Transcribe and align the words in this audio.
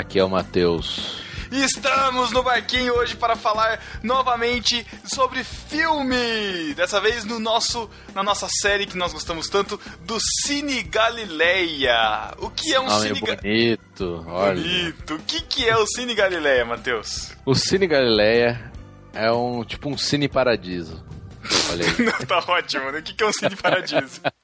Aqui 0.00 0.18
é 0.18 0.24
o 0.24 0.30
Matheus. 0.30 1.20
Estamos 1.52 2.30
no 2.32 2.42
barquinho 2.42 2.94
hoje 2.94 3.14
para 3.16 3.36
falar 3.36 3.78
novamente 4.02 4.86
sobre 5.04 5.44
filme. 5.44 6.72
Dessa 6.74 6.98
vez 7.02 7.26
no 7.26 7.38
nosso, 7.38 7.90
na 8.14 8.22
nossa 8.22 8.48
série 8.62 8.86
que 8.86 8.96
nós 8.96 9.12
gostamos 9.12 9.46
tanto 9.50 9.78
do 10.06 10.16
Cine 10.42 10.82
Galileia. 10.84 12.32
O 12.38 12.48
que 12.48 12.72
é 12.72 12.80
um 12.80 12.88
Cine 12.88 13.20
Ga- 13.20 13.36
bonito, 13.36 14.24
olha. 14.26 14.54
Bonito. 14.54 15.14
O 15.16 15.18
que, 15.18 15.42
que 15.42 15.68
é 15.68 15.76
o 15.76 15.86
Cine 15.86 16.14
Galileia, 16.14 16.64
Matheus? 16.64 17.32
O 17.44 17.54
Cine 17.54 17.86
Galileia 17.86 18.72
é 19.12 19.30
um 19.30 19.62
tipo 19.64 19.90
um 19.90 19.98
cine 19.98 20.28
paradiso. 20.30 21.04
Olha 21.72 21.84
aí. 21.86 22.02
Não, 22.04 22.12
tá 22.26 22.42
ótimo, 22.48 22.90
né? 22.90 23.00
O 23.00 23.02
que, 23.02 23.12
que 23.12 23.22
é 23.22 23.26
um 23.26 23.32
Cine 23.32 23.56
Paradiso? 23.56 24.20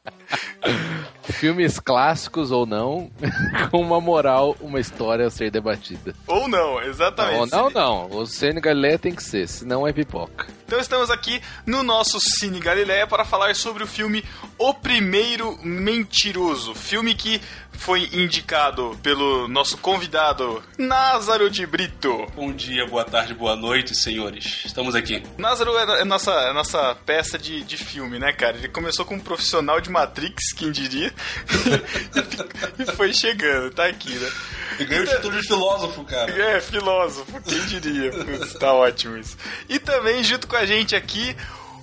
Filmes 1.25 1.79
clássicos 1.81 2.51
ou 2.51 2.65
não, 2.65 3.11
com 3.71 3.81
uma 3.81 4.01
moral, 4.01 4.57
uma 4.61 4.79
história 4.79 5.27
a 5.27 5.31
ser 5.31 5.51
debatida. 5.51 6.15
Ou 6.27 6.49
não, 6.49 6.81
exatamente. 6.81 7.51
Não, 7.51 7.69
não, 7.69 8.09
não. 8.09 8.19
O 8.19 8.27
Cine 8.27 8.61
Galileia 8.61 8.99
tem 8.99 9.15
que 9.15 9.23
ser, 9.23 9.49
senão 9.49 9.87
é 9.87 9.93
pipoca. 9.93 10.47
Então 10.67 10.79
estamos 10.79 11.11
aqui 11.11 11.41
no 11.65 11.83
nosso 11.83 12.19
Cine 12.21 12.61
Galileia 12.61 13.07
para 13.07 13.25
falar 13.25 13.55
sobre 13.55 13.83
o 13.83 13.87
filme 13.87 14.25
O 14.59 14.73
Primeiro 14.73 15.59
Mentiroso, 15.63 16.75
filme 16.75 17.15
que 17.15 17.41
foi 17.79 18.09
indicado 18.13 18.99
pelo 19.03 19.47
nosso 19.49 19.77
convidado 19.79 20.63
Názaro 20.79 21.51
de 21.51 21.67
Brito. 21.67 22.27
Bom 22.35 22.53
dia, 22.53 22.87
boa 22.87 23.05
tarde, 23.05 23.35
boa 23.35 23.55
noite, 23.55 23.95
senhores. 23.95 24.63
Estamos 24.65 24.95
aqui. 24.95 25.23
Názaro 25.39 25.77
é, 25.77 26.01
é 26.01 26.05
nossa, 26.05 26.33
é 26.33 26.53
nossa 26.53 26.95
peça 27.07 27.39
de, 27.39 27.63
de 27.63 27.77
filme, 27.77 28.19
né, 28.19 28.33
cara? 28.33 28.57
Ele 28.57 28.69
começou 28.69 29.05
como 29.05 29.21
um 29.21 29.25
profissional 29.25 29.81
de 29.81 29.91
Matrix, 29.91 30.53
quem 30.53 30.71
diria, 30.71 31.13
e 32.79 32.85
foi 32.93 33.13
chegando, 33.13 33.73
tá 33.73 33.87
aqui, 33.87 34.15
né? 34.15 34.31
E 34.79 34.85
ganhei 34.85 35.05
o 35.05 35.09
título 35.09 35.41
de 35.41 35.47
filósofo, 35.47 36.05
cara. 36.05 36.31
É, 36.31 36.61
filósofo, 36.61 37.41
quem 37.43 37.61
diria? 37.67 38.11
Putz, 38.11 38.55
tá 38.55 38.73
ótimo 38.73 39.17
isso. 39.17 39.37
E 39.69 39.79
também, 39.79 40.23
junto 40.23 40.47
com 40.47 40.57
a 40.57 40.67
gente 40.67 40.95
aqui, 40.95 41.37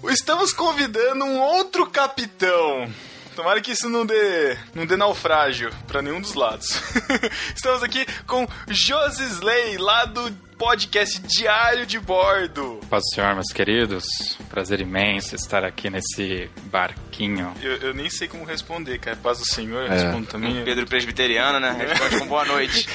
estamos 0.10 0.54
convidando 0.54 1.26
um 1.26 1.40
outro 1.40 1.90
capitão. 1.90 2.92
Tomara 3.36 3.62
que 3.62 3.72
isso 3.72 3.90
não 3.90 4.06
dê, 4.06 4.58
não 4.76 4.86
dê 4.86 4.96
naufrágio 4.96 5.72
pra 5.88 6.02
nenhum 6.02 6.22
dos 6.22 6.36
lados. 6.36 6.68
Estamos 7.56 7.82
aqui 7.82 8.06
com 8.28 8.48
Josisley, 8.68 9.78
lá 9.78 10.06
do 10.06 10.32
podcast 10.58 11.20
Diário 11.22 11.86
de 11.86 12.00
Bordo. 12.00 12.80
Paz 12.90 13.04
do 13.04 13.16
Senhor, 13.16 13.34
meus 13.34 13.52
queridos. 13.54 14.06
Prazer 14.50 14.80
imenso 14.82 15.36
estar 15.36 15.64
aqui 15.64 15.90
nesse 15.90 16.50
barquinho. 16.66 17.54
Eu, 17.62 17.78
eu 17.78 17.94
nem 17.94 18.10
sei 18.10 18.28
como 18.28 18.44
responder, 18.44 19.00
cara. 19.00 19.18
Paz 19.18 19.40
do 19.40 19.46
Senhor, 19.46 19.86
eu 19.86 19.92
É. 19.92 19.96
respondo 20.04 20.28
também. 20.28 20.64
Pedro 20.64 20.86
Presbiteriano, 20.86 21.60
né? 21.60 21.72
Responde 21.72 22.20
com 22.20 22.28
boa 22.28 22.46
noite. 22.46 22.88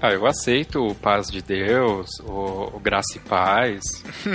Ah, 0.00 0.12
eu 0.12 0.26
aceito 0.26 0.86
o 0.86 0.94
paz 0.94 1.28
de 1.30 1.42
Deus, 1.42 2.08
o, 2.22 2.76
o 2.76 2.80
graça 2.80 3.16
e 3.16 3.20
paz. 3.20 3.82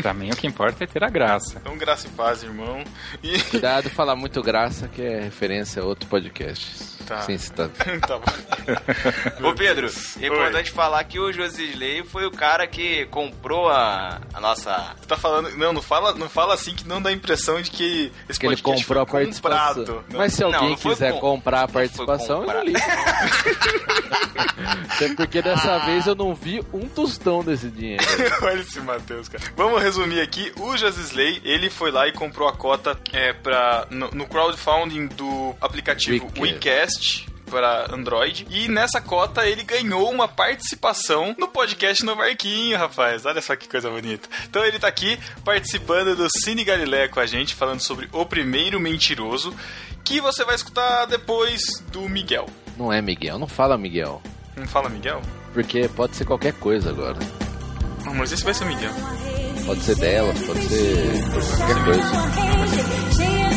Pra 0.02 0.14
mim, 0.14 0.30
o 0.32 0.36
que 0.36 0.48
importa 0.48 0.84
é 0.84 0.88
ter 0.88 1.04
a 1.04 1.10
graça. 1.10 1.58
Então, 1.62 1.78
graça 1.78 2.08
e 2.08 2.12
paz, 2.12 2.44
irmão. 2.44 2.84
E... 3.22 3.40
cuidado 3.44 3.90
falar 3.90 4.16
muito 4.16 4.42
graça, 4.42 4.88
que 4.88 5.02
é 5.02 5.22
referência 5.22 5.82
a 5.82 5.86
outro 5.86 6.08
podcast. 6.10 6.93
Tá. 7.06 7.22
Sim, 7.22 7.38
tá. 7.56 7.70
tá 8.08 8.18
bom. 8.20 9.50
Ô 9.50 9.54
Pedro, 9.54 9.88
é 9.88 10.20
Oi. 10.22 10.28
importante 10.28 10.72
falar 10.72 11.04
que 11.04 11.20
o 11.20 11.32
Josisley 11.32 12.04
foi 12.04 12.26
o 12.26 12.32
cara 12.32 12.66
que 12.68 13.06
comprou 13.08 13.70
a, 13.70 14.20
a 14.34 14.40
nossa. 14.40 14.94
Você 15.00 15.08
tá 15.08 15.18
falando. 15.18 15.50
Não, 15.58 15.74
não 15.74 15.82
fala, 15.82 16.14
não 16.14 16.30
fala 16.30 16.54
assim 16.54 16.74
que 16.74 16.88
não 16.88 17.02
dá 17.02 17.10
a 17.10 17.14
impressão 17.14 17.62
de 17.62 17.70
que 17.72 18.12
esse 18.30 18.40
Que 18.40 18.48
ele 18.48 18.58
comprou 18.62 19.04
a 19.04 19.06
participação. 19.06 19.76
comprado. 19.84 20.06
Não. 20.10 20.18
Mas 20.20 20.34
se 20.34 20.42
Não, 20.42 20.54
alguém 20.54 20.70
não 20.72 20.78
foi 20.78 20.92
quiser 20.94 21.14
com- 21.14 21.20
comprar 21.20 21.60
a 21.60 21.68
não 21.68 21.74
participação, 21.74 22.44
eu 22.44 22.54
não 22.54 22.64
ligo. 22.64 22.80
Até 24.96 25.14
porque 25.16 25.42
dessa 25.42 25.76
Ah. 25.76 25.80
vez 25.86 26.06
eu 26.08 26.16
não 26.16 26.34
vi 26.34 26.64
um 26.74 26.88
tostão 26.88 27.44
desse 27.44 27.70
dinheiro. 27.70 28.04
Olha 28.42 28.62
esse 28.62 28.80
Matheus, 28.80 29.28
cara. 29.28 29.44
Vamos 29.56 29.82
resumir 29.82 30.22
aqui. 30.22 30.52
O 30.58 30.76
Josisley, 30.78 31.42
ele 31.44 31.70
foi 31.70 31.92
lá 31.92 32.08
e 32.08 32.12
comprou 32.14 32.48
a 32.48 32.54
cota 32.54 32.98
é, 33.12 33.34
pra, 33.34 33.88
no, 33.90 34.10
no 34.12 34.26
crowdfunding 34.28 35.08
do 35.08 35.56
aplicativo 35.60 36.32
Wecast. 36.38 36.93
WeCast 36.94 37.28
para 37.50 37.94
Android. 37.94 38.48
E 38.50 38.68
nessa 38.68 39.00
cota 39.02 39.48
ele 39.48 39.64
ganhou 39.64 40.10
uma 40.10 40.28
participação 40.28 41.36
no 41.38 41.48
podcast 41.48 42.04
No 42.04 42.16
Barquinho, 42.16 42.78
rapaz. 42.78 43.26
Olha 43.26 43.42
só 43.42 43.56
que 43.56 43.68
coisa 43.68 43.90
bonita. 43.90 44.28
Então 44.46 44.64
ele 44.64 44.80
tá 44.80 44.88
aqui 44.88 45.20
participando 45.44 46.16
do 46.16 46.28
Cine 46.44 46.64
Galileia 46.64 47.10
com 47.10 47.20
a 47.20 47.26
gente, 47.26 47.54
falando 47.54 47.82
sobre 47.82 48.10
O 48.12 48.26
Primeiro 48.26 48.80
Mentiroso, 48.80 49.54
que 50.04 50.20
você 50.20 50.44
vai 50.44 50.56
escutar 50.56 51.06
depois 51.06 51.62
do 51.92 52.08
Miguel. 52.10 52.48
Não 52.78 52.92
é 52.92 53.02
Miguel, 53.02 53.38
não 53.38 53.48
fala 53.48 53.78
Miguel. 53.78 54.22
Não 54.56 54.68
fala 54.68 54.90
Miguel? 54.90 55.22
Porque 55.54 55.88
pode 55.90 56.16
ser 56.16 56.26
qualquer 56.26 56.54
coisa 56.54 56.90
agora. 56.90 57.20
Não, 58.04 58.14
mas 58.16 58.32
esse 58.32 58.44
vai 58.44 58.54
ser 58.54 58.64
o 58.64 58.68
Miguel. 58.68 58.92
Pode 59.66 59.82
ser 59.82 59.96
dela, 59.96 60.34
pode 60.46 60.62
ser 60.64 61.24
qualquer 61.58 61.84
coisa. 61.86 63.53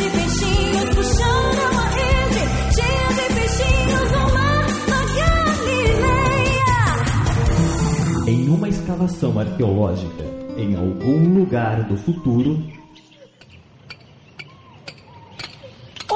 Escavação 8.87 9.37
arqueológica 9.37 10.23
em 10.57 10.77
algum 10.77 11.41
lugar 11.41 11.83
do 11.83 11.97
futuro, 11.97 12.63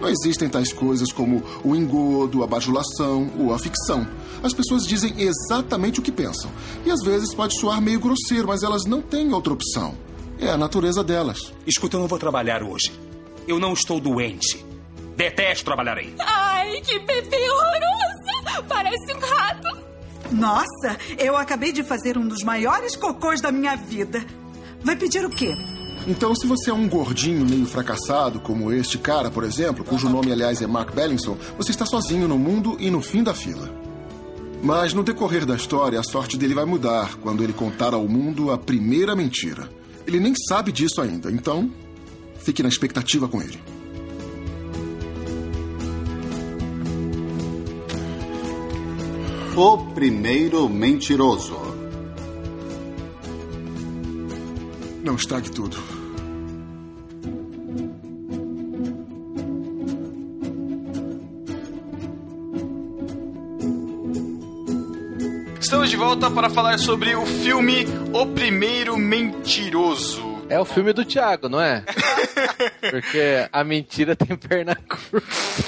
Não 0.01 0.09
existem 0.09 0.49
tais 0.49 0.73
coisas 0.73 1.13
como 1.13 1.43
o 1.65 1.75
engodo, 1.75 2.43
a 2.43 2.47
bajulação 2.47 3.31
ou 3.39 3.53
a 3.53 3.59
ficção. 3.59 4.07
As 4.43 4.53
pessoas 4.53 4.85
dizem 4.85 5.15
exatamente 5.21 6.01
o 6.01 6.03
que 6.03 6.13
pensam. 6.13 6.51
E 6.85 6.91
às 6.91 7.01
vezes 7.05 7.35
pode 7.35 7.59
soar 7.59 7.81
meio 7.81 7.99
grosseiro, 7.99 8.49
mas 8.49 8.63
elas 8.63 8.85
não 8.85 9.01
têm 9.01 9.33
outra 9.33 9.53
opção. 9.53 9.95
É 10.39 10.51
a 10.51 10.57
natureza 10.57 11.03
delas. 11.03 11.53
Escuta, 11.67 11.97
eu 11.97 12.01
não 12.01 12.09
vou 12.09 12.19
trabalhar 12.19 12.63
hoje. 12.63 12.93
Eu 13.47 13.59
não 13.59 13.73
estou 13.73 13.99
doente. 14.01 14.68
Detesto 15.19 15.65
trabalhar 15.65 15.99
aí. 15.99 16.15
Ai, 16.21 16.81
que 16.81 16.97
bebê 17.01 17.51
horroroso! 17.51 18.69
Parece 18.69 19.13
um 19.13 19.19
rato. 19.19 19.79
Nossa, 20.31 20.97
eu 21.19 21.37
acabei 21.37 21.73
de 21.73 21.83
fazer 21.83 22.17
um 22.17 22.29
dos 22.29 22.45
maiores 22.45 22.95
cocôs 22.95 23.41
da 23.41 23.51
minha 23.51 23.75
vida. 23.75 24.25
Vai 24.81 24.95
pedir 24.95 25.25
o 25.25 25.31
quê? 25.31 25.53
Então, 26.07 26.37
se 26.37 26.47
você 26.47 26.71
é 26.71 26.73
um 26.73 26.89
gordinho 26.89 27.45
meio 27.45 27.67
fracassado, 27.67 28.39
como 28.39 28.73
este 28.73 28.97
cara, 28.97 29.29
por 29.29 29.43
exemplo, 29.43 29.85
cujo 29.85 30.09
nome, 30.09 30.31
aliás, 30.31 30.63
é 30.63 30.69
Mark 30.69 30.95
Bellinson, 30.95 31.37
você 31.57 31.73
está 31.73 31.85
sozinho 31.85 32.29
no 32.29 32.39
mundo 32.39 32.77
e 32.79 32.89
no 32.89 33.03
fim 33.03 33.25
da 33.25 33.35
fila. 33.35 33.69
Mas 34.63 34.93
no 34.93 35.03
decorrer 35.03 35.45
da 35.45 35.57
história, 35.57 35.99
a 35.99 36.05
sorte 36.05 36.37
dele 36.37 36.55
vai 36.55 36.65
mudar 36.65 37.17
quando 37.17 37.43
ele 37.43 37.53
contar 37.53 37.93
ao 37.93 38.07
mundo 38.07 38.53
a 38.53 38.57
primeira 38.57 39.17
mentira. 39.17 39.69
Ele 40.07 40.21
nem 40.21 40.33
sabe 40.49 40.71
disso 40.71 41.01
ainda, 41.01 41.29
então 41.29 41.69
fique 42.37 42.63
na 42.63 42.69
expectativa 42.69 43.27
com 43.27 43.43
ele. 43.43 43.61
O 49.61 49.77
primeiro 49.93 50.69
mentiroso. 50.69 51.59
Não 55.03 55.17
estrague 55.17 55.51
tudo. 55.51 55.77
Estamos 65.59 65.91
de 65.91 65.97
volta 65.97 66.31
para 66.31 66.49
falar 66.49 66.79
sobre 66.79 67.17
o 67.17 67.27
filme 67.27 67.85
O 68.13 68.27
Primeiro 68.27 68.97
Mentiroso. 68.97 70.39
É 70.49 70.61
o 70.61 70.65
filme 70.65 70.93
do 70.93 71.05
Thiago, 71.05 71.49
não 71.49 71.61
é? 71.61 71.85
Porque 72.93 73.49
a 73.53 73.65
mentira 73.65 74.15
tem 74.15 74.37
perna 74.37 74.77
curta. 74.77 75.68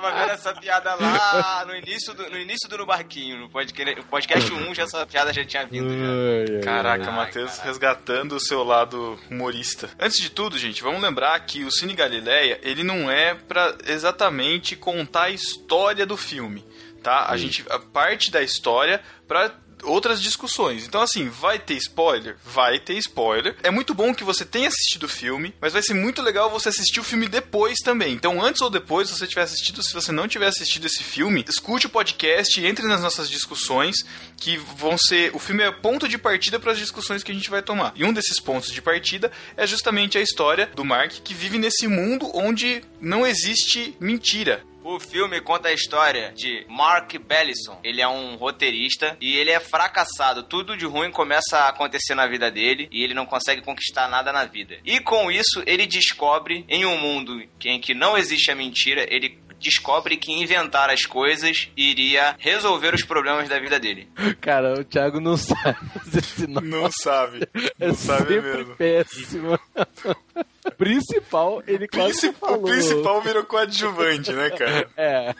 Tava 0.00 0.16
vendo 0.16 0.30
essa 0.30 0.54
piada 0.54 0.94
lá 0.94 1.64
no 1.66 1.74
início 1.74 2.14
do, 2.14 2.30
no, 2.30 2.38
início 2.38 2.68
do 2.68 2.78
No 2.78 2.86
Barquinho. 2.86 3.36
No 3.36 3.50
podcast, 3.50 4.02
podcast 4.02 4.52
1 4.52 4.74
já 4.74 4.84
essa 4.84 5.04
piada 5.04 5.32
já 5.32 5.44
tinha 5.44 5.66
vindo. 5.66 5.90
Já. 5.90 6.60
Caraca, 6.60 7.10
Matheus 7.10 7.58
resgatando 7.58 8.36
o 8.36 8.40
seu 8.40 8.62
lado 8.62 9.18
humorista. 9.28 9.90
Antes 9.98 10.20
de 10.20 10.30
tudo, 10.30 10.56
gente, 10.56 10.82
vamos 10.82 11.02
lembrar 11.02 11.38
que 11.40 11.64
o 11.64 11.72
Cine 11.72 11.94
Galileia, 11.94 12.60
ele 12.62 12.84
não 12.84 13.10
é 13.10 13.34
pra 13.34 13.76
exatamente 13.86 14.76
contar 14.76 15.24
a 15.24 15.30
história 15.30 16.06
do 16.06 16.16
filme, 16.16 16.64
tá? 17.02 17.26
A 17.28 17.36
gente 17.36 17.64
a 17.68 17.80
parte 17.80 18.30
da 18.30 18.40
história 18.40 19.02
pra 19.26 19.52
outras 19.82 20.22
discussões. 20.22 20.86
Então, 20.86 21.00
assim, 21.00 21.28
vai 21.28 21.58
ter 21.58 21.74
spoiler? 21.74 22.36
Vai 22.44 22.78
ter 22.78 22.94
spoiler. 22.98 23.56
É 23.62 23.70
muito 23.70 23.94
bom 23.94 24.14
que 24.14 24.24
você 24.24 24.44
tenha 24.44 24.68
assistido 24.68 25.04
o 25.04 25.08
filme, 25.08 25.54
mas 25.60 25.72
vai 25.72 25.82
ser 25.82 25.94
muito 25.94 26.22
legal 26.22 26.50
você 26.50 26.68
assistir 26.68 27.00
o 27.00 27.04
filme 27.04 27.28
depois 27.28 27.76
também. 27.84 28.12
Então, 28.12 28.42
antes 28.42 28.60
ou 28.60 28.70
depois, 28.70 29.08
se 29.08 29.18
você 29.18 29.26
tiver 29.26 29.42
assistido, 29.42 29.82
se 29.82 29.92
você 29.92 30.12
não 30.12 30.28
tiver 30.28 30.46
assistido 30.46 30.86
esse 30.86 31.02
filme, 31.02 31.44
escute 31.48 31.86
o 31.86 31.90
podcast, 31.90 32.64
entre 32.64 32.86
nas 32.86 33.02
nossas 33.02 33.28
discussões, 33.28 34.04
que 34.36 34.56
vão 34.56 34.96
ser. 34.96 35.34
O 35.34 35.38
filme 35.38 35.62
é 35.62 35.70
ponto 35.70 36.08
de 36.08 36.18
partida 36.18 36.58
para 36.58 36.72
as 36.72 36.78
discussões 36.78 37.22
que 37.22 37.32
a 37.32 37.34
gente 37.34 37.50
vai 37.50 37.62
tomar. 37.62 37.92
E 37.94 38.04
um 38.04 38.12
desses 38.12 38.40
pontos 38.40 38.72
de 38.72 38.82
partida 38.82 39.30
é 39.56 39.66
justamente 39.66 40.18
a 40.18 40.20
história 40.20 40.70
do 40.74 40.84
Mark 40.84 41.12
que 41.24 41.34
vive 41.34 41.58
nesse 41.58 41.86
mundo 41.86 42.30
onde 42.34 42.82
não 43.00 43.26
existe 43.26 43.96
mentira. 44.00 44.62
O 44.90 44.98
filme 44.98 45.38
conta 45.42 45.68
a 45.68 45.72
história 45.74 46.32
de 46.34 46.64
Mark 46.66 47.12
Bellison. 47.18 47.78
Ele 47.84 48.00
é 48.00 48.08
um 48.08 48.36
roteirista 48.36 49.18
e 49.20 49.36
ele 49.36 49.50
é 49.50 49.60
fracassado. 49.60 50.44
Tudo 50.44 50.78
de 50.78 50.86
ruim 50.86 51.10
começa 51.10 51.58
a 51.58 51.68
acontecer 51.68 52.14
na 52.14 52.26
vida 52.26 52.50
dele 52.50 52.88
e 52.90 53.04
ele 53.04 53.12
não 53.12 53.26
consegue 53.26 53.60
conquistar 53.60 54.08
nada 54.08 54.32
na 54.32 54.46
vida. 54.46 54.78
E 54.86 54.98
com 54.98 55.30
isso, 55.30 55.62
ele 55.66 55.86
descobre 55.86 56.64
em 56.70 56.86
um 56.86 56.96
mundo 56.96 57.38
em 57.66 57.78
que 57.78 57.92
não 57.92 58.16
existe 58.16 58.50
a 58.50 58.54
mentira, 58.54 59.06
ele 59.14 59.38
descobre 59.60 60.16
que 60.16 60.32
inventar 60.32 60.88
as 60.88 61.04
coisas 61.04 61.68
iria 61.76 62.34
resolver 62.38 62.94
os 62.94 63.04
problemas 63.04 63.46
da 63.46 63.58
vida 63.60 63.78
dele. 63.78 64.08
Cara, 64.40 64.72
o 64.80 64.84
Thiago 64.84 65.20
não 65.20 65.36
sabe 65.36 65.76
fazer 65.98 66.24
sinal. 66.24 66.62
Não 66.64 66.90
sabe. 66.90 67.46
É 67.78 67.88
Não 67.88 67.94
sabe 67.94 68.34
sempre 68.36 68.40
mesmo. 68.40 68.76
péssimo. 68.76 69.60
Principal, 70.76 71.62
ele 71.66 71.88
quase 71.88 72.32
falou. 72.32 72.58
O 72.58 72.62
principal 72.64 73.20
virou 73.22 73.44
coadjuvante, 73.44 74.32
né, 74.32 74.50
cara? 74.50 74.88
É. 74.96 75.34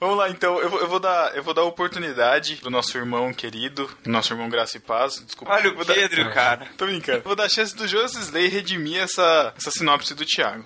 Vamos 0.00 0.16
lá, 0.18 0.28
então. 0.28 0.58
Eu 0.60 0.68
vou, 0.68 0.80
eu 0.80 0.88
vou 0.88 0.98
dar, 1.00 1.36
eu 1.36 1.42
vou 1.42 1.54
dar 1.54 1.62
oportunidade 1.64 2.56
pro 2.56 2.70
nosso 2.70 2.96
irmão 2.98 3.32
querido, 3.32 3.88
nosso 4.04 4.32
irmão 4.32 4.48
Graça 4.48 4.76
e 4.76 4.80
Paz. 4.80 5.22
Desculpa. 5.24 5.52
Olha 5.54 5.70
o 5.70 5.74
Vou 5.76 5.84
dar- 5.84 5.94
Pedro, 5.94 6.30
cara. 6.32 6.66
Tô 6.76 6.86
brincando. 6.86 7.22
Vou 7.22 7.36
dar 7.36 7.44
a 7.44 7.48
chance 7.48 7.74
do 7.74 7.86
Joseph 7.86 8.22
Slay 8.22 8.48
redimir 8.48 9.00
essa, 9.02 9.52
essa 9.56 9.70
sinopse 9.70 10.14
do 10.14 10.24
Thiago. 10.24 10.64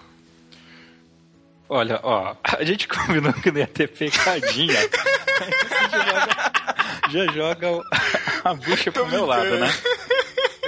Olha, 1.68 2.00
ó, 2.02 2.34
a 2.42 2.64
gente 2.64 2.88
combinou 2.88 3.32
que 3.32 3.50
não 3.52 3.60
ia 3.60 3.66
ter 3.66 3.88
pecadinha. 3.88 4.76
Aí 4.80 4.88
você 4.90 5.88
já 5.88 6.04
joga, 6.04 7.10
já 7.10 7.32
joga 7.32 7.82
a 8.44 8.54
bucha 8.54 8.90
pro 8.90 9.06
meu 9.06 9.24
lado, 9.24 9.56
né? 9.56 9.72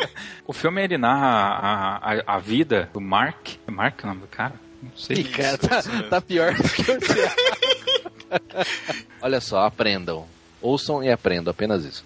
O 0.46 0.52
filme 0.52 0.82
ele 0.82 0.98
narra 0.98 1.26
a, 1.26 2.12
a, 2.12 2.36
a 2.36 2.38
vida 2.38 2.90
do 2.92 3.00
Mark. 3.00 3.56
É 3.66 3.70
Mark 3.70 4.02
o 4.02 4.06
nome 4.06 4.20
do 4.22 4.26
cara? 4.26 4.54
Não 4.82 4.90
sei. 4.96 5.18
Ih, 5.18 5.24
cara, 5.24 5.56
tá, 5.56 5.82
tá 6.10 6.20
pior 6.20 6.54
do 6.54 6.62
que 6.68 6.90
o 6.90 6.98
Thiago. 6.98 7.34
Olha 9.20 9.40
só, 9.40 9.64
aprendam. 9.64 10.26
Ouçam 10.60 11.02
e 11.02 11.10
aprendam, 11.10 11.50
apenas 11.50 11.84
isso. 11.84 12.04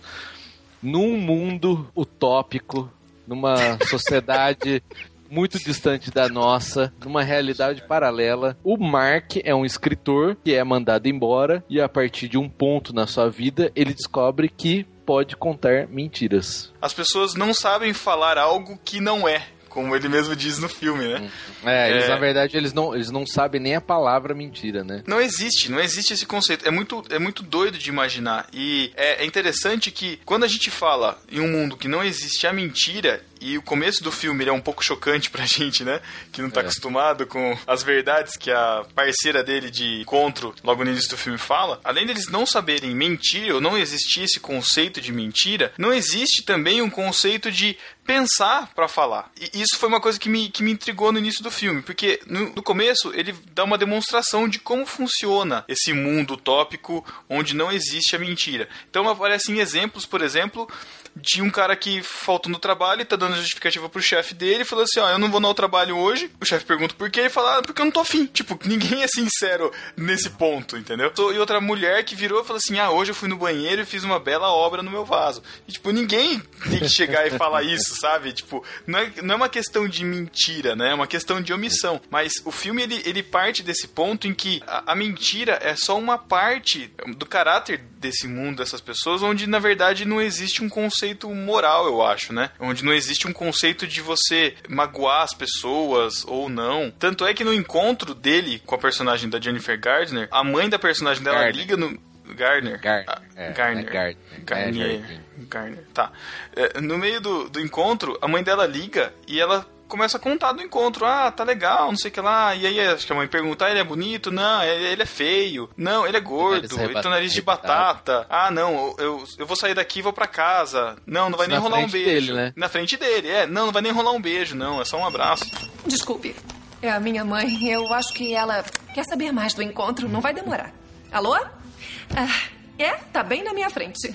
Num 0.83 1.17
mundo 1.19 1.91
utópico, 1.97 2.91
numa 3.27 3.79
sociedade 3.87 4.83
muito 5.31 5.59
distante 5.59 6.11
da 6.11 6.29
nossa, 6.29 6.93
numa 7.05 7.23
realidade 7.23 7.83
paralela, 7.83 8.57
o 8.63 8.77
Mark 8.77 9.37
é 9.43 9.55
um 9.55 9.65
escritor 9.65 10.37
que 10.45 10.55
é 10.55 10.63
mandado 10.63 11.09
embora 11.09 11.65
e 11.69 11.81
a 11.81 11.89
partir 11.89 12.29
de 12.29 12.39
um 12.39 12.49
ponto 12.49 12.95
na 12.95 13.07
sua 13.07 13.29
vida, 13.29 13.71
ele 13.75 13.93
descobre 13.93 14.49
que 14.49 14.87
pode 15.07 15.37
contar 15.37 15.87
mentiras. 15.89 16.73
As 16.83 16.93
pessoas 16.93 17.35
não 17.35 17.55
sabem 17.55 17.93
falar 17.95 18.37
algo 18.37 18.79
que 18.85 19.01
não 19.01 19.27
é, 19.29 19.47
como 19.69 19.95
ele 19.95 20.09
mesmo 20.09 20.35
diz 20.35 20.59
no 20.59 20.69
filme, 20.69 21.07
né? 21.07 21.31
É, 21.65 21.91
eles 21.91 22.05
É. 22.05 22.09
na 22.09 22.17
verdade 22.17 22.57
eles 22.57 22.73
não, 22.73 22.95
eles 22.95 23.11
não 23.11 23.27
sabem 23.27 23.61
nem 23.61 23.77
a 23.77 23.81
palavra 23.81 24.35
mentira, 24.35 24.83
né? 24.83 25.03
Não 25.07 25.21
existe, 25.21 25.71
não 25.71 25.79
existe 25.81 26.13
esse 26.15 26.27
conceito. 26.27 26.67
É 26.67 26.71
muito, 26.71 27.05
é 27.11 27.19
muito 27.19 27.43
doido 27.43 27.79
de 27.79 27.89
imaginar. 27.89 28.49
E 28.53 28.91
é, 28.97 29.23
é 29.23 29.27
interessante 29.27 29.91
que 29.91 30.19
quando 30.25 30.45
a 30.45 30.49
gente 30.49 30.71
fala 30.71 31.19
em 31.31 31.41
um 31.41 31.49
mundo 31.49 31.77
que 31.77 31.89
não 31.89 32.03
existe 32.03 32.47
a 32.47 32.53
mentira, 32.53 33.23
e 33.41 33.57
o 33.59 33.63
começo 33.63 34.03
do 34.03 34.11
filme 34.13 34.45
é 34.45 34.53
um 34.53 34.61
pouco 34.61 34.85
chocante 34.85 35.31
pra 35.31 35.45
gente, 35.47 35.85
né? 35.85 36.01
Que 36.33 36.41
não 36.43 36.51
tá 36.51 36.61
É. 36.61 36.63
acostumado 36.65 37.27
com 37.27 37.57
as 37.67 37.83
verdades 37.83 38.37
que 38.37 38.51
a 38.51 38.85
parceira 38.95 39.43
dele 39.43 39.71
de 39.71 40.01
encontro, 40.03 40.55
logo 40.63 40.85
no 40.85 40.91
início 40.91 41.11
do 41.11 41.17
filme, 41.17 41.39
fala. 41.39 41.81
Além 41.85 42.07
deles 42.07 42.29
não 42.29 42.47
saberem 42.47 42.95
mentir, 42.95 43.53
ou 43.55 43.61
não 43.61 43.77
existir 43.77 44.23
esse 44.23 44.41
conceito 44.41 45.01
de 45.01 45.13
mentira, 45.13 45.73
não 45.79 45.93
existe 45.93 46.43
também 46.43 46.81
um 46.83 46.91
conceito 46.91 47.51
de 47.51 47.77
pensar 48.05 48.71
pra 48.75 48.87
falar. 48.87 49.31
E 49.53 49.61
isso 49.63 49.77
foi 49.79 49.89
uma 49.89 50.01
coisa 50.01 50.19
que 50.19 50.29
me, 50.29 50.49
que 50.49 50.63
me 50.63 50.71
intrigou 50.71 51.11
no 51.11 51.19
início 51.19 51.43
do 51.43 51.51
filme, 51.51 51.83
porque 51.83 52.21
no, 52.27 52.55
no 52.55 52.63
começo 52.63 53.13
ele 53.15 53.35
dá 53.53 53.65
uma 53.65 53.77
demonstração 53.77 54.49
de 54.49 54.59
como 54.61 54.87
funciona 54.87 55.65
esse 55.67 55.93
mundo 55.93 56.35
utópico 56.35 57.05
onde 57.29 57.55
não 57.55 57.73
existe 57.73 58.15
a 58.15 58.19
mentira. 58.19 58.69
Então 58.89 59.09
aparecem 59.09 59.59
exemplos, 59.59 60.07
por 60.07 60.23
exemplo, 60.23 60.69
de 61.17 61.41
um 61.41 61.51
cara 61.51 61.75
que 61.75 62.03
faltou 62.03 62.53
no 62.53 62.59
trabalho 62.59 63.01
e 63.01 63.05
tá 63.05 63.17
dando 63.17 63.37
justificativa 63.37 63.89
pro 63.89 64.03
chefe 64.03 64.35
dele 64.35 64.63
e 64.63 64.67
falou 64.67 64.85
assim: 64.85 65.01
Ó, 65.01 65.11
eu 65.11 65.19
não 65.19 65.31
vou 65.31 65.41
no 65.41 65.53
trabalho 65.55 65.97
hoje. 65.97 66.31
O 66.41 66.45
chefe 66.45 66.67
pergunta 66.67 66.95
por 66.95 67.11
quê? 67.11 67.21
Ele 67.21 67.31
fala: 67.31 67.59
ah, 67.59 67.63
porque 67.63 67.81
eu 67.81 67.85
não 67.85 67.93
tô 67.93 68.01
afim. 68.01 68.27
Tipo, 68.27 68.59
ninguém 68.65 69.03
é 69.03 69.09
sincero 69.09 69.73
nesse 69.97 70.29
ponto, 70.31 70.77
entendeu? 70.77 71.13
E 71.33 71.39
outra 71.39 71.61
mulher 71.61 72.05
que 72.05 72.15
virou 72.15 72.43
e 72.43 72.45
falou 72.45 72.59
assim: 72.59 72.79
ah, 72.79 72.91
hoje 72.91 73.13
eu 73.13 73.15
fui 73.15 73.29
no 73.29 73.37
banheiro 73.37 73.83
e 73.83 73.87
fiz 73.87 74.05
uma 74.05 74.21
bela 74.21 74.49
obra 74.49 74.83
no 74.83 74.91
meu 74.91 75.05
vaso. 75.05 75.43
E, 75.67 75.73
tipo, 75.73 75.91
ninguém 75.91 76.41
tem 76.71 76.81
que 76.81 76.89
chegar 76.89 77.27
e 77.27 77.31
falar 77.31 77.63
isso, 77.63 77.97
sabe? 77.97 78.33
Tipo, 78.33 78.63
não 78.87 78.99
é, 78.99 79.13
não 79.23 79.35
é 79.35 79.37
uma 79.37 79.49
questão 79.49 79.89
de 79.89 80.05
mentira, 80.05 80.77
né? 80.77 80.91
É 80.91 80.95
uma 80.95 81.07
questão 81.07 81.41
de 81.41 81.53
omissão. 81.53 82.01
Mas 82.11 82.35
o 82.45 82.51
filme 82.51 82.83
ele, 82.83 83.03
ele 83.07 83.23
parte 83.23 83.63
desse 83.63 83.89
ponto 83.89 84.29
em 84.29 84.35
que 84.35 84.63
a, 84.67 84.93
a 84.93 84.95
mentira 84.95 85.59
é 85.63 85.75
só 85.75 85.97
uma 85.97 86.19
parte 86.19 86.93
do 87.17 87.25
caráter 87.25 87.81
desse 87.99 88.29
mundo, 88.29 88.59
dessas 88.59 88.81
pessoas, 88.81 89.23
onde 89.23 89.47
na 89.47 89.59
verdade 89.59 90.05
não 90.05 90.21
existe 90.21 90.63
um 90.63 90.69
conceito 90.69 91.29
moral, 91.31 91.87
eu 91.87 92.05
acho, 92.05 92.33
né? 92.33 92.51
Onde 92.61 92.85
não 92.85 92.93
existe 92.93 93.27
um 93.27 93.33
conceito 93.33 93.87
de 93.87 94.01
você 94.01 94.55
magoar 94.69 95.23
as 95.23 95.35
pessoas 95.35 96.25
ou 96.27 96.49
não. 96.49 96.91
Tanto 96.99 97.25
é 97.27 97.33
que 97.35 97.45
no 97.45 97.55
encontro 97.55 98.15
dele 98.15 98.63
com 98.67 98.75
a 98.75 98.79
personagem 98.79 99.29
da 99.31 99.41
Jennifer 99.41 99.79
Gardner, 99.81 100.29
a 100.31 100.45
mãe 100.45 100.69
da 100.69 100.79
personagem 100.79 101.23
dela 101.23 101.39
Gardner. 101.39 101.57
liga 101.61 101.77
no. 101.77 101.99
Gardner. 102.35 102.81
Gar- 102.81 103.05
Ah, 103.07 103.23
é, 103.37 103.53
Garner. 103.53 103.87
é 103.87 103.91
Gardner. 103.91 104.17
Garnier. 104.45 104.87
É, 104.87 104.99
Jardim. 104.99 105.21
Garner. 105.49 105.85
Tá. 105.95 106.13
É, 106.57 106.81
no 106.81 106.99
meio 106.99 107.21
do, 107.21 107.49
do 107.49 107.61
encontro, 107.61 108.19
a 108.21 108.27
mãe 108.27 108.43
dela 108.43 108.67
liga 108.67 109.15
e 109.29 109.41
ela 109.41 109.65
começa 109.89 110.17
a 110.17 110.21
contar 110.21 110.53
do 110.53 110.63
encontro. 110.63 111.05
Ah, 111.05 111.31
tá 111.31 111.45
legal, 111.45 111.89
não 111.89 111.97
sei 111.97 112.11
o 112.11 112.15
que 112.15 112.21
lá. 112.21 112.55
E 112.55 112.67
aí 112.67 112.81
acho 112.81 113.07
que 113.07 113.13
a 113.13 113.17
mãe 113.17 113.27
pergunta, 113.27 113.65
ah, 113.65 113.71
ele 113.71 113.81
é 113.81 113.85
bonito? 113.85 114.31
Não, 114.31 114.63
ele, 114.63 114.85
ele 114.85 115.03
é 115.03 115.07
feio. 115.07 115.69
Não, 115.77 116.07
ele 116.07 116.17
é 116.17 116.21
gordo. 116.21 116.77
Nariz 116.77 116.91
Ele 116.91 117.03
tem 117.03 117.11
nariz 117.11 117.33
de 117.33 117.43
batata. 117.43 118.27
Ah, 118.29 118.51
não, 118.51 118.95
eu, 118.99 119.25
eu 119.39 119.47
vou 119.47 119.57
sair 119.57 119.75
daqui 119.75 119.99
e 119.99 120.03
vou 120.03 120.13
pra 120.13 120.27
casa. 120.27 120.97
Não, 121.07 121.31
não 121.31 121.39
vai 121.39 121.47
Isso 121.47 121.55
nem 121.55 121.59
na 121.59 121.63
rolar 121.69 121.79
um 121.85 121.89
frente 121.89 122.05
beijo. 122.05 122.27
dele, 122.27 122.33
né? 122.33 122.53
Na 122.57 122.69
frente 122.69 122.97
dele, 122.97 123.29
é. 123.29 123.47
Não, 123.47 123.67
não 123.67 123.73
vai 123.73 123.83
nem 123.83 123.93
rolar 123.93 124.13
um 124.13 124.21
beijo, 124.21 124.55
não. 124.55 124.81
É 124.81 124.85
só 124.85 124.99
um 124.99 125.07
abraço. 125.07 125.45
Desculpe. 125.87 126.35
É 126.83 126.91
a 126.91 127.01
minha 127.01 127.25
mãe. 127.25 127.69
Eu 127.69 127.93
acho 127.93 128.13
que 128.13 128.35
ela 128.35 128.65
quer 128.95 129.05
saber 129.05 129.33
mais 129.33 129.55
do 129.55 129.63
encontro. 129.63 130.09
Não 130.09 130.21
vai 130.21 130.35
demorar. 130.35 130.73
Alô? 131.11 131.35
Ah, 131.35 132.49
é? 132.79 132.93
Tá 133.13 133.23
bem 133.23 133.43
na 133.43 133.53
minha 133.55 133.71
frente. 133.71 134.15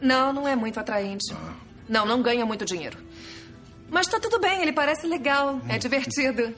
Não, 0.00 0.32
não 0.32 0.46
é 0.48 0.56
muito 0.56 0.78
atraente. 0.80 1.34
Não, 1.88 2.06
não 2.06 2.22
ganha 2.22 2.44
muito 2.46 2.64
dinheiro. 2.64 2.98
Mas 3.94 4.08
tá 4.08 4.18
tudo 4.18 4.40
bem, 4.40 4.60
ele 4.60 4.72
parece 4.72 5.06
legal, 5.06 5.60
é 5.68 5.78
divertido. 5.78 6.52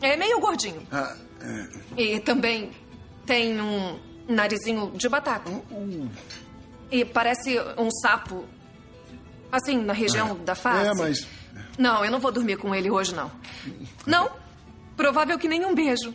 É 0.00 0.16
meio 0.16 0.38
gordinho. 0.38 0.86
Ah, 0.92 1.16
é. 1.40 2.00
E 2.00 2.20
também 2.20 2.70
tem 3.26 3.60
um 3.60 3.98
narizinho 4.28 4.92
de 4.92 5.08
batata. 5.08 5.50
E 6.88 7.04
parece 7.04 7.58
um 7.76 7.90
sapo. 7.90 8.44
Assim, 9.50 9.76
na 9.78 9.92
região 9.92 10.36
da 10.44 10.54
face. 10.54 10.86
É, 10.88 10.94
mas. 10.94 11.26
Não, 11.76 12.04
eu 12.04 12.12
não 12.12 12.20
vou 12.20 12.30
dormir 12.30 12.58
com 12.58 12.72
ele 12.72 12.88
hoje, 12.88 13.12
não. 13.12 13.28
Não? 14.06 14.30
Provável 14.96 15.36
que 15.36 15.48
nem 15.48 15.66
um 15.66 15.74
beijo. 15.74 16.14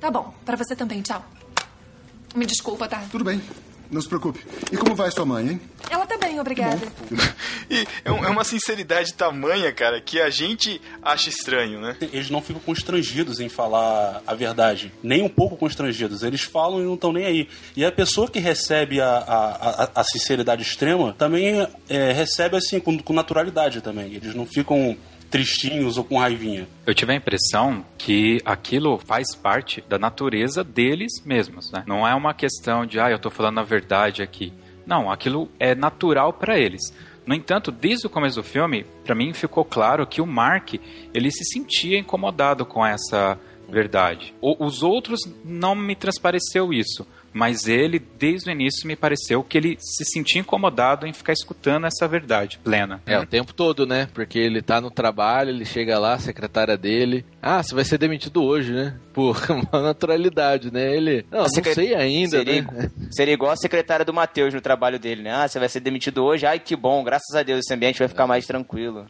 Tá 0.00 0.10
bom, 0.10 0.34
pra 0.44 0.56
você 0.56 0.74
também, 0.74 1.02
tchau. 1.02 1.24
Me 2.34 2.44
desculpa, 2.44 2.88
tá? 2.88 3.04
Tudo 3.12 3.22
bem. 3.22 3.40
Não 3.90 4.00
se 4.00 4.08
preocupe. 4.08 4.40
E 4.70 4.76
como 4.76 4.94
vai 4.94 5.10
sua 5.10 5.24
mãe, 5.26 5.48
hein? 5.48 5.60
Ela 5.90 6.06
tá 6.06 6.16
bem, 6.16 6.38
obrigada. 6.40 6.80
E 7.72 7.86
é, 8.04 8.10
um- 8.10 8.24
é 8.24 8.28
uma 8.28 8.42
sinceridade 8.42 9.14
tamanha, 9.14 9.72
cara, 9.72 10.00
que 10.00 10.20
a 10.20 10.28
gente 10.28 10.80
acha 11.00 11.28
estranho, 11.28 11.80
né? 11.80 11.96
Eles 12.00 12.28
não 12.28 12.42
ficam 12.42 12.60
constrangidos 12.60 13.38
em 13.38 13.48
falar 13.48 14.20
a 14.26 14.34
verdade. 14.34 14.92
Nem 15.00 15.22
um 15.22 15.28
pouco 15.28 15.56
constrangidos. 15.56 16.24
Eles 16.24 16.42
falam 16.42 16.80
e 16.80 16.84
não 16.84 16.94
estão 16.94 17.12
nem 17.12 17.24
aí. 17.24 17.48
E 17.76 17.84
a 17.84 17.92
pessoa 17.92 18.28
que 18.28 18.40
recebe 18.40 19.00
a, 19.00 19.06
a, 19.18 19.84
a- 19.84 19.90
a 19.94 20.02
sinceridade 20.04 20.62
extrema 20.62 21.14
também 21.16 21.64
é, 21.88 22.10
recebe 22.12 22.56
assim, 22.56 22.80
com, 22.80 22.98
com 22.98 23.12
naturalidade 23.12 23.80
também. 23.80 24.14
Eles 24.14 24.34
não 24.34 24.44
ficam 24.46 24.96
tristinhos 25.30 25.96
ou 25.96 26.04
com 26.04 26.18
raivinha. 26.18 26.66
Eu 26.86 26.94
tive 26.94 27.12
a 27.12 27.16
impressão 27.16 27.84
que 27.96 28.40
aquilo 28.44 28.98
faz 28.98 29.34
parte 29.34 29.82
da 29.88 29.98
natureza 29.98 30.64
deles 30.64 31.12
mesmos, 31.24 31.70
né? 31.70 31.84
Não 31.86 32.06
é 32.06 32.14
uma 32.14 32.34
questão 32.34 32.84
de, 32.84 32.98
ah, 32.98 33.10
eu 33.10 33.18
tô 33.18 33.30
falando 33.30 33.60
a 33.60 33.62
verdade 33.62 34.22
aqui. 34.22 34.52
Não, 34.86 35.10
aquilo 35.10 35.48
é 35.58 35.74
natural 35.74 36.32
para 36.32 36.58
eles. 36.58 36.80
No 37.24 37.34
entanto, 37.34 37.70
desde 37.70 38.06
o 38.06 38.10
começo 38.10 38.36
do 38.36 38.42
filme, 38.42 38.84
para 39.04 39.14
mim 39.14 39.32
ficou 39.32 39.64
claro 39.64 40.06
que 40.06 40.20
o 40.20 40.26
Mark, 40.26 40.74
ele 41.14 41.30
se 41.30 41.44
sentia 41.44 41.98
incomodado 41.98 42.66
com 42.66 42.84
essa 42.84 43.38
verdade. 43.68 44.34
O- 44.40 44.64
os 44.66 44.82
outros 44.82 45.20
não 45.44 45.76
me 45.76 45.94
transpareceu 45.94 46.72
isso, 46.72 47.06
mas 47.32 47.66
ele, 47.66 47.98
desde 47.98 48.50
o 48.50 48.52
início, 48.52 48.86
me 48.86 48.96
pareceu 48.96 49.42
que 49.42 49.56
ele 49.56 49.76
se 49.78 50.04
sentia 50.04 50.40
incomodado 50.40 51.06
em 51.06 51.12
ficar 51.12 51.32
escutando 51.32 51.86
essa 51.86 52.06
verdade 52.08 52.58
plena. 52.62 53.00
É, 53.06 53.18
o 53.18 53.26
tempo 53.26 53.54
todo, 53.54 53.86
né? 53.86 54.08
Porque 54.12 54.38
ele 54.38 54.60
tá 54.62 54.80
no 54.80 54.90
trabalho, 54.90 55.50
ele 55.50 55.64
chega 55.64 55.98
lá, 55.98 56.14
a 56.14 56.18
secretária 56.18 56.76
dele. 56.76 57.24
Ah, 57.40 57.62
você 57.62 57.74
vai 57.74 57.84
ser 57.84 57.98
demitido 57.98 58.42
hoje, 58.42 58.72
né? 58.72 58.96
Por 59.12 59.36
uma 59.50 59.82
naturalidade, 59.82 60.72
né? 60.72 60.96
Ele. 60.96 61.24
Não, 61.30 61.40
não 61.40 61.48
sei 61.48 61.94
ainda, 61.94 62.38
seria, 62.38 62.62
né? 62.62 62.90
Seria 63.10 63.34
igual 63.34 63.52
a 63.52 63.56
secretária 63.56 64.04
do 64.04 64.14
Matheus 64.14 64.54
no 64.54 64.60
trabalho 64.60 64.98
dele, 64.98 65.22
né? 65.22 65.32
Ah, 65.32 65.48
você 65.48 65.58
vai 65.58 65.68
ser 65.68 65.80
demitido 65.80 66.24
hoje? 66.24 66.46
Ai, 66.46 66.58
que 66.58 66.76
bom, 66.76 67.02
graças 67.04 67.34
a 67.34 67.42
Deus, 67.42 67.60
esse 67.60 67.74
ambiente 67.74 67.98
vai 67.98 68.08
ficar 68.08 68.26
mais 68.26 68.46
tranquilo. 68.46 69.06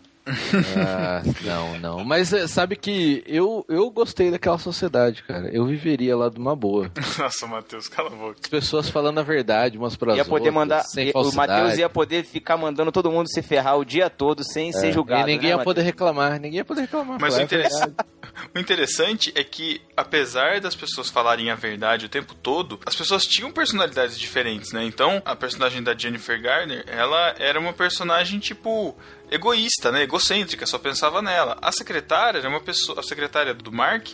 Ah, 0.76 1.22
não, 1.42 1.78
não. 1.78 2.04
Mas 2.04 2.32
é, 2.32 2.46
sabe 2.46 2.76
que 2.76 3.22
eu, 3.26 3.64
eu 3.68 3.90
gostei 3.90 4.30
daquela 4.30 4.58
sociedade, 4.58 5.22
cara. 5.22 5.48
Eu 5.52 5.64
viveria 5.66 6.16
lá 6.16 6.28
de 6.28 6.38
uma 6.38 6.54
boa. 6.56 6.90
Nossa, 7.18 7.46
Matheus, 7.46 7.88
cala 7.88 8.08
a 8.08 8.16
boca. 8.16 8.36
As 8.42 8.48
pessoas 8.48 8.88
falando 8.88 9.18
a 9.18 9.22
verdade 9.22 9.78
umas 9.78 9.96
para 9.96 10.14
Ia 10.16 10.22
as 10.22 10.28
poder 10.28 10.48
outras, 10.48 10.54
mandar. 10.54 10.82
sem 10.84 11.10
o. 11.14 11.34
Matheus 11.34 11.78
ia 11.78 11.88
poder 11.88 12.24
ficar 12.24 12.56
mandando 12.56 12.92
todo 12.92 13.10
mundo 13.10 13.28
se 13.28 13.42
ferrar 13.42 13.78
o 13.78 13.84
dia 13.84 14.08
todo 14.10 14.42
sem 14.44 14.72
ser 14.72 14.88
É, 14.88 14.92
julgado. 14.92 15.28
E 15.28 15.32
ninguém 15.32 15.50
né, 15.50 15.56
ia 15.56 15.62
poder 15.64 15.82
reclamar, 15.82 16.32
ninguém 16.40 16.58
ia 16.58 16.64
poder 16.64 16.82
reclamar. 16.82 17.18
Mas 17.20 17.34
o, 17.34 17.36
falar 17.36 17.40
a 17.40 17.44
interess- 17.44 17.78
verdade. 17.78 18.08
o 18.54 18.58
interessante 18.58 19.32
é 19.34 19.44
que, 19.44 19.80
apesar 20.00 20.60
das 20.60 20.74
pessoas 20.74 21.08
falarem 21.08 21.50
a 21.50 21.54
verdade 21.54 22.06
o 22.06 22.08
tempo 22.08 22.34
todo, 22.34 22.80
as 22.86 22.94
pessoas 22.96 23.24
tinham 23.24 23.50
personalidades 23.52 24.18
diferentes, 24.18 24.72
né? 24.72 24.84
Então, 24.84 25.22
a 25.24 25.36
personagem 25.36 25.82
da 25.82 25.96
Jennifer 25.96 26.40
Garner, 26.40 26.84
ela 26.86 27.34
era 27.38 27.58
uma 27.60 27.72
personagem, 27.72 28.38
tipo, 28.38 28.96
egoísta, 29.30 29.92
né? 29.92 30.02
Egocêntrica, 30.02 30.66
só 30.66 30.78
pensava 30.78 31.20
nela. 31.22 31.56
A 31.60 31.70
secretária 31.72 32.38
era 32.38 32.48
uma 32.48 32.60
pessoa... 32.60 33.00
A 33.00 33.02
secretária 33.02 33.54
do 33.54 33.70
Mark 33.72 34.08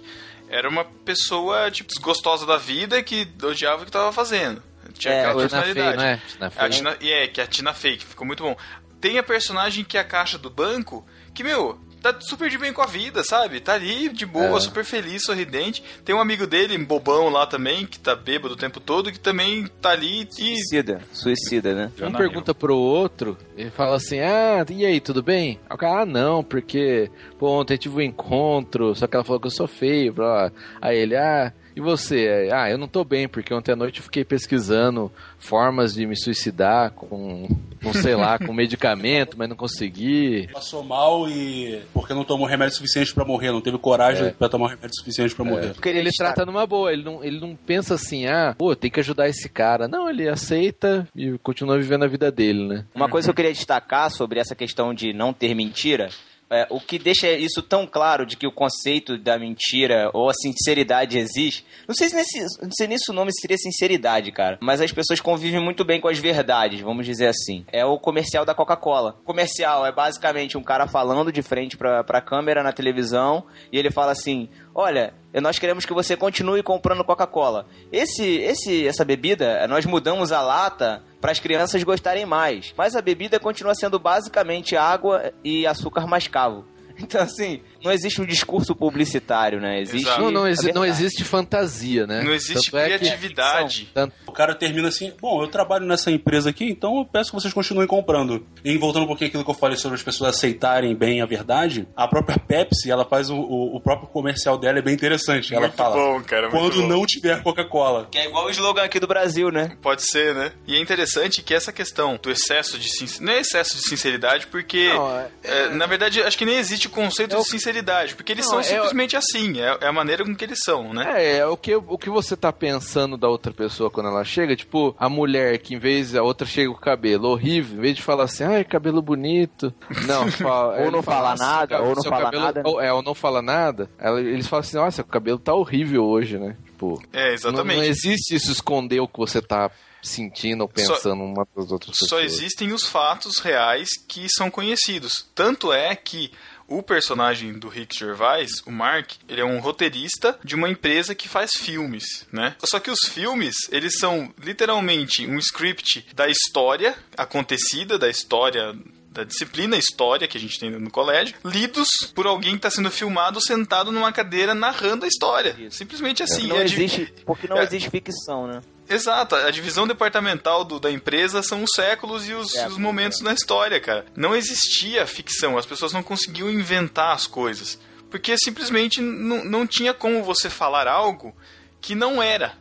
era 0.49 0.69
uma 0.69 0.85
pessoa, 0.85 1.71
tipo, 1.71 1.89
desgostosa 1.89 2.47
da 2.47 2.57
vida 2.57 3.03
que 3.03 3.27
odiava 3.43 3.83
o 3.83 3.85
que 3.85 3.89
estava 3.91 4.13
fazendo. 4.13 4.63
Tinha 4.95 5.15
É, 5.15 5.21
aquela 5.21 5.35
Fey, 5.35 5.49
personalidade. 5.49 5.97
não 5.97 6.05
é? 6.05 6.21
Tina 6.29 6.51
Fey. 6.51 6.65
A 6.65 6.71
Tina, 6.71 6.97
e 7.01 7.13
é, 7.13 7.27
que 7.27 7.41
é 7.41 7.45
a 7.45 7.47
Tina 7.47 7.75
Fey, 7.75 7.97
que 7.97 8.05
ficou 8.07 8.27
muito 8.27 8.43
bom. 8.43 8.57
Tem 9.01 9.19
a 9.19 9.23
personagem 9.23 9.85
que 9.85 9.99
é 9.99 10.01
a 10.01 10.05
caixa 10.05 10.39
do 10.39 10.49
banco, 10.49 11.07
que, 11.35 11.43
meu, 11.43 11.79
tá 12.03 12.15
super 12.21 12.49
de 12.49 12.57
bem 12.59 12.73
com 12.73 12.83
a 12.83 12.87
vida, 12.87 13.23
sabe? 13.25 13.61
Tá 13.61 13.75
ali 13.75 14.09
de 14.09 14.25
boa, 14.25 14.57
É. 14.59 14.61
super 14.61 14.85
feliz, 14.85 15.23
sorridente. 15.25 15.83
Tem 16.05 16.15
um 16.15 16.21
amigo 16.21 16.47
dele, 16.47 16.77
bobão 16.79 17.29
lá 17.29 17.47
também, 17.47 17.87
que 17.87 17.99
tá 17.99 18.15
bêbado 18.15 18.55
o 18.55 18.57
tempo 18.57 18.79
todo, 18.81 19.11
que 19.11 19.19
também 19.19 19.67
tá 19.81 19.91
ali 19.91 20.29
e. 20.39 20.57
Suicida, 20.57 21.01
suicida, 21.13 21.75
né? 21.75 21.93
Um 22.03 22.13
pergunta 22.13 22.55
pro 22.55 22.77
outro, 22.77 23.37
ele 23.57 23.71
fala 23.71 23.97
assim: 23.97 24.21
Ah, 24.21 24.65
e 24.71 24.85
aí, 24.87 25.01
tudo 25.01 25.23
bem? 25.23 25.59
Aí 25.69 25.75
o 25.75 25.79
cara, 25.79 26.03
ah, 26.03 26.07
não, 26.07 26.43
porque, 26.45 27.11
pô, 27.39 27.51
ontem 27.61 27.77
tive 27.77 27.97
um 27.97 28.01
encontro, 28.03 28.95
só 28.95 29.07
que 29.07 29.17
ela 29.17 29.25
falou 29.25 29.41
que 29.41 29.47
eu 29.47 29.51
sou 29.51 29.67
feio, 29.67 30.13
blá. 30.13 30.53
Aí 30.81 30.97
ele, 30.99 31.17
ah, 31.17 31.53
e 31.77 31.81
você? 31.81 32.49
Ah, 32.53 32.71
eu 32.71 32.79
não 32.79 32.89
tô 32.89 33.05
bem, 33.05 33.29
porque 33.29 33.53
ontem 33.53 33.73
à 33.73 33.77
noite 33.77 33.99
eu 33.99 34.05
fiquei 34.05 34.25
pesquisando 34.25 35.13
formas 35.39 35.95
de 35.95 36.07
me 36.07 36.17
suicidar 36.17 36.91
com, 36.93 37.47
com 37.83 37.93
sei 37.93 38.15
lá, 38.17 38.39
com 38.39 38.51
medicamento, 38.55 39.37
mas 39.37 39.49
não 39.49 39.55
consegui. 39.55 40.49
Passou 40.53 40.83
mal 40.83 41.29
e. 41.29 41.83
porque 41.93 42.15
não 42.15 42.25
tomou 42.25 42.47
remédio 42.47 42.75
suficiente 42.77 43.15
pra 43.15 43.25
morrer, 43.25 43.53
não 43.53 43.61
teve 43.61 43.79
coragem 43.79 44.29
É. 44.29 44.31
pra 44.31 44.49
tomar 44.49 44.71
remédio 44.71 44.97
suficiente 44.97 45.35
pra 45.35 45.45
morrer. 45.45 45.75
Porque 45.75 45.89
ele 45.91 46.11
trata 46.17 46.47
numa 46.47 46.67
boa, 46.67 46.93
ele 46.93 47.05
não, 47.05 47.23
ele 47.23 47.39
não 47.39 47.55
pensa 47.55 47.95
assim, 47.95 48.27
ah, 48.27 48.55
pô, 48.57 48.75
tem 48.75 48.91
que 48.91 49.01
ajudar 49.01 49.29
esse 49.29 49.49
cara. 49.49 49.87
Não, 49.87 50.09
ele 50.09 50.29
aceita 50.29 51.07
e 51.15 51.37
continua 51.43 51.77
vivendo 51.77 52.05
a 52.05 52.09
vida 52.09 52.31
dele, 52.33 52.67
né? 52.67 52.85
Uma 52.95 53.09
coisa 53.09 53.27
que 53.27 53.31
eu 53.31 53.35
queria 53.35 53.53
destacar 53.53 54.11
sobre 54.11 54.41
essa 54.41 54.55
questão 54.55 54.95
de 54.95 55.13
não 55.13 55.33
ter 55.33 55.55
mentira. 55.55 56.09
É, 56.51 56.67
o 56.71 56.81
que 56.81 56.99
deixa 56.99 57.31
isso 57.33 57.63
tão 57.63 57.87
claro 57.87 58.25
de 58.25 58.37
que 58.37 58.47
o 58.47 58.53
conceito 58.53 59.19
da 59.19 59.39
mentira 59.39 60.11
ou 60.13 60.31
a 60.31 60.35
sinceridade 60.35 61.19
existe. 61.19 61.65
Não 61.89 61.95
sei 61.95 62.09
se 62.09 62.15
nesse, 62.17 62.41
não 62.63 62.71
sei 62.71 62.89
o 63.09 63.13
nome 63.13 63.31
seria 63.33 63.57
sinceridade, 63.57 64.31
cara. 64.31 64.59
Mas 64.61 64.81
as 64.81 64.93
pessoas 64.93 65.21
convivem 65.21 65.61
muito 65.61 65.85
bem 65.85 66.01
com 66.01 66.09
as 66.09 66.19
verdades, 66.19 66.81
vamos 66.81 67.05
dizer 67.05 67.27
assim. 67.27 67.65
É 67.73 67.85
o 67.85 67.99
comercial 67.99 68.45
da 68.45 68.55
Coca-Cola. 68.55 69.19
Comercial 69.25 69.85
é 69.87 69.93
basicamente 69.93 70.57
um 70.57 70.63
cara 70.63 70.87
falando 70.87 71.33
de 71.33 71.43
frente 71.43 71.77
pra, 71.77 72.05
pra 72.05 72.21
câmera 72.21 72.63
na 72.63 72.73
televisão 72.73 73.45
e 73.73 73.79
ele 73.79 73.91
fala 73.91 74.13
assim: 74.13 74.49
Olha, 74.79 75.15
nós 75.41 75.59
queremos 75.59 75.87
que 75.87 75.95
você 75.95 76.19
continue 76.19 76.63
comprando 76.63 77.03
Coca-Cola. 77.03 77.67
Esse, 77.91 78.37
esse, 78.41 78.87
essa 78.87 79.07
bebida, 79.07 79.67
nós 79.67 79.87
mudamos 79.87 80.33
a 80.33 80.43
lata 80.43 81.03
para 81.19 81.33
as 81.33 81.41
crianças 81.41 81.83
gostarem 81.83 82.27
mais. 82.27 82.75
Mas 82.77 82.95
a 82.95 83.01
bebida 83.01 83.41
continua 83.41 83.75
sendo 83.75 83.99
basicamente 83.99 84.77
água 84.77 85.33
e 85.43 85.67
açúcar 85.67 86.07
mascavo. 86.07 86.67
Então, 86.99 87.21
assim, 87.21 87.61
não 87.87 87.93
existe 87.93 88.21
um 88.21 88.27
discurso 88.27 88.75
publicitário, 88.75 89.61
né? 89.61 89.81
Existe. 89.81 90.19
Não, 90.19 90.31
não, 90.31 90.47
exi- 90.49 90.73
não 90.73 90.85
existe 90.85 91.25
fantasia, 91.25 92.07
né? 92.07 92.23
Não 92.23 92.33
existe 92.33 92.71
Tanto 92.71 92.77
é 92.79 92.91
que- 92.91 92.99
criatividade. 92.99 93.89
O 94.27 94.33
cara 94.33 94.55
termina 94.55 94.89
assim: 94.89 95.13
Bom, 95.21 95.43
eu 95.43 95.49
trabalho 95.49 95.87
nessa 95.87 96.11
empresa 96.11 96.51
aqui, 96.51 96.65
então 96.65 96.99
eu 96.99 97.05
peço 97.05 97.31
que 97.31 97.37
vocês 97.41 97.53
continuem 97.55 97.87
comprando. 97.87 98.47
E 98.65 98.77
voltando 98.77 99.05
um 99.05 99.07
pouquinho 99.07 99.29
àquilo 99.29 99.45
que 99.45 99.51
eu 99.51 99.55
falei 99.55 99.77
sobre 99.77 99.97
as 99.97 100.03
pessoas 100.03 100.35
aceitarem 100.37 100.95
bem 100.95 101.23
a 101.23 101.27
verdade, 101.27 101.87
a 101.97 102.07
própria 102.09 102.39
Pepsi, 102.39 102.91
ela 102.91 103.05
faz 103.05 103.31
o, 103.31 103.37
o- 103.37 103.77
o 103.77 103.81
próprio 103.81 104.09
comercial 104.09 104.59
dela, 104.59 104.79
é 104.79 104.83
bem 104.83 104.95
interessante. 104.95 105.53
Ela 105.55 105.69
Muito 105.69 105.77
fala: 105.77 105.97
bom, 105.97 106.23
cara, 106.23 106.49
muito 106.51 106.59
Quando 106.59 106.83
bom. 106.83 106.89
não 106.89 107.07
tiver 107.07 107.43
Coca-Cola. 107.43 108.09
Que 108.11 108.19
é 108.19 108.27
igual 108.27 108.47
o 108.47 108.51
slogan 108.51 108.83
aqui 108.83 108.99
do 109.01 109.07
Brasil, 109.07 109.51
né? 109.51 109.77
Pode 109.81 110.03
ser, 110.03 110.35
né? 110.35 110.53
E 110.67 110.75
é 110.77 110.81
interessante 110.81 111.43
que 111.43 111.55
essa 111.55 111.73
questão 111.73 112.19
do 112.23 112.31
excesso 112.31 112.79
de 112.79 112.89
sinceridade. 112.89 113.25
Não 113.25 113.33
é 113.33 113.41
excesso 113.41 113.77
de 113.77 113.89
sinceridade, 113.89 114.47
porque. 114.49 114.89
Não, 114.89 115.19
é- 115.21 115.29
é, 115.45 115.69
na 115.71 115.87
verdade, 115.87 116.21
acho 116.23 116.37
que 116.37 116.45
nem 116.45 116.57
existe 116.57 116.87
o 116.87 116.91
conceito 116.91 117.37
de 117.37 117.45
sinceridade. 117.45 117.76
Porque 118.15 118.33
eles 118.33 118.45
Não, 118.45 118.53
são 118.53 118.61
é- 118.61 118.65
simplesmente 118.65 119.17
assim. 119.17 119.61
É, 119.61 119.79
é 119.83 119.87
a 119.87 119.93
maneira 119.93 120.25
com 120.25 120.35
que 120.35 120.45
eles 120.45 120.59
são, 120.65 120.93
né? 120.93 121.05
É, 121.17 121.37
é 121.39 121.47
o 121.47 121.57
que, 121.57 121.75
o 121.75 121.99
que 121.99 122.11
você 122.11 122.37
tá 122.37 122.53
pensando 122.53 123.17
da 123.17 123.29
outra 123.29 123.53
pessoa 123.53 123.91
quando 123.91 124.09
ela 124.09 124.25
chega, 124.25 124.55
tipo, 124.57 124.95
a 124.99 125.09
mulher 125.09 125.59
que 125.59 125.75
em 125.75 125.79
vez 125.79 126.15
a 126.15 126.23
outra 126.23 126.47
chega 126.47 126.71
com 126.71 126.77
o 126.77 126.81
cabelo 126.81 127.29
horrível, 127.29 127.79
em 127.79 127.81
vez 127.81 127.97
de 127.97 128.03
falar 128.03 128.25
assim, 128.25 128.45
ai, 128.45 128.65
cabelo 128.65 129.01
bonito, 129.03 129.73
não, 130.07 130.31
fala, 130.33 130.79
Ou 130.85 130.91
não 130.91 131.03
fala 131.03 131.33
assim, 131.33 131.43
nada, 131.43 131.77
"Seu 131.77 131.85
ou 131.87 131.95
não 131.97 132.03
fala 132.03 132.25
cabelo- 132.25 132.43
nada, 132.45 132.63
né?" 132.63 132.69
Ou, 132.69 132.81
é, 132.81 132.93
ou 132.93 133.03
não 133.03 133.15
fala 133.15 133.43
nada, 133.43 133.91
ela- 133.99 134.21
eles 134.21 134.47
falam 134.47 134.61
assim, 134.61 134.77
nossa, 134.77 135.03
o 135.03 135.05
cabelo 135.05 135.39
tá 135.39 135.55
horrível 135.55 136.05
hoje, 136.05 136.39
né? 136.39 136.57
Tipo, 136.67 137.03
É, 137.13 137.33
exatamente. 137.33 137.77
Não, 137.77 137.83
não 137.83 137.85
existe 137.85 138.35
isso 138.35 138.53
esconder 138.53 139.01
o 139.01 139.09
que 139.09 139.19
você 139.19 139.41
tá 139.41 139.71
sentindo 140.03 140.63
ou 140.63 140.71
Só- 140.77 140.95
pensando 140.95 141.23
uma 141.25 141.47
das 141.57 141.73
outras 141.73 141.93
pessoas. 141.99 142.09
Só 142.11 142.21
existem 142.21 142.73
os 142.73 142.87
fatos 142.87 143.39
reais 143.39 143.89
que 144.07 144.27
são 144.29 144.51
conhecidos. 144.51 145.27
Tanto 145.35 145.73
é 145.73 145.97
que 145.97 146.31
o 146.69 146.83
personagem 146.83 147.53
do 147.59 147.69
Rick 147.69 147.97
Gervais, 147.99 148.51
o 148.67 148.71
Mark, 148.73 149.13
ele 149.29 149.41
é 149.41 149.45
um 149.45 149.59
roteirista 149.61 150.39
de 150.43 150.55
uma 150.55 150.69
empresa 150.69 151.15
que 151.15 151.29
faz 151.29 151.53
filmes, 151.57 152.27
né? 152.33 152.57
Só 152.65 152.81
que 152.81 152.91
os 152.91 153.01
filmes, 153.09 153.55
eles 153.71 153.99
são 153.99 154.33
literalmente 154.43 155.27
um 155.27 155.39
script 155.39 156.07
da 156.15 156.29
história 156.29 156.97
acontecida, 157.17 157.99
da 157.99 158.09
história 158.09 158.75
da 159.11 159.25
disciplina 159.25 159.79
História 159.79 160.29
que 160.29 160.37
a 160.37 160.41
gente 160.41 160.61
tem 160.61 160.71
no 160.71 160.91
colégio, 160.91 161.35
lidos 161.43 161.89
por 162.15 162.27
alguém 162.27 162.51
que 162.51 162.57
está 162.59 162.69
sendo 162.71 162.91
filmado 162.91 163.41
sentado 163.41 163.91
numa 163.91 164.13
cadeira 164.13 164.55
narrando 164.55 165.07
a 165.07 165.09
história. 165.09 165.57
Simplesmente 165.71 166.23
assim. 166.23 166.49
Porque 166.49 166.53
não, 166.53 166.61
É 166.61 166.65
de- 166.65 166.75
existe, 166.75 167.15
porque 167.25 167.47
não 167.49 167.57
é- 167.57 167.63
existe 167.65 167.89
ficção, 167.89 168.47
né? 168.47 168.61
Exato, 168.89 169.35
a 169.35 169.51
divisão 169.51 169.87
departamental 169.87 170.65
do- 170.65 170.79
da 170.79 170.91
empresa 170.91 171.43
são 171.43 171.63
os 171.65 171.71
séculos 171.75 172.29
e 172.29 172.33
os, 172.33 172.55
É, 172.55 172.69
os 172.69 172.77
momentos 172.79 173.21
na 173.21 173.33
história, 173.33 173.81
cara. 173.81 174.07
Não 174.15 174.35
existia 174.35 175.07
ficção, 175.07 175.59
as 175.59 175.67
pessoas 175.67 175.93
não 175.93 176.03
conseguiam 176.03 176.51
inventar 176.51 177.15
as 177.15 177.27
coisas. 177.27 177.79
Porque 178.11 178.37
simplesmente 178.39 179.01
não, 179.01 179.67
tinha 179.67 179.93
como 179.93 180.23
você 180.23 180.49
falar 180.49 180.87
algo 180.87 181.37
que 181.81 181.95
não 181.95 182.23
era. 182.23 182.55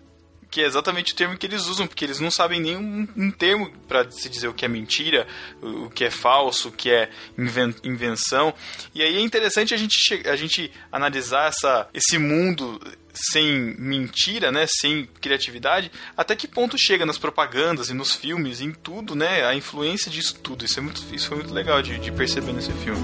Que 0.50 0.62
é 0.62 0.66
exatamente 0.66 1.14
o 1.14 1.16
termo 1.16 1.38
que 1.38 1.46
eles 1.46 1.66
usam, 1.68 1.86
porque 1.86 2.04
eles 2.06 2.20
não 2.20 2.32
sabem 2.32 2.60
nem 2.62 2.78
um, 2.78 3.08
um 3.16 3.30
termo 3.32 3.72
para 3.88 4.10
se 4.10 4.28
dizer 4.30 4.48
o 4.48 4.54
que 4.54 4.64
é 4.66 4.68
mentira, 4.68 5.28
o, 5.62 5.86
o 5.86 5.90
que 5.90 6.04
é 6.06 6.10
falso, 6.12 6.70
o 6.70 6.72
que 6.72 6.90
é 6.90 7.10
inven- 7.38 7.76
invenção. 7.84 8.54
E 8.94 9.02
aí 9.02 9.18
é 9.18 9.20
interessante 9.20 9.74
a 9.74 9.78
gente, 9.78 9.98
a 10.28 10.36
gente 10.36 10.72
analisar 10.92 11.50
essa, 11.50 11.88
esse 11.94 12.18
mundo 12.18 12.80
sem 13.16 13.76
mentira, 13.78 14.52
né, 14.52 14.66
sem 14.68 15.06
criatividade, 15.22 15.92
até 16.16 16.36
que 16.36 16.48
ponto 16.48 16.78
chega 16.78 17.06
nas 17.06 17.18
propagandas 17.18 17.90
e 17.90 17.94
nos 17.94 18.14
filmes, 18.16 18.62
em 18.62 18.72
tudo, 18.72 19.16
né, 19.16 19.46
a 19.46 19.56
influência 19.56 20.12
disso 20.12 20.40
tudo. 20.40 20.66
Isso, 20.66 20.80
é 20.80 20.82
muito, 20.84 21.04
isso 21.14 21.28
foi 21.28 21.38
muito 21.38 21.54
legal 21.54 21.82
de, 21.82 21.98
de 21.98 22.12
perceber 22.12 22.54
nesse 22.54 22.72
filme. 22.72 23.02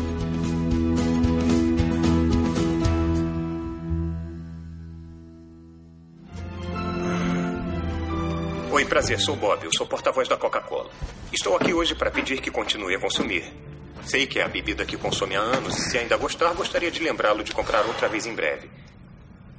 Oi, 8.71 8.85
prazer, 8.85 9.19
sou 9.19 9.35
Bob, 9.35 9.63
eu 9.63 9.71
sou 9.75 9.85
porta-voz 9.85 10.27
da 10.27 10.37
Coca-Cola. 10.37 10.89
Estou 11.31 11.55
aqui 11.55 11.73
hoje 11.73 11.93
para 11.93 12.09
pedir 12.09 12.41
que 12.41 12.49
continue 12.49 12.95
a 12.95 12.99
consumir. 12.99 13.43
Sei 14.05 14.25
que 14.25 14.39
é 14.39 14.43
a 14.43 14.47
bebida 14.47 14.85
que 14.85 14.97
consome 14.97 15.35
há 15.35 15.41
anos 15.41 15.77
e 15.77 15.89
se 15.89 15.97
ainda 15.97 16.17
gostar, 16.17 16.53
gostaria 16.53 16.89
de 16.89 17.03
lembrá-lo 17.03 17.43
de 17.43 17.51
comprar 17.51 17.85
outra 17.85 18.07
vez 18.07 18.25
em 18.25 18.33
breve. 18.33 18.69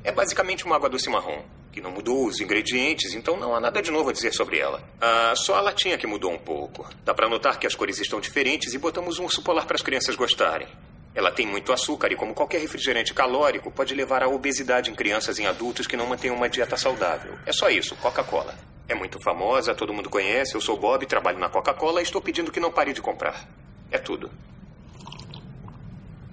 É 0.04 0.10
basicamente 0.10 0.64
uma 0.64 0.76
água 0.76 0.88
doce 0.88 1.08
marrom, 1.08 1.42
que 1.70 1.80
não 1.80 1.90
mudou 1.90 2.26
os 2.26 2.40
ingredientes, 2.40 3.14
então 3.14 3.36
não 3.36 3.54
há 3.54 3.60
nada 3.60 3.80
de 3.80 3.90
novo 3.90 4.10
a 4.10 4.12
dizer 4.12 4.32
sobre 4.32 4.58
ela. 4.58 4.82
Ah, 5.00 5.32
só 5.36 5.54
a 5.54 5.60
latinha 5.60 5.96
que 5.96 6.06
mudou 6.06 6.32
um 6.32 6.38
pouco. 6.38 6.88
Dá 7.04 7.14
para 7.14 7.28
notar 7.28 7.58
que 7.58 7.66
as 7.66 7.74
cores 7.74 7.98
estão 8.00 8.20
diferentes 8.20 8.74
e 8.74 8.78
botamos 8.78 9.18
um 9.18 9.24
urso 9.24 9.42
polar 9.42 9.64
para 9.64 9.76
as 9.76 9.82
crianças 9.82 10.16
gostarem. 10.16 10.68
Ela 11.14 11.30
tem 11.30 11.46
muito 11.46 11.72
açúcar 11.72 12.10
e, 12.10 12.16
como 12.16 12.34
qualquer 12.34 12.60
refrigerante 12.60 13.14
calórico, 13.14 13.70
pode 13.70 13.94
levar 13.94 14.22
à 14.22 14.28
obesidade 14.28 14.90
em 14.90 14.94
crianças 14.94 15.38
e 15.38 15.42
em 15.42 15.46
adultos 15.46 15.86
que 15.86 15.96
não 15.96 16.06
mantêm 16.06 16.30
uma 16.30 16.48
dieta 16.48 16.76
saudável. 16.76 17.34
É 17.46 17.52
só 17.52 17.68
isso, 17.68 17.94
Coca-Cola. 17.96 18.54
É 18.88 18.94
muito 18.94 19.22
famosa, 19.22 19.74
todo 19.74 19.92
mundo 19.92 20.10
conhece. 20.10 20.54
Eu 20.54 20.60
sou 20.60 20.76
Bob, 20.76 21.04
trabalho 21.06 21.38
na 21.38 21.48
Coca-Cola 21.48 22.00
e 22.00 22.04
estou 22.04 22.20
pedindo 22.20 22.50
que 22.50 22.58
não 22.60 22.72
pare 22.72 22.92
de 22.92 23.00
comprar. 23.00 23.46
É 23.90 23.98
tudo. 23.98 24.30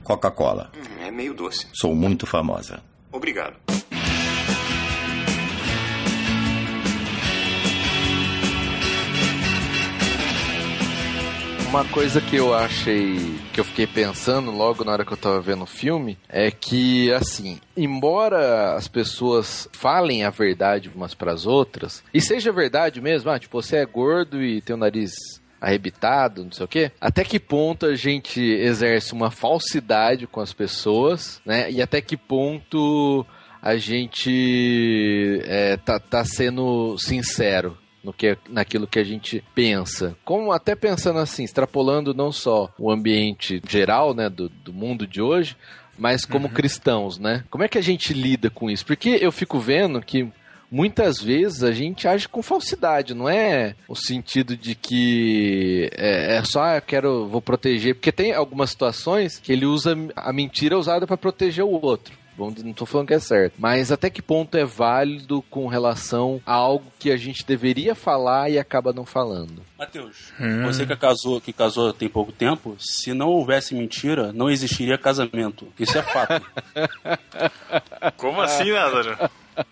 Coca-Cola. 0.04 0.72
Hum, 0.76 1.06
é 1.06 1.12
meio 1.12 1.34
doce. 1.34 1.68
Sou 1.74 1.94
muito 1.94 2.26
famosa. 2.26 2.82
Obrigado. 3.12 3.56
Uma 11.70 11.86
coisa 11.86 12.20
que 12.20 12.36
eu 12.36 12.52
achei, 12.52 13.16
que 13.54 13.60
eu 13.60 13.64
fiquei 13.64 13.86
pensando 13.86 14.50
logo 14.50 14.84
na 14.84 14.92
hora 14.92 15.06
que 15.06 15.14
eu 15.14 15.18
tava 15.18 15.40
vendo 15.40 15.66
o 15.66 15.68
filme, 15.68 16.18
é 16.28 16.50
que, 16.50 17.14
assim, 17.14 17.60
embora 17.78 18.74
as 18.74 18.88
pessoas 18.88 19.70
falem 19.72 20.24
a 20.24 20.32
verdade 20.32 20.90
umas 20.94 21.14
pras 21.14 21.46
outras, 21.46 22.04
e 22.12 22.20
seja 22.20 22.52
verdade 22.52 23.00
mesmo, 23.00 23.30
ah, 23.30 23.38
tipo, 23.38 23.62
você 23.62 23.78
é 23.78 23.86
gordo 23.86 24.42
e 24.44 24.62
tem 24.62 24.76
o 24.76 24.80
nariz 24.80 25.14
arrebitado, 25.60 26.44
não 26.44 26.52
sei 26.52 26.66
o 26.66 26.68
quê, 26.68 26.92
até 27.00 27.24
que 27.24 27.40
ponto 27.40 27.86
a 27.86 27.96
gente 27.96 28.42
exerce 28.42 29.14
uma 29.14 29.30
falsidade 29.30 30.28
com 30.28 30.40
as 30.40 30.54
pessoas, 30.54 31.42
né? 31.46 31.70
E 31.72 31.82
até 31.82 32.02
que 32.02 32.16
ponto 32.16 33.26
a 33.62 33.76
gente 33.76 35.42
é, 35.44 35.78
tá, 35.78 36.00
tá 36.00 36.24
sendo 36.24 36.98
sincero 36.98 37.78
no 38.04 38.14
que, 38.14 38.38
naquilo 38.48 38.88
que 38.88 39.00
a 39.00 39.04
gente 39.04 39.44
pensa. 39.54 40.16
Como 40.24 40.52
até 40.52 40.76
pensando 40.76 41.20
assim, 41.20 41.44
extrapolando 41.44 42.14
não 42.14 42.32
só 42.32 42.74
o 42.78 42.90
ambiente 42.90 43.62
geral, 43.68 44.14
né, 44.14 44.30
do, 44.30 44.50
do 44.50 44.74
mundo 44.74 45.06
de 45.06 45.22
hoje, 45.22 45.58
mas 45.98 46.26
como 46.26 46.48
cristãos, 46.50 47.20
né? 47.20 47.44
Como 47.50 47.64
é 47.64 47.68
que 47.68 47.78
a 47.78 47.84
gente 47.84 48.14
lida 48.14 48.50
com 48.50 48.70
isso? 48.70 48.86
Porque 48.86 49.18
eu 49.22 49.32
fico 49.34 49.60
vendo 49.60 50.02
que 50.02 50.32
muitas 50.72 51.22
vezes 51.22 51.64
a 51.64 51.72
gente 51.72 52.08
age 52.08 52.28
com 52.28 52.42
falsidade, 52.42 53.14
não 53.14 53.28
é 53.30 53.76
o 53.88 53.96
sentido 53.96 54.56
de 54.56 54.76
que 54.76 55.90
é, 55.94 56.38
é 56.38 56.44
só 56.44 56.64
ah, 56.64 56.76
eu 56.78 56.82
quero 56.82 57.28
vou 57.28 57.42
proteger, 57.42 57.96
porque 57.96 58.12
tem 58.12 58.34
algumas 58.34 58.70
situações 58.70 59.40
que 59.40 59.52
ele 59.52 59.66
usa 59.66 59.96
a 60.16 60.32
mentira 60.34 60.78
usada 60.78 61.06
para 61.08 61.18
proteger 61.18 61.64
o 61.64 61.84
outro. 61.84 62.18
Não 62.64 62.72
tô 62.72 62.86
falando 62.86 63.08
que 63.10 63.14
é 63.14 63.20
certo. 63.20 63.56
Mas 63.58 63.92
até 63.92 64.10
que 64.10 64.22
ponto 64.22 64.56
é 64.56 64.64
válido 64.64 65.42
com 65.50 65.68
relação 65.68 66.42
a 66.46 66.54
algo 66.54 66.86
que 66.98 67.12
a 67.12 67.18
gente 67.18 67.46
deveria 67.46 67.94
falar 67.94 68.50
e 68.50 68.58
acaba 68.58 68.94
não 68.94 69.06
falando? 69.06 69.62
Matheus, 69.78 70.32
Hum. 70.40 70.64
você 70.64 70.86
que 70.86 70.96
casou, 70.96 71.42
que 71.42 71.52
casou 71.52 71.92
tem 71.92 72.08
pouco 72.08 72.32
tempo, 72.32 72.78
se 72.80 73.14
não 73.14 73.28
houvesse 73.28 73.76
mentira, 73.76 74.32
não 74.32 74.50
existiria 74.50 74.98
casamento. 74.98 75.68
Isso 75.78 75.98
é 75.98 76.02
fato. 76.02 76.42
Como 78.16 78.40
assim, 78.40 78.72
Lázaro? 78.72 79.18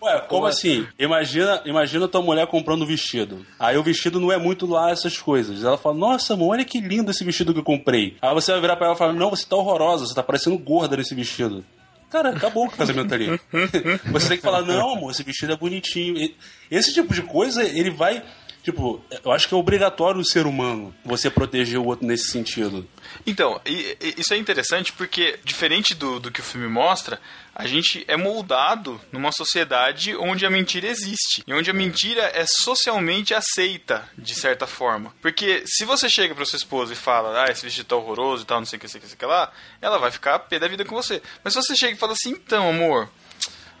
Ué, 0.02 0.20
como 0.28 0.46
assim? 0.46 0.86
Imagina, 0.98 1.62
imagina 1.64 2.08
tua 2.08 2.22
mulher 2.22 2.46
comprando 2.46 2.82
um 2.82 2.86
vestido. 2.86 3.44
Aí 3.58 3.76
o 3.76 3.82
vestido 3.82 4.20
não 4.20 4.32
é 4.32 4.38
muito 4.38 4.66
lá 4.66 4.90
essas 4.90 5.18
coisas. 5.18 5.64
Ela 5.64 5.78
fala, 5.78 5.96
nossa, 5.96 6.34
amor, 6.34 6.50
olha 6.50 6.64
que 6.64 6.80
lindo 6.80 7.10
esse 7.10 7.24
vestido 7.24 7.52
que 7.52 7.60
eu 7.60 7.64
comprei. 7.64 8.16
Aí 8.20 8.34
você 8.34 8.52
vai 8.52 8.60
virar 8.60 8.76
pra 8.76 8.86
ela 8.86 8.94
e 8.94 8.98
falar, 8.98 9.12
não, 9.12 9.30
você 9.30 9.46
tá 9.46 9.56
horrorosa, 9.56 10.06
você 10.06 10.14
tá 10.14 10.22
parecendo 10.22 10.58
gorda 10.58 10.96
nesse 10.96 11.14
vestido. 11.14 11.64
Cara, 12.10 12.30
acabou 12.30 12.66
o 12.66 12.70
casamento 12.70 13.12
ali. 13.12 13.38
Você 14.12 14.28
tem 14.28 14.36
que 14.38 14.42
falar, 14.42 14.62
não, 14.62 14.94
amor, 14.94 15.10
esse 15.10 15.22
vestido 15.22 15.52
é 15.52 15.56
bonitinho. 15.56 16.30
Esse 16.70 16.94
tipo 16.94 17.12
de 17.12 17.20
coisa, 17.20 17.62
ele 17.62 17.90
vai. 17.90 18.22
Tipo, 18.68 19.02
eu 19.24 19.32
acho 19.32 19.48
que 19.48 19.54
é 19.54 19.56
obrigatório 19.56 20.20
o 20.20 20.24
ser 20.24 20.46
humano 20.46 20.94
você 21.02 21.30
proteger 21.30 21.78
o 21.78 21.86
outro 21.86 22.06
nesse 22.06 22.30
sentido. 22.30 22.86
Então, 23.26 23.58
e- 23.64 23.96
e- 23.98 24.14
isso 24.18 24.34
é 24.34 24.36
interessante 24.36 24.92
porque, 24.92 25.38
diferente 25.42 25.94
do, 25.94 26.20
do 26.20 26.30
que 26.30 26.40
o 26.40 26.42
filme 26.44 26.68
mostra, 26.68 27.18
a 27.54 27.66
gente 27.66 28.04
é 28.06 28.14
moldado 28.14 29.00
numa 29.10 29.32
sociedade 29.32 30.14
onde 30.16 30.44
a 30.44 30.50
mentira 30.50 30.86
existe. 30.86 31.42
E 31.46 31.54
onde 31.54 31.70
a 31.70 31.72
mentira 31.72 32.30
é 32.34 32.44
socialmente 32.46 33.32
aceita, 33.32 34.06
de 34.18 34.34
certa 34.34 34.66
forma. 34.66 35.14
Porque 35.22 35.62
se 35.64 35.86
você 35.86 36.10
chega 36.10 36.34
pra 36.34 36.44
sua 36.44 36.58
esposa 36.58 36.92
e 36.92 36.96
fala, 36.96 37.44
ah, 37.46 37.50
esse 37.50 37.64
vestido 37.64 37.86
tá 37.86 37.96
horroroso 37.96 38.42
e 38.42 38.46
tal, 38.46 38.58
não 38.58 38.66
sei 38.66 38.76
o 38.76 38.80
que, 38.80 38.84
não 38.84 38.90
sei 38.90 38.98
o 38.98 39.00
que, 39.00 39.06
não 39.06 39.10
sei 39.10 39.16
o 39.16 39.18
que 39.18 39.24
lá, 39.26 39.50
ela 39.80 39.96
vai 39.98 40.10
ficar 40.10 40.38
pé 40.40 40.58
da 40.58 40.68
vida 40.68 40.84
com 40.84 40.94
você. 40.94 41.22
Mas 41.42 41.54
se 41.54 41.62
você 41.62 41.74
chega 41.74 41.94
e 41.94 41.98
fala 41.98 42.12
assim, 42.12 42.32
então, 42.32 42.68
amor, 42.68 43.08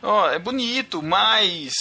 ó, 0.02 0.30
é 0.30 0.38
bonito, 0.38 1.02
mas. 1.02 1.74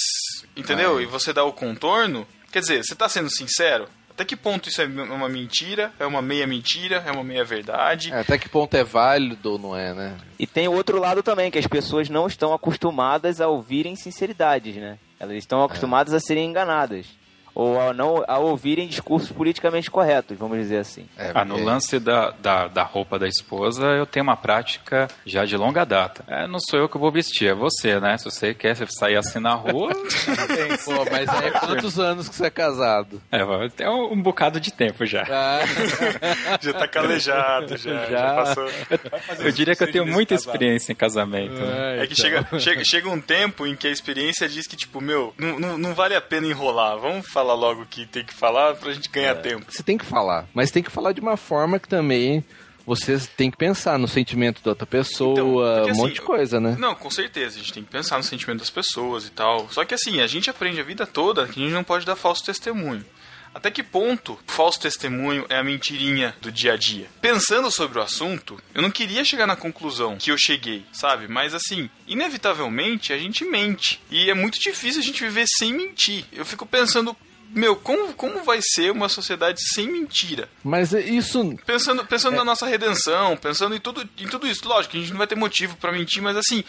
Entendeu? 0.57 0.99
E 0.99 1.05
você 1.05 1.31
dá 1.31 1.45
o 1.45 1.53
contorno, 1.53 2.27
quer 2.51 2.59
dizer, 2.59 2.83
você 2.83 2.95
tá 2.95 3.07
sendo 3.07 3.29
sincero? 3.29 3.87
Até 4.09 4.25
que 4.25 4.35
ponto 4.35 4.67
isso 4.67 4.81
é 4.81 4.85
uma 4.85 5.29
mentira? 5.29 5.93
É 5.99 6.05
uma 6.05 6.23
meia 6.23 6.47
mentira? 6.47 7.03
É 7.05 7.11
uma 7.11 7.23
meia 7.23 7.45
verdade? 7.45 8.11
É, 8.11 8.19
até 8.19 8.35
que 8.35 8.49
ponto 8.49 8.75
é 8.75 8.83
válido 8.83 9.51
ou 9.51 9.59
não 9.59 9.77
é, 9.77 9.93
né? 9.93 10.17
E 10.39 10.47
tem 10.47 10.67
o 10.67 10.73
outro 10.73 10.99
lado 10.99 11.21
também, 11.21 11.51
que 11.51 11.59
as 11.59 11.67
pessoas 11.67 12.09
não 12.09 12.25
estão 12.25 12.51
acostumadas 12.51 13.39
a 13.39 13.47
ouvirem 13.47 13.95
sinceridades, 13.95 14.75
né? 14.75 14.97
Elas 15.19 15.37
estão 15.37 15.63
acostumadas 15.63 16.15
a 16.15 16.19
serem 16.19 16.49
enganadas. 16.49 17.05
Ou 17.59 17.81
a, 17.81 17.91
não, 17.91 18.23
a 18.27 18.37
ouvirem 18.37 18.87
discursos 18.87 19.31
politicamente 19.31 19.89
corretos, 19.89 20.37
vamos 20.37 20.59
dizer 20.59 20.77
assim. 20.77 21.07
Ah, 21.33 21.43
no 21.43 21.57
lance 21.57 21.99
da, 21.99 22.29
da, 22.29 22.67
da 22.67 22.83
roupa 22.83 23.17
da 23.17 23.27
esposa, 23.27 23.83
eu 23.87 24.05
tenho 24.05 24.23
uma 24.23 24.37
prática 24.37 25.07
já 25.25 25.43
de 25.43 25.57
longa 25.57 25.83
data. 25.83 26.23
É, 26.27 26.45
não 26.45 26.59
sou 26.59 26.77
eu 26.77 26.87
que 26.87 26.99
vou 26.99 27.11
vestir, 27.11 27.47
é 27.49 27.55
você, 27.55 27.99
né? 27.99 28.15
Se 28.19 28.25
você 28.25 28.53
quer 28.53 28.75
sair 28.87 29.15
assim 29.15 29.39
na 29.39 29.55
rua. 29.55 29.89
tem- 30.55 30.77
Pô, 30.85 31.03
mas 31.11 31.27
aí 31.29 31.49
quantos 31.51 31.99
anos 31.99 32.29
que 32.29 32.35
você 32.35 32.45
é 32.45 32.49
casado? 32.51 33.19
É, 33.31 33.43
vai 33.43 33.69
ter 33.71 33.89
um, 33.89 34.13
um 34.13 34.21
bocado 34.21 34.59
de 34.59 34.71
tempo 34.71 35.03
já. 35.03 35.23
já 36.61 36.73
tá 36.73 36.87
calejado, 36.87 37.75
já, 37.75 38.05
já, 38.05 38.33
passou. 38.35 38.69
Eu 39.39 39.51
diria 39.51 39.75
que 39.75 39.83
eu 39.83 39.91
tenho 39.91 40.05
muita 40.05 40.35
experiência 40.35 40.91
em 40.91 40.95
casamento. 40.95 41.53
né? 41.53 42.03
É 42.03 42.05
que 42.05 42.15
chega, 42.15 42.47
chega, 42.59 42.85
chega 42.85 43.09
um 43.09 43.19
tempo 43.19 43.65
em 43.65 43.75
que 43.75 43.87
a 43.87 43.91
experiência 43.91 44.47
diz 44.47 44.67
que, 44.67 44.75
tipo, 44.75 45.01
meu, 45.01 45.33
não, 45.39 45.59
não, 45.59 45.75
não 45.75 45.95
vale 45.95 46.13
a 46.13 46.21
pena 46.21 46.45
enrolar. 46.45 46.99
Vamos 46.99 47.25
falar 47.27 47.46
logo 47.53 47.83
o 47.83 47.85
que 47.85 48.05
tem 48.05 48.23
que 48.23 48.33
falar 48.33 48.75
pra 48.75 48.93
gente 48.93 49.09
ganhar 49.09 49.35
tempo. 49.35 49.65
Você 49.69 49.83
tem 49.83 49.97
que 49.97 50.05
falar, 50.05 50.47
mas 50.53 50.71
tem 50.71 50.83
que 50.83 50.91
falar 50.91 51.11
de 51.13 51.21
uma 51.21 51.37
forma 51.37 51.79
que 51.79 51.87
também 51.87 52.43
você 52.85 53.19
tem 53.35 53.51
que 53.51 53.57
pensar 53.57 53.99
no 53.99 54.07
sentimento 54.07 54.63
da 54.63 54.71
outra 54.71 54.85
pessoa, 54.85 55.35
porque, 55.35 55.89
um 55.89 55.91
assim, 55.91 56.01
monte 56.01 56.13
de 56.13 56.21
coisa, 56.21 56.59
né? 56.59 56.77
Não, 56.79 56.95
com 56.95 57.11
certeza, 57.11 57.55
a 57.55 57.59
gente 57.59 57.73
tem 57.73 57.83
que 57.83 57.91
pensar 57.91 58.17
no 58.17 58.23
sentimento 58.23 58.59
das 58.59 58.69
pessoas 58.69 59.25
e 59.27 59.29
tal. 59.29 59.69
Só 59.69 59.83
que 59.83 59.93
assim, 59.93 60.21
a 60.21 60.27
gente 60.27 60.49
aprende 60.49 60.79
a 60.79 60.83
vida 60.83 61.05
toda 61.05 61.45
que 61.47 61.59
a 61.59 61.63
gente 61.63 61.73
não 61.73 61.83
pode 61.83 62.05
dar 62.05 62.15
falso 62.15 62.45
testemunho. 62.45 63.03
Até 63.53 63.71
que 63.71 63.81
ponto 63.81 64.37
falso 64.45 64.79
testemunho 64.79 65.45
é 65.49 65.57
a 65.57 65.63
mentirinha 65.63 66.35
do 66.39 66.51
dia 66.51 66.73
a 66.73 66.77
dia? 66.77 67.07
Pensando 67.19 67.71
sobre 67.71 67.97
o 67.97 68.01
assunto, 68.01 68.61
eu 68.73 68.81
não 68.81 68.91
queria 68.91 69.25
chegar 69.25 69.47
na 69.47 69.55
conclusão 69.55 70.15
que 70.15 70.31
eu 70.31 70.37
cheguei, 70.37 70.85
sabe? 70.93 71.27
Mas 71.27 71.53
assim, 71.53 71.89
inevitavelmente 72.07 73.11
a 73.11 73.17
gente 73.17 73.43
mente. 73.43 73.99
E 74.11 74.29
é 74.29 74.33
muito 74.33 74.59
difícil 74.59 75.01
a 75.01 75.03
gente 75.03 75.23
viver 75.23 75.45
sem 75.57 75.73
mentir. 75.73 76.23
Eu 76.31 76.45
fico 76.45 76.65
pensando 76.65 77.17
meu, 77.49 77.75
como, 77.75 78.13
como 78.13 78.43
vai 78.43 78.59
ser 78.61 78.91
uma 78.91 79.09
sociedade 79.09 79.59
sem 79.73 79.91
mentira? 79.91 80.49
Mas 80.63 80.91
isso. 80.93 81.55
Pensando, 81.65 82.05
pensando 82.05 82.35
na 82.35 82.43
nossa 82.45 82.65
redenção, 82.67 83.35
pensando 83.37 83.75
em 83.75 83.79
tudo, 83.79 84.07
em 84.19 84.27
tudo 84.27 84.47
isso. 84.47 84.67
Lógico 84.67 84.91
que 84.91 84.97
a 84.97 85.01
gente 85.01 85.11
não 85.11 85.17
vai 85.17 85.27
ter 85.27 85.35
motivo 85.35 85.75
pra 85.77 85.91
mentir, 85.91 86.21
mas 86.21 86.35
assim, 86.37 86.63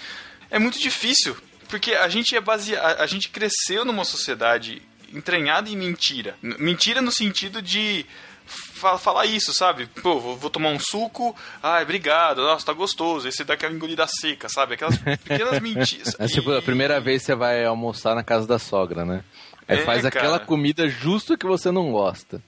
é 0.51 0.59
muito 0.59 0.79
difícil. 0.79 1.37
Porque 1.69 1.93
a 1.95 2.09
gente 2.09 2.35
é 2.35 2.41
baseado. 2.41 2.99
A 3.01 3.07
gente 3.07 3.29
cresceu 3.29 3.85
numa 3.85 4.05
sociedade 4.05 4.81
entranhada 5.12 5.69
em 5.69 5.77
mentira. 5.77 6.35
Mentira 6.43 7.03
no 7.03 7.11
sentido 7.12 7.61
de 7.61 8.07
fa- 8.47 8.97
falar 8.99 9.27
isso, 9.27 9.53
sabe? 9.53 9.87
Pô, 10.03 10.19
vou, 10.19 10.37
vou 10.37 10.49
tomar 10.49 10.71
um 10.71 10.79
suco, 10.79 11.37
ai, 11.62 11.83
obrigado, 11.83 12.41
nossa, 12.43 12.64
tá 12.64 12.73
gostoso. 12.73 13.27
Aí 13.27 13.33
você 13.33 13.45
dá 13.45 13.55
aquela 13.55 13.73
engolida 13.75 14.07
seca, 14.07 14.49
sabe? 14.49 14.75
Aquelas 14.75 14.97
pequenas 14.97 15.61
mentiras. 15.61 16.14
É 16.19 16.27
tipo, 16.27 16.51
a 16.53 16.62
primeira 16.62 16.99
vez 17.01 17.23
você 17.23 17.35
vai 17.35 17.64
almoçar 17.64 18.14
na 18.14 18.23
casa 18.25 18.47
da 18.47 18.59
sogra, 18.59 19.05
né? 19.05 19.23
Aí 19.68 19.78
É, 19.81 19.85
faz 19.85 20.04
aquela 20.04 20.38
cara. 20.38 20.46
comida 20.46 20.88
justo 20.88 21.37
que 21.37 21.46
você 21.46 21.70
não 21.70 21.92
gosta. 21.92 22.42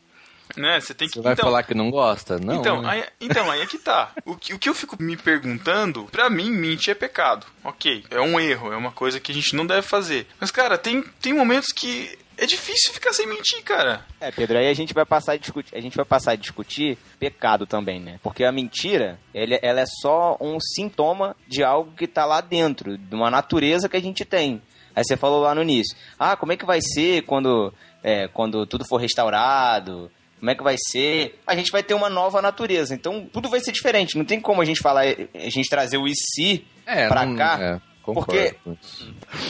Né? 0.57 0.81
Você 0.81 0.93
tem 0.95 1.07
que 1.07 1.15
Você 1.15 1.21
vai 1.23 1.35
então, 1.35 1.45
falar 1.45 1.63
que 1.63 1.75
não 1.75 1.91
gosta? 1.91 2.39
Não. 2.41 2.57
Então, 2.57 2.83
né? 2.83 2.89
aí, 2.91 3.05
então, 3.21 3.49
aí 3.51 3.61
é 3.61 3.67
que 3.67 3.79
tá. 3.79 4.11
O 4.25 4.35
que, 4.35 4.53
o 4.53 4.59
que 4.59 4.69
eu 4.69 4.75
fico 4.75 5.01
me 5.01 5.17
perguntando, 5.17 6.05
pra 6.11 6.29
mim, 6.29 6.51
mentir 6.51 6.91
é 6.91 6.95
pecado. 6.95 7.47
Ok, 7.63 8.05
é 8.11 8.21
um 8.21 8.41
erro, 8.41 8.73
é 8.73 8.77
uma 8.77 8.91
coisa 8.91 9.21
que 9.21 9.31
a 9.31 9.35
gente 9.35 9.55
não 9.55 9.65
deve 9.67 9.83
fazer. 9.83 10.27
Mas, 10.41 10.51
cara, 10.51 10.77
tem, 10.77 11.03
tem 11.21 11.33
momentos 11.33 11.69
que 11.73 12.19
é 12.37 12.47
difícil 12.47 12.93
ficar 12.93 13.13
sem 13.13 13.29
mentir, 13.29 13.63
cara. 13.63 14.05
É, 14.21 14.33
Pedro, 14.33 14.59
aí 14.59 14.67
a 14.69 14.75
gente 14.75 14.93
vai 14.93 15.05
passar 15.07 15.33
a 15.33 15.37
discutir, 15.37 15.73
a 15.77 15.81
gente 15.81 15.95
vai 15.95 16.05
passar 16.07 16.33
a 16.33 16.37
discutir 16.37 16.99
pecado 17.21 17.65
também, 17.67 18.01
né? 18.01 18.19
Porque 18.21 18.43
a 18.43 18.51
mentira, 18.51 19.21
ele- 19.33 19.59
ela 19.63 19.81
é 19.83 19.87
só 20.03 20.37
um 20.41 20.59
sintoma 20.59 21.37
de 21.47 21.63
algo 21.63 21.93
que 21.97 22.09
tá 22.09 22.25
lá 22.25 22.41
dentro, 22.41 22.99
de 22.99 23.15
uma 23.15 23.31
natureza 23.31 23.89
que 23.89 23.97
a 23.97 24.03
gente 24.03 24.25
tem. 24.25 24.61
Aí 24.95 25.05
você 25.05 25.17
falou 25.17 25.41
lá 25.43 25.55
no 25.55 25.63
início, 25.63 25.97
ah, 26.19 26.37
como 26.37 26.53
é 26.53 26.57
que 26.57 26.65
vai 26.67 26.81
ser 26.81 27.23
quando, 27.23 27.73
é, 28.03 28.29
quando 28.29 28.67
tudo 28.67 28.85
for 28.89 28.97
restaurado? 28.99 30.11
Como 30.39 30.51
é 30.51 30.55
que 30.55 30.63
vai 30.63 30.77
ser? 30.79 31.39
A 31.47 31.55
gente 31.55 31.71
vai 31.71 31.83
ter 31.83 31.93
uma 31.95 32.09
nova 32.09 32.41
natureza, 32.41 32.95
então 32.95 33.29
tudo 33.33 33.49
vai 33.49 33.61
ser 33.61 33.73
diferente. 33.73 34.17
Não 34.17 34.25
tem 34.25 34.41
como 34.41 34.63
a 34.63 34.65
gente 34.65 34.81
falar, 34.81 35.03
a 35.03 35.51
gente 35.51 35.69
trazer 35.69 35.99
o 35.99 36.09
e 36.09 36.13
se 36.15 36.65
É, 36.87 37.09
pra 37.09 37.27
não- 37.27 37.37
cá. 37.37 37.59
é, 37.61 37.81
porque 38.03 38.55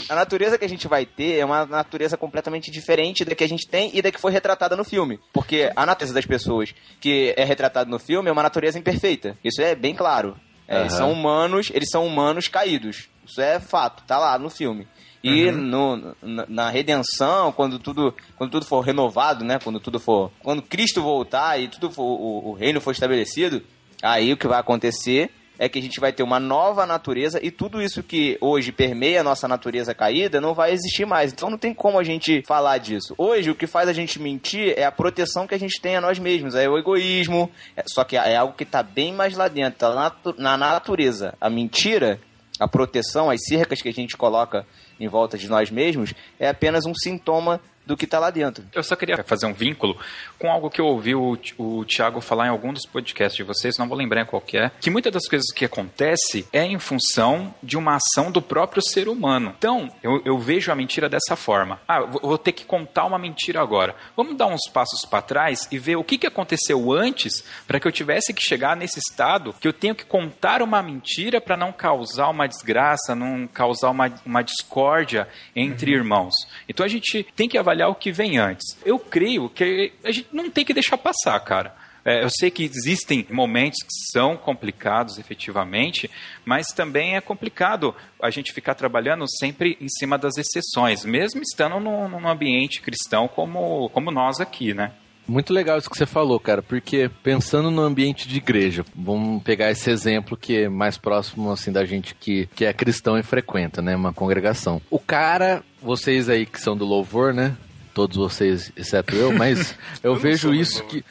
a 0.09 0.15
natureza 0.17 0.59
que 0.59 0.65
a 0.65 0.69
gente 0.69 0.89
vai 0.89 1.07
ter 1.07 1.39
é 1.39 1.45
uma 1.45 1.65
natureza 1.65 2.17
completamente 2.17 2.71
diferente 2.73 3.25
da 3.25 3.35
que 3.35 3.45
a 3.45 3.49
gente 3.49 3.69
tem 3.69 3.91
e 3.95 4.03
da 4.03 4.11
que 4.11 4.21
foi 4.21 4.33
retratada 4.33 4.77
no 4.77 4.85
filme. 4.85 5.19
Porque 5.33 5.71
a 5.77 5.87
natureza 5.87 6.13
das 6.15 6.27
pessoas 6.27 6.75
que 7.01 7.33
é 7.37 7.45
retratada 7.45 7.89
no 7.89 7.99
filme 7.99 8.29
é 8.29 8.33
uma 8.33 8.43
natureza 8.43 8.79
imperfeita. 8.79 9.37
Isso 9.45 9.63
é 9.63 9.75
bem 9.77 9.95
claro. 9.95 10.37
É, 10.67 10.81
Eles 10.81 10.93
Aham. 10.95 10.99
são 11.03 11.13
humanos, 11.13 11.71
eles 11.73 11.89
são 11.91 12.05
humanos 12.07 12.49
caídos. 12.49 13.09
Isso 13.27 13.41
é 13.41 13.59
fato, 13.61 14.03
tá 14.05 14.19
lá 14.19 14.37
no 14.39 14.51
filme. 14.51 14.87
E 15.23 15.47
Uhum. 15.49 15.53
no, 15.57 16.17
na, 16.23 16.47
na 16.49 16.71
redenção, 16.71 17.53
quando 17.53 17.79
tudo, 17.79 18.15
quando 18.37 18.51
tudo 18.51 18.65
for 18.65 18.81
renovado, 18.81 19.45
né? 19.45 19.59
Quando 19.63 19.79
tudo 19.79 20.01
for. 20.01 20.31
Quando 20.43 20.63
Cristo 20.63 21.03
voltar 21.03 21.61
e 21.61 21.69
tudo 21.69 21.91
for, 21.91 22.03
o, 22.05 22.49
o 22.49 22.53
reino 22.55 22.81
for 22.81 22.93
estabelecido, 22.93 23.63
aí 24.03 24.33
o 24.33 24.37
que 24.37 24.49
vai 24.49 24.59
acontecer 24.59 25.31
é 25.59 25.69
que 25.69 25.79
a 25.79 25.83
gente 25.83 26.01
vai 26.01 26.11
ter 26.11 26.23
uma 26.23 26.41
nova 26.41 26.87
natureza 26.87 27.39
e 27.43 27.51
tudo 27.51 27.83
isso 27.83 28.03
que 28.03 28.39
hoje 28.41 28.73
permeia 28.73 29.21
a 29.21 29.23
nossa 29.23 29.47
natureza 29.47 29.95
caída 29.95 30.41
não 30.41 30.55
vai 30.55 30.73
existir 30.73 31.05
mais. 31.05 31.35
Então 31.35 31.51
não 31.51 31.59
tem 31.59 31.75
como 31.75 31.99
a 31.99 32.03
gente 32.03 32.43
falar 32.47 32.79
disso. 32.79 33.15
Hoje 33.19 33.51
o 33.51 33.55
que 33.55 33.67
faz 33.67 33.87
a 33.87 33.93
gente 33.93 34.19
mentir 34.19 34.73
é 34.79 34.85
a 34.87 34.91
proteção 34.91 35.47
que 35.47 35.55
a 35.55 35.59
gente 35.59 35.79
tem 35.79 35.97
a 35.97 36.01
nós 36.01 36.19
mesmos, 36.19 36.55
é 36.55 36.67
o 36.67 36.79
egoísmo. 36.79 37.51
É- 37.77 37.85
só 37.87 38.05
que 38.05 38.17
é 38.17 38.37
algo 38.37 38.55
que 38.55 38.63
está 38.63 38.83
bem 38.83 39.13
mais 39.13 39.37
lá 39.37 39.49
dentro, 39.49 39.81
tá 39.81 39.95
na, 39.95 40.35
na 40.39 40.57
natureza. 40.57 41.35
A 41.39 41.51
mentira, 41.51 42.19
a 42.59 42.67
proteção, 42.67 43.29
as 43.29 43.41
cercas 43.47 43.83
que 43.83 43.89
a 43.91 43.93
gente 43.93 44.17
coloca 44.17 44.67
em 45.01 45.09
volta 45.09 45.39
de 45.39 45.49
nós 45.49 45.71
mesmos 45.71 46.15
é 46.39 46.49
apenas 46.49 46.85
um 46.87 46.93
sintoma 46.95 47.61
do 47.91 47.97
que 47.97 48.05
está 48.05 48.19
lá 48.19 48.31
dentro. 48.31 48.65
Eu 48.73 48.83
só 48.83 48.95
queria 48.95 49.23
fazer 49.25 49.47
um 49.47 49.53
vínculo 49.53 49.99
com 50.39 50.51
algo 50.51 50.71
que 50.71 50.81
eu 50.81 50.87
ouvi 50.87 51.15
o, 51.15 51.37
o 51.59 51.85
Thiago 51.85 52.21
falar 52.21 52.47
em 52.47 52.51
algum 52.51 52.73
dos 52.73 52.87
podcasts 52.87 53.37
de 53.37 53.43
vocês, 53.43 53.77
não 53.79 53.89
vou 53.89 53.99
lembrar 53.99 54.25
qual 54.27 54.41
que 54.41 54.57
é, 54.57 54.71
que 54.81 54.91
muitas 54.91 55.13
das 55.13 55.29
coisas 55.29 55.53
que 55.53 55.65
acontece 55.65 56.47
é 56.53 56.65
em 56.65 56.79
função 56.79 57.53
de 57.63 57.77
uma 57.77 57.97
ação 57.97 58.31
do 58.31 58.41
próprio 58.41 58.83
ser 58.83 59.09
humano. 59.09 59.55
Então, 59.59 59.91
eu, 60.03 60.23
eu 60.25 60.39
vejo 60.39 60.71
a 60.71 60.75
mentira 60.75 61.09
dessa 61.09 61.35
forma. 61.35 61.81
Ah, 61.87 62.01
vou, 62.01 62.21
vou 62.23 62.39
ter 62.39 62.53
que 62.53 62.65
contar 62.65 63.05
uma 63.07 63.19
mentira 63.19 63.61
agora. 63.61 63.95
Vamos 64.17 64.37
dar 64.37 64.47
uns 64.47 64.69
passos 64.73 65.05
para 65.05 65.23
trás 65.23 65.67
e 65.71 65.79
ver 65.79 65.97
o 65.97 66.05
que, 66.05 66.17
que 66.17 66.27
aconteceu 66.27 66.93
antes 66.93 67.45
para 67.67 67.81
que 67.81 67.89
eu 67.89 67.93
tivesse 67.93 68.33
que 68.33 68.43
chegar 68.43 68.77
nesse 68.77 69.01
estado 69.01 69.53
que 69.61 69.67
eu 69.67 69.73
tenho 69.73 69.95
que 69.95 70.05
contar 70.05 70.63
uma 70.63 70.83
mentira 70.83 71.41
para 71.41 71.57
não 71.57 71.73
causar 71.73 72.29
uma 72.29 72.47
desgraça, 72.47 73.15
não 73.15 73.49
causar 73.49 73.91
uma, 73.91 74.13
uma 74.25 74.43
discórdia 74.43 75.29
entre 75.57 75.93
irmãos. 75.93 76.35
Então 76.69 76.87
a 76.87 76.89
gente 76.89 77.27
tem 77.35 77.49
que 77.49 77.59
avaliar 77.59 77.80
o 77.87 77.95
que 77.95 78.13
vem 78.13 78.39
antes. 78.39 78.77
Eu 78.85 78.99
creio 78.99 79.49
que 79.49 79.93
a 80.05 80.11
gente 80.11 80.29
não 80.33 80.51
tem 80.51 80.65
que 80.65 80.75
deixar 80.75 80.99
passar, 80.99 81.39
cara. 81.41 81.75
É, 82.05 82.25
eu 82.25 82.31
sei 82.31 82.51
que 82.51 82.65
existem 82.65 83.27
momentos 83.31 83.83
que 83.83 84.11
são 84.13 84.37
complicados 84.37 85.19
efetivamente, 85.19 86.11
mas 86.45 86.69
também 86.69 87.17
é 87.17 87.21
complicado 87.21 87.95
a 88.23 88.31
gente 88.31 88.53
ficar 88.53 88.75
trabalhando 88.75 89.25
sempre 89.39 89.77
em 89.81 89.89
cima 89.89 90.17
das 90.17 90.37
exceções, 90.39 91.05
mesmo 91.05 91.43
estando 91.43 91.79
num, 91.79 92.09
num 92.09 92.29
ambiente 92.29 92.81
cristão 92.81 93.29
como, 93.29 93.91
como 93.91 94.11
nós 94.11 94.41
aqui, 94.41 94.73
né? 94.73 94.93
Muito 95.29 95.53
legal 95.53 95.79
isso 95.79 95.89
que 95.89 95.97
você 95.97 96.07
falou, 96.07 96.41
cara, 96.41 96.61
porque 96.61 97.09
pensando 97.23 97.71
no 97.71 97.83
ambiente 97.83 98.27
de 98.27 98.39
igreja, 98.39 98.85
vamos 98.97 99.41
pegar 99.45 99.71
esse 99.71 99.89
exemplo 99.89 100.37
que 100.37 100.63
é 100.63 100.69
mais 100.69 100.99
próximo 100.99 101.53
assim 101.53 101.71
da 101.71 101.85
gente 101.85 102.17
que, 102.17 102.49
que 102.53 102.65
é 102.65 102.73
cristão 102.73 103.17
e 103.17 103.23
frequenta, 103.23 103.81
né, 103.81 103.95
uma 103.95 104.13
congregação. 104.13 104.83
O 104.91 104.99
cara, 104.99 105.63
vocês 105.81 106.29
aí 106.29 106.45
que 106.45 106.61
são 106.61 106.77
do 106.77 106.85
louvor, 106.85 107.33
né? 107.33 107.57
Todos 108.01 108.17
vocês, 108.17 108.73
exceto 108.79 109.15
eu, 109.15 109.31
mas 109.31 109.75
eu, 110.03 110.15
vejo 110.17 110.55
isso 110.55 110.83
que 110.85 111.05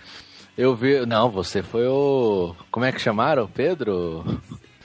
eu 0.57 0.75
vejo, 0.75 1.05
não, 1.05 1.29
você 1.29 1.61
foi 1.61 1.85
o 1.85 2.55
como 2.71 2.83
é 2.83 2.91
que 2.91 2.99
chamaram? 2.99 3.47
Pedro? 3.47 4.41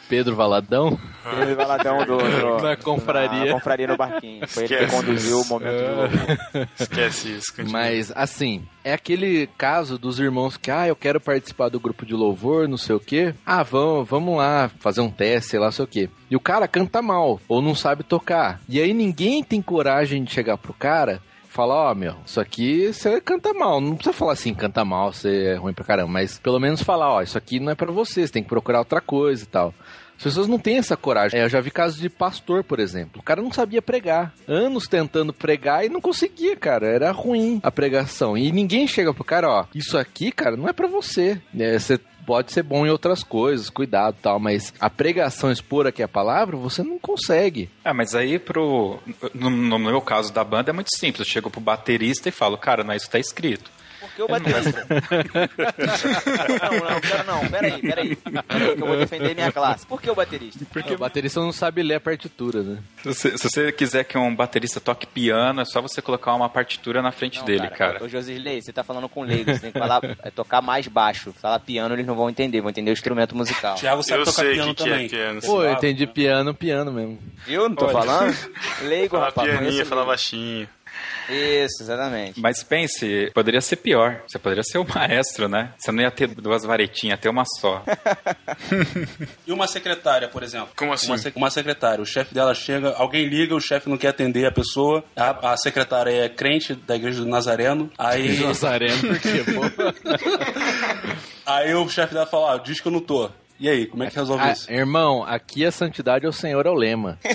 Pedro 0.07 0.37
Valadão? 0.37 0.99
Pedro 1.39 1.57
Valadão 1.57 2.05
do, 2.05 2.19
do- 2.19 2.61
Na 2.63 2.77
confraria. 2.77 3.47
na 3.47 3.53
confraria 3.55 3.87
no 3.87 3.97
barquinho. 3.97 4.47
Foi 4.47 4.65
ele 4.65 4.69
que 4.69 4.75
Esquece 4.85 4.97
conduziu 4.97 5.39
o 5.39 5.41
isso. 5.41 5.49
momento 5.49 5.73
do 5.79 5.97
louvor. 5.97 6.69
Esquece 6.79 7.29
isso. 7.39 7.57
continua. 7.57 7.73
Mas, 7.81 8.13
assim, 8.15 8.63
é 8.85 8.93
aquele 8.93 9.47
caso 9.57 9.97
dos 9.97 10.21
irmãos 10.21 10.59
que, 10.59 10.71
ah, 10.71 10.87
eu 10.87 10.95
quero 10.95 11.19
participar 11.19 11.71
do 11.71 11.81
grupo 11.81 12.05
de 12.05 12.13
louvor, 12.13 12.69
não 12.69 12.77
sei 12.77 12.95
o 12.95 13.01
quê. 13.01 13.35
Ah, 13.47 13.63
vamos, 13.63 14.07
vamos 14.07 14.37
lá 14.37 14.71
fazer 14.79 15.01
um 15.01 15.11
teste, 15.11 15.53
sei 15.53 15.59
lá, 15.59 15.73
sei 15.73 15.87
o 15.87 15.89
quê. 15.89 16.11
E 16.31 16.37
o 16.37 16.41
cara 16.41 16.69
canta 16.69 17.01
mal, 17.01 17.41
ou 17.49 17.63
não 17.63 17.75
sabe 17.75 18.03
tocar. 18.05 18.61
E 18.69 18.79
aí 18.79 18.93
ninguém 18.93 19.43
tem 19.43 19.63
coragem 19.63 20.23
de 20.23 20.31
chegar 20.35 20.59
pro 20.59 20.75
cara 20.75 21.23
falar, 21.55 21.93
ó, 21.93 21.95
meu, 21.95 22.17
isso 22.27 22.41
aqui 22.41 22.93
você 22.93 23.21
canta 23.21 23.55
mal. 23.55 23.81
Não 23.81 23.95
precisa 23.95 24.13
falar 24.13 24.33
assim, 24.33 24.53
canta 24.53 24.85
mal, 24.85 25.13
você 25.13 25.53
é 25.53 25.55
ruim 25.55 25.73
pra 25.73 25.85
caramba. 25.85 26.11
Mas 26.11 26.37
pelo 26.39 26.59
menos 26.59 26.83
falar, 26.83 27.13
ó, 27.13 27.23
isso 27.23 27.39
aqui 27.39 27.61
não 27.61 27.71
é 27.71 27.75
pra 27.77 27.93
você, 27.93 28.27
você 28.27 28.33
tem 28.33 28.43
que 28.43 28.49
procurar 28.49 28.81
outra 28.81 29.01
coisa 29.01 29.45
e 29.45 29.47
tal. 29.47 29.73
As 30.17 30.23
pessoas 30.23 30.49
não 30.49 30.59
têm 30.59 30.79
essa 30.79 30.97
coragem. 30.97 31.39
É, 31.39 31.45
eu 31.45 31.49
já 31.49 31.61
vi 31.61 31.71
casos 31.71 31.99
de 31.99 32.09
pastor, 32.09 32.65
por 32.65 32.79
exemplo. 32.79 33.21
O 33.21 33.23
cara 33.23 33.43
não 33.43 33.53
sabia 33.53 33.83
pregar. 33.83 34.33
Anos 34.49 34.87
tentando 34.87 35.33
pregar 35.33 35.85
e 35.85 35.89
não 35.89 36.01
conseguia, 36.01 36.57
cara. 36.57 36.87
Era 36.87 37.11
ruim 37.11 37.61
a 37.63 37.71
pregação. 37.71 38.37
E 38.37 38.51
ninguém 38.53 38.87
chega 38.87 39.13
pro 39.13 39.25
cara, 39.25 39.49
ó, 39.49 39.67
isso 39.75 39.99
aqui, 39.99 40.31
cara, 40.33 40.57
não 40.57 40.69
é 40.69 40.73
pra 40.73 40.87
você. 40.87 41.41
É, 41.59 41.79
você 41.79 41.99
pode 42.25 42.53
ser 42.53 42.63
bom 42.63 42.87
em 42.87 42.91
outras 42.91 43.23
coisas, 43.23 43.69
cuidado 43.71 44.17
tal, 44.21 44.41
mas 44.41 44.73
a 44.81 44.89
pregação 44.89 45.53
expor 45.53 45.87
aqui 45.87 46.03
a 46.03 46.09
palavra, 46.09 46.57
você 46.57 46.83
não 46.83 46.99
consegue. 46.99 47.69
Ah, 47.85 47.93
mas 47.93 48.15
aí 48.15 48.39
pro. 48.39 48.99
No, 49.35 49.51
no 49.51 49.79
meu 49.79 50.01
caso 50.01 50.33
da 50.33 50.43
banda 50.43 50.71
é 50.71 50.73
muito 50.73 50.97
simples. 50.97 51.21
Eu 51.21 51.33
chego 51.33 51.51
pro 51.51 51.61
baterista 51.61 52.29
e 52.29 52.33
falo, 52.33 52.57
cara, 52.57 52.83
não 52.83 52.93
é 52.93 52.97
isso 52.97 53.07
que 53.07 53.13
tá 53.13 53.19
escrito. 53.19 53.71
Por 54.05 54.15
que 54.17 54.23
o 54.23 54.29
baterista? 54.29 54.87
não, 54.89 56.91
não, 56.91 57.01
pera, 57.01 57.23
não, 57.25 57.49
peraí, 57.49 57.81
peraí. 57.81 58.17
Peraí 58.17 58.77
que 58.77 58.83
eu 58.83 58.87
vou 58.87 58.97
defender 58.97 59.35
minha 59.35 59.53
classe. 59.53 59.87
Por 59.87 60.01
que 60.01 60.11
o 60.11 60.15
baterista? 60.15 60.65
Porque 60.73 60.95
o 60.95 60.99
baterista 60.99 61.41
não 61.41 61.53
sabe 61.53 61.83
ler 61.83 61.95
a 61.95 62.01
partitura, 62.01 62.63
né? 62.63 62.79
Se 63.03 63.09
você, 63.09 63.39
se 63.39 63.49
você 63.51 63.73
quiser 63.73 64.05
que 64.05 64.17
um 64.19 64.35
baterista 64.35 64.81
toque 64.81 65.07
piano, 65.07 65.61
é 65.61 65.65
só 65.65 65.81
você 65.81 66.03
colocar 66.03 66.35
uma 66.35 66.49
partitura 66.49 67.01
na 67.03 67.13
frente 67.13 67.39
Não, 67.39 67.45
dele, 67.47 67.69
cara. 67.69 68.03
Ô, 68.05 68.09
Josilei, 68.09 68.61
você 68.61 68.73
tá 68.73 68.85
falando 68.85 69.09
com 69.09 69.23
leigos, 69.23 69.55
você 69.55 69.61
tem 69.61 69.73
que 69.73 69.79
falar, 69.79 70.01
é, 70.23 70.31
tocar 70.31 70.61
mais 70.61 70.87
baixo. 70.87 71.33
Falar 71.33 71.59
piano, 71.61 71.95
eles 71.95 72.07
não 72.07 72.15
vão 72.15 72.29
entender, 72.29 72.61
vão 72.61 72.71
entender 72.71 72.91
o 72.91 72.93
instrumento 72.93 73.35
musical. 73.37 73.77
Thiago 73.77 74.03
sabe 74.03 74.21
Eu 74.21 74.25
tocar 74.27 74.43
sei 74.43 74.55
piano 74.55 74.75
que 74.75 74.83
que 74.83 74.89
é 74.89 74.93
também. 74.93 75.09
piano, 75.09 75.41
Pô, 75.41 75.63
eu 75.63 75.73
entendi 75.73 76.07
piano, 76.07 76.55
piano 76.55 76.93
mesmo. 76.93 77.19
Viu? 77.47 77.69
Não 77.69 77.77
tô 77.77 77.87
Olha. 77.87 77.93
falando? 77.95 78.37
Leigo, 78.83 79.17
Fala 79.17 79.27
rapaz. 79.27 79.49
pianinho, 79.49 79.71
conheço 79.71 79.89
fala 79.89 80.01
leigo. 80.03 80.11
baixinho. 80.11 80.69
Isso, 81.29 81.83
exatamente. 81.83 82.39
Mas 82.39 82.63
pense, 82.63 83.31
poderia 83.35 83.61
ser 83.63 83.77
pior. 83.77 84.21
Você 84.29 84.39
poderia 84.39 84.63
ser 84.63 84.77
o 84.79 84.87
maestro, 84.87 85.49
né? 85.49 85.73
Você 85.79 85.91
não 85.91 86.03
ia 86.03 86.11
ter 86.11 86.27
duas 86.29 86.65
varetinhas, 86.65 87.17
ia 87.17 87.21
ter 87.23 87.29
uma 87.31 87.45
só. 87.61 87.83
E 89.47 89.53
uma 89.53 89.67
secretária, 89.67 90.29
por 90.29 90.43
exemplo? 90.43 90.69
Como 90.77 90.93
assim? 90.93 91.07
Uma, 91.09 91.19
sec- 91.19 91.37
uma 91.37 91.51
secretária. 91.51 92.03
O 92.03 92.07
chefe 92.07 92.35
dela 92.35 92.55
chega, 92.55 92.95
alguém 92.97 93.27
liga, 93.27 93.55
o 93.55 93.61
chefe 93.61 93.89
não 93.89 93.97
quer 93.97 94.09
atender 94.09 94.47
a 94.47 94.53
pessoa. 94.53 95.05
A, 95.17 95.53
a 95.53 95.57
secretária 95.57 96.11
é 96.11 96.29
crente 96.29 96.75
da 96.75 96.97
igreja 96.97 97.21
do 97.21 97.27
Nazareno. 97.29 97.91
Aí, 97.99 98.39
Nazareno, 98.41 98.99
por 99.01 99.19
quê, 99.19 99.45
pô? 99.45 99.63
aí 101.47 101.75
o 101.75 101.89
chefe 101.89 102.15
dela 102.15 102.27
fala: 102.27 102.55
ah, 102.55 102.59
diz 102.59 102.81
que 102.81 102.89
eu 102.89 102.93
não 102.93 103.01
tô. 103.01 103.31
E 103.59 103.69
aí, 103.69 103.87
como 103.87 104.03
é 104.03 104.11
que 104.11 104.17
resolve 104.17 104.43
Ah, 104.45 104.53
isso? 104.53 104.71
irmão, 104.71 105.23
aqui 105.23 105.65
a 105.65 105.71
santidade 105.71 106.27
é 106.27 106.29
o 106.29 106.33
Senhor 106.33 106.67
é 106.67 106.71
o 106.71 106.75
lema. 106.75 107.19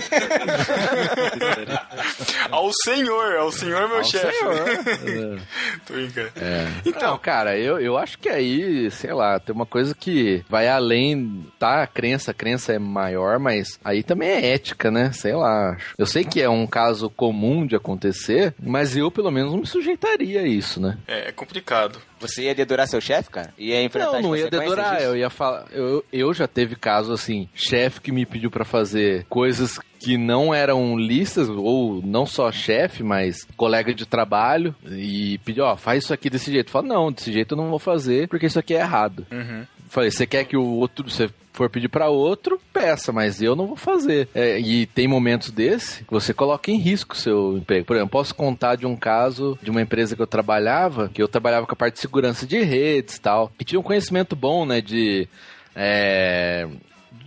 Ao 2.52 2.72
senhor, 2.74 3.36
ao 3.38 3.52
senhor 3.52 3.88
meu 3.88 3.98
Ao 3.98 4.04
chefe. 4.04 4.34
senhor. 4.38 5.40
Tô 5.86 5.94
brincando. 5.94 6.32
É. 6.36 6.68
Então- 6.86 7.12
Não, 7.12 7.18
cara, 7.18 7.58
eu, 7.58 7.80
eu 7.80 7.98
acho 7.98 8.18
que 8.18 8.28
aí, 8.30 8.90
sei 8.92 9.14
lá, 9.14 9.40
tem 9.40 9.54
uma 9.54 9.66
coisa 9.66 9.94
que 9.96 10.44
vai 10.50 10.68
além, 10.68 11.46
tá? 11.60 11.84
A 11.84 11.88
crença, 11.88 12.32
a 12.32 12.34
crença 12.34 12.74
é 12.74 12.80
maior, 12.80 13.40
mas 13.40 13.80
aí 13.84 14.04
também 14.04 14.30
é 14.30 14.54
ética, 14.54 14.90
né? 14.92 15.12
Sei 15.12 15.34
lá. 15.34 15.72
acho. 15.74 15.94
Eu 15.98 16.06
sei 16.06 16.24
que 16.26 16.42
é 16.42 16.50
um 16.50 16.66
caso 16.68 17.10
comum 17.10 17.66
de 17.66 17.76
acontecer, 17.76 18.54
mas 18.62 18.98
eu 18.98 19.12
pelo 19.12 19.32
menos 19.32 19.52
não 19.52 19.60
me 19.60 19.68
sujeitaria 19.68 20.42
a 20.42 20.48
isso, 20.48 20.82
né? 20.82 20.98
É, 21.08 21.30
é 21.30 21.32
complicado. 21.32 22.00
Você 22.20 22.44
ia 22.44 22.56
dedurar 22.56 22.88
seu 22.88 23.00
chefe, 23.00 23.30
cara? 23.30 23.54
Ia 23.58 23.82
enfrentar 23.84 24.14
Não, 24.14 24.22
não 24.30 24.36
ia 24.36 24.50
dedurar, 24.50 24.96
disso? 24.96 25.06
eu 25.08 25.18
ia 25.18 25.30
falar. 25.30 25.66
Eu, 25.72 26.04
eu 26.12 26.34
já 26.34 26.48
teve 26.48 26.76
caso 26.76 27.14
assim, 27.14 27.48
chefe 27.54 28.02
que 28.02 28.12
me 28.12 28.26
pediu 28.26 28.52
pra 28.52 28.66
fazer 28.66 29.26
coisas 29.30 29.80
que 30.00 30.18
não 30.18 30.54
eram 30.54 30.98
listas, 30.98 31.50
ou 31.50 32.02
não 32.02 32.26
só 32.26 32.52
chefe, 32.52 33.04
mas 33.04 33.46
colega 33.58 33.94
de 33.94 34.06
trabalho, 34.06 34.74
e 34.90 35.38
pediu, 35.40 35.66
ó, 35.66 35.76
faz 35.76 36.04
isso 36.06 36.14
aqui 36.14 36.30
desse 36.30 36.52
jeito. 36.52 36.68
Eu 36.68 36.72
falo, 36.72 36.88
não, 36.88 37.12
desse 37.12 37.32
jeito 37.34 37.54
eu 37.54 37.58
não 37.58 37.70
vou 37.70 37.80
fazer, 37.80 38.28
porque 38.30 38.46
isso 38.46 38.60
aqui 38.60 38.74
é 38.74 38.80
errado. 38.80 39.28
Uhum. 39.32 39.66
Falei, 39.90 40.12
você 40.12 40.26
quer 40.26 40.46
que 40.46 40.56
o 40.56 40.64
outro, 40.64 41.10
você 41.10 41.30
for 41.52 41.70
pedir 41.70 41.90
pra 41.90 42.08
outro, 42.08 42.62
peça, 42.72 43.12
mas 43.12 43.42
eu 43.42 43.56
não 43.56 43.68
vou 43.68 43.76
fazer. 43.76 44.30
É, 44.34 44.60
e 44.60 44.86
tem 44.86 45.08
momentos 45.08 45.52
desse 45.52 46.06
que 46.06 46.12
você 46.12 46.34
coloca 46.34 46.72
em 46.72 46.78
risco 46.78 47.16
o 47.16 47.18
seu 47.18 47.58
emprego. 47.58 47.86
Por 47.86 47.96
exemplo, 47.96 48.12
posso 48.12 48.34
contar 48.34 48.76
de 48.76 48.86
um 48.86 48.96
caso 48.96 49.60
de 49.62 49.70
uma 49.70 49.82
empresa 49.82 50.16
que 50.16 50.22
eu 50.22 50.28
trabalhava, 50.28 51.10
que 51.10 51.22
eu 51.22 51.28
trabalhava 51.28 51.66
com 51.66 51.74
a 51.74 51.76
parte 51.76 51.96
de 51.96 52.00
segurança 52.00 52.48
de 52.48 52.62
redes 52.62 53.16
e 53.16 53.22
tal, 53.22 53.52
e 53.60 53.66
tinha 53.66 53.80
um 53.80 53.84
conhecimento 53.84 54.36
bom, 54.36 54.66
né, 54.66 54.80
de... 54.80 55.28
é, 55.76 56.68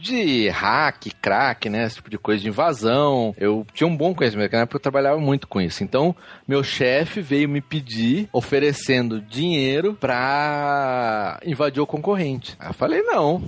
de 0.03 0.49
hack, 0.49 1.07
crack, 1.23 1.71
né? 1.71 1.85
Esse 1.85 1.97
tipo 1.97 2.11
de 2.11 2.19
coisa 2.19 2.43
de 2.43 2.49
invasão. 2.49 3.35
Eu 3.39 3.65
tinha 3.73 3.87
um 3.87 3.97
bom 3.97 4.13
conhecimento, 4.15 4.53
na 4.53 4.63
época 4.63 4.77
eu 4.77 4.83
trabalhava 4.83 5.19
muito 5.19 5.47
com 5.47 5.61
isso. 5.61 5.85
Então, 5.85 6.15
meu 6.47 6.65
chefe 6.65 7.21
veio 7.21 7.49
me 7.49 7.61
pedir, 7.61 8.29
oferecendo 8.33 9.21
dinheiro 9.21 9.95
pra 9.95 11.39
invadir 11.47 11.81
o 11.81 11.87
concorrente. 11.87 12.57
Aí 12.59 12.71
eu 12.71 12.75
falei, 12.75 13.03
não. 13.03 13.43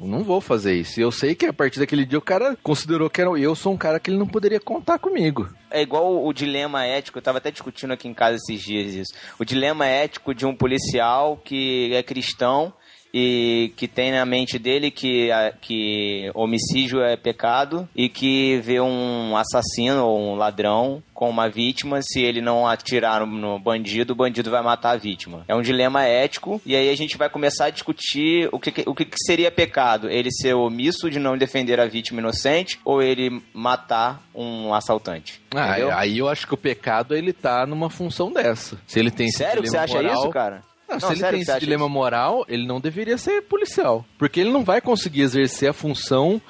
Não 0.00 0.22
vou 0.22 0.40
fazer 0.40 0.74
isso. 0.74 1.00
E 1.00 1.02
eu 1.02 1.10
sei 1.10 1.34
que 1.34 1.46
a 1.46 1.52
partir 1.52 1.80
daquele 1.80 2.04
dia 2.04 2.18
o 2.18 2.22
cara 2.22 2.56
considerou 2.62 3.10
que 3.10 3.20
era, 3.20 3.30
eu 3.30 3.54
sou 3.54 3.72
um 3.72 3.76
cara 3.76 3.98
que 3.98 4.10
ele 4.10 4.18
não 4.18 4.28
poderia 4.28 4.60
contar 4.60 4.98
comigo. 4.98 5.48
É 5.70 5.82
igual 5.82 6.24
o 6.24 6.32
dilema 6.32 6.84
ético, 6.84 7.18
eu 7.18 7.22
tava 7.22 7.38
até 7.38 7.50
discutindo 7.50 7.92
aqui 7.92 8.06
em 8.06 8.14
casa 8.14 8.36
esses 8.36 8.62
dias 8.62 8.94
isso. 8.94 9.12
O 9.38 9.44
dilema 9.44 9.86
ético 9.86 10.32
de 10.32 10.46
um 10.46 10.54
policial 10.54 11.36
que 11.36 11.92
é 11.92 12.02
cristão 12.02 12.72
e 13.12 13.72
que 13.76 13.88
tem 13.88 14.12
na 14.12 14.24
mente 14.26 14.58
dele 14.58 14.90
que, 14.90 15.30
a- 15.30 15.52
que 15.60 16.30
homicídio 16.34 17.00
é 17.02 17.16
pecado 17.16 17.88
e 17.94 18.08
que 18.08 18.58
vê 18.58 18.80
um 18.80 19.36
assassino 19.36 20.04
ou 20.04 20.18
um 20.20 20.34
ladrão 20.34 21.02
com 21.14 21.28
uma 21.28 21.48
vítima, 21.48 22.00
se 22.00 22.20
ele 22.20 22.40
não 22.40 22.66
atirar 22.66 23.26
no- 23.26 23.58
bandido, 23.58 24.12
o 24.12 24.16
bandido 24.16 24.50
vai 24.50 24.62
matar 24.62 24.90
a 24.92 24.96
vítima. 24.96 25.44
É 25.48 25.54
um 25.54 25.62
dilema 25.62 26.04
ético 26.04 26.60
e 26.64 26.76
aí 26.76 26.88
a 26.90 26.96
gente 26.96 27.16
vai 27.16 27.28
começar 27.28 27.66
a 27.66 27.70
discutir 27.70 28.48
o 28.52 28.58
que, 28.60 28.84
o 28.86 28.94
que, 28.94 29.08
seria 29.26 29.50
pecado. 29.50 30.08
Ele 30.08 30.30
ser 30.30 30.54
omisso 30.54 31.10
de 31.10 31.18
não 31.18 31.36
defender 31.36 31.80
a 31.80 31.86
vítima 31.86 32.20
inocente 32.20 32.78
ou 32.84 33.02
ele 33.02 33.42
matar 33.52 34.22
um 34.34 34.72
assaltante. 34.72 35.40
Ah, 35.54 35.74
aí 35.98 36.18
eu 36.18 36.28
acho 36.28 36.46
que 36.46 36.54
o 36.54 36.58
pecado 36.58 37.16
ele 37.16 37.32
tá 37.32 37.66
numa 37.66 37.90
função 37.90 38.30
dessa. 38.32 38.78
Se 38.86 39.00
ele 39.00 39.10
tem 39.10 39.28
Sério 39.30 39.62
que 39.62 39.68
você 39.70 39.76
acha 39.78 39.94
moral- 39.94 40.14
isso, 40.14 40.30
cara? 40.30 40.62
Não, 40.88 40.94
Não, 40.96 41.00
se 41.00 41.12
ele 41.12 41.20
sério 41.20 41.38
tem 41.38 41.42
esse 41.42 41.60
dilema 41.60 41.84
isso? 41.84 41.92
moral, 41.92 42.44
ele 42.48 42.66
não 42.66 42.80
deveria 42.80 43.18
ser 43.18 43.42
policial. 43.42 44.04
Porque 44.16 44.40
ele 44.40 44.50
não 44.50 44.64
vai 44.64 44.80
conseguir 44.80 45.20
exercer 45.22 45.68
a 45.68 45.72
função 45.72 46.40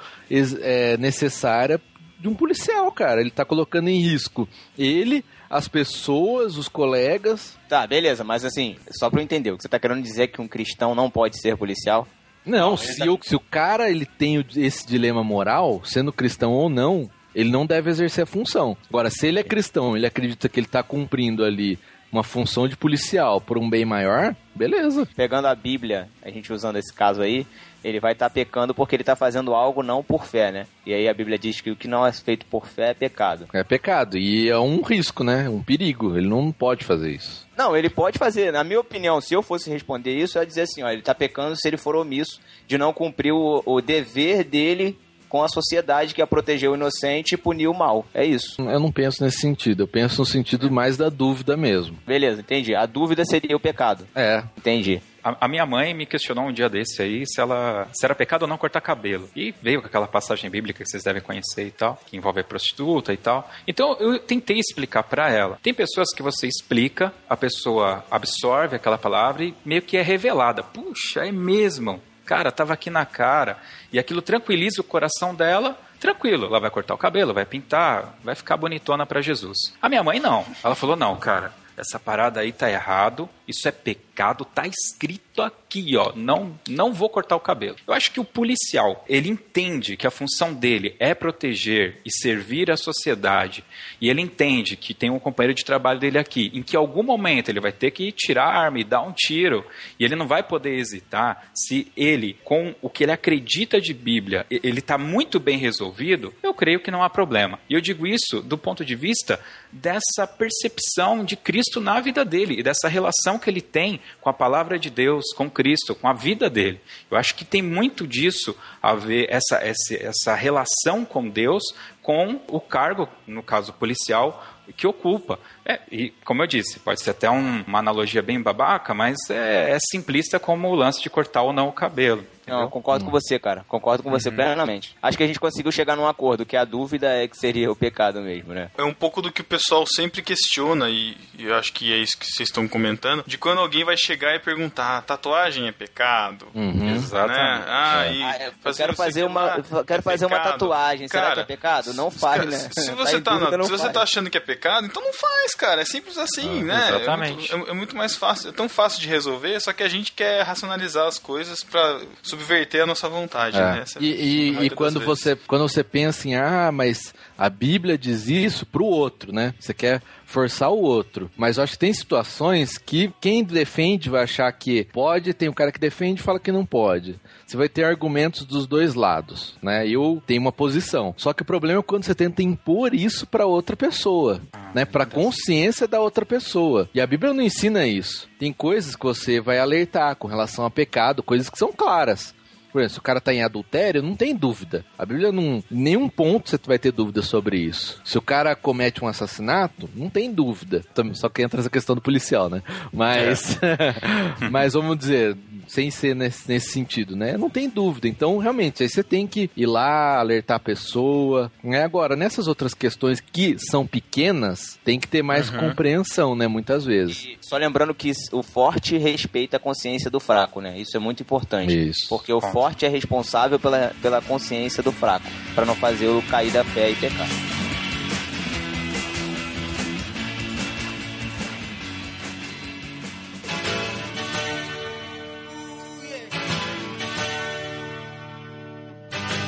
é, 0.61 0.95
necessária 0.97 1.81
de 2.19 2.27
um 2.27 2.33
policial, 2.33 2.91
cara. 2.91 3.21
Ele 3.21 3.31
tá 3.31 3.43
colocando 3.45 3.89
em 3.89 3.99
risco 3.99 4.47
ele, 4.77 5.23
as 5.49 5.67
pessoas, 5.67 6.57
os 6.57 6.67
colegas. 6.67 7.57
Tá, 7.67 7.85
beleza, 7.85 8.23
mas 8.23 8.45
assim, 8.45 8.75
só 8.91 9.09
pra 9.09 9.19
eu 9.19 9.23
entender, 9.23 9.51
o 9.51 9.57
que 9.57 9.63
você 9.63 9.69
tá 9.69 9.79
querendo 9.79 10.01
dizer 10.01 10.23
é 10.23 10.27
que 10.27 10.41
um 10.41 10.47
cristão 10.47 10.95
não 10.95 11.09
pode 11.09 11.39
ser 11.39 11.57
policial? 11.57 12.07
Não, 12.45 12.77
se, 12.77 13.07
o, 13.07 13.19
se 13.21 13.35
o 13.35 13.39
cara 13.39 13.89
ele 13.89 14.05
tem 14.05 14.43
esse 14.55 14.87
dilema 14.87 15.23
moral, 15.23 15.81
sendo 15.83 16.11
cristão 16.11 16.51
ou 16.53 16.69
não, 16.69 17.09
ele 17.35 17.51
não 17.51 17.65
deve 17.65 17.89
exercer 17.89 18.23
a 18.23 18.27
função. 18.27 18.75
Agora, 18.89 19.09
se 19.09 19.27
ele 19.27 19.39
é 19.39 19.43
cristão, 19.43 19.95
ele 19.95 20.07
acredita 20.07 20.49
que 20.49 20.59
ele 20.59 20.67
tá 20.67 20.81
cumprindo 20.81 21.43
ali 21.43 21.77
uma 22.11 22.23
função 22.23 22.67
de 22.67 22.75
policial 22.75 23.39
por 23.39 23.57
um 23.57 23.69
bem 23.69 23.85
maior, 23.85 24.35
beleza. 24.55 25.07
Pegando 25.15 25.47
a 25.47 25.55
Bíblia, 25.55 26.09
a 26.21 26.29
gente 26.29 26.51
usando 26.51 26.77
esse 26.77 26.93
caso 26.93 27.21
aí, 27.21 27.45
ele 27.83 27.99
vai 27.99 28.13
estar 28.13 28.29
pecando 28.29 28.73
porque 28.73 28.95
ele 28.95 29.03
tá 29.03 29.15
fazendo 29.15 29.53
algo 29.53 29.81
não 29.81 30.03
por 30.03 30.25
fé, 30.25 30.51
né? 30.51 30.67
E 30.85 30.93
aí 30.93 31.07
a 31.07 31.13
Bíblia 31.13 31.37
diz 31.37 31.61
que 31.61 31.71
o 31.71 31.75
que 31.75 31.87
não 31.87 32.05
é 32.05 32.11
feito 32.11 32.45
por 32.45 32.67
fé 32.67 32.91
é 32.91 32.93
pecado. 32.93 33.47
É 33.53 33.63
pecado. 33.63 34.17
E 34.17 34.49
é 34.49 34.57
um 34.59 34.81
risco, 34.81 35.23
né? 35.23 35.47
Um 35.47 35.61
perigo. 35.61 36.17
Ele 36.17 36.27
não 36.27 36.51
pode 36.51 36.83
fazer 36.83 37.11
isso. 37.11 37.47
Não, 37.57 37.75
ele 37.75 37.89
pode 37.89 38.17
fazer. 38.17 38.51
Na 38.51 38.63
minha 38.63 38.79
opinião, 38.79 39.21
se 39.21 39.33
eu 39.33 39.41
fosse 39.41 39.69
responder 39.69 40.15
isso, 40.15 40.37
eu 40.37 40.41
ia 40.41 40.47
dizer 40.47 40.61
assim, 40.61 40.83
ó, 40.83 40.89
ele 40.89 41.01
tá 41.01 41.15
pecando 41.15 41.55
se 41.55 41.67
ele 41.67 41.77
for 41.77 41.95
omisso 41.95 42.39
de 42.67 42.77
não 42.77 42.93
cumprir 42.93 43.31
o, 43.31 43.63
o 43.65 43.81
dever 43.81 44.43
dele 44.43 44.97
com 45.29 45.43
a 45.43 45.47
sociedade, 45.47 46.13
que 46.13 46.21
é 46.21 46.25
proteger 46.25 46.69
o 46.69 46.75
inocente 46.75 47.35
e 47.35 47.37
punir 47.37 47.67
o 47.67 47.73
mal. 47.73 48.05
É 48.13 48.25
isso. 48.25 48.61
Eu 48.61 48.79
não 48.79 48.91
penso 48.91 49.23
nesse 49.23 49.39
sentido. 49.39 49.83
Eu 49.83 49.87
penso 49.87 50.19
no 50.19 50.25
sentido 50.25 50.69
mais 50.71 50.97
da 50.97 51.07
dúvida 51.07 51.55
mesmo. 51.55 51.97
Beleza, 52.05 52.41
entendi. 52.41 52.75
A 52.75 52.85
dúvida 52.85 53.23
seria 53.23 53.55
o 53.55 53.59
pecado. 53.59 54.07
É. 54.15 54.43
Entendi. 54.57 55.01
A, 55.23 55.45
a 55.45 55.47
minha 55.47 55.65
mãe 55.65 55.93
me 55.93 56.05
questionou 56.05 56.45
um 56.45 56.51
dia 56.51 56.69
desse 56.69 57.01
aí 57.01 57.25
se 57.27 57.39
ela 57.39 57.87
se 57.93 58.05
era 58.05 58.15
pecado 58.15 58.43
ou 58.43 58.47
não 58.47 58.57
cortar 58.57 58.81
cabelo. 58.81 59.29
E 59.35 59.53
veio 59.61 59.81
com 59.81 59.87
aquela 59.87 60.07
passagem 60.07 60.49
bíblica 60.49 60.83
que 60.83 60.89
vocês 60.89 61.03
devem 61.03 61.21
conhecer 61.21 61.67
e 61.67 61.71
tal, 61.71 61.99
que 62.05 62.17
envolve 62.17 62.39
a 62.39 62.43
prostituta 62.43 63.13
e 63.13 63.17
tal. 63.17 63.49
Então 63.67 63.95
eu 63.99 64.17
tentei 64.19 64.57
explicar 64.57 65.03
pra 65.03 65.29
ela. 65.29 65.59
Tem 65.61 65.73
pessoas 65.73 66.13
que 66.15 66.23
você 66.23 66.47
explica, 66.47 67.13
a 67.29 67.35
pessoa 67.35 68.03
absorve 68.09 68.75
aquela 68.75 68.97
palavra 68.97 69.43
e 69.43 69.53
meio 69.65 69.81
que 69.81 69.97
é 69.97 70.01
revelada. 70.01 70.63
Puxa, 70.63 71.25
é 71.25 71.31
mesmo. 71.31 72.01
Cara, 72.29 72.51
tava 72.51 72.73
aqui 72.73 72.91
na 72.91 73.07
cara. 73.07 73.57
E 73.91 73.97
aquilo 73.97 74.21
tranquiliza 74.21 74.81
o 74.81 74.83
coração 74.83 75.33
dela. 75.33 75.75
Tranquilo, 75.99 76.45
ela 76.45 76.59
vai 76.59 76.69
cortar 76.69 76.93
o 76.93 76.97
cabelo, 76.97 77.33
vai 77.33 77.43
pintar, 77.43 78.13
vai 78.23 78.35
ficar 78.35 78.55
bonitona 78.55 79.03
pra 79.03 79.19
Jesus. 79.19 79.73
A 79.81 79.89
minha 79.89 80.03
mãe 80.03 80.19
não. 80.19 80.45
Ela 80.63 80.75
falou: 80.75 80.95
"Não, 80.95 81.15
cara, 81.17 81.51
essa 81.75 81.99
parada 81.99 82.41
aí 82.41 82.51
tá 82.51 82.69
errado, 82.69 83.27
isso 83.47 83.67
é 83.67 83.71
pecado, 83.71 84.08
tá 84.53 84.67
escrito 84.67 85.41
aqui, 85.41 85.95
ó, 85.95 86.11
não, 86.15 86.59
não 86.67 86.93
vou 86.93 87.09
cortar 87.09 87.35
o 87.35 87.39
cabelo. 87.39 87.77
Eu 87.87 87.93
acho 87.93 88.11
que 88.11 88.19
o 88.19 88.25
policial, 88.25 89.05
ele 89.07 89.29
entende 89.29 89.95
que 89.95 90.05
a 90.05 90.11
função 90.11 90.53
dele 90.53 90.95
é 90.99 91.13
proteger 91.13 92.01
e 92.05 92.11
servir 92.11 92.69
a 92.69 92.77
sociedade, 92.77 93.63
e 94.01 94.09
ele 94.09 94.21
entende 94.21 94.75
que 94.75 94.93
tem 94.93 95.09
um 95.09 95.19
companheiro 95.19 95.53
de 95.53 95.63
trabalho 95.63 95.99
dele 95.99 96.17
aqui, 96.17 96.51
em 96.53 96.61
que 96.61 96.75
algum 96.75 97.03
momento 97.03 97.49
ele 97.49 97.61
vai 97.61 97.71
ter 97.71 97.91
que 97.91 98.11
tirar 98.11 98.45
a 98.45 98.59
arma 98.65 98.79
e 98.79 98.83
dar 98.83 99.01
um 99.01 99.13
tiro, 99.13 99.65
e 99.97 100.03
ele 100.03 100.15
não 100.15 100.27
vai 100.27 100.43
poder 100.43 100.77
hesitar 100.77 101.49
se 101.55 101.91
ele, 101.95 102.37
com 102.43 102.75
o 102.81 102.89
que 102.89 103.03
ele 103.03 103.11
acredita 103.11 103.79
de 103.79 103.93
Bíblia, 103.93 104.45
ele 104.49 104.81
tá 104.81 104.97
muito 104.97 105.39
bem 105.39 105.57
resolvido, 105.57 106.33
eu 106.43 106.53
creio 106.53 106.79
que 106.79 106.91
não 106.91 107.03
há 107.03 107.09
problema. 107.09 107.59
E 107.69 107.73
eu 107.73 107.81
digo 107.81 108.05
isso 108.05 108.41
do 108.41 108.57
ponto 108.57 108.83
de 108.83 108.95
vista 108.95 109.39
dessa 109.71 110.27
percepção 110.27 111.23
de 111.23 111.35
Cristo 111.35 111.79
na 111.79 111.99
vida 112.01 112.25
dele 112.25 112.59
e 112.59 112.63
dessa 112.63 112.87
relação 112.87 113.39
que 113.39 113.49
ele 113.49 113.61
tem 113.61 114.01
com 114.21 114.29
a 114.29 114.33
palavra 114.33 114.77
de 114.79 114.89
Deus, 114.89 115.25
com 115.35 115.49
Cristo, 115.49 115.95
com 115.95 116.07
a 116.07 116.13
vida 116.13 116.49
dele. 116.49 116.79
Eu 117.09 117.17
acho 117.17 117.35
que 117.35 117.45
tem 117.45 117.61
muito 117.61 118.05
disso 118.07 118.55
a 118.81 118.93
ver 118.95 119.27
essa, 119.29 119.57
essa, 119.57 119.95
essa 119.99 120.35
relação 120.35 121.05
com 121.05 121.27
Deus 121.27 121.63
com 122.01 122.39
o 122.47 122.59
cargo, 122.59 123.07
no 123.27 123.43
caso 123.43 123.71
policial, 123.73 124.43
que 124.75 124.87
ocupa. 124.87 125.39
É, 125.65 125.79
e, 125.91 126.09
como 126.25 126.41
eu 126.43 126.47
disse, 126.47 126.79
pode 126.79 127.01
ser 127.01 127.11
até 127.11 127.29
um- 127.29 127.63
uma 127.67 127.79
analogia 127.79 128.21
bem 128.21 128.41
babaca, 128.41 128.93
mas 128.93 129.17
é, 129.29 129.71
é 129.71 129.77
simplista 129.79 130.39
como 130.39 130.67
o 130.69 130.75
lance 130.75 131.01
de 131.01 131.09
cortar 131.09 131.41
ou 131.43 131.53
não 131.53 131.67
o 131.67 131.73
cabelo. 131.73 132.25
Não, 132.49 132.61
eu 132.61 132.69
concordo 132.69 133.05
com 133.05 133.11
você, 133.11 133.37
cara. 133.39 133.63
Concordo 133.67 134.03
com 134.03 134.09
você 134.09 134.29
plenamente. 134.31 134.95
Acho 135.01 135.17
que 135.17 135.23
a 135.23 135.27
gente 135.27 135.39
conseguiu 135.39 135.71
chegar 135.71 135.95
num 135.95 136.07
acordo, 136.07 136.45
que 136.45 136.57
a 136.57 136.65
dúvida 136.65 137.07
é 137.07 137.27
que 137.27 137.37
seria 137.37 137.71
o 137.71 137.75
pecado 137.75 138.21
mesmo, 138.21 138.53
né? 138.53 138.69
É 138.77 138.83
um 138.83 138.93
pouco 138.93 139.21
do 139.21 139.31
que 139.31 139.41
o 139.41 139.43
pessoal 139.45 139.85
sempre 139.87 140.21
questiona, 140.21 140.89
e 140.89 141.17
e 141.37 141.45
eu 141.45 141.55
acho 141.55 141.71
que 141.71 141.93
é 141.93 141.97
isso 141.97 142.17
que 142.17 142.25
vocês 142.25 142.49
estão 142.49 142.67
comentando, 142.67 143.23
de 143.25 143.37
quando 143.37 143.59
alguém 143.59 143.85
vai 143.85 143.95
chegar 143.95 144.35
e 144.35 144.39
perguntar, 144.39 145.01
tatuagem 145.03 145.67
é 145.67 145.71
pecado? 145.71 146.47
Uhum. 146.53 146.95
Exatamente. 146.95 147.39
Né? 147.39 147.65
Ah, 147.67 148.05
É. 148.05 148.13
e 148.13 148.23
Ah, 148.23 148.51
eu 148.65 148.73
quero 148.75 148.93
fazer 148.95 149.23
uma, 149.23 149.61
quero 149.87 149.99
é 149.99 150.01
fazer 150.01 150.25
uma 150.25 150.39
tatuagem. 150.39 151.07
Será 151.07 151.23
Cara, 151.23 151.35
que 151.35 151.41
é 151.41 151.43
pecado? 151.45 151.93
Não 151.93 152.11
faz, 152.11 152.45
né? 152.45 152.57
Se 152.73 152.91
você, 152.91 153.21
tá, 153.21 153.37
dúvida, 153.37 153.57
não 153.57 153.65
se 153.65 153.71
você 153.71 153.83
faz. 153.83 153.93
tá 153.93 154.01
achando 154.03 154.29
que 154.29 154.37
é 154.37 154.41
pecado, 154.41 154.85
então 154.85 155.01
não 155.01 155.13
faz, 155.13 155.55
cara. 155.55 155.81
É 155.81 155.85
simples 155.85 156.17
assim, 156.17 156.61
Ah, 156.61 156.63
né? 156.65 156.87
exatamente. 156.89 157.51
É 157.53 157.55
muito, 157.55 157.67
é- 157.69 157.71
é 157.71 157.73
muito 157.73 157.95
mais 157.95 158.15
fácil, 158.15 158.49
é 158.49 158.51
tão 158.51 158.67
fácil 158.67 158.99
de 159.01 159.07
resolver, 159.07 159.59
só 159.61 159.71
que 159.71 159.83
a 159.83 159.87
gente 159.89 160.11
quer 160.11 160.41
racionalizar 160.43 161.07
as 161.07 161.17
coisas 161.17 161.63
pra 161.63 161.99
subverter 162.39 162.83
a 162.83 162.85
nossa 162.85 163.09
vontade, 163.09 163.57
É. 163.57 163.61
né? 163.61 163.79
Essa- 163.81 163.99
E, 163.99 164.05
e- 164.07 164.65
e 164.65 164.69
quando 164.69 164.99
vezes. 164.99 165.05
você, 165.07 165.35
quando 165.35 165.67
você 165.67 165.83
pensa 165.83 166.27
em, 166.27 166.35
ah, 166.35 166.71
mas 166.71 167.13
a 167.37 167.49
Bíblia 167.49 167.97
diz 167.97 168.27
isso 168.27 168.65
pro 168.65 168.85
outro, 168.85 169.31
né? 169.33 169.53
Você 169.59 169.73
quer 169.73 170.01
forçar 170.29 170.71
o 170.71 170.81
outro. 170.81 171.29
Mas 171.35 171.57
eu 171.57 171.63
acho 171.63 171.73
que 171.73 171.79
tem 171.79 171.93
situações 171.93 172.77
que 172.77 173.11
quem 173.19 173.43
defende 173.43 174.09
vai 174.09 174.23
achar 174.23 174.51
que 174.51 174.85
pode, 174.93 175.33
tem 175.33 175.49
um 175.49 175.53
cara 175.53 175.71
que 175.71 175.79
defende 175.79 176.21
e 176.21 176.23
fala 176.23 176.39
que 176.39 176.51
não 176.51 176.65
pode. 176.65 177.19
Você 177.45 177.57
vai 177.57 177.67
ter 177.67 177.83
argumentos 177.83 178.45
dos 178.45 178.67
dois 178.67 178.93
lados, 178.93 179.55
né? 179.61 179.87
Eu 179.87 180.21
tenho 180.25 180.41
uma 180.41 180.51
posição. 180.51 181.13
Só 181.17 181.33
que 181.33 181.41
o 181.41 181.45
problema 181.45 181.79
é 181.79 181.83
quando 181.83 182.03
você 182.03 182.13
tenta 182.13 182.43
impor 182.43 182.93
isso 182.93 183.25
pra 183.25 183.47
outra 183.47 183.75
pessoa, 183.75 184.39
né? 184.73 184.85
Pra 184.85 185.05
consciência 185.05 185.87
da 185.87 185.99
outra 185.99 186.25
pessoa. 186.25 186.87
E 186.93 187.01
a 187.01 187.07
Bíblia 187.07 187.33
não 187.33 187.41
ensina 187.41 187.87
isso. 187.87 188.29
Tem 188.37 188.53
coisas 188.53 188.95
que 188.95 189.05
você 189.05 189.41
vai 189.41 189.57
alertar 189.57 190.15
com 190.15 190.27
relação 190.27 190.63
a 190.63 190.69
pecado, 190.69 191.23
coisas 191.23 191.49
que 191.49 191.57
são 191.57 191.73
claras. 191.73 192.35
Por 192.71 192.79
exemplo, 192.79 192.93
se 192.93 192.99
o 192.99 193.03
cara 193.03 193.19
tá 193.21 193.33
em 193.33 193.41
adultério, 193.43 194.01
não 194.01 194.15
tem 194.15 194.35
dúvida. 194.35 194.85
A 194.97 195.05
Bíblia 195.05 195.31
não. 195.31 195.43
Em 195.43 195.63
nenhum 195.71 196.07
ponto 196.09 196.49
você 196.49 196.57
vai 196.65 196.77
ter 196.79 196.91
dúvida 196.91 197.21
sobre 197.21 197.57
isso. 197.57 197.99
Se 198.03 198.17
o 198.17 198.21
cara 198.21 198.55
comete 198.55 199.03
um 199.03 199.07
assassinato, 199.07 199.89
não 199.95 200.09
tem 200.09 200.31
dúvida. 200.31 200.83
Só 201.13 201.29
que 201.29 201.41
entra 201.41 201.59
essa 201.59 201.69
questão 201.69 201.95
do 201.95 202.01
policial, 202.01 202.49
né? 202.49 202.61
Mas. 202.93 203.59
mas 204.51 204.73
vamos 204.73 204.97
dizer. 204.97 205.37
Sem 205.67 205.91
ser 205.91 206.15
nesse, 206.15 206.49
nesse 206.49 206.71
sentido, 206.71 207.15
né? 207.15 207.37
Não 207.37 207.47
tem 207.47 207.69
dúvida. 207.69 208.07
Então, 208.07 208.39
realmente, 208.39 208.81
aí 208.81 208.89
você 208.89 209.03
tem 209.03 209.27
que 209.27 209.51
ir 209.55 209.67
lá, 209.67 210.17
alertar 210.19 210.57
a 210.57 210.59
pessoa. 210.59 211.51
Né? 211.63 211.83
Agora, 211.83 212.15
nessas 212.15 212.47
outras 212.47 212.73
questões 212.73 213.19
que 213.21 213.55
são 213.59 213.85
pequenas, 213.85 214.79
tem 214.83 214.99
que 214.99 215.07
ter 215.07 215.21
mais 215.21 215.51
Uhum. 215.51 215.59
compreensão, 215.59 216.35
né? 216.35 216.47
Muitas 216.47 216.85
vezes. 216.85 217.37
Só 217.41 217.55
lembrando 217.55 217.93
que 217.93 218.11
o 218.31 218.41
forte 218.41 218.97
respeita 218.97 219.57
a 219.57 219.59
consciência 219.59 220.09
do 220.09 220.19
fraco, 220.19 220.59
né? 220.59 220.75
Isso 220.79 220.97
é 220.97 220.99
muito 220.99 221.21
importante. 221.21 221.89
Isso. 221.89 222.07
Porque 222.09 222.33
o. 222.33 222.41
forte 222.59 222.85
é 222.85 222.89
responsável 222.89 223.57
pela, 223.57 223.93
pela 224.01 224.21
consciência 224.21 224.83
do 224.83 224.91
fraco, 224.91 225.25
Pra 225.55 225.65
não 225.65 225.75
fazer 225.75 226.09
o 226.09 226.21
cair 226.23 226.51
da 226.51 226.61
fé 226.61 226.89
e 226.89 226.95
pecar. 226.95 227.27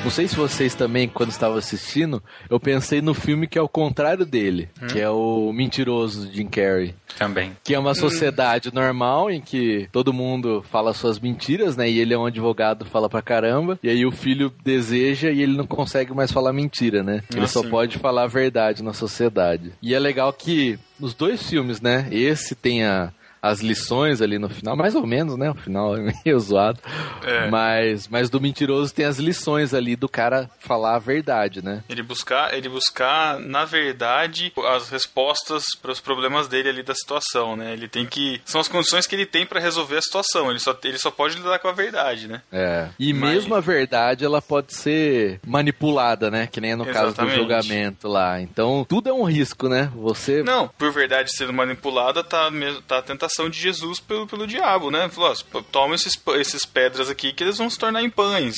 Não 0.03 0.09
sei 0.09 0.27
se 0.27 0.35
vocês 0.35 0.73
também, 0.73 1.07
quando 1.07 1.29
estavam 1.29 1.57
assistindo, 1.57 2.21
eu 2.49 2.59
pensei 2.59 3.01
no 3.01 3.13
filme 3.13 3.45
que 3.47 3.57
é 3.57 3.61
o 3.61 3.69
contrário 3.69 4.25
dele, 4.25 4.67
Hum. 4.81 4.87
que 4.87 4.99
é 4.99 5.07
o 5.09 5.53
Mentiroso 5.53 6.27
de 6.27 6.37
Jim 6.37 6.47
Carrey. 6.47 6.95
Também. 7.19 7.51
Que 7.63 7.75
é 7.75 7.79
uma 7.79 7.93
sociedade 7.93 8.73
normal 8.73 9.29
em 9.29 9.39
que 9.39 9.87
todo 9.91 10.11
mundo 10.11 10.65
fala 10.71 10.93
suas 10.93 11.19
mentiras, 11.19 11.77
né? 11.77 11.87
E 11.89 11.99
ele 11.99 12.13
é 12.15 12.17
um 12.17 12.25
advogado, 12.25 12.83
fala 12.83 13.07
pra 13.07 13.21
caramba. 13.21 13.77
E 13.83 13.89
aí 13.89 14.03
o 14.05 14.11
filho 14.11 14.51
deseja 14.63 15.29
e 15.29 15.41
ele 15.43 15.55
não 15.55 15.67
consegue 15.67 16.13
mais 16.15 16.31
falar 16.31 16.51
mentira, 16.51 17.03
né? 17.03 17.21
Ele 17.31 17.43
Ah, 17.43 17.47
só 17.47 17.61
pode 17.63 17.99
falar 17.99 18.23
a 18.23 18.27
verdade 18.27 18.81
na 18.83 18.93
sociedade. 18.93 19.71
E 19.83 19.93
é 19.93 19.99
legal 19.99 20.33
que 20.33 20.79
nos 20.99 21.13
dois 21.13 21.47
filmes, 21.47 21.79
né? 21.79 22.07
Esse 22.11 22.55
tem 22.55 22.83
a- 22.83 23.11
as 23.41 23.59
lições 23.59 24.21
ali 24.21 24.37
no 24.37 24.47
final, 24.49 24.75
mais 24.75 24.93
ou 24.93 25.05
menos, 25.07 25.35
né? 25.35 25.49
O 25.49 25.55
final 25.55 25.95
é 25.97 26.13
meio 26.23 26.37
zoado. 26.39 26.79
É. 27.23 27.49
Mas, 27.49 28.07
mas 28.07 28.29
do 28.29 28.39
mentiroso 28.39 28.93
tem 28.93 29.05
as 29.05 29.17
lições 29.17 29.73
ali 29.73 29.95
do 29.95 30.07
cara 30.07 30.47
falar 30.59 30.95
a 30.95 30.99
verdade, 30.99 31.63
né? 31.63 31.83
Ele 31.89 32.03
buscar, 32.03 32.53
ele 32.53 32.69
buscar, 32.69 33.39
na 33.39 33.65
verdade, 33.65 34.53
as 34.75 34.89
respostas 34.89 35.65
para 35.81 35.91
os 35.91 35.99
problemas 35.99 36.47
dele 36.47 36.69
ali 36.69 36.83
da 36.83 36.93
situação, 36.93 37.55
né? 37.55 37.73
Ele 37.73 37.87
tem 37.87 38.05
que. 38.05 38.39
São 38.45 38.61
as 38.61 38.67
condições 38.67 39.07
que 39.07 39.15
ele 39.15 39.25
tem 39.25 39.43
para 39.45 39.59
resolver 39.59 39.97
a 39.97 40.01
situação. 40.01 40.49
Ele 40.51 40.59
só, 40.59 40.77
ele 40.83 40.99
só 40.99 41.09
pode 41.09 41.37
lidar 41.37 41.57
com 41.57 41.67
a 41.67 41.71
verdade, 41.73 42.27
né? 42.27 42.41
É. 42.51 42.89
E 42.99 43.11
Mas- 43.11 43.31
mesmo 43.33 43.55
a 43.55 43.59
verdade, 43.59 44.23
ela 44.23 44.41
pode 44.41 44.75
ser 44.75 45.39
manipulada, 45.45 46.29
né? 46.29 46.45
Que 46.45 46.61
nem 46.61 46.71
é 46.73 46.75
no 46.75 46.85
caso 46.85 47.05
do 47.15 47.21
Exatamente. 47.23 47.35
julgamento 47.37 48.07
lá. 48.07 48.39
Então, 48.39 48.85
tudo 48.87 49.09
é 49.09 49.13
um 49.13 49.23
risco, 49.23 49.67
né? 49.67 49.91
Você. 49.95 50.43
Não, 50.43 50.67
por 50.67 50.91
verdade 50.91 51.31
sendo 51.35 51.51
manipulada, 51.53 52.23
tá, 52.23 52.49
tá 52.87 52.99
a 52.99 53.01
tentação 53.01 53.30
de 53.49 53.59
Jesus 53.59 53.99
pelo, 53.99 54.27
pelo 54.27 54.45
diabo, 54.47 54.89
né? 54.91 55.09
Falou, 55.09 55.31
ó, 55.31 55.59
"P- 55.61 55.65
toma 55.71 55.95
esses, 55.95 56.13
esses 56.39 56.65
pedras 56.65 57.09
aqui 57.09 57.33
que 57.33 57.43
eles 57.43 57.57
vão 57.57 57.69
se 57.69 57.77
tornar 57.77 58.01
em 58.03 58.09
pães. 58.09 58.55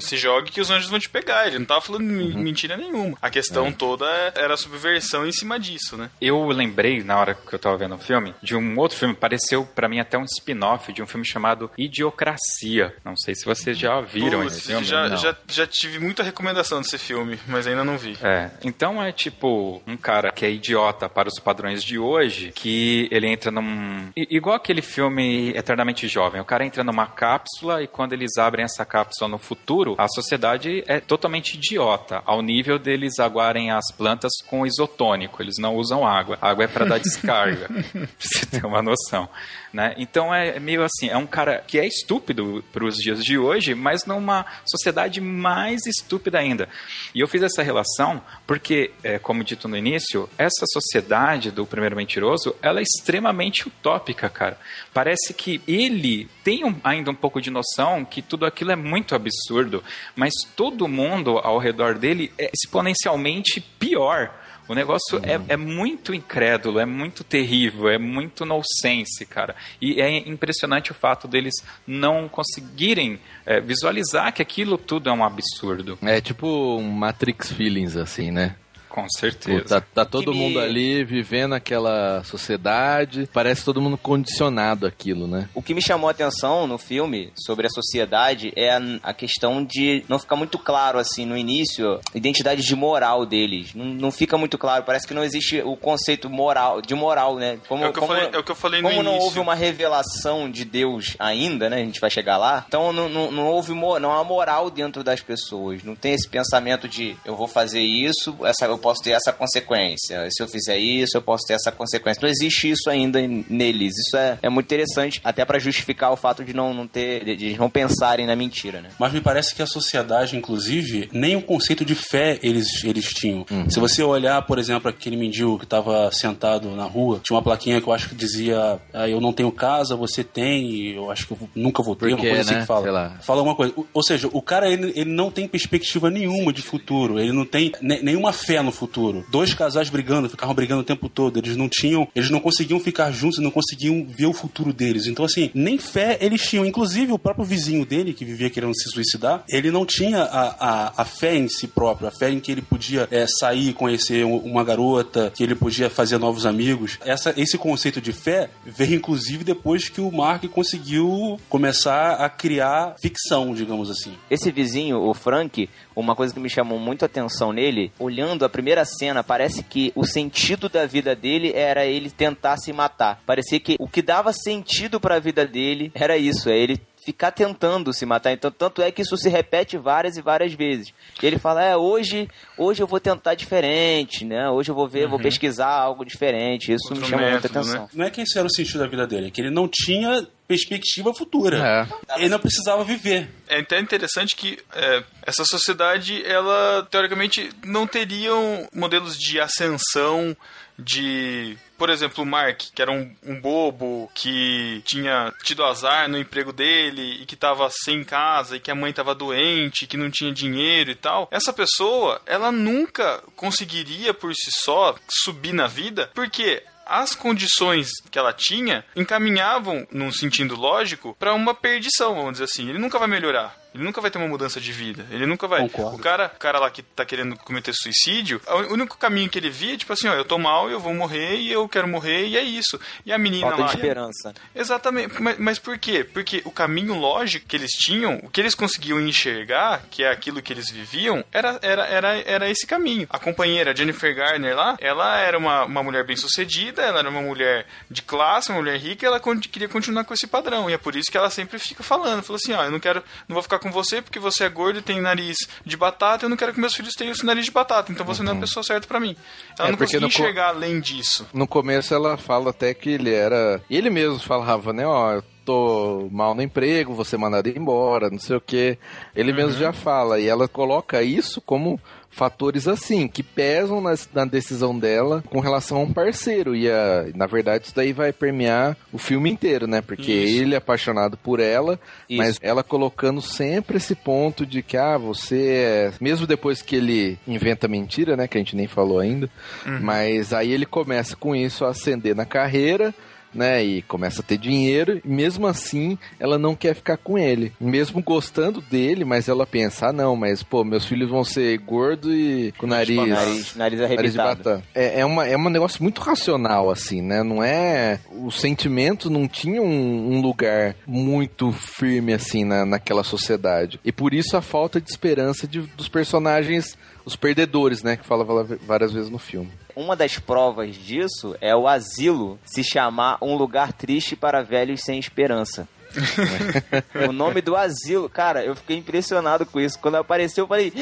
Se 0.00 0.16
jogue 0.16 0.50
que 0.50 0.60
os 0.60 0.70
anjos 0.70 0.88
vão 0.90 0.98
te 0.98 1.08
pegar. 1.08 1.46
Ele 1.46 1.58
não 1.58 1.66
tava 1.66 1.80
falando 1.80 2.02
Uhum. 2.02 2.38
mentira 2.38 2.76
nenhuma. 2.76 3.16
A 3.20 3.30
questão 3.30 3.66
É. 3.68 3.72
toda 3.72 4.06
era 4.34 4.54
a 4.54 4.56
subversão 4.56 5.26
em 5.26 5.32
cima 5.32 5.58
disso, 5.58 5.96
né? 5.96 6.10
Eu 6.20 6.46
lembrei, 6.48 7.02
na 7.02 7.18
hora 7.18 7.34
que 7.34 7.54
eu 7.54 7.58
tava 7.58 7.76
vendo 7.76 7.94
o 7.94 7.98
filme, 7.98 8.34
de 8.42 8.54
um 8.56 8.78
outro 8.78 8.96
filme, 8.98 9.14
pareceu 9.14 9.64
pra 9.64 9.88
mim 9.88 9.98
até 10.00 10.16
um 10.18 10.24
spin-off 10.24 10.92
de 10.92 11.02
um 11.02 11.06
filme 11.06 11.26
chamado 11.26 11.70
Idiocracia. 11.76 12.94
Não 13.04 13.16
sei 13.16 13.34
se 13.34 13.44
vocês 13.44 13.78
já 13.78 14.00
viram 14.00 14.42
Putz, 14.42 14.56
esse 14.56 14.66
filme. 14.68 14.84
já, 14.84 15.08
Não. 15.08 15.16
já, 15.16 15.36
já 15.48 15.66
tive 15.66 15.98
muita 15.98 16.22
recomendação 16.22 16.80
desse 16.80 16.98
filme, 16.98 17.38
mas 17.46 17.66
ainda 17.66 17.84
não 17.84 17.98
vi. 17.98 18.16
É, 18.22 18.50
então 18.64 19.02
é 19.02 19.12
tipo 19.12 19.82
um 19.86 19.96
cara 19.96 20.32
que 20.32 20.44
é 20.44 20.50
idiota 20.50 21.08
para 21.08 21.28
os 21.28 21.38
padrões 21.38 21.82
de 21.82 21.98
hoje, 21.98 22.52
que 22.54 23.08
ele 23.10 23.26
entra 23.28 23.50
num. 23.50 24.05
Igual 24.14 24.56
aquele 24.56 24.82
filme 24.82 25.50
Eternamente 25.50 26.06
Jovem. 26.08 26.40
O 26.40 26.44
cara 26.44 26.64
entra 26.64 26.84
numa 26.84 27.06
cápsula 27.06 27.82
e 27.82 27.86
quando 27.86 28.12
eles 28.12 28.36
abrem 28.36 28.64
essa 28.64 28.84
cápsula 28.84 29.28
no 29.28 29.38
futuro, 29.38 29.94
a 29.98 30.08
sociedade 30.08 30.84
é 30.86 31.00
totalmente 31.00 31.54
idiota, 31.54 32.22
ao 32.24 32.42
nível 32.42 32.78
deles 32.78 33.18
aguarem 33.18 33.70
as 33.70 33.92
plantas 33.96 34.32
com 34.46 34.66
isotônico. 34.66 35.42
Eles 35.42 35.56
não 35.58 35.76
usam 35.76 36.06
água. 36.06 36.38
A 36.40 36.50
água 36.50 36.64
é 36.64 36.68
para 36.68 36.84
dar 36.84 36.98
descarga. 36.98 37.68
pra 37.92 38.06
você 38.18 38.46
ter 38.46 38.64
uma 38.64 38.82
noção. 38.82 39.28
Né? 39.72 39.94
Então 39.98 40.34
é 40.34 40.58
meio 40.58 40.82
assim, 40.82 41.08
é 41.08 41.16
um 41.16 41.26
cara 41.26 41.62
que 41.66 41.78
é 41.78 41.86
estúpido 41.86 42.64
para 42.72 42.84
os 42.84 42.96
dias 42.96 43.22
de 43.22 43.36
hoje, 43.36 43.74
mas 43.74 44.06
numa 44.06 44.46
sociedade 44.64 45.20
mais 45.20 45.84
estúpida 45.86 46.38
ainda. 46.38 46.68
E 47.14 47.20
eu 47.20 47.28
fiz 47.28 47.42
essa 47.42 47.62
relação 47.62 48.22
porque, 48.46 48.92
é, 49.02 49.18
como 49.18 49.44
dito 49.44 49.68
no 49.68 49.76
início, 49.76 50.28
essa 50.38 50.64
sociedade 50.72 51.50
do 51.50 51.66
primeiro 51.66 51.96
mentiroso, 51.96 52.54
ela 52.62 52.80
é 52.80 52.82
extremamente 52.82 53.66
utópica, 53.68 54.28
cara. 54.30 54.58
Parece 54.94 55.34
que 55.34 55.60
ele 55.66 56.28
tem 56.42 56.64
um- 56.64 56.80
ainda 56.82 57.10
um 57.10 57.14
pouco 57.14 57.40
de 57.40 57.50
noção 57.50 58.04
que 58.04 58.22
tudo 58.22 58.46
aquilo 58.46 58.72
é 58.72 58.76
muito 58.76 59.14
absurdo, 59.14 59.82
mas 60.14 60.32
todo 60.56 60.88
mundo 60.88 61.38
ao 61.38 61.58
redor 61.58 61.98
dele 61.98 62.32
é 62.38 62.50
exponencialmente 62.54 63.60
pior. 63.60 64.32
O 64.68 64.74
negócio 64.74 65.20
é, 65.22 65.40
é 65.48 65.56
muito 65.56 66.12
incrédulo, 66.12 66.78
é 66.78 66.86
muito 66.86 67.22
terrível, 67.22 67.88
é 67.88 67.98
muito 67.98 68.44
nonsense, 68.44 69.24
cara. 69.26 69.54
E 69.80 70.00
é 70.00 70.16
impressionante 70.28 70.90
o 70.90 70.94
fato 70.94 71.28
deles 71.28 71.54
não 71.86 72.28
conseguirem 72.28 73.20
é, 73.44 73.60
visualizar 73.60 74.32
que 74.32 74.42
aquilo 74.42 74.76
tudo 74.76 75.08
é 75.08 75.12
um 75.12 75.24
absurdo. 75.24 75.98
É 76.02 76.20
tipo 76.20 76.46
um 76.46 76.90
Matrix 76.90 77.52
Feelings, 77.52 77.96
assim, 77.96 78.30
né? 78.30 78.56
Com 78.88 79.08
certeza. 79.10 79.80
Tá, 79.80 79.86
tá 79.94 80.04
todo 80.04 80.32
Que 80.32 80.38
me- 80.38 80.44
mundo 80.44 80.60
ali 80.60 81.04
vivendo 81.04 81.54
aquela 81.54 82.22
sociedade, 82.24 83.28
parece 83.32 83.64
todo 83.64 83.80
mundo 83.80 83.98
condicionado 83.98 84.86
àquilo, 84.86 85.26
né? 85.26 85.48
O 85.54 85.60
que 85.62 85.74
me 85.74 85.82
chamou 85.82 86.08
a 86.08 86.12
atenção 86.12 86.66
no 86.66 86.78
filme 86.78 87.30
sobre 87.36 87.66
a 87.66 87.70
sociedade 87.70 88.52
é 88.56 88.70
a, 88.74 88.80
a 89.02 89.12
questão 89.12 89.64
de 89.64 90.04
não 90.08 90.18
ficar 90.18 90.36
muito 90.36 90.58
claro, 90.58 90.98
assim, 90.98 91.26
no 91.26 91.36
início, 91.36 92.00
a 92.14 92.16
identidade 92.18 92.62
de 92.62 92.74
moral 92.76 93.26
deles. 93.26 93.74
Não, 93.74 93.84
não 93.84 94.10
fica 94.10 94.38
muito 94.38 94.56
claro, 94.56 94.84
parece 94.84 95.06
que 95.06 95.14
não 95.14 95.22
existe 95.24 95.60
o 95.62 95.76
conceito 95.76 96.30
moral, 96.30 96.80
de 96.80 96.94
moral, 96.94 97.36
né? 97.36 97.58
Como, 97.68 97.84
É 97.84 97.88
o 97.88 97.92
que 97.92 97.98
eu 97.98 98.02
como, 98.02 98.14
falei- 98.14 98.30
é 98.32 98.38
o 98.38 98.44
que 98.44 98.50
eu 98.50 98.56
falei 98.56 98.80
no 98.82 98.88
como 98.88 99.02
não 99.02 99.12
início. 99.12 99.26
houve 99.26 99.40
uma 99.40 99.54
revelação 99.54 100.50
de 100.50 100.64
Deus 100.64 101.14
ainda, 101.18 101.68
né? 101.70 101.76
A 101.76 101.84
gente 101.84 102.00
vai 102.00 102.10
chegar 102.10 102.36
lá. 102.36 102.64
Então 102.66 102.92
não, 102.92 103.08
não, 103.08 103.30
não 103.30 103.46
houve 103.48 103.72
não 103.74 104.12
há 104.12 104.24
moral 104.24 104.70
dentro 104.70 105.04
das 105.04 105.20
pessoas. 105.20 105.82
Não 105.84 105.94
tem 105.94 106.12
esse 106.14 106.28
pensamento 106.28 106.88
de 106.88 107.16
eu 107.24 107.36
vou 107.36 107.46
fazer 107.46 107.80
isso, 107.80 108.34
essa, 108.44 108.75
eu 108.76 108.78
posso 108.78 109.02
ter 109.02 109.10
essa 109.10 109.32
consequência. 109.32 110.28
Se 110.30 110.42
eu 110.42 110.48
fizer 110.48 110.78
isso, 110.78 111.16
eu 111.16 111.22
posso 111.22 111.44
ter 111.46 111.54
essa 111.54 111.72
consequência. 111.72 112.20
Não 112.22 112.28
existe 112.28 112.70
isso 112.70 112.88
ainda 112.90 113.20
neles. 113.48 113.94
Isso 113.98 114.16
é, 114.16 114.38
é 114.42 114.48
muito 114.48 114.66
interessante, 114.66 115.20
até 115.24 115.44
pra 115.44 115.58
justificar 115.58 116.12
o 116.12 116.16
fato 116.16 116.44
de 116.44 116.52
não, 116.54 116.72
não 116.74 116.86
ter, 116.86 117.24
de, 117.24 117.36
de 117.36 117.58
não 117.58 117.68
pensarem 117.70 118.26
na 118.26 118.36
mentira, 118.36 118.80
né? 118.80 118.90
Mas 118.98 119.12
me 119.12 119.20
parece 119.20 119.54
que 119.54 119.62
a 119.62 119.66
sociedade, 119.66 120.36
inclusive, 120.36 121.08
nem 121.12 121.36
o 121.36 121.42
conceito 121.42 121.84
de 121.84 121.94
fé 121.94 122.38
eles, 122.42 122.84
eles 122.84 123.06
tinham. 123.06 123.44
Se 123.68 123.80
você 123.80 124.02
olhar, 124.02 124.40
por 124.42 124.58
exemplo, 124.58 124.88
aquele 124.88 125.16
mendigo 125.16 125.58
que 125.58 125.64
estava 125.64 126.10
sentado 126.12 126.70
na 126.70 126.84
rua, 126.84 127.20
tinha 127.22 127.36
uma 127.36 127.42
plaquinha 127.42 127.80
que 127.80 127.88
eu 127.88 127.92
acho 127.92 128.08
que 128.08 128.14
dizia: 128.14 128.78
ah, 128.92 129.08
Eu 129.08 129.20
não 129.20 129.32
tenho 129.32 129.50
casa, 129.50 129.96
você 129.96 130.22
tem, 130.22 130.70
e 130.70 130.94
eu 130.94 131.10
acho 131.10 131.26
que 131.26 131.32
eu 131.32 131.38
nunca 131.54 131.82
vou 131.82 131.94
ter, 131.96 132.06
Por 132.10 132.14
uma 132.14 132.18
coisa 132.20 132.40
assim 132.40 132.54
né? 132.54 132.60
que 132.60 132.66
fala. 132.66 132.82
Sei 132.82 132.90
lá. 132.92 133.18
Fala 133.20 133.42
uma 133.42 133.54
coisa. 133.54 133.74
Ou 133.92 134.02
seja, 134.02 134.28
o 134.32 134.42
cara 134.42 134.68
ele, 134.70 134.92
ele 134.94 135.10
não 135.10 135.30
tem 135.30 135.46
perspectiva 135.48 136.10
nenhuma 136.10 136.52
de 136.52 136.62
futuro, 136.62 137.18
ele 137.18 137.32
não 137.32 137.44
tem 137.44 137.72
ne- 137.80 138.00
nenhuma 138.02 138.32
fé 138.32 138.60
no 138.66 138.72
futuro. 138.72 139.24
Dois 139.30 139.54
casais 139.54 139.88
brigando, 139.88 140.28
ficavam 140.28 140.54
brigando 140.54 140.82
o 140.82 140.84
tempo 140.84 141.08
todo. 141.08 141.38
Eles 141.38 141.56
não 141.56 141.68
tinham, 141.68 142.06
eles 142.14 142.28
não 142.30 142.40
conseguiam 142.40 142.78
ficar 142.80 143.10
juntos 143.10 143.38
não 143.38 143.50
conseguiam 143.50 144.04
ver 144.06 144.26
o 144.26 144.32
futuro 144.32 144.72
deles. 144.72 145.06
Então, 145.06 145.24
assim, 145.24 145.50
nem 145.54 145.78
fé 145.78 146.18
eles 146.20 146.42
tinham. 146.42 146.66
Inclusive, 146.66 147.12
o 147.12 147.18
próprio 147.18 147.44
vizinho 147.44 147.84
dele, 147.86 148.12
que 148.12 148.24
vivia 148.24 148.50
querendo 148.50 148.74
se 148.76 148.90
suicidar, 148.90 149.44
ele 149.48 149.70
não 149.70 149.86
tinha 149.86 150.22
a, 150.22 150.48
a, 150.88 150.92
a 151.02 151.04
fé 151.04 151.36
em 151.36 151.48
si 151.48 151.66
próprio, 151.66 152.08
a 152.08 152.10
fé 152.10 152.30
em 152.30 152.40
que 152.40 152.50
ele 152.52 152.62
podia 152.62 153.06
é, 153.10 153.26
sair, 153.40 153.72
conhecer 153.72 154.24
um- 154.24 154.38
uma 154.38 154.64
garota, 154.64 155.32
que 155.34 155.42
ele 155.42 155.54
podia 155.54 155.88
fazer 155.88 156.18
novos 156.18 156.44
amigos. 156.46 156.98
Essa, 157.04 157.32
esse 157.36 157.56
conceito 157.56 158.00
de 158.00 158.12
fé 158.12 158.50
veio, 158.64 158.94
inclusive, 158.94 159.44
depois 159.44 159.88
que 159.88 160.00
o 160.00 160.10
Mark 160.10 160.44
conseguiu 160.48 161.38
começar 161.48 162.14
a 162.14 162.28
criar 162.28 162.94
ficção, 163.00 163.54
digamos 163.54 163.90
assim. 163.90 164.12
Esse 164.30 164.50
vizinho, 164.50 164.98
o 164.98 165.14
Frank, 165.14 165.68
uma 165.94 166.14
coisa 166.14 166.34
que 166.34 166.40
me 166.40 166.50
chamou 166.50 166.78
muito 166.78 167.02
a 167.02 167.06
atenção 167.06 167.52
nele, 167.52 167.90
olhando 167.98 168.44
a 168.44 168.48
primeira 168.56 168.86
cena, 168.86 169.22
parece 169.22 169.62
que 169.62 169.92
o 169.94 170.06
sentido 170.06 170.66
da 170.66 170.86
vida 170.86 171.14
dele 171.14 171.52
era 171.54 171.84
ele 171.84 172.10
tentar 172.10 172.56
se 172.56 172.72
matar. 172.72 173.20
Parecia 173.26 173.60
que 173.60 173.76
o 173.78 173.86
que 173.86 174.00
dava 174.00 174.32
sentido 174.32 174.98
pra 174.98 175.18
vida 175.18 175.46
dele 175.46 175.92
era 175.94 176.16
isso, 176.16 176.48
é 176.48 176.56
ele 176.56 176.80
ficar 177.06 177.30
tentando 177.30 177.92
se 177.94 178.04
matar. 178.04 178.32
Então, 178.32 178.50
tanto 178.50 178.82
é 178.82 178.90
que 178.90 179.00
isso 179.00 179.16
se 179.16 179.28
repete 179.28 179.78
várias 179.78 180.16
e 180.16 180.20
várias 180.20 180.52
vezes. 180.52 180.92
E 181.22 181.26
ele 181.26 181.38
fala: 181.38 181.62
"É, 181.64 181.76
hoje, 181.76 182.28
hoje 182.58 182.82
eu 182.82 182.86
vou 182.86 182.98
tentar 182.98 183.34
diferente, 183.34 184.24
né? 184.24 184.50
Hoje 184.50 184.72
eu 184.72 184.74
vou 184.74 184.88
ver, 184.88 185.06
vou 185.06 185.16
Uhum. 185.16 185.22
pesquisar 185.22 185.68
algo 185.70 186.04
diferente". 186.04 186.72
Isso 186.72 186.92
me 186.96 187.06
chamou 187.06 187.30
muita 187.30 187.46
atenção. 187.46 187.88
Não 187.94 188.04
é 188.04 188.10
que 188.10 188.20
esse 188.22 188.36
era 188.36 188.46
o 188.46 188.50
sentido 188.50 188.80
da 188.80 188.88
vida 188.88 189.06
dele, 189.06 189.28
é 189.28 189.30
que 189.30 189.40
ele 189.40 189.50
não 189.50 189.68
tinha 189.72 190.26
perspectiva 190.48 191.14
futura. 191.14 191.88
Ele 192.16 192.28
não 192.28 192.38
precisava 192.40 192.82
viver. 192.84 193.28
É 193.48 193.60
até 193.60 193.78
interessante 193.80 194.34
que 194.36 194.58
é, 194.74 195.02
essa 195.22 195.44
sociedade, 195.44 196.24
ela 196.26 196.86
teoricamente 196.90 197.50
não 197.64 197.86
teriam 197.86 198.66
modelos 198.74 199.16
de 199.16 199.40
ascensão 199.40 200.36
de. 200.78 201.56
Por 201.76 201.90
exemplo, 201.90 202.24
o 202.24 202.26
Mark, 202.26 202.60
que 202.74 202.82
era 202.82 202.90
um, 202.90 203.14
um 203.22 203.40
bobo, 203.40 204.10
que 204.14 204.82
tinha 204.84 205.32
tido 205.42 205.64
azar 205.64 206.08
no 206.08 206.18
emprego 206.18 206.52
dele 206.52 207.22
e 207.22 207.26
que 207.26 207.34
estava 207.34 207.68
sem 207.70 208.02
casa 208.02 208.56
e 208.56 208.60
que 208.60 208.70
a 208.70 208.74
mãe 208.74 208.90
estava 208.90 209.14
doente, 209.14 209.86
que 209.86 209.96
não 209.96 210.10
tinha 210.10 210.32
dinheiro 210.32 210.90
e 210.90 210.94
tal. 210.94 211.28
Essa 211.30 211.52
pessoa, 211.52 212.20
ela 212.26 212.50
nunca 212.50 213.22
conseguiria 213.34 214.14
por 214.14 214.34
si 214.34 214.50
só 214.50 214.94
subir 215.08 215.52
na 215.52 215.66
vida, 215.66 216.10
porque 216.14 216.62
as 216.86 217.14
condições 217.14 217.90
que 218.10 218.18
ela 218.18 218.32
tinha 218.32 218.84
encaminhavam, 218.94 219.86
num 219.90 220.12
sentido 220.12 220.54
lógico, 220.54 221.16
para 221.18 221.34
uma 221.34 221.52
perdição, 221.52 222.14
vamos 222.14 222.32
dizer 222.32 222.44
assim. 222.44 222.68
Ele 222.68 222.78
nunca 222.78 222.98
vai 222.98 223.08
melhorar. 223.08 223.56
Ele 223.76 223.84
nunca 223.84 224.00
vai 224.00 224.10
ter 224.10 224.18
uma 224.18 224.26
mudança 224.28 224.60
de 224.60 224.72
vida. 224.72 225.06
Ele 225.10 225.26
nunca 225.26 225.46
vai. 225.46 225.64
O 225.66 225.98
cara, 225.98 226.32
o 226.34 226.38
cara 226.38 226.58
lá 226.58 226.70
que 226.70 226.82
tá 226.82 227.04
querendo 227.04 227.36
cometer 227.36 227.72
suicídio, 227.74 228.40
o 228.46 228.72
único 228.72 228.96
caminho 228.96 229.28
que 229.28 229.38
ele 229.38 229.50
via 229.50 229.74
é 229.74 229.76
tipo 229.76 229.92
assim, 229.92 230.08
ó, 230.08 230.14
eu 230.14 230.24
tô 230.24 230.38
mal, 230.38 230.70
eu 230.70 230.80
vou 230.80 230.94
morrer 230.94 231.36
e 231.36 231.52
eu 231.52 231.68
quero 231.68 231.86
morrer 231.86 232.26
e 232.26 232.36
é 232.36 232.42
isso. 232.42 232.80
E 233.04 233.12
a 233.12 233.18
menina 233.18 233.48
Falta 233.48 233.62
lá. 233.62 233.68
de 233.68 233.74
esperança. 233.76 234.34
Exatamente. 234.54 235.20
Mas, 235.22 235.38
mas 235.38 235.58
por 235.58 235.78
quê? 235.78 236.02
Porque 236.04 236.42
o 236.44 236.50
caminho 236.50 236.94
lógico 236.98 237.46
que 237.46 237.56
eles 237.56 237.70
tinham, 237.72 238.18
o 238.22 238.30
que 238.30 238.40
eles 238.40 238.54
conseguiam 238.54 239.00
enxergar, 239.00 239.82
que 239.90 240.02
é 240.02 240.10
aquilo 240.10 240.40
que 240.40 240.52
eles 240.52 240.70
viviam, 240.70 241.24
era, 241.32 241.58
era, 241.62 241.84
era, 241.86 242.18
era 242.22 242.50
esse 242.50 242.66
caminho. 242.66 243.06
A 243.10 243.18
companheira, 243.18 243.76
Jennifer 243.76 244.14
Garner 244.14 244.56
lá, 244.56 244.76
ela 244.80 245.18
era 245.18 245.36
uma, 245.36 245.64
uma 245.64 245.82
mulher 245.82 246.04
bem 246.04 246.16
sucedida, 246.16 246.82
ela 246.82 247.00
era 247.00 247.08
uma 247.10 247.20
mulher 247.20 247.66
de 247.90 248.02
classe, 248.02 248.50
uma 248.50 248.58
mulher 248.60 248.78
rica, 248.78 249.04
e 249.04 249.06
ela 249.08 249.20
con- 249.20 249.38
queria 249.40 249.68
continuar 249.68 250.04
com 250.04 250.14
esse 250.14 250.26
padrão. 250.26 250.70
E 250.70 250.72
é 250.72 250.78
por 250.78 250.96
isso 250.96 251.10
que 251.10 251.16
ela 251.18 251.28
sempre 251.30 251.58
fica 251.58 251.82
falando. 251.82 252.22
Falou 252.22 252.36
assim, 252.42 252.52
ó, 252.52 252.64
eu 252.64 252.70
não 252.70 252.80
quero, 252.80 253.02
não 253.28 253.34
vou 253.34 253.42
ficar 253.42 253.58
com 253.58 253.65
você 253.70 254.00
porque 254.02 254.18
você 254.18 254.44
é 254.44 254.48
gordo 254.48 254.78
e 254.78 254.82
tem 254.82 255.00
nariz 255.00 255.36
de 255.64 255.76
batata, 255.76 256.24
eu 256.24 256.28
não 256.28 256.36
quero 256.36 256.52
que 256.52 256.60
meus 256.60 256.74
filhos 256.74 256.94
tenham 256.94 257.12
esse 257.12 257.24
nariz 257.24 257.44
de 257.44 257.50
batata, 257.50 257.90
então 257.92 258.04
você 258.06 258.22
não 258.22 258.32
é 258.32 258.36
a 258.36 258.40
pessoa 258.40 258.62
certa 258.62 258.86
pra 258.86 259.00
mim. 259.00 259.16
Ela 259.58 259.68
É, 259.68 259.70
não 259.72 259.78
conseguia 259.78 260.00
no 260.00 260.06
co- 260.12 260.12
enxergar 260.22 260.48
além 260.48 260.80
disso. 260.80 261.26
No 261.32 261.46
começo 261.46 261.92
ela 261.94 262.16
fala 262.16 262.50
até 262.50 262.72
que 262.74 262.90
ele 262.90 263.12
era. 263.12 263.60
Ele 263.70 263.90
mesmo 263.90 264.18
falava, 264.18 264.72
né? 264.72 264.86
Ó, 264.86 265.12
eu 265.12 265.24
tô 265.44 266.08
mal 266.10 266.34
no 266.34 266.42
emprego, 266.42 266.92
vou 266.94 267.04
ser 267.04 267.16
mandado 267.18 267.48
embora, 267.48 268.10
não 268.10 268.18
sei 268.18 268.36
o 268.36 268.40
que. 268.40 268.76
Ele 269.14 269.32
mesmo 269.32 269.52
já 269.52 269.72
fala. 269.72 270.18
E 270.18 270.26
ela 270.26 270.48
coloca 270.48 271.02
isso 271.02 271.40
como 271.40 271.80
fatores 272.16 272.66
assim, 272.66 273.06
que 273.06 273.22
pesam 273.22 273.78
na, 273.78 273.94
na 274.14 274.24
decisão 274.24 274.76
dela 274.76 275.22
com 275.28 275.38
relação 275.38 275.76
a 275.76 275.80
um 275.82 275.92
parceiro. 275.92 276.56
E 276.56 276.70
a, 276.70 277.04
na 277.14 277.26
verdade 277.26 277.66
isso 277.66 277.74
daí 277.76 277.92
vai 277.92 278.10
permear 278.10 278.74
o 278.90 278.96
filme 278.96 279.30
inteiro, 279.30 279.66
né? 279.66 279.82
Porque 279.82 280.12
Isso. 280.12 280.42
ele 280.42 280.54
é 280.54 280.58
apaixonado 280.58 281.18
por 281.18 281.40
ela, 281.40 281.78
Isso. 282.08 282.18
mas 282.18 282.38
ela 282.40 282.62
colocando 282.62 283.20
sempre 283.20 283.76
esse 283.76 283.94
ponto 283.94 284.46
de 284.46 284.62
que, 284.62 284.78
ah, 284.78 284.96
você 284.96 285.46
é. 285.46 285.92
Mesmo 286.00 286.26
depois 286.26 286.62
que 286.62 286.76
ele 286.76 287.18
inventa 287.28 287.68
mentira, 287.68 288.16
né? 288.16 288.26
Que 288.26 288.38
a 288.38 288.40
gente 288.40 288.56
nem 288.56 288.66
falou 288.66 288.98
ainda. 288.98 289.28
Uhum. 289.66 289.80
Mas 289.82 290.32
aí 290.32 290.50
ele 290.50 290.64
começa 290.64 291.14
com 291.14 291.36
isso 291.36 291.66
a 291.66 291.70
ascender 291.70 292.16
na 292.16 292.24
carreira. 292.24 292.94
Né, 293.34 293.62
e 293.62 293.82
começa 293.82 294.22
a 294.22 294.24
ter 294.24 294.38
dinheiro, 294.38 294.98
e 295.04 295.06
mesmo 295.08 295.46
assim 295.46 295.98
ela 296.18 296.38
não 296.38 296.54
quer 296.54 296.74
ficar 296.74 296.96
com 296.96 297.18
ele. 297.18 297.52
Mesmo 297.60 298.02
gostando 298.02 298.62
dele, 298.62 299.04
mas 299.04 299.28
ela 299.28 299.46
pensa: 299.46 299.88
ah, 299.88 299.92
não, 299.92 300.16
mas 300.16 300.42
pô, 300.42 300.64
meus 300.64 300.86
filhos 300.86 301.10
vão 301.10 301.22
ser 301.22 301.58
gordo 301.58 302.14
e 302.14 302.52
com 302.52 302.66
nariz. 302.66 302.96
Nariz- 302.96 303.56
nariz 303.56 303.78
de 303.78 303.84
arrebitado. 303.84 304.38
batata. 304.42 304.62
É, 304.74 305.00
é, 305.00 305.04
uma, 305.04 305.26
é 305.26 305.36
um 305.36 305.50
negócio 305.50 305.82
muito 305.82 306.00
racional, 306.00 306.70
assim, 306.70 307.02
né? 307.02 307.22
Não 307.22 307.42
é. 307.44 308.00
O 308.10 308.30
sentimento 308.30 309.10
não 309.10 309.28
tinha 309.28 309.60
um, 309.60 310.14
um 310.14 310.20
lugar 310.22 310.74
muito 310.86 311.52
firme, 311.52 312.14
assim, 312.14 312.42
na, 312.42 312.64
naquela 312.64 313.04
sociedade. 313.04 313.78
E 313.84 313.92
por 313.92 314.14
isso 314.14 314.34
a 314.34 314.40
falta 314.40 314.80
de 314.80 314.88
esperança 314.90 315.46
de- 315.46 315.60
dos 315.60 315.88
personagens, 315.88 316.78
os 317.04 317.16
perdedores, 317.16 317.82
né? 317.82 317.96
Que 317.98 318.06
fala 318.06 318.24
várias 318.66 318.92
vezes 318.94 319.10
no 319.10 319.18
filme. 319.18 319.50
Uma 319.76 319.94
das 319.94 320.18
provas 320.18 320.74
disso 320.74 321.36
é 321.38 321.54
o 321.54 321.68
asilo 321.68 322.40
se 322.46 322.64
chamar 322.64 323.18
Um 323.20 323.36
Lugar 323.36 323.74
Triste 323.74 324.16
para 324.16 324.42
Velhos 324.42 324.80
Sem 324.82 324.98
Esperança. 324.98 325.68
o 327.06 327.12
nome 327.12 327.42
do 327.42 327.54
asilo, 327.54 328.08
cara, 328.08 328.42
eu 328.42 328.56
fiquei 328.56 328.78
impressionado 328.78 329.44
com 329.44 329.60
isso. 329.60 329.78
Quando 329.78 329.96
apareceu, 329.96 330.44
eu 330.44 330.48
falei, 330.48 330.72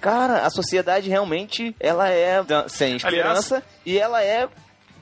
cara, 0.00 0.44
a 0.44 0.50
sociedade 0.50 1.08
realmente 1.08 1.76
ela 1.78 2.10
é 2.10 2.44
sem 2.66 2.96
esperança 2.96 3.62
e 3.86 3.96
ela 3.96 4.20
é, 4.20 4.48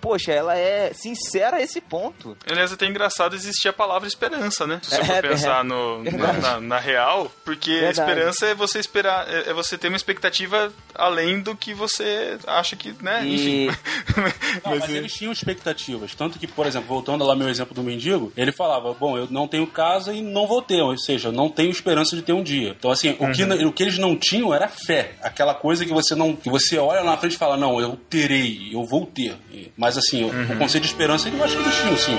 poxa, 0.00 0.32
ela 0.32 0.56
é 0.56 0.92
sincera 0.94 1.56
a 1.58 1.62
esse 1.62 1.80
ponto. 1.80 2.36
Aliás, 2.50 2.70
é 2.70 2.74
até 2.74 2.86
engraçado 2.86 3.34
existir 3.34 3.68
a 3.68 3.72
palavra 3.72 4.06
esperança, 4.08 4.66
né? 4.66 4.80
Se 4.82 4.90
você 4.90 5.00
É, 5.02 5.04
for 5.04 5.22
pensar 5.22 5.60
é. 5.60 5.62
no, 5.64 6.02
na, 6.04 6.32
na- 6.34 6.60
na 6.60 6.78
real, 6.78 7.30
porque 7.44 7.70
Verdade. 7.80 8.00
esperança 8.00 8.46
é 8.46 8.54
você 8.54 8.78
esperar, 8.78 9.26
é 9.28 9.48
é 9.50 9.52
você 9.54 9.78
ter 9.78 9.88
uma 9.88 9.96
expectativa 9.96 10.72
além 10.94 11.40
do 11.40 11.56
que 11.56 11.72
você 11.72 12.38
acha 12.46 12.76
que, 12.76 12.94
né? 13.02 13.24
E- 13.24 13.66
Enfim. 13.66 13.78
Não, 14.64 14.76
mas 14.78 14.88
eles 14.88 15.12
tinham 15.12 15.32
expectativas. 15.32 16.14
Tanto 16.14 16.38
que, 16.38 16.46
por 16.46 16.66
exemplo, 16.66 16.88
voltando 16.88 17.24
lá 17.24 17.34
meu 17.36 17.48
exemplo 17.48 17.74
do 17.74 17.82
mendigo, 17.82 18.32
ele 18.36 18.52
falava: 18.52 18.92
Bom, 18.94 19.16
eu 19.16 19.26
não 19.30 19.46
tenho 19.48 19.66
casa 19.66 20.12
e 20.12 20.20
não 20.20 20.46
vou 20.46 20.60
ter, 20.62 20.80
ou 20.82 20.96
seja, 20.98 21.30
não 21.32 21.48
tenho 21.48 21.70
esperança 21.70 22.14
de 22.16 22.22
ter 22.22 22.32
um 22.32 22.42
dia. 22.42 22.74
Então, 22.78 22.90
assim, 22.90 23.16
o, 23.18 23.30
que, 23.32 23.42
Uhum. 23.44 23.68
o 23.68 23.72
que 23.72 23.82
eles 23.82 23.98
não 23.98 24.16
tinham 24.16 24.52
era 24.54 24.68
fé. 24.68 25.14
Aquela 25.22 25.54
coisa 25.54 25.84
que 25.84 25.92
você 25.92 26.14
não. 26.14 26.34
que 26.36 26.50
você 26.50 26.76
olha 26.78 27.00
lá 27.00 27.12
na 27.12 27.16
frente 27.16 27.34
e 27.34 27.38
fala, 27.38 27.56
não, 27.56 27.80
eu 27.80 27.96
terei, 28.10 28.70
eu 28.72 28.84
vou 28.84 29.06
ter. 29.06 29.36
E- 29.52 29.70
Mas 29.88 29.96
assim, 29.96 30.22
o- 30.22 30.26
Uhum. 30.28 30.52
o 30.52 30.56
conceito 30.58 30.84
de 30.84 30.90
esperança 30.90 31.30
eu 31.30 31.42
acho 31.42 31.56
que 31.56 31.62
eles 31.62 31.74
tinham, 31.76 31.96
sim. 31.96 32.18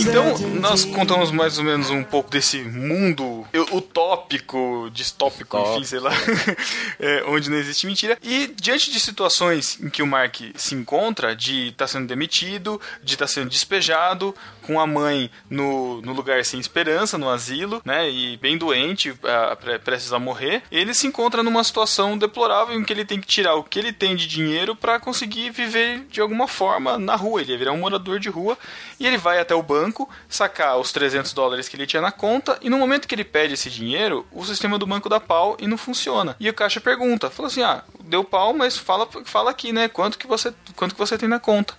Então, 0.00 0.38
nós 0.60 0.84
contamos 0.84 1.30
mais 1.30 1.58
ou 1.58 1.64
menos 1.64 1.90
um 1.90 2.02
pouco 2.02 2.30
desse 2.30 2.62
mundo 2.62 3.46
utópico, 3.72 4.88
distópico, 4.92 5.58
enfim, 5.58 5.84
sei 5.84 5.98
lá, 6.00 6.10
é, 6.98 7.24
onde 7.26 7.50
não 7.50 7.56
existe 7.56 7.86
mentira. 7.86 8.16
E 8.22 8.46
diante 8.60 8.90
de 8.90 8.98
situações 9.00 9.78
em 9.80 9.90
que 9.90 10.02
o 10.02 10.06
Mark 10.06 10.36
se 10.54 10.74
encontra, 10.74 11.34
de 11.34 11.68
estar 11.68 11.86
sendo 11.86 12.06
demitido, 12.06 12.80
de 13.02 13.14
estar 13.14 13.26
sendo 13.26 13.50
despejado, 13.50 14.34
com 14.62 14.80
a 14.80 14.86
mãe 14.86 15.30
no, 15.50 16.00
no 16.00 16.12
lugar 16.12 16.42
sem 16.44 16.58
esperança, 16.58 17.18
no 17.18 17.28
asilo, 17.28 17.82
né, 17.84 18.08
e 18.10 18.36
bem 18.38 18.56
doente, 18.56 19.12
pre- 19.60 19.78
prestes 19.80 20.12
a 20.12 20.18
morrer, 20.18 20.62
ele 20.72 20.94
se 20.94 21.06
encontra 21.06 21.42
numa 21.42 21.62
situação 21.62 22.16
deplorável 22.16 22.74
em 22.78 22.82
que 22.84 22.92
ele 22.92 23.04
tem 23.04 23.20
que 23.20 23.26
tirar 23.26 23.54
o 23.56 23.64
que 23.64 23.78
ele 23.78 23.92
tem 23.92 24.16
de 24.16 24.26
dinheiro 24.26 24.74
para 24.74 24.98
conseguir 24.98 25.50
viver 25.50 26.06
de 26.10 26.20
alguma 26.20 26.48
forma 26.48 26.98
na 26.98 27.14
rua. 27.16 27.42
Ele 27.42 27.52
ia 27.52 27.58
virar 27.58 27.72
um 27.72 27.78
morador 27.78 28.18
de 28.18 28.28
rua 28.30 28.56
e 28.98 29.06
ele 29.06 29.18
vai 29.18 29.38
até 29.38 29.54
o 29.54 29.62
banco 29.64 30.08
sacar 30.28 30.78
os 30.78 30.92
300 30.92 31.32
dólares 31.32 31.68
que 31.68 31.76
ele 31.76 31.86
tinha 31.86 32.02
na 32.02 32.12
conta 32.12 32.58
e 32.60 32.70
no 32.70 32.78
momento 32.78 33.08
que 33.08 33.14
ele 33.14 33.24
pede 33.24 33.54
esse 33.54 33.70
dinheiro, 33.70 34.26
o 34.30 34.44
sistema 34.44 34.78
do 34.78 34.86
banco 34.86 35.08
dá 35.08 35.18
pau 35.18 35.56
e 35.58 35.66
não 35.66 35.76
funciona. 35.76 36.36
E 36.38 36.48
o 36.48 36.54
caixa 36.54 36.80
pergunta, 36.80 37.30
fala 37.30 37.48
assim: 37.48 37.62
"Ah, 37.62 37.82
deu 38.00 38.22
pau, 38.22 38.52
mas 38.52 38.76
fala 38.76 39.08
fala 39.24 39.50
aqui, 39.50 39.72
né? 39.72 39.88
Quanto 39.88 40.18
que 40.18 40.26
você 40.26 40.54
quanto 40.76 40.94
que 40.94 41.00
você 41.00 41.18
tem 41.18 41.28
na 41.28 41.40
conta?" 41.40 41.74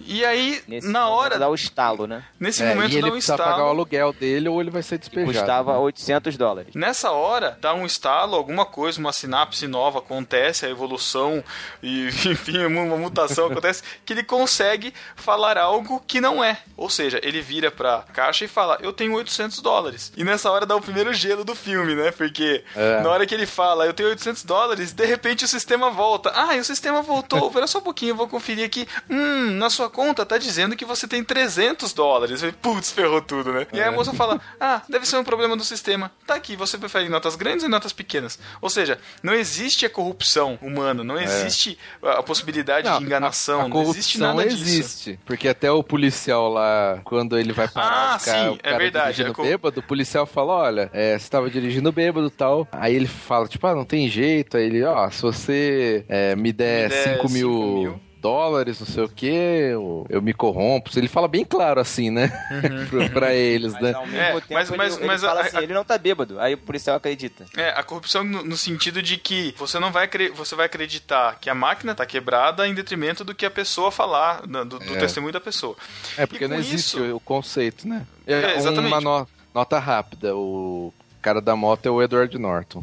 E 0.00 0.24
aí, 0.24 0.62
Nesse 0.66 0.88
na 0.88 1.08
hora. 1.08 1.38
dá 1.38 1.48
o 1.48 1.54
estalo, 1.54 2.06
né? 2.06 2.24
Nesse 2.38 2.62
É, 2.62 2.68
momento 2.74 2.92
e 2.92 2.94
ele 2.94 3.02
dá 3.02 3.08
um 3.08 3.10
precisa 3.12 3.34
estalo. 3.34 3.50
pagar 3.52 3.64
o 3.66 3.68
aluguel 3.68 4.12
dele 4.12 4.48
ou 4.48 4.60
ele 4.60 4.70
vai 4.70 4.82
ser 4.82 4.98
despejado. 4.98 5.32
Custava 5.38 5.78
800 5.78 6.36
dólares. 6.36 6.74
Nessa 6.74 7.10
hora, 7.10 7.58
dá 7.60 7.74
um 7.74 7.84
estalo, 7.84 8.36
alguma 8.36 8.64
coisa, 8.64 8.98
uma 9.00 9.12
sinapse 9.12 9.66
nova 9.66 9.98
acontece, 9.98 10.64
a 10.66 10.70
evolução 10.70 11.42
e, 11.82 12.08
enfim, 12.26 12.64
uma 12.64 12.96
mutação 12.96 13.46
acontece, 13.46 13.82
que 14.04 14.12
ele 14.12 14.22
consegue 14.22 14.94
falar 15.16 15.58
algo 15.58 16.02
que 16.06 16.20
não 16.20 16.42
é. 16.42 16.58
Ou 16.76 16.88
seja, 16.88 17.20
ele 17.22 17.40
vira 17.40 17.70
pra 17.70 18.04
caixa 18.12 18.44
e 18.44 18.48
fala, 18.48 18.78
eu 18.80 18.92
tenho 18.92 19.14
800 19.14 19.60
dólares. 19.60 20.12
E 20.16 20.24
nessa 20.24 20.50
hora 20.50 20.64
dá 20.64 20.76
o 20.76 20.80
primeiro 20.80 21.12
gelo 21.12 21.44
do 21.44 21.54
filme, 21.54 21.94
né? 21.94 22.10
Porque 22.12 22.64
É. 22.74 23.00
na 23.00 23.10
hora 23.10 23.26
que 23.26 23.34
ele 23.34 23.46
fala, 23.46 23.84
eu 23.86 23.92
tenho 23.92 24.08
800 24.10 24.44
dólares, 24.44 24.92
de 24.92 25.04
repente 25.04 25.44
o 25.44 25.48
sistema 25.48 25.90
volta. 25.90 26.32
Ah, 26.34 26.56
e 26.56 26.60
o 26.60 26.64
sistema 26.64 27.02
voltou, 27.02 27.48
espera 27.48 27.66
só 27.66 27.78
um 27.78 27.82
pouquinho, 27.82 28.10
eu 28.12 28.16
vou 28.16 28.28
conferir 28.28 28.64
aqui. 28.64 28.86
Hum, 29.10 29.50
na 29.58 29.68
sua 29.70 29.87
conta 29.88 30.24
tá 30.26 30.38
dizendo 30.38 30.76
que 30.76 30.84
você 30.84 31.06
tem 31.06 31.22
300 31.24 31.92
dólares. 31.92 32.42
Putz, 32.60 32.90
ferrou 32.92 33.20
tudo, 33.22 33.52
né? 33.52 33.66
E 33.72 33.80
aí 33.80 33.88
a 33.88 33.92
É. 33.92 33.94
moça 33.94 34.12
fala, 34.12 34.40
ah, 34.60 34.82
deve 34.88 35.06
ser 35.06 35.16
um 35.16 35.24
problema 35.24 35.56
do 35.56 35.64
sistema. 35.64 36.10
Tá 36.26 36.34
aqui, 36.34 36.56
você 36.56 36.76
prefere 36.78 37.08
notas 37.08 37.36
grandes 37.36 37.62
ou 37.64 37.70
notas 37.70 37.92
pequenas? 37.92 38.38
Ou 38.60 38.68
seja, 38.70 38.98
não 39.22 39.32
existe 39.34 39.86
a 39.86 39.90
corrupção 39.90 40.58
humana, 40.62 41.02
não 41.04 41.18
existe 41.20 41.78
a 42.02 42.18
a 42.18 42.22
possibilidade 42.22 42.86
É. 42.86 42.90
Não, 42.90 42.98
de 42.98 43.04
enganação, 43.04 43.60
a, 43.60 43.64
a 43.64 43.68
não 43.68 43.82
existe 43.82 44.18
nada 44.18 44.44
disso. 44.44 44.62
existe. 44.62 45.20
Porque 45.24 45.48
até 45.48 45.70
o 45.70 45.82
policial 45.82 46.48
lá, 46.48 47.00
quando 47.04 47.38
ele 47.38 47.52
vai 47.52 47.68
parar 47.68 48.14
Ah, 48.14 48.18
o 48.20 48.24
cara, 48.24 48.38
sim, 48.42 48.48
o 48.48 48.54
é 48.54 48.56
cara 48.58 48.78
verdade, 48.78 49.16
dirigindo 49.16 49.40
é 49.42 49.44
bêbado, 49.50 49.80
o 49.80 49.82
policial 49.82 50.26
fala, 50.26 50.52
olha, 50.54 50.90
é, 50.92 51.18
você 51.18 51.28
tava 51.30 51.48
dirigindo 51.50 51.92
bêbado 51.92 52.26
e 52.26 52.30
tal. 52.30 52.66
Aí 52.72 52.94
ele 52.94 53.06
fala, 53.06 53.46
tipo, 53.46 53.66
ah, 53.66 53.74
não 53.74 53.84
tem 53.84 54.08
jeito. 54.08 54.56
Aí 54.56 54.64
ele, 54.64 54.82
ó, 54.84 55.08
se 55.10 55.22
você 55.22 56.04
é, 56.08 56.34
me 56.36 56.52
der 56.52 56.84
Me 56.84 56.88
der 56.88 57.04
5 57.04 57.28
cinco 57.28 57.32
mil... 57.32 58.00
Dólares, 58.20 58.80
não 58.80 58.86
sei 58.86 59.04
o 59.04 59.08
que, 59.08 59.26
eu, 59.26 60.06
eu 60.10 60.20
me 60.20 60.32
corrompo. 60.34 60.90
Ele 60.96 61.06
fala 61.08 61.28
bem 61.28 61.44
claro 61.44 61.80
assim, 61.80 62.10
né? 62.10 62.28
pra, 62.90 63.08
pra 63.10 63.34
eles, 63.34 63.72
né? 63.74 63.92
Ao 63.92 64.06
mesmo 64.06 64.18
É, 64.18 64.32
tempo, 64.40 64.44
mas- 64.54 64.68
ele, 64.68 64.76
mas- 64.78 64.96
ele 64.96 65.06
mas 65.06 65.20
fala 65.22 65.40
a- 65.40 65.44
assim, 65.44 65.56
a- 65.58 65.62
ele 65.62 65.72
não 65.74 65.84
tá 65.84 65.96
bêbado. 65.96 66.40
Aí 66.40 66.54
o 66.54 66.58
policial 66.58 66.96
acredita. 66.96 67.46
É, 67.56 67.70
a 67.70 67.82
corrupção 67.82 68.24
no, 68.24 68.42
no 68.44 68.56
sentido 68.56 69.00
de 69.02 69.16
que 69.16 69.54
você 69.56 69.78
não 69.78 69.92
vai, 69.92 70.08
você 70.34 70.54
vai 70.56 70.66
acreditar 70.66 71.38
que 71.40 71.48
a 71.48 71.54
máquina 71.54 71.94
tá 71.94 72.04
quebrada 72.04 72.66
em 72.66 72.74
detrimento 72.74 73.22
do 73.24 73.34
que 73.34 73.46
a 73.46 73.50
pessoa 73.50 73.90
falar, 73.92 74.42
do, 74.46 74.64
do 74.64 74.94
É. 74.94 74.98
testemunho 74.98 75.32
da 75.32 75.40
pessoa. 75.40 75.76
É 76.16 76.26
porque 76.26 76.48
não 76.48 76.56
existe 76.56 76.96
isso- 76.98 77.14
o 77.16 77.20
conceito, 77.20 77.86
né? 77.86 78.06
É, 78.26 78.56
exatamente. 78.56 78.92
Uma 78.92 79.00
no- 79.00 79.28
nota 79.54 79.78
rápida. 79.78 80.34
O 80.36 80.92
cara 81.22 81.40
da 81.40 81.54
moto 81.56 81.86
é 81.86 81.90
o 81.90 82.02
Edward 82.02 82.36
Norton. 82.38 82.82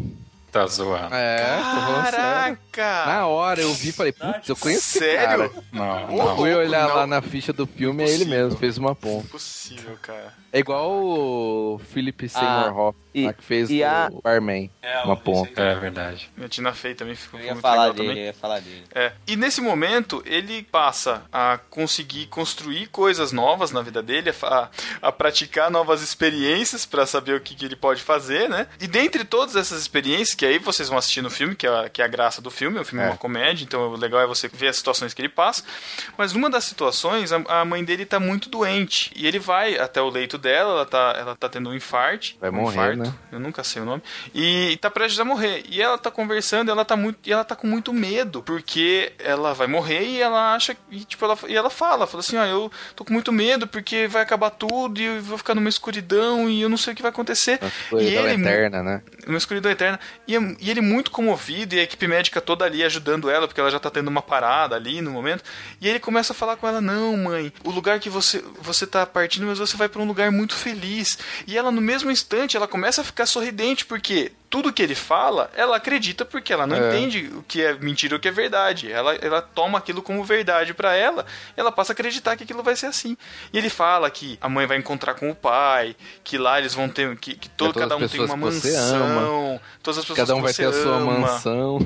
Tá 0.56 0.66
zoando. 0.68 1.14
É, 1.14 1.58
tô 1.58 1.64
falando 1.82 2.04
sério. 2.12 2.58
Caraca! 2.72 3.06
Na 3.12 3.28
hora 3.28 3.62
eu 3.62 3.74
vi 3.74 3.90
e 3.90 3.92
falei, 3.92 4.14
putz, 4.14 4.48
eu 4.48 4.56
conheço 4.56 4.88
esse 4.88 5.00
Sério? 5.00 5.50
cara. 5.50 5.64
Não, 5.74 6.16
Ô, 6.16 6.24
não. 6.30 6.36
Fui 6.38 6.54
olhar 6.54 6.88
não. 6.88 6.96
lá 6.96 7.06
na 7.06 7.22
ficha 7.22 7.52
do 7.52 7.68
filme, 7.68 8.04
é 8.06 8.10
ele 8.10 8.24
mesmo, 8.24 8.58
fez 8.58 8.78
uma 8.78 8.96
ponta. 8.96 9.26
Impossível, 9.26 9.98
cara. 10.02 10.34
É 10.54 10.60
igual 10.60 10.90
o 10.94 11.82
Philip 11.92 12.30
Seymour 12.30 12.50
Ah, 12.50 12.72
Hoffman, 12.72 13.05
e- 13.22 13.26
lá 13.26 13.34
que 13.34 13.44
fez 13.44 13.70
e 13.70 13.84
a- 13.84 14.10
o 14.12 14.22
Barman. 14.22 14.70
uma 15.04 15.16
ponta. 15.16 15.62
É 15.62 15.76
verdade. 15.76 16.30
E 16.38 16.44
a 16.44 16.50
Tina 16.50 16.74
Fey 16.74 16.94
também 16.96 17.16
ficou 17.16 17.40
Eu 17.40 17.46
ia 17.46 17.52
muito 17.54 17.62
falar 17.62 17.76
legal 17.88 17.94
dele, 17.94 18.08
também. 18.10 18.22
eu 18.24 18.28
ia 18.28 18.34
falar 18.34 18.60
dele. 18.60 18.84
É. 18.94 19.12
E 19.28 19.36
nesse 19.36 19.62
momento, 19.62 20.22
ele 20.26 20.64
passa 20.64 21.24
a 21.32 21.58
conseguir 21.70 22.28
construir 22.28 22.88
coisas 22.88 23.32
novas 23.32 23.72
na 23.72 23.82
vida 23.82 24.02
dele, 24.04 24.32
a, 24.44 24.70
a 25.02 25.12
praticar 25.12 25.70
novas 25.72 26.02
experiências 26.02 26.86
pra 26.86 27.06
saber 27.06 27.36
o 27.36 27.40
que, 27.42 27.56
que 27.56 27.66
ele 27.66 27.76
pode 27.76 28.02
fazer, 28.02 28.50
né? 28.50 28.68
E 28.80 28.88
dentre 28.88 29.24
todas 29.24 29.56
essas 29.56 29.80
experiências, 29.82 30.36
que 30.36 30.46
aí 30.46 30.58
vocês 30.60 30.90
vão 30.90 30.98
assistir 30.98 31.22
no 31.22 31.30
filme, 31.30 31.56
que 31.56 31.66
é 31.68 31.70
a, 31.70 31.90
que 31.90 32.02
é 32.02 32.06
a 32.06 32.08
graça 32.08 32.42
do 32.42 32.50
filme, 32.52 32.80
o 32.80 32.86
filme 32.86 33.04
é. 33.04 33.08
É. 33.08 33.10
uma 33.12 33.18
comédia, 33.18 33.64
então 33.64 33.90
o 33.92 33.96
legal 33.96 34.20
é 34.22 34.28
você 34.28 34.48
ver 34.48 34.68
as 34.70 34.78
situações 34.78 35.14
que 35.14 35.22
ele 35.22 35.30
passa. 35.30 35.64
Mas 36.18 36.34
numa 36.34 36.50
das 36.50 36.64
situações, 36.66 37.32
a, 37.32 37.38
a 37.62 37.66
mãe 37.66 37.84
dele 37.84 38.06
tá 38.06 38.20
muito 38.20 38.50
doente. 38.50 39.12
E 39.16 39.28
ele 39.28 39.40
vai 39.40 39.78
até 39.78 40.02
o 40.02 40.10
leito 40.10 40.38
dela, 40.38 40.72
ela 40.74 40.86
tá, 40.86 41.16
ela 41.18 41.36
tá 41.36 41.48
tendo 41.50 41.70
um 41.70 41.74
infarte. 41.76 42.38
Vai 42.40 42.50
um 42.50 42.54
morrer, 42.54 42.74
infarto, 42.94 42.98
né? 42.98 43.05
Eu 43.32 43.40
nunca 43.40 43.64
sei 43.64 43.82
o 43.82 43.86
nome. 43.86 44.02
E 44.34 44.78
tá 44.82 44.90
prestes 44.90 45.20
a 45.20 45.26
morrer. 45.26 45.64
E 45.70 45.82
ela 45.82 45.98
tá 45.98 46.10
conversando, 46.12 46.70
e 46.70 46.72
ela 46.72 46.86
tá 46.86 46.96
muito, 46.96 47.20
e 47.26 47.32
ela 47.34 47.44
tá 47.44 47.56
com 47.56 47.68
muito 47.68 47.94
medo, 47.94 48.42
porque 48.44 49.12
ela 49.20 49.54
vai 49.54 49.68
morrer 49.68 50.04
e 50.06 50.22
ela 50.22 50.54
acha 50.56 50.76
e 50.92 51.04
tipo 51.06 51.24
ela 51.26 51.38
e 51.48 51.56
ela 51.56 51.70
fala, 51.70 52.08
fala 52.08 52.22
assim, 52.22 52.38
ó, 52.38 52.46
eu 52.46 52.72
tô 52.96 53.04
com 53.06 53.14
muito 53.14 53.32
medo 53.32 53.68
porque 53.68 54.08
vai 54.08 54.22
acabar 54.24 54.50
tudo 54.50 55.00
e 55.00 55.04
eu 55.06 55.22
vou 55.22 55.38
ficar 55.38 55.56
numa 55.56 55.70
escuridão 55.70 56.50
e 56.50 56.62
eu 56.62 56.70
não 56.70 56.78
sei 56.78 56.94
o 56.94 56.96
que 56.96 57.02
vai 57.02 57.12
acontecer. 57.12 57.60
Uma 57.62 58.02
E 58.02 58.06
escuridão 58.06 58.28
ele 58.28 58.42
eterna, 58.42 58.84
né? 58.84 59.02
uma 59.28 59.38
escuridão 59.38 59.72
eterna. 59.72 60.00
E, 60.28 60.34
e 60.60 60.70
ele 60.70 60.82
muito 60.82 61.12
comovido, 61.12 61.76
e 61.76 61.80
a 61.80 61.84
equipe 61.84 62.08
médica 62.08 62.40
toda 62.42 62.66
ali 62.66 62.84
ajudando 62.84 63.30
ela, 63.30 63.48
porque 63.48 63.60
ela 63.60 63.72
já 63.72 63.80
tá 63.80 63.90
tendo 63.90 64.08
uma 64.08 64.22
parada 64.22 64.76
ali 64.76 65.02
no 65.02 65.12
momento. 65.12 65.44
E 65.82 65.88
ele 65.88 66.00
começa 66.00 66.34
a 66.34 66.36
falar 66.36 66.56
com 66.58 66.68
ela: 66.68 66.82
Não, 66.82 67.16
mãe, 67.18 67.52
o 67.64 67.72
lugar 67.72 68.00
que 68.00 68.10
você, 68.10 68.44
você 68.62 68.86
tá 68.86 69.06
partindo, 69.06 69.46
mas 69.46 69.58
você 69.60 69.76
vai 69.78 69.90
pra 69.90 70.02
um 70.02 70.06
lugar 70.08 70.32
muito 70.32 70.56
feliz. 70.56 71.18
E 71.48 71.58
ela, 71.58 71.72
no 71.72 71.82
mesmo 71.82 72.12
instante, 72.12 72.56
ela 72.58 72.68
começa 72.68 72.95
a 73.02 73.04
ficar 73.04 73.26
sorridente, 73.26 73.86
porque 73.86 74.32
tudo 74.50 74.72
que 74.72 74.82
ele 74.82 74.96
fala, 74.96 75.52
ela 75.56 75.76
acredita 75.78 76.24
porque 76.24 76.54
ela 76.54 76.66
não 76.66 76.78
É. 76.78 76.88
entende 76.98 77.30
o 77.36 77.44
que 77.44 77.62
é 77.62 77.74
mentira 77.74 78.14
e 78.14 78.18
o 78.18 78.20
que 78.20 78.28
é 78.28 78.32
verdade. 78.32 78.90
Ela, 78.92 79.16
ela 79.16 79.42
toma 79.42 79.78
aquilo 79.78 80.02
como 80.02 80.24
verdade 80.24 80.74
pra 80.74 80.96
ela, 80.96 81.26
ela 81.58 81.72
passa 81.72 81.92
a 81.92 81.94
acreditar 81.94 82.38
que 82.38 82.44
aquilo 82.44 82.64
vai 82.64 82.76
ser 82.76 82.86
assim. 82.86 83.18
E 83.52 83.58
ele 83.58 83.70
fala 83.70 84.10
que 84.10 84.38
a 84.40 84.48
mãe 84.48 84.66
vai 84.66 84.78
encontrar 84.78 85.14
com 85.16 85.30
o 85.30 85.36
pai, 85.36 85.96
que 86.24 86.38
lá 86.38 86.58
eles 86.60 86.74
vão 86.74 86.88
ter 86.88 87.18
que, 87.18 87.36
que 87.36 87.50
todo, 87.50 87.78
cada 87.78 87.98
um 87.98 88.08
tem 88.08 88.22
uma 88.22 88.38
mansão, 88.38 89.60
todas 89.84 89.98
as 89.98 90.06
pessoas 90.06 90.18
Cada 90.20 90.34
um 90.36 90.38
que 90.38 90.44
vai 90.44 90.54
ter 90.54 90.66
a 90.68 90.72
sua 90.74 90.98
ama, 90.98 91.20
mansão. 91.20 91.80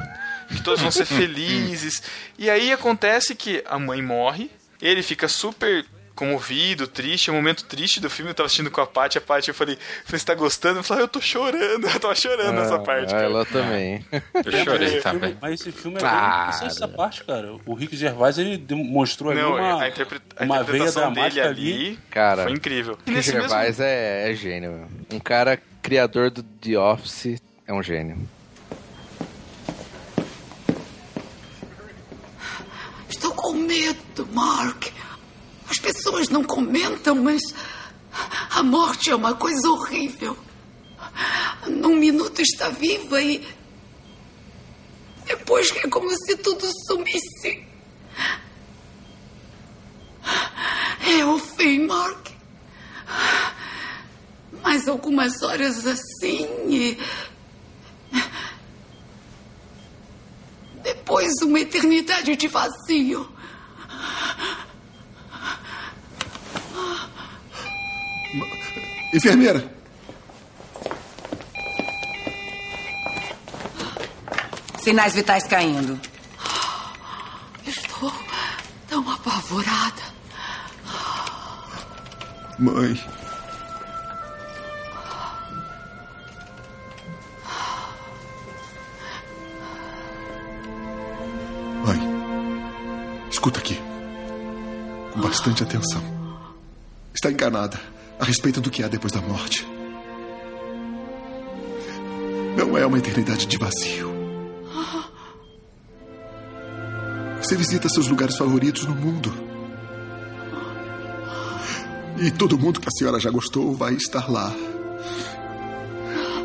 que 0.49 0.61
todos 0.61 0.81
vão 0.81 0.91
ser 0.91 1.05
felizes. 1.07 2.03
E 2.37 2.49
aí 2.49 2.71
acontece 2.71 3.33
que 3.35 3.63
a 3.67 3.79
mãe 3.79 4.01
morre, 4.01 4.51
ele 4.81 5.01
fica 5.01 5.27
super 5.27 5.85
comovido, 6.19 6.85
triste, 6.85 7.29
é 7.29 7.33
um 7.33 7.37
momento 7.37 7.63
triste 7.63 8.01
do 8.01 8.09
filme, 8.09 8.31
eu 8.31 8.35
tava 8.35 8.47
assistindo 8.47 8.69
com 8.69 8.81
a 8.81 8.85
Paty, 8.85 9.17
a 9.17 9.21
Paty, 9.21 9.47
eu 9.47 9.53
falei, 9.55 9.77
você 10.05 10.25
tá 10.25 10.35
gostando? 10.35 10.79
Eu 10.79 10.83
falei, 10.83 11.03
eu 11.03 11.07
tô 11.07 11.21
chorando, 11.21 11.87
eu 11.87 11.99
tava 11.99 12.13
chorando 12.13 12.55
nessa 12.59 12.75
Ah, 12.75 12.79
parte, 12.79 13.05
ah, 13.13 13.17
cara. 13.17 13.23
Ela 13.23 13.45
também. 13.45 14.05
Eu 14.11 14.63
chorei 14.65 14.99
também. 15.01 15.37
Mas 15.41 15.61
esse 15.61 15.71
filme 15.71 15.97
é 15.97 16.01
Cara. 16.01 16.57
bem. 16.59 16.67
Essa 16.67 16.87
parte, 16.89 17.23
cara. 17.23 17.55
O 17.65 17.73
Rick 17.73 17.95
Gervais 17.95 18.37
ele 18.37 18.57
demonstrou 18.57 19.31
ali 19.31 19.41
Não, 19.41 19.55
uma, 19.55 19.81
a, 19.81 19.87
interpre- 19.87 20.19
a 20.35 20.43
uma 20.43 20.61
veia 20.63 20.83
interpretação 20.83 21.13
dele 21.13 21.39
ali 21.39 21.73
ali. 21.73 21.99
Cara, 22.09 22.43
foi 22.43 22.51
incrível. 22.51 22.93
E 23.05 23.11
Rick 23.11 23.11
nesse 23.11 23.33
mesmo 23.33 23.47
Gervais 23.47 23.79
é, 23.79 24.29
é 24.29 24.35
gênio. 24.35 24.71
meu. 24.71 24.87
Um 25.17 25.19
cara 25.19 25.57
criador 25.81 26.29
do 26.29 26.43
The 26.43 26.77
Office 26.77 27.41
é 27.65 27.73
um 27.73 27.81
gênio. 27.81 28.17
Estou 33.09 33.31
com 33.33 33.53
medo, 33.53 34.27
Mark. 34.33 34.87
As 35.69 35.77
pessoas 35.77 36.29
não 36.29 36.43
comentam, 36.43 37.15
mas 37.15 37.41
a 38.51 38.63
morte 38.63 39.11
é 39.11 39.15
uma 39.15 39.35
coisa 39.35 39.69
horrível. 39.69 40.37
Num 41.67 41.95
minuto 41.95 42.41
está 42.41 42.69
viva 42.69 43.21
e 43.21 43.45
depois 45.25 45.71
é 45.75 45.87
como 45.87 46.09
se 46.09 46.37
tudo 46.37 46.65
sumisse. 46.87 47.63
É 51.07 51.25
o 51.25 51.37
fim, 51.37 51.85
Mark. 51.85 52.29
Mais 54.63 54.87
algumas 54.87 55.41
horas 55.41 55.85
assim 55.85 56.47
e. 56.67 56.97
Depois 60.81 61.31
uma 61.43 61.59
eternidade 61.59 62.35
de 62.35 62.47
vazio. 62.47 63.31
Enfermeira, 69.13 69.63
Sinais 74.89 75.13
vitais 75.13 75.43
caindo. 75.45 75.99
Estou 77.67 78.11
tão 78.87 79.07
apavorada. 79.09 80.01
mãe. 82.57 82.99
Mãe, 91.85 91.99
escuta 93.29 93.59
aqui. 93.59 93.79
Com 95.13 95.21
bastante 95.21 95.63
atenção. 95.63 96.01
Está 97.13 97.29
enganada 97.31 97.79
a 98.19 98.25
respeito 98.25 98.59
do 98.59 98.69
que 98.69 98.83
há 98.83 98.87
depois 98.87 99.13
da 99.13 99.21
morte. 99.21 99.65
Não 102.57 102.77
é 102.77 102.85
uma 102.85 102.97
eternidade 102.97 103.45
de 103.45 103.57
vazio. 103.57 104.09
Você 107.41 107.55
visita 107.55 107.87
seus 107.87 108.07
lugares 108.07 108.37
favoritos 108.37 108.85
no 108.85 108.93
mundo. 108.93 109.33
E 112.21 112.29
todo 112.31 112.59
mundo 112.59 112.81
que 112.81 112.87
a 112.89 112.91
senhora 112.91 113.19
já 113.19 113.31
gostou 113.31 113.73
vai 113.73 113.93
estar 113.93 114.29
lá. 114.29 114.53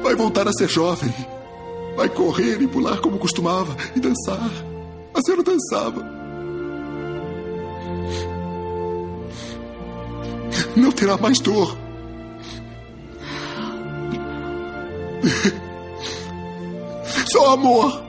Vai 0.03 0.15
voltar 0.15 0.47
a 0.47 0.53
ser 0.53 0.69
jovem. 0.69 1.13
Vai 1.97 2.09
correr 2.09 2.63
e 2.63 2.69
pular 2.69 3.01
como 3.01 3.19
costumava 3.19 3.77
e 3.97 4.01
dançar. 4.01 4.51
A 5.13 5.21
senhora 5.21 5.43
dançava. 5.43 6.24
Não 10.77 10.93
terá 10.93 11.17
mais 11.17 11.39
dor. 11.41 11.77
Só 17.33 17.53
amor. 17.53 18.03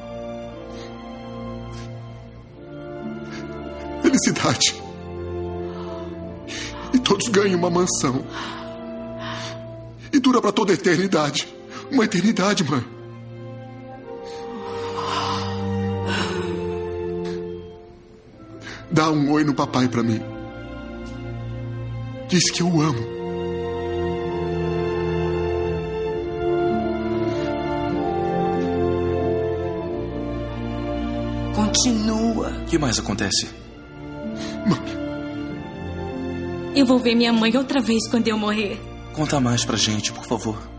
Felicidade. 4.02 4.76
E 6.94 7.00
todos 7.00 7.28
ganham 7.30 7.58
uma 7.60 7.70
mansão. 7.70 8.24
E 10.12 10.20
dura 10.20 10.42
para 10.42 10.52
toda 10.52 10.72
a 10.72 10.76
eternidade. 10.76 11.48
Uma 11.92 12.06
eternidade, 12.06 12.64
mãe. 12.64 12.84
Dá 18.92 19.10
um 19.12 19.32
oi 19.32 19.44
no 19.44 19.54
papai 19.54 19.88
para 19.88 20.04
mim. 20.04 20.35
Diz 22.36 22.52
que 22.52 22.62
eu 22.62 22.68
o 22.68 22.82
amo. 22.82 23.00
Continua. 31.56 32.50
O 32.50 32.66
que 32.66 32.78
mais 32.78 33.00
acontece? 33.00 33.48
Eu 36.76 36.86
vou 36.86 37.00
ver 37.00 37.16
minha 37.16 37.32
mãe 37.32 37.56
outra 37.56 37.80
vez 37.80 38.06
quando 38.10 38.28
eu 38.28 38.38
morrer. 38.38 38.82
Conta 39.14 39.40
mais 39.40 39.64
pra 39.64 39.78
gente, 39.78 40.12
por 40.12 40.26
favor. 40.26 40.75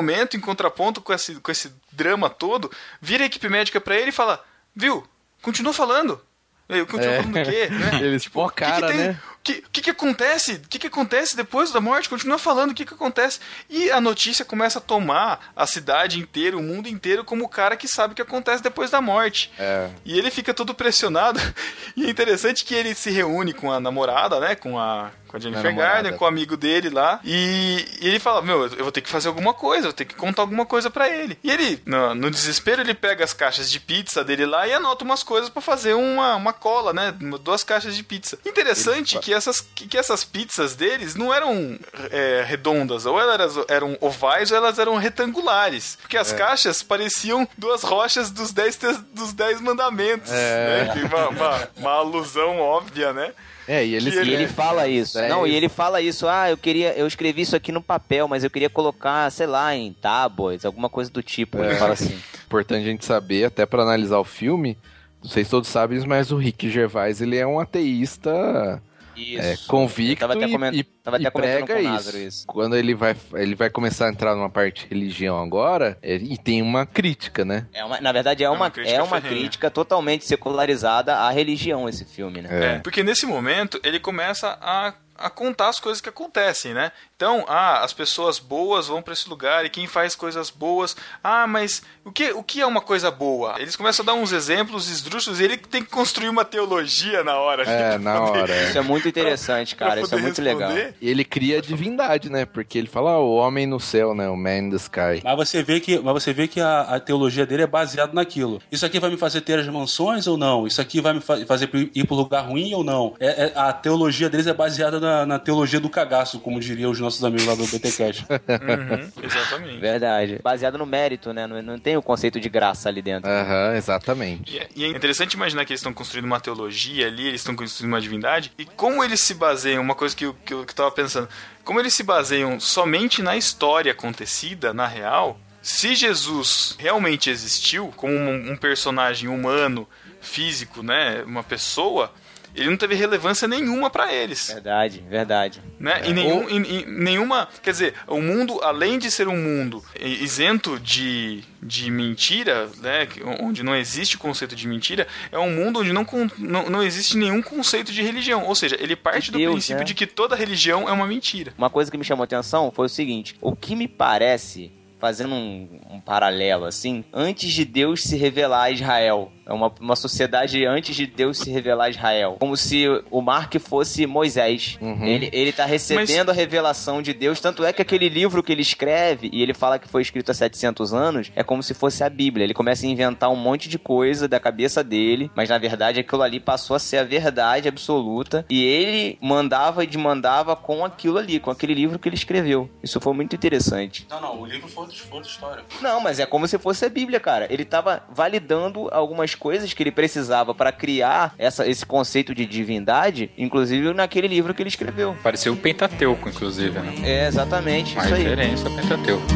Momento, 0.00 0.36
em 0.36 0.40
contraponto 0.40 1.00
com 1.00 1.12
esse, 1.12 1.34
com 1.36 1.50
esse 1.50 1.72
drama 1.92 2.28
todo, 2.30 2.70
vira 3.00 3.22
a 3.24 3.26
equipe 3.26 3.48
médica 3.48 3.80
pra 3.80 3.96
ele 3.96 4.08
e 4.10 4.12
fala: 4.12 4.42
Viu, 4.74 5.06
continua 5.42 5.72
falando. 5.72 6.20
Eu 6.68 6.86
continuo 6.86 7.12
É. 7.14 7.16
falando 7.22 7.36
o 7.36 7.44
quê? 7.50 7.66
Né? 7.68 7.98
Eles 8.06 8.28
pô 8.28 8.44
a 8.44 8.52
cara, 8.52 8.86
que 8.86 8.92
que 8.92 8.98
tem- 8.98 9.08
né? 9.08 9.20
O 9.40 9.42
que, 9.42 9.62
que, 9.72 9.80
que 9.82 9.90
acontece? 9.90 10.52
O 10.64 10.68
que, 10.68 10.78
que 10.78 10.86
acontece 10.86 11.34
depois 11.34 11.72
da 11.72 11.80
morte? 11.80 12.08
Continua 12.08 12.38
falando 12.38 12.70
o 12.70 12.74
que, 12.74 12.84
que 12.84 12.94
acontece. 12.94 13.40
E 13.68 13.90
a 13.90 14.00
notícia 14.00 14.44
começa 14.44 14.78
a 14.78 14.82
tomar 14.82 15.50
a 15.56 15.66
cidade 15.66 16.20
inteira, 16.20 16.56
o 16.56 16.62
mundo 16.62 16.88
inteiro, 16.88 17.24
como 17.24 17.44
o 17.44 17.48
cara 17.48 17.74
que 17.76 17.88
sabe 17.88 18.12
o 18.12 18.14
que 18.14 18.22
acontece 18.22 18.62
depois 18.62 18.90
da 18.90 19.00
morte. 19.00 19.50
É. 19.58 19.88
E 20.04 20.16
ele 20.16 20.30
fica 20.30 20.54
todo 20.54 20.74
pressionado. 20.74 21.40
E 21.96 22.06
é 22.06 22.10
interessante 22.10 22.64
que 22.64 22.72
ele 22.74 22.94
se 22.94 23.10
reúne 23.10 23.52
com 23.52 23.72
a 23.72 23.80
namorada, 23.80 24.38
né? 24.38 24.54
Com 24.54 24.78
a, 24.78 25.10
com 25.30 25.36
a 25.36 25.40
Jennifer. 25.40 25.74
Garner, 25.76 26.16
com 26.16 26.24
o 26.24 26.28
amigo 26.28 26.56
dele 26.56 26.90
lá. 26.90 27.20
E, 27.24 27.84
e 28.00 28.08
ele 28.08 28.18
fala: 28.18 28.42
Meu, 28.42 28.66
eu 28.66 28.82
vou 28.82 28.90
ter 28.92 29.00
que 29.00 29.08
fazer 29.08 29.28
alguma 29.28 29.54
coisa, 29.54 29.80
eu 29.86 29.90
vou 29.90 29.92
ter 29.92 30.04
que 30.04 30.14
contar 30.14 30.42
alguma 30.42 30.66
coisa 30.66 30.90
pra 30.90 31.08
ele. 31.08 31.38
E 31.44 31.50
ele, 31.50 31.80
no, 31.86 32.14
no 32.14 32.30
desespero, 32.30 32.82
ele 32.82 32.94
pega 32.94 33.24
as 33.24 33.32
caixas 33.32 33.70
de 33.70 33.78
pizza 33.78 34.24
dele 34.24 34.44
lá 34.44 34.66
e 34.66 34.72
anota 34.72 35.04
umas 35.04 35.22
coisas 35.22 35.48
pra 35.48 35.62
fazer 35.62 35.94
uma, 35.94 36.34
uma 36.36 36.52
cola, 36.52 36.92
né? 36.92 37.14
Duas 37.42 37.62
caixas 37.62 37.94
de 37.94 38.02
pizza. 38.02 38.38
Interessante 38.44 39.18
que 39.20 39.32
essas, 39.32 39.60
que, 39.60 39.86
que 39.86 39.96
essas 39.96 40.24
pizzas 40.24 40.74
deles 40.74 41.14
não 41.14 41.32
eram 41.32 41.78
é, 42.10 42.44
redondas, 42.46 43.06
ou 43.06 43.20
elas 43.20 43.54
eram 43.68 43.96
ovais 44.00 44.50
ou 44.50 44.56
elas 44.56 44.78
eram 44.78 44.96
retangulares. 44.96 45.96
Porque 46.00 46.16
as 46.16 46.32
É. 46.32 46.36
caixas 46.36 46.82
pareciam 46.82 47.46
duas 47.56 47.82
rochas 47.82 48.30
dos 48.30 48.52
dez, 48.52 48.76
dos 49.12 49.32
dez 49.32 49.60
mandamentos. 49.60 50.30
É. 50.32 50.92
Né? 50.94 51.04
Uma, 51.04 51.28
uma, 51.28 51.68
uma 51.76 51.90
alusão 51.92 52.58
óbvia, 52.58 53.12
né? 53.12 53.32
É, 53.70 53.84
e 53.84 54.00
Que 54.00 54.08
E 54.24 54.34
ele 54.34 54.48
fala 54.48 54.88
isso. 54.88 55.16
É 55.16 55.28
não, 55.28 55.46
e 55.46 55.54
ele 55.54 55.68
fala 55.68 56.00
isso. 56.00 56.26
Ah, 56.26 56.50
eu 56.50 56.56
queria, 56.56 56.92
eu 56.94 57.06
escrevi 57.06 57.42
isso 57.42 57.54
aqui 57.54 57.70
no 57.70 57.80
papel, 57.80 58.26
mas 58.26 58.42
eu 58.42 58.50
queria 58.50 58.68
colocar, 58.68 59.30
sei 59.30 59.46
lá, 59.46 59.74
em 59.76 59.92
tábuas, 59.92 60.64
alguma 60.64 60.88
coisa 60.88 61.08
do 61.08 61.22
tipo. 61.22 61.56
Ele 61.58 61.74
É. 61.74 61.76
fala 61.76 61.92
assim. 61.92 62.18
Importante 62.46 62.82
a 62.82 62.90
gente 62.90 63.04
saber, 63.04 63.44
até 63.44 63.64
pra 63.64 63.82
analisar 63.82 64.18
o 64.18 64.24
filme. 64.24 64.76
Não 65.22 65.30
sei 65.30 65.44
se 65.44 65.50
todos 65.50 65.68
sabem, 65.68 66.00
mas 66.04 66.32
o 66.32 66.36
Rick 66.36 66.68
Gervais, 66.68 67.20
ele 67.20 67.36
é 67.36 67.46
um 67.46 67.60
ateísta 67.60 68.82
Isso. 69.16 69.42
é, 69.42 69.56
convicto 69.68 70.20
tava 70.20 70.32
até 70.34 70.46
e- 70.46 70.52
coment- 70.52 70.74
e, 70.74 70.82
tava 70.84 71.16
até 71.16 71.26
e 71.28 71.30
comentando 71.30 71.66
prega 71.66 71.80
isso. 72.00 72.16
Isso. 72.18 72.46
Quando 72.46 72.76
ele 72.76 72.94
vai, 72.94 73.16
ele 73.34 73.54
vai 73.54 73.68
começar 73.70 74.06
a 74.06 74.10
entrar 74.10 74.34
numa 74.34 74.50
parte 74.50 74.82
de 74.88 74.94
religião 74.94 75.40
agora, 75.42 75.98
é, 76.02 76.14
e 76.16 76.36
tem 76.38 76.62
uma 76.62 76.86
crítica, 76.86 77.44
né? 77.44 77.66
É 77.72 77.84
uma- 77.84 78.00
na 78.00 78.12
verdade, 78.12 78.42
é 78.44 78.50
uma, 78.50 78.70
crítica 78.70 78.96
é 78.96 79.02
uma 79.02 79.20
crítica 79.20 79.70
totalmente 79.70 80.24
secularizada 80.24 81.16
à 81.16 81.30
religião, 81.30 81.88
esse 81.88 82.04
filme, 82.04 82.42
né? 82.42 82.48
É, 82.76 82.78
porque 82.78 83.02
nesse 83.02 83.26
momento 83.26 83.80
ele 83.84 83.98
começa 84.00 84.58
a, 84.60 84.94
a 85.16 85.30
contar 85.30 85.68
as 85.68 85.78
coisas 85.78 86.00
que 86.00 86.08
acontecem, 86.08 86.72
né? 86.74 86.90
Então, 87.20 87.44
ah, 87.46 87.84
as 87.84 87.92
pessoas 87.92 88.38
boas 88.38 88.86
vão 88.86 89.02
pra 89.02 89.12
esse 89.12 89.28
lugar 89.28 89.66
e 89.66 89.68
quem 89.68 89.86
faz 89.86 90.14
coisas 90.16 90.48
boas, 90.48 90.96
ah, 91.22 91.46
mas 91.46 91.82
o 92.02 92.10
que, 92.10 92.32
o 92.32 92.42
que 92.42 92.62
é 92.62 92.66
uma 92.66 92.80
coisa 92.80 93.10
boa? 93.10 93.56
Eles 93.60 93.76
começam 93.76 94.02
a 94.02 94.06
dar 94.06 94.14
uns 94.14 94.32
exemplos 94.32 94.88
esdrúxulos 94.88 95.38
e 95.38 95.44
ele 95.44 95.58
tem 95.58 95.84
que 95.84 95.90
construir 95.90 96.30
uma 96.30 96.46
teologia 96.46 97.22
na 97.22 97.36
hora. 97.36 97.64
É, 97.64 97.90
pra 97.90 97.98
na 97.98 98.20
poder- 98.22 98.40
hora. 98.44 98.62
Isso 98.70 98.78
é 98.78 98.80
muito 98.80 99.06
interessante, 99.06 99.76
pra 99.76 99.88
cara. 99.88 100.00
Isso 100.00 100.14
é 100.14 100.18
muito 100.18 100.40
legal. 100.40 100.70
responder. 100.70 100.94
E 100.98 101.10
ele 101.10 101.22
cria 101.22 101.58
a 101.58 101.60
divindade, 101.60 102.30
né? 102.30 102.46
Porque 102.46 102.78
ele 102.78 102.88
fala, 102.88 103.10
ah, 103.10 103.18
o 103.18 103.34
homem 103.34 103.66
no 103.66 103.78
céu, 103.78 104.14
né? 104.14 104.26
O 104.30 104.34
man 104.34 104.56
in 104.56 104.70
the 104.70 104.76
sky. 104.76 105.20
Mas 105.22 105.36
você 105.36 105.62
vê 105.62 105.78
que, 105.78 105.98
mas 105.98 106.14
você 106.14 106.32
vê 106.32 106.48
que 106.48 106.58
a, 106.58 106.80
a 106.80 106.98
teologia 107.00 107.44
dele 107.44 107.64
é 107.64 107.66
baseada 107.66 108.14
naquilo. 108.14 108.62
Isso 108.72 108.86
aqui 108.86 108.98
vai 108.98 109.10
me 109.10 109.18
fazer 109.18 109.42
ter 109.42 109.58
as 109.58 109.68
mansões 109.68 110.26
ou 110.26 110.38
não? 110.38 110.66
Isso 110.66 110.80
aqui 110.80 111.02
vai 111.02 111.12
me 111.12 111.20
fa- 111.20 111.44
fazer 111.44 111.68
ir 111.94 112.06
pro 112.06 112.16
lugar 112.16 112.46
ruim 112.46 112.72
ou 112.72 112.82
não? 112.82 113.14
É, 113.20 113.26
é- 113.44 113.52
a 113.54 113.74
teologia 113.74 114.30
deles 114.30 114.46
é 114.46 114.54
baseada 114.54 114.98
na, 114.98 115.26
na 115.26 115.38
teologia 115.38 115.78
do 115.78 115.90
cagaço, 115.90 116.40
como 116.40 116.58
diriam 116.58 116.90
os 116.90 116.98
nossos 116.98 117.09
amigos 117.24 117.46
lá 117.46 117.54
do 117.54 117.66
BTCast. 117.66 118.26
Uhum, 118.30 119.10
exatamente. 119.24 119.78
Verdade. 119.80 120.38
Baseado 120.42 120.78
no 120.78 120.86
mérito, 120.86 121.32
né? 121.32 121.46
Não, 121.46 121.60
não 121.62 121.78
tem 121.78 121.96
o 121.96 122.02
conceito 122.02 122.38
de 122.38 122.48
graça 122.48 122.88
ali 122.88 123.02
dentro. 123.02 123.28
Aham, 123.30 123.74
exatamente. 123.76 124.54
E 124.54 124.58
é- 124.58 124.68
E 124.76 124.84
é 124.84 124.88
interessante 124.88 125.34
imaginar 125.34 125.64
que 125.64 125.72
eles 125.72 125.80
estão 125.80 125.92
construindo 125.92 126.24
uma 126.26 126.40
teologia 126.40 127.06
ali, 127.06 127.26
eles 127.28 127.40
estão 127.40 127.54
construindo 127.56 127.92
uma 127.92 128.00
divindade, 128.00 128.52
e 128.58 128.64
como 128.64 129.02
eles 129.02 129.20
se 129.20 129.34
baseiam, 129.34 129.82
uma 129.82 129.94
coisa 129.94 130.14
que 130.14 130.24
eu, 130.26 130.34
que 130.44 130.52
eu, 130.54 130.64
que 130.64 130.70
eu 130.72 130.76
tava 130.76 130.90
pensando, 130.90 131.28
como 131.64 131.80
eles 131.80 131.94
se 131.94 132.02
baseiam 132.02 132.58
somente 132.60 133.22
na 133.22 133.36
história 133.36 133.92
acontecida, 133.92 134.72
na 134.72 134.86
real, 134.86 135.38
se 135.62 135.94
Jesus 135.94 136.74
realmente 136.78 137.28
existiu 137.30 137.92
como 137.96 138.12
um, 138.14 138.52
um 138.52 138.56
personagem 138.56 139.28
humano, 139.28 139.86
físico, 140.20 140.82
né, 140.82 141.22
uma 141.26 141.42
pessoa, 141.42 142.12
ele 142.54 142.70
não 142.70 142.76
teve 142.76 142.94
relevância 142.94 143.46
nenhuma 143.48 143.90
pra 143.90 144.12
eles. 144.12 144.48
Verdade, 144.52 145.04
verdade. 145.08 145.62
Né? 145.78 146.02
E, 146.06 146.12
nenhum, 146.12 146.48
e- 146.48 146.80
e 146.82 146.86
nenhuma. 146.86 147.48
Quer 147.62 147.70
dizer, 147.70 147.94
o 148.06 148.20
mundo, 148.20 148.60
além 148.62 148.98
de 148.98 149.10
ser 149.10 149.28
um 149.28 149.36
mundo 149.36 149.82
isento 149.98 150.78
de, 150.78 151.42
de 151.62 151.90
mentira, 151.90 152.68
né? 152.82 153.08
onde 153.40 153.62
não 153.62 153.74
existe 153.74 154.18
conceito 154.18 154.54
de 154.56 154.66
mentira, 154.68 155.06
é 155.32 155.38
um 155.38 155.50
mundo 155.50 155.80
onde 155.80 155.92
não, 155.92 156.06
não, 156.38 156.68
não 156.70 156.82
existe 156.82 157.16
nenhum 157.16 157.40
conceito 157.42 157.92
de 157.92 158.02
religião. 158.02 158.44
Ou 158.46 158.54
seja, 158.54 158.76
ele 158.80 158.96
parte 158.96 159.30
do 159.30 159.38
Deus, 159.38 159.52
princípio 159.54 159.78
né? 159.80 159.84
de 159.84 159.94
que 159.94 160.06
toda 160.06 160.36
religião 160.36 160.88
é 160.88 160.92
uma 160.92 161.06
mentira. 161.06 161.52
Uma 161.56 161.70
coisa 161.70 161.90
que 161.90 161.96
me 161.98 162.04
chamou 162.04 162.22
a 162.22 162.24
atenção 162.24 162.70
foi 162.70 162.86
o 162.86 162.88
seguinte: 162.88 163.36
o 163.40 163.54
que 163.56 163.74
me 163.76 163.86
parece, 163.88 164.70
fazendo 164.98 165.34
um, 165.34 165.80
um 165.90 166.00
paralelo 166.00 166.64
assim, 166.66 167.04
antes 167.12 167.52
de 167.52 167.64
Deus 167.64 168.02
se 168.02 168.16
revelar 168.16 168.64
a 168.64 168.70
Israel, 168.70 169.32
é 169.39 169.39
uma, 169.52 169.72
uma 169.80 169.96
sociedade 169.96 170.64
antes 170.64 170.94
de 170.94 171.06
Deus 171.06 171.38
se 171.38 171.50
revelar 171.50 171.84
a 171.84 171.90
Israel, 171.90 172.36
como 172.38 172.56
se 172.56 172.86
o 173.10 173.20
Mark 173.20 173.54
fosse 173.58 174.06
Moisés. 174.06 174.78
Ele, 174.80 175.30
ele 175.32 175.52
tá 175.52 175.64
recebendo 175.64 176.30
a 176.30 176.32
revelação 176.32 177.02
de 177.02 177.12
Deus, 177.12 177.40
tanto 177.40 177.64
é 177.64 177.72
que 177.72 177.82
aquele 177.82 178.08
livro 178.08 178.42
que 178.42 178.52
ele 178.52 178.62
escreve, 178.62 179.30
e 179.32 179.42
ele 179.42 179.54
fala 179.54 179.78
que 179.78 179.88
foi 179.88 180.02
escrito 180.02 180.30
há 180.30 180.34
700 180.34 180.92
anos, 180.94 181.32
é 181.34 181.42
como 181.42 181.62
se 181.62 181.74
fosse 181.74 182.02
a 182.04 182.08
Bíblia. 182.08 182.44
Ele 182.44 182.54
começa 182.54 182.86
a 182.86 182.88
inventar 182.88 183.30
um 183.30 183.36
monte 183.36 183.68
de 183.68 183.78
coisa 183.78 184.28
da 184.28 184.38
cabeça 184.38 184.82
dele, 184.82 185.30
mas 185.34 185.48
na 185.48 185.58
verdade 185.58 186.00
aquilo 186.00 186.22
ali 186.22 186.40
passou 186.40 186.76
a 186.76 186.78
ser 186.78 186.98
a 186.98 187.04
verdade 187.04 187.68
absoluta, 187.68 188.44
e 188.48 188.64
ele 188.64 189.18
mandava 189.20 189.84
e 189.84 189.86
demandava 189.86 190.54
com 190.56 190.84
aquilo 190.84 191.18
ali, 191.18 191.40
com 191.40 191.50
aquele 191.50 191.74
livro 191.74 191.98
que 191.98 192.08
ele 192.08 192.16
escreveu. 192.16 192.70
Isso 192.82 193.00
foi 193.00 193.12
muito 193.12 193.34
interessante. 193.34 194.06
Não, 194.08 194.20
não, 194.20 194.40
o 194.40 194.46
livro 194.46 194.68
foi 194.68 194.84
outra, 194.84 194.96
foi 194.98 195.16
outra 195.16 195.30
história. 195.30 195.64
Não, 195.80 196.00
mas 196.00 196.18
é 196.18 196.26
como 196.26 196.46
se 196.46 196.58
fosse 196.58 196.84
a 196.84 196.88
Bíblia, 196.88 197.20
cara. 197.20 197.46
Ele 197.52 197.64
tava 197.64 198.02
validando 198.10 198.88
algumas 198.92 199.34
coisas 199.40 199.72
que 199.72 199.82
ele 199.82 199.90
precisava 199.90 200.54
para 200.54 200.70
criar 200.70 201.34
essa, 201.38 201.66
esse 201.66 201.84
conceito 201.86 202.34
de 202.34 202.44
divindade, 202.44 203.30
inclusive 203.36 203.92
naquele 203.94 204.28
livro 204.28 204.54
que 204.54 204.62
ele 204.62 204.68
escreveu. 204.68 205.16
Pareceu 205.22 205.54
o 205.54 205.56
Pentateuco, 205.56 206.28
inclusive, 206.28 206.78
né? 206.78 206.94
É, 207.02 207.26
exatamente, 207.26 207.94
Uma 207.94 208.04
isso 208.04 208.14
aí. 208.14 208.22
referência 208.22 208.68
ao 208.68 208.76
Pentateuco. 208.76 209.26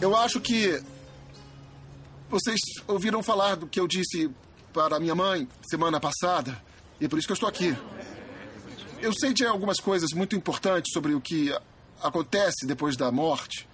Eu 0.00 0.16
acho 0.16 0.40
que 0.40 0.82
vocês 2.28 2.58
ouviram 2.88 3.22
falar 3.22 3.56
do 3.56 3.66
que 3.66 3.78
eu 3.78 3.86
disse 3.86 4.30
para 4.72 4.98
minha 4.98 5.14
mãe 5.14 5.46
semana 5.62 6.00
passada 6.00 6.60
e 6.98 7.04
é 7.04 7.08
por 7.08 7.18
isso 7.18 7.28
que 7.28 7.32
eu 7.32 7.34
estou 7.34 7.48
aqui. 7.48 7.76
Eu 9.00 9.12
sei 9.12 9.32
de 9.34 9.44
algumas 9.44 9.78
coisas 9.78 10.10
muito 10.14 10.34
importantes 10.34 10.92
sobre 10.92 11.12
o 11.14 11.20
que 11.20 11.54
acontece 12.02 12.66
depois 12.66 12.96
da 12.96 13.12
morte. 13.12 13.68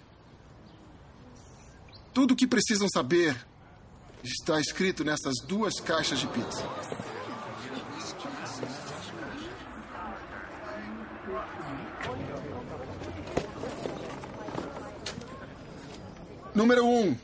Tudo 2.19 2.33
o 2.33 2.35
que 2.35 2.45
precisam 2.45 2.89
saber 2.89 3.33
está 4.21 4.59
escrito 4.59 5.05
nessas 5.05 5.35
duas 5.47 5.79
caixas 5.79 6.19
de 6.19 6.27
pizza. 6.27 6.65
Número 16.53 16.85
1. 16.85 16.89
Um, 16.89 17.17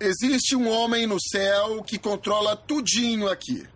existe 0.00 0.56
um 0.56 0.70
homem 0.70 1.06
no 1.06 1.20
céu 1.20 1.82
que 1.82 1.98
controla 1.98 2.56
tudinho 2.56 3.28
aqui. 3.28 3.68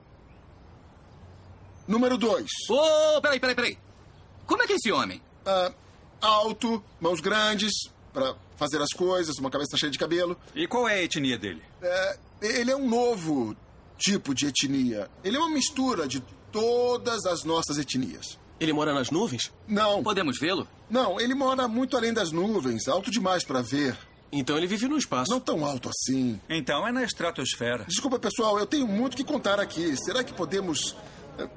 Número 1.86 2.16
2. 2.16 2.50
Ô, 2.70 3.20
peraí, 3.20 3.38
peraí, 3.38 3.54
peraí. 3.54 3.78
Como 4.46 4.62
é 4.62 4.66
que 4.66 4.72
é 4.72 4.76
esse 4.76 4.90
homem? 4.90 5.20
Ah, 5.44 5.74
alto, 6.22 6.82
mãos 6.98 7.20
grandes, 7.20 7.90
para 8.14 8.34
fazer 8.57 8.80
as 8.80 8.90
coisas, 8.90 9.36
uma 9.38 9.50
cabeça 9.50 9.76
cheia 9.76 9.90
de 9.90 9.98
cabelo. 9.98 10.36
E 10.54 10.66
qual 10.66 10.88
é 10.88 10.94
a 10.94 11.02
etnia 11.02 11.38
dele? 11.38 11.62
É, 11.82 12.18
ele 12.42 12.70
é 12.70 12.76
um 12.76 12.88
novo 12.88 13.57
tipo 13.98 14.34
de 14.34 14.46
etnia. 14.46 15.11
Ele 15.24 15.36
é 15.36 15.40
uma 15.40 15.50
mistura 15.50 16.07
de 16.09 16.20
todas 16.52 17.24
as 17.26 17.44
nossas 17.44 17.78
etnias. 17.78 18.38
Ele 18.59 18.72
mora 18.72 18.94
nas 18.94 19.11
nuvens? 19.11 19.52
Não. 19.68 20.02
Podemos 20.02 20.38
vê-lo? 20.38 20.66
Não, 20.88 21.20
ele 21.20 21.34
mora 21.34 21.68
muito 21.68 21.96
além 21.96 22.12
das 22.12 22.32
nuvens, 22.32 22.88
alto 22.88 23.11
demais 23.11 23.44
para 23.44 23.61
ver. 23.61 23.96
Então 24.32 24.57
ele 24.57 24.66
vive 24.66 24.88
no 24.88 24.96
espaço. 24.96 25.30
Não 25.30 25.38
tão 25.40 25.64
alto 25.64 25.90
assim. 25.90 26.40
Então 26.48 26.86
é 26.86 26.90
na 26.92 27.04
estratosfera. 27.04 27.84
Desculpa, 27.86 28.18
pessoal, 28.18 28.59
eu 28.59 28.66
tenho 28.66 28.86
muito 28.86 29.16
que 29.16 29.24
contar 29.24 29.61
aqui. 29.61 29.94
Será 30.02 30.24
que 30.24 30.32
podemos. 30.32 30.96
É, 31.38 31.48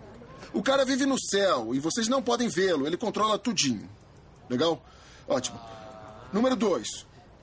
O 0.53 0.61
cara 0.61 0.83
vive 0.85 1.05
no 1.05 1.19
céu 1.19 1.73
e 1.73 1.79
vocês 1.79 2.07
não 2.07 2.21
podem 2.21 2.47
vê-lo. 2.49 2.85
Ele 2.85 2.97
controla 2.97 3.39
tudinho. 3.39 3.89
Legal? 4.49 4.83
Ótimo. 5.27 5.59
Número 6.31 6.55
dois. 6.55 6.87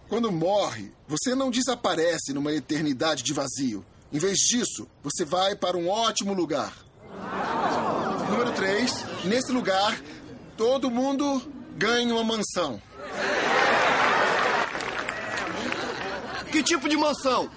Quando 0.08 0.30
morre, 0.30 0.92
você 1.08 1.34
não 1.34 1.50
desaparece 1.50 2.32
numa 2.32 2.52
eternidade 2.52 3.22
de 3.22 3.32
vazio. 3.32 3.84
Em 4.12 4.18
vez 4.18 4.38
disso, 4.38 4.86
você 5.02 5.24
vai 5.24 5.56
para 5.56 5.76
um 5.76 5.88
ótimo 5.88 6.32
lugar. 6.32 6.72
Número 8.30 8.52
três. 8.52 9.04
Nesse 9.24 9.50
lugar, 9.50 10.00
todo 10.56 10.90
mundo 10.90 11.42
ganha 11.76 12.14
uma 12.14 12.22
mansão. 12.22 12.80
Que 16.52 16.62
tipo 16.62 16.88
de 16.88 16.96
mansão? 16.96 17.50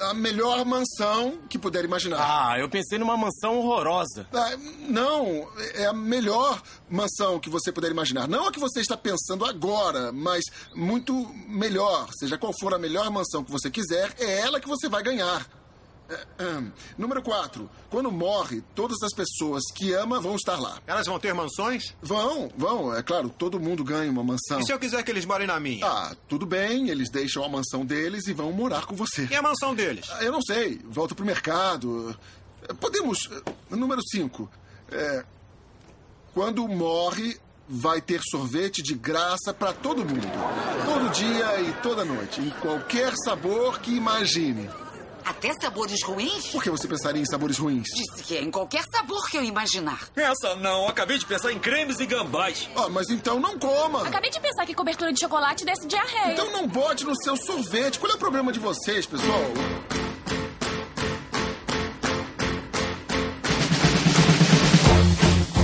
A 0.00 0.14
melhor 0.14 0.64
mansão 0.64 1.38
que 1.48 1.58
puder 1.58 1.84
imaginar. 1.84 2.18
Ah, 2.20 2.58
eu 2.58 2.68
pensei 2.68 2.98
numa 2.98 3.16
mansão 3.16 3.58
horrorosa. 3.58 4.26
Ah, 4.32 4.56
não, 4.88 5.48
é 5.74 5.86
a 5.86 5.92
melhor 5.92 6.62
mansão 6.88 7.38
que 7.40 7.50
você 7.50 7.72
puder 7.72 7.90
imaginar. 7.90 8.28
Não 8.28 8.46
a 8.46 8.52
que 8.52 8.60
você 8.60 8.80
está 8.80 8.96
pensando 8.96 9.44
agora, 9.44 10.12
mas 10.12 10.44
muito 10.74 11.12
melhor. 11.48 12.08
Seja 12.18 12.38
qual 12.38 12.52
for 12.58 12.74
a 12.74 12.78
melhor 12.78 13.10
mansão 13.10 13.42
que 13.42 13.50
você 13.50 13.70
quiser, 13.70 14.14
é 14.18 14.40
ela 14.40 14.60
que 14.60 14.68
você 14.68 14.88
vai 14.88 15.02
ganhar. 15.02 15.46
Número 16.96 17.22
4. 17.22 17.68
Quando 17.90 18.10
morre, 18.10 18.62
todas 18.74 18.96
as 19.02 19.12
pessoas 19.12 19.62
que 19.74 19.92
ama 19.92 20.20
vão 20.20 20.36
estar 20.36 20.58
lá. 20.58 20.78
Elas 20.86 21.06
vão 21.06 21.18
ter 21.18 21.34
mansões? 21.34 21.94
Vão, 22.00 22.50
vão. 22.56 22.94
É 22.94 23.02
claro, 23.02 23.28
todo 23.28 23.60
mundo 23.60 23.84
ganha 23.84 24.10
uma 24.10 24.24
mansão. 24.24 24.60
E 24.60 24.64
se 24.64 24.72
eu 24.72 24.78
quiser 24.78 25.02
que 25.02 25.10
eles 25.10 25.24
morem 25.24 25.46
na 25.46 25.60
minha? 25.60 25.86
Ah, 25.86 26.16
tudo 26.28 26.46
bem. 26.46 26.88
Eles 26.88 27.10
deixam 27.10 27.44
a 27.44 27.48
mansão 27.48 27.84
deles 27.84 28.26
e 28.26 28.32
vão 28.32 28.50
morar 28.52 28.86
com 28.86 28.94
você. 28.94 29.28
E 29.30 29.34
a 29.36 29.42
mansão 29.42 29.74
deles? 29.74 30.06
Ah, 30.10 30.24
Eu 30.24 30.32
não 30.32 30.42
sei. 30.42 30.80
Volta 30.84 31.14
pro 31.14 31.24
mercado. 31.24 32.16
Podemos. 32.80 33.28
Número 33.70 34.00
5. 34.10 34.50
É, 34.90 35.24
quando 36.32 36.66
morre, 36.68 37.38
vai 37.68 38.00
ter 38.00 38.20
sorvete 38.30 38.82
de 38.82 38.94
graça 38.94 39.52
para 39.52 39.72
todo 39.74 40.04
mundo. 40.04 40.26
Todo 40.86 41.10
dia 41.12 41.60
e 41.60 41.72
toda 41.82 42.04
noite. 42.04 42.40
Em 42.40 42.50
qualquer 42.60 43.12
sabor 43.24 43.78
que 43.80 43.94
imagine. 43.94 44.68
Até 45.28 45.52
sabores 45.60 46.02
ruins? 46.02 46.46
Por 46.46 46.62
que 46.62 46.70
você 46.70 46.88
pensaria 46.88 47.20
em 47.20 47.26
sabores 47.26 47.58
ruins? 47.58 47.86
Disse 47.94 48.22
que 48.22 48.34
é 48.34 48.40
em 48.40 48.50
qualquer 48.50 48.82
sabor 48.90 49.28
que 49.28 49.36
eu 49.36 49.44
imaginar. 49.44 50.08
Essa 50.16 50.56
não, 50.56 50.88
acabei 50.88 51.18
de 51.18 51.26
pensar 51.26 51.52
em 51.52 51.58
cremes 51.58 52.00
e 52.00 52.06
gambás. 52.06 52.66
Ah, 52.74 52.88
mas 52.88 53.10
então 53.10 53.38
não 53.38 53.58
coma. 53.58 54.08
Acabei 54.08 54.30
de 54.30 54.40
pensar 54.40 54.64
que 54.64 54.74
cobertura 54.74 55.12
de 55.12 55.20
chocolate 55.20 55.66
desce 55.66 55.86
diarreia. 55.86 56.32
Então 56.32 56.50
não 56.50 56.66
bote 56.66 57.04
no 57.04 57.14
seu 57.14 57.36
sorvete. 57.36 57.98
Qual 57.98 58.10
é 58.10 58.14
o 58.14 58.18
problema 58.18 58.50
de 58.50 58.58
vocês, 58.58 59.04
pessoal? 59.04 59.42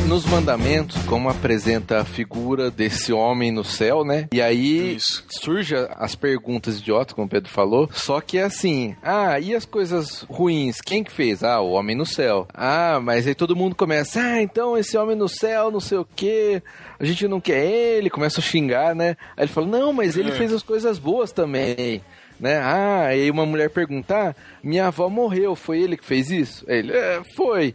Nos 0.08 0.26
mandamentos, 0.26 0.96
como 1.06 1.28
apresenta 1.28 1.98
a 2.00 2.04
figura 2.04 2.70
desse 2.70 3.12
homem 3.12 3.50
no 3.50 3.64
céu, 3.64 4.04
né? 4.04 4.28
E 4.32 4.40
aí 4.40 4.96
surge 5.30 5.74
as 5.96 6.14
perguntas 6.14 6.78
idiotas, 6.78 7.14
como 7.14 7.26
o 7.26 7.30
Pedro 7.30 7.50
falou. 7.50 7.88
Só 7.92 8.20
que 8.20 8.38
é 8.38 8.42
assim: 8.44 8.94
ah, 9.02 9.40
e 9.40 9.54
as 9.54 9.64
coisas 9.64 10.22
ruins? 10.28 10.80
Quem 10.80 11.02
que 11.02 11.10
fez? 11.10 11.42
Ah, 11.42 11.60
o 11.60 11.70
homem 11.72 11.96
no 11.96 12.04
céu. 12.06 12.46
Ah, 12.54 13.00
mas 13.02 13.26
aí 13.26 13.34
todo 13.34 13.56
mundo 13.56 13.74
começa: 13.74 14.20
ah, 14.20 14.42
então 14.42 14.76
esse 14.76 14.96
homem 14.96 15.16
no 15.16 15.28
céu, 15.28 15.70
não 15.70 15.80
sei 15.80 15.98
o 15.98 16.06
quê. 16.14 16.62
A 17.00 17.04
gente 17.04 17.26
não 17.26 17.40
quer 17.40 17.64
ele, 17.64 18.10
começa 18.10 18.40
a 18.40 18.42
xingar, 18.44 18.94
né? 18.94 19.16
Aí 19.36 19.44
ele 19.44 19.52
fala: 19.52 19.66
não, 19.66 19.92
mas 19.92 20.16
ele 20.16 20.30
É. 20.30 20.34
fez 20.34 20.52
as 20.52 20.62
coisas 20.62 20.98
boas 20.98 21.32
também. 21.32 22.00
Né? 22.38 22.58
Ah, 22.58 23.06
aí 23.06 23.30
uma 23.30 23.46
mulher 23.46 23.70
pergunta: 23.70 24.14
ah, 24.30 24.34
minha 24.62 24.86
avó 24.88 25.08
morreu, 25.08 25.56
foi 25.56 25.80
ele 25.80 25.96
que 25.96 26.04
fez 26.04 26.30
isso? 26.30 26.64
Ele, 26.68 26.92
é, 26.92 27.22
foi. 27.34 27.74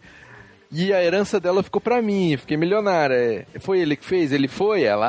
E 0.72 0.94
a 0.94 1.04
herança 1.04 1.40
dela 1.40 1.64
ficou 1.64 1.82
pra 1.82 2.02
mim, 2.02 2.38
fiquei 2.38 2.56
milionária. 2.58 3.46
É, 3.54 3.60
Foi 3.60 3.80
ele 3.80 3.96
que 3.96 4.06
fez? 4.06 4.32
Ele 4.32 4.48
foi? 4.48 4.84
Ela, 4.84 5.08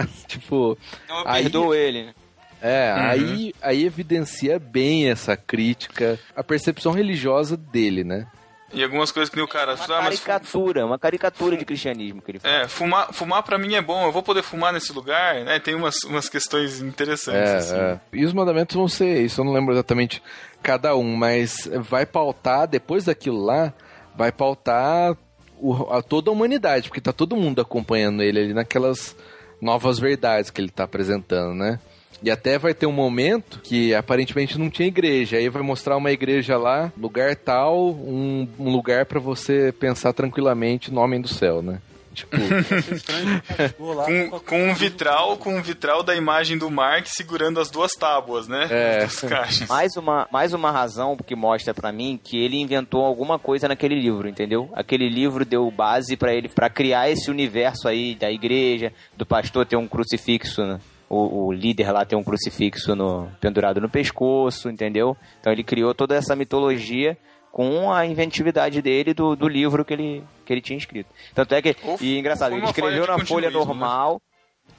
ah, 0.00 0.06
tipo. 0.26 0.76
Eu 1.08 1.24
perdoo 1.24 1.74
ele, 1.74 2.06
né? 2.06 2.14
É, 2.62 2.92
Uhum. 2.94 3.06
aí, 3.06 3.54
aí 3.62 3.84
evidencia 3.86 4.58
bem 4.58 5.08
essa 5.10 5.34
crítica, 5.36 6.18
a 6.36 6.44
percepção 6.44 6.92
religiosa 6.92 7.56
dele, 7.56 8.04
né? 8.04 8.26
E 8.72 8.84
algumas 8.84 9.10
coisas 9.10 9.30
que 9.30 9.36
nem 9.36 9.44
o 9.44 9.48
cara. 9.48 9.74
Uma 9.74 9.84
"Ah, 9.98 10.02
caricatura, 10.04 10.86
uma 10.86 10.98
caricatura 10.98 11.56
de 11.56 11.64
cristianismo 11.64 12.20
que 12.22 12.30
ele 12.32 12.38
faz. 12.38 12.54
É, 12.54 12.68
fumar, 12.68 13.12
fumar 13.12 13.42
pra 13.42 13.58
mim 13.58 13.74
é 13.74 13.80
bom, 13.82 14.04
eu 14.06 14.12
vou 14.12 14.22
poder 14.22 14.42
fumar 14.42 14.72
nesse 14.72 14.92
lugar, 14.92 15.36
né? 15.44 15.58
Tem 15.58 15.74
umas, 15.74 15.96
umas 16.04 16.28
questões 16.28 16.80
interessantes, 16.80 17.50
assim. 17.50 17.74
É, 17.76 17.80
é. 17.94 18.00
E 18.12 18.24
os 18.24 18.32
mandamentos 18.32 18.76
vão 18.76 18.86
ser, 18.86 19.22
isso 19.22 19.40
eu 19.40 19.44
não 19.44 19.52
lembro 19.52 19.72
exatamente 19.74 20.22
cada 20.62 20.94
um, 20.94 21.16
mas 21.16 21.68
vai 21.88 22.04
pautar, 22.06 22.68
depois 22.68 23.06
daquilo 23.06 23.42
lá, 23.42 23.72
vai 24.16 24.30
pautar 24.32 25.16
o- 25.60 25.92
a 25.92 26.02
toda 26.02 26.30
a 26.30 26.32
humanidade, 26.32 26.88
porque 26.88 27.00
tá 27.00 27.12
todo 27.12 27.36
mundo 27.36 27.60
acompanhando 27.60 28.22
ele 28.22 28.40
ali 28.40 28.54
naquelas 28.54 29.16
novas 29.60 29.98
verdades 29.98 30.50
que 30.50 30.60
ele 30.60 30.70
tá 30.70 30.84
apresentando, 30.84 31.54
né? 31.54 31.78
E 32.22 32.30
até 32.30 32.58
vai 32.58 32.74
ter 32.74 32.84
um 32.86 32.92
momento 32.92 33.60
que 33.62 33.94
aparentemente 33.94 34.58
não 34.58 34.68
tinha 34.68 34.88
igreja. 34.88 35.38
Aí 35.38 35.48
vai 35.48 35.62
mostrar 35.62 35.96
uma 35.96 36.10
igreja 36.12 36.58
lá, 36.58 36.92
lugar 36.96 37.34
tal, 37.34 37.90
um, 37.92 38.46
um 38.58 38.70
lugar 38.70 39.06
pra 39.06 39.18
você 39.18 39.72
pensar 39.72 40.12
tranquilamente 40.12 40.92
no 40.92 41.00
homem 41.00 41.18
do 41.20 41.28
céu, 41.28 41.62
né? 41.62 41.80
Tipo. 42.20 42.36
Com, 43.80 44.40
com 44.40 44.70
um 44.70 44.74
vitral, 44.74 45.36
com 45.36 45.56
um 45.56 45.62
vitral 45.62 46.02
da 46.02 46.14
imagem 46.14 46.56
do 46.56 46.70
Mark 46.70 47.06
segurando 47.06 47.60
as 47.60 47.70
duas 47.70 47.92
tábuas, 47.92 48.48
né? 48.48 48.66
É. 48.70 49.04
As 49.04 49.20
duas 49.20 49.32
caixas. 49.32 49.68
Mais 49.68 49.96
uma, 49.96 50.28
mais 50.30 50.52
uma 50.52 50.70
razão 50.70 51.16
que 51.16 51.34
mostra 51.34 51.74
pra 51.74 51.92
mim 51.92 52.18
que 52.22 52.42
ele 52.42 52.56
inventou 52.56 53.04
alguma 53.04 53.38
coisa 53.38 53.68
naquele 53.68 53.94
livro, 53.94 54.28
entendeu? 54.28 54.70
Aquele 54.74 55.08
livro 55.08 55.44
deu 55.44 55.70
base 55.70 56.16
pra 56.16 56.32
ele 56.32 56.48
pra 56.48 56.68
criar 56.68 57.10
esse 57.10 57.30
universo 57.30 57.88
aí 57.88 58.14
da 58.14 58.30
igreja, 58.30 58.92
do 59.16 59.26
pastor 59.26 59.66
ter 59.66 59.76
um 59.76 59.88
crucifixo, 59.88 60.62
né? 60.62 60.78
o, 61.10 61.46
o 61.46 61.52
líder 61.52 61.90
lá 61.90 62.04
ter 62.04 62.14
um 62.14 62.22
crucifixo 62.22 62.94
no, 62.94 63.28
pendurado 63.40 63.80
no 63.80 63.88
pescoço, 63.88 64.70
entendeu? 64.70 65.16
Então 65.40 65.52
ele 65.52 65.64
criou 65.64 65.92
toda 65.92 66.14
essa 66.14 66.36
mitologia 66.36 67.18
com 67.50 67.92
a 67.92 68.06
inventividade 68.06 68.80
dele 68.80 69.12
do, 69.12 69.34
do 69.34 69.48
livro 69.48 69.84
que 69.84 69.92
ele, 69.92 70.22
que 70.50 70.54
ele 70.54 70.60
tinha 70.60 70.76
escrito. 70.76 71.08
Tanto 71.32 71.54
é 71.54 71.62
que, 71.62 71.76
e 72.00 72.18
engraçado, 72.18 72.56
ele 72.56 72.64
escreveu 72.66 73.06
na 73.06 73.18
folha 73.20 73.48
né? 73.48 73.54
normal, 73.56 74.20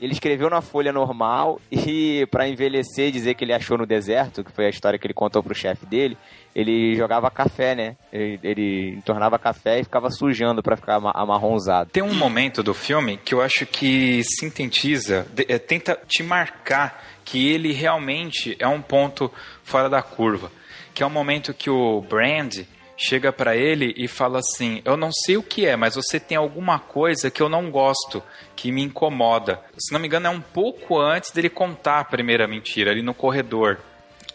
ele 0.02 0.12
escreveu 0.12 0.50
na 0.50 0.62
folha 0.62 0.92
normal 0.92 1.62
e 1.72 2.26
pra 2.30 2.46
envelhecer 2.48 3.08
e 3.08 3.12
dizer 3.12 3.36
que 3.36 3.46
ele 3.46 3.54
achou 3.54 3.78
no 3.78 3.86
deserto, 3.86 4.44
que 4.44 4.52
foi 4.52 4.66
a 4.66 4.70
história 4.70 4.98
que 5.00 5.06
ele 5.08 5.14
contou 5.14 5.42
pro 5.44 5.54
chefe 5.56 5.86
dele, 5.86 6.18
ele 6.54 6.96
jogava 6.96 7.30
café, 7.32 7.74
né? 7.76 7.96
Ele, 8.12 8.40
ele 8.44 8.90
entornava 8.98 9.38
café 9.40 9.80
e 9.80 9.84
ficava 9.84 10.10
sujando 10.10 10.62
pra 10.62 10.76
ficar 10.76 10.96
ama- 10.96 11.12
amarronzado. 11.16 11.90
Tem 11.92 12.04
um 12.04 12.14
momento 12.16 12.62
do 12.64 12.74
filme 12.74 13.16
que 13.18 13.34
eu 13.34 13.42
acho 13.42 13.66
que 13.66 14.22
sintetiza, 14.40 15.26
de- 15.34 15.46
eh, 15.48 15.60
tenta 15.60 15.98
te 16.08 16.22
marcar 16.24 17.02
que 17.24 17.48
ele 17.50 17.72
realmente 17.72 18.56
é 18.60 18.68
um 18.68 18.82
ponto 18.82 19.32
fora 19.64 19.88
da 19.90 20.02
curva. 20.02 20.52
Que 20.94 21.04
é 21.04 21.06
o 21.06 21.10
momento 21.10 21.54
que 21.54 21.70
o 21.70 22.02
Brand 22.02 22.54
chega 23.02 23.34
pra 23.34 23.58
ele 23.58 23.94
e 23.98 24.08
fala 24.08 24.40
assim: 24.40 24.82
Eu 24.86 24.96
não 24.96 25.12
sei 25.12 25.36
o 25.38 25.44
que 25.44 25.66
é, 25.66 25.76
mas 25.76 25.96
você 25.96 26.20
tem 26.20 26.38
alguma 26.38 26.80
coisa 26.80 27.32
que 27.32 27.42
eu 27.42 27.50
não 27.50 27.72
gosto, 27.72 28.22
que 28.56 28.72
me 28.72 28.84
incomoda. 28.84 29.60
Se 29.78 29.92
não 29.92 30.00
me 30.00 30.08
engano, 30.08 30.28
é 30.28 30.30
um 30.30 30.42
pouco 30.42 31.00
antes 31.00 31.32
dele 31.32 31.50
contar 31.50 32.00
a 32.00 32.06
primeira 32.06 32.48
mentira, 32.48 32.92
ali 32.92 33.02
no 33.02 33.14
corredor. 33.14 33.80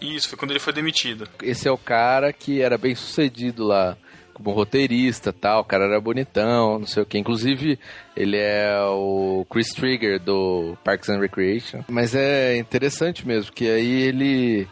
Isso, 0.00 0.28
foi 0.28 0.36
quando 0.36 0.50
ele 0.50 0.60
foi 0.60 0.72
demitido. 0.72 1.28
Esse 1.42 1.68
é 1.68 1.70
o 1.70 1.78
cara 1.78 2.32
que 2.32 2.60
era 2.60 2.76
bem 2.76 2.94
sucedido 2.94 3.64
lá 3.64 3.96
como 4.34 4.50
roteirista 4.50 5.32
tal. 5.32 5.62
O 5.62 5.64
cara 5.64 5.84
era 5.84 6.00
bonitão, 6.00 6.78
não 6.78 6.86
sei 6.86 7.02
o 7.02 7.06
que. 7.06 7.18
Inclusive, 7.18 7.78
ele 8.14 8.36
é 8.36 8.78
o 8.82 9.46
Chris 9.48 9.68
Trigger 9.68 10.20
do 10.20 10.76
Parks 10.84 11.08
and 11.08 11.20
Recreation. 11.20 11.82
Mas 11.88 12.14
é 12.14 12.56
interessante 12.58 13.26
mesmo, 13.26 13.52
que 13.52 13.68
aí 13.68 14.02
ele. 14.02 14.68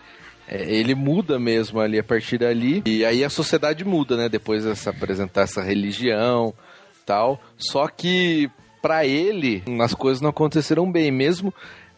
É, 0.49 0.63
ele 0.63 0.95
muda 0.95 1.39
mesmo 1.39 1.81
ali 1.81 1.99
a 1.99 2.05
partir 2.05 2.39
dali. 2.39 2.83
E 2.87 3.05
aí 3.05 3.25
a 3.25 3.31
sociedade 3.31 3.85
muda, 3.85 4.17
né? 4.17 4.29
Depois 4.29 4.65
dessa 4.65 4.91
apresentar 4.91 5.43
essa 5.43 5.63
religião 5.63 6.55
tal. 7.05 7.41
Só 7.57 7.87
que 7.89 8.51
pra 8.83 9.07
ele, 9.07 9.63
as 9.81 9.95
coisas 9.95 10.21
não 10.21 10.31
aconteceram 10.31 10.91
bem. 10.91 11.11
Mesmo 11.11 11.53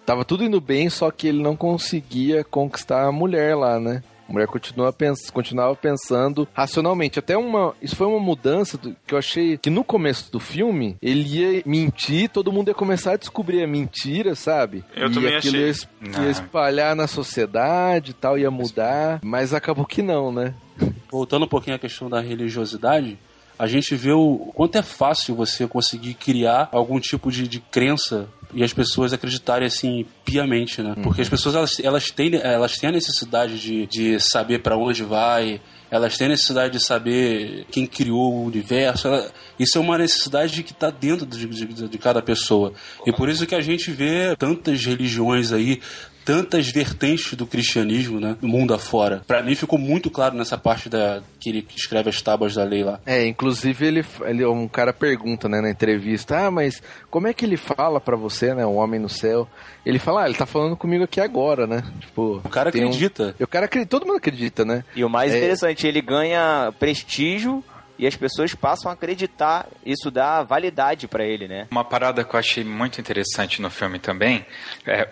tava 0.05 0.25
tudo 0.25 0.45
indo 0.45 0.61
bem, 0.61 0.89
só 0.89 1.11
que 1.11 1.27
ele 1.27 1.43
não 1.43 1.57
conseguia 1.57 2.45
conquistar 2.45 3.07
a 3.07 3.13
mulher 3.13 3.57
lá, 3.57 3.81
né? 3.81 4.03
A 4.29 4.33
mulher 4.33 4.47
continua 4.49 4.93
pens 4.93 5.31
continuava 5.31 5.75
pensando 5.77 6.49
racionalmente. 6.53 7.19
Até 7.19 7.37
uma. 7.37 7.75
Isso 7.81 7.95
foi 7.97 8.07
uma 8.07 8.19
mudança 8.19 8.77
do- 8.77 8.97
que 9.07 9.15
eu 9.15 9.19
achei 9.19 9.57
que 9.57 9.71
no 9.71 9.85
começo 9.85 10.31
do 10.33 10.41
filme 10.41 10.97
ele 11.01 11.23
ia 11.39 11.63
mentir, 11.65 12.29
todo 12.29 12.53
mundo 12.53 12.69
ia 12.69 12.75
começar 12.75 13.13
a 13.13 13.17
descobrir 13.17 13.63
a 13.63 13.67
mentira, 13.67 14.35
sabe? 14.35 14.85
Eu 14.97 15.09
e 15.09 15.13
também 15.15 15.37
aquilo 15.37 15.57
achei. 15.57 15.69
Ia, 15.69 16.11
Não. 16.13 16.25
ia 16.25 16.31
espalhar 16.31 16.97
na 16.97 17.07
sociedade 17.07 18.11
e 18.11 18.15
tal, 18.15 18.37
ia 18.39 18.51
mudar. 18.51 19.21
Mas 19.23 19.55
acabou 19.55 19.85
que 19.87 20.03
não, 20.03 20.33
né? 20.33 20.55
Voltando 21.11 21.45
um 21.45 21.49
pouquinho 21.49 21.77
à 21.77 21.79
questão 21.79 22.11
da 22.11 22.21
religiosidade, 22.21 23.17
a 23.59 23.67
gente 23.67 23.95
vê 23.95 24.13
o 24.13 24.51
quanto 24.55 24.77
é 24.77 24.83
fácil 24.83 25.35
você 25.35 25.67
conseguir 25.67 26.15
criar 26.15 26.69
algum 26.73 27.01
tipo 27.01 27.31
de, 27.31 27.49
de 27.49 27.59
crença 27.61 28.29
e 28.55 28.63
as 28.65 28.73
pessoas 28.73 29.13
acreditarem 29.13 29.67
assim 29.67 30.07
piamente, 30.25 30.81
né? 30.83 30.95
Porque 31.03 31.21
as 31.21 31.29
pessoas 31.29 31.55
elas, 31.55 31.81
elas, 31.81 32.11
têm, 32.11 32.35
elas 32.37 32.77
têm 32.79 32.89
a 32.89 32.93
necessidade 32.93 33.59
de, 33.61 33.87
de 33.87 34.21
saber 34.21 34.61
para 34.61 34.77
onde 34.77 35.03
vai, 35.03 35.61
elas 35.91 36.17
têm 36.17 36.27
a 36.27 36.31
necessidade 36.31 36.73
de 36.79 36.85
saber 36.85 37.67
quem 37.71 37.87
criou 37.87 38.33
o 38.35 38.45
universo. 38.45 39.09
ela- 39.09 39.31
isso 39.59 39.79
é 39.79 39.81
uma 39.81 39.99
necessidade 39.99 40.63
que 40.63 40.73
está 40.73 40.91
dentro 40.91 41.27
de, 41.27 41.47
de- 41.47 41.89
de 41.89 41.99
cada 41.99 42.23
pessoa. 42.23 42.73
E 43.07 43.13
por 43.13 43.29
isso 43.29 43.47
que 43.47 43.55
a 43.55 43.61
gente 43.61 43.91
vê 43.91 44.35
tantas 44.37 44.85
religiões 44.85 45.53
aí, 45.53 45.81
tantas 46.27 46.69
vertentes 46.69 47.35
do 47.35 47.47
cristianismo, 47.47 48.19
né, 48.19 48.37
no 48.43 48.49
mundo 48.49 48.75
afora. 48.75 49.23
Pra 49.29 49.45
mim 49.45 49.55
ficou 49.55 49.79
muito 49.79 50.11
claro 50.11 50.35
nessa 50.37 50.59
parte 50.59 50.89
da 50.89 51.23
que 51.39 51.51
ele 51.51 51.67
escreve 51.77 52.11
as 52.11 52.21
tábuas 52.21 52.53
da 52.53 52.65
lei 52.65 52.83
lá. 52.83 52.99
É, 53.07 53.25
inclusive 53.25 53.87
ele, 53.87 54.05
ele 54.25 54.45
um 54.45 54.67
cara 54.67 54.93
pergunta, 54.93 55.49
né, 55.49 55.61
na 55.61 55.71
entrevista, 55.71 56.47
ah, 56.47 56.51
mas 56.51 56.83
como 57.09 57.29
é 57.29 57.33
que 57.33 57.45
ele 57.45 57.57
fala 57.57 58.01
pra 58.01 58.17
você, 58.17 58.53
né, 58.53 58.67
um 58.67 58.77
homem 58.77 58.99
no 58.99 59.09
céu? 59.09 59.49
Ele 59.85 60.01
fala, 60.01 60.25
ah, 60.25 60.27
ele 60.27 60.35
tá 60.37 60.45
falando 60.45 60.77
comigo 60.77 61.05
aqui 61.05 61.21
agora, 61.21 61.65
né? 61.65 61.85
Tipo, 62.01 62.43
o 62.45 62.49
cara 62.49 62.71
acredita. 62.71 63.37
o 63.39 63.47
cara 63.47 63.67
acredita, 63.67 63.89
todo 63.89 64.05
mundo 64.05 64.17
acredita, 64.17 64.65
né? 64.65 64.85
E 64.97 65.05
o 65.05 65.09
mais 65.09 65.33
É, 65.33 65.37
interessante, 65.39 65.87
ele 65.87 66.01
ganha 66.03 66.75
prestígio 66.77 67.63
e 67.97 68.05
as 68.05 68.17
pessoas 68.17 68.53
passam 68.53 68.91
a 68.91 68.95
acreditar. 68.95 69.67
Isso 69.85 70.11
dá 70.11 70.43
validade 70.43 71.07
pra 71.07 71.25
ele, 71.25 71.47
né? 71.47 71.69
Uma 71.71 71.85
parada 71.85 72.25
que 72.25 72.35
eu 72.35 72.41
achei 72.41 72.65
muito 72.65 73.01
interessante 73.01 73.63
no 73.63 73.71
filme 73.71 74.01
também, 74.01 74.45
é, 74.85 75.09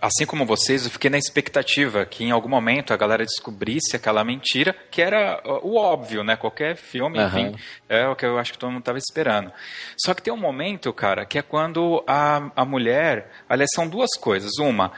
assim 0.00 0.26
como 0.26 0.44
vocês, 0.44 0.84
eu 0.84 0.90
fiquei 0.90 1.10
na 1.10 1.18
expectativa 1.18 2.04
que 2.04 2.24
em 2.24 2.30
algum 2.30 2.48
momento 2.48 2.92
a 2.92 2.96
galera 2.96 3.24
descobrisse 3.24 3.94
aquela 3.94 4.24
mentira, 4.24 4.74
que 4.90 5.00
era 5.00 5.40
o 5.62 5.76
óbvio, 5.76 6.24
né? 6.24 6.36
Qualquer 6.36 6.76
filme, 6.76 7.22
enfim, 7.22 7.46
Aham. 7.46 7.56
é 7.88 8.08
o 8.08 8.16
que 8.16 8.26
eu 8.26 8.38
acho 8.38 8.52
que 8.52 8.58
todo 8.58 8.70
mundo 8.70 8.80
estava 8.80 8.98
esperando. 8.98 9.52
Só 9.96 10.14
que 10.14 10.22
tem 10.22 10.32
um 10.32 10.36
momento, 10.36 10.92
cara, 10.92 11.24
que 11.24 11.38
é 11.38 11.42
quando 11.42 12.02
a, 12.06 12.50
a 12.56 12.64
mulher. 12.64 13.30
Aliás, 13.48 13.70
são 13.74 13.88
duas 13.88 14.10
coisas. 14.18 14.58
Uma, 14.58 14.92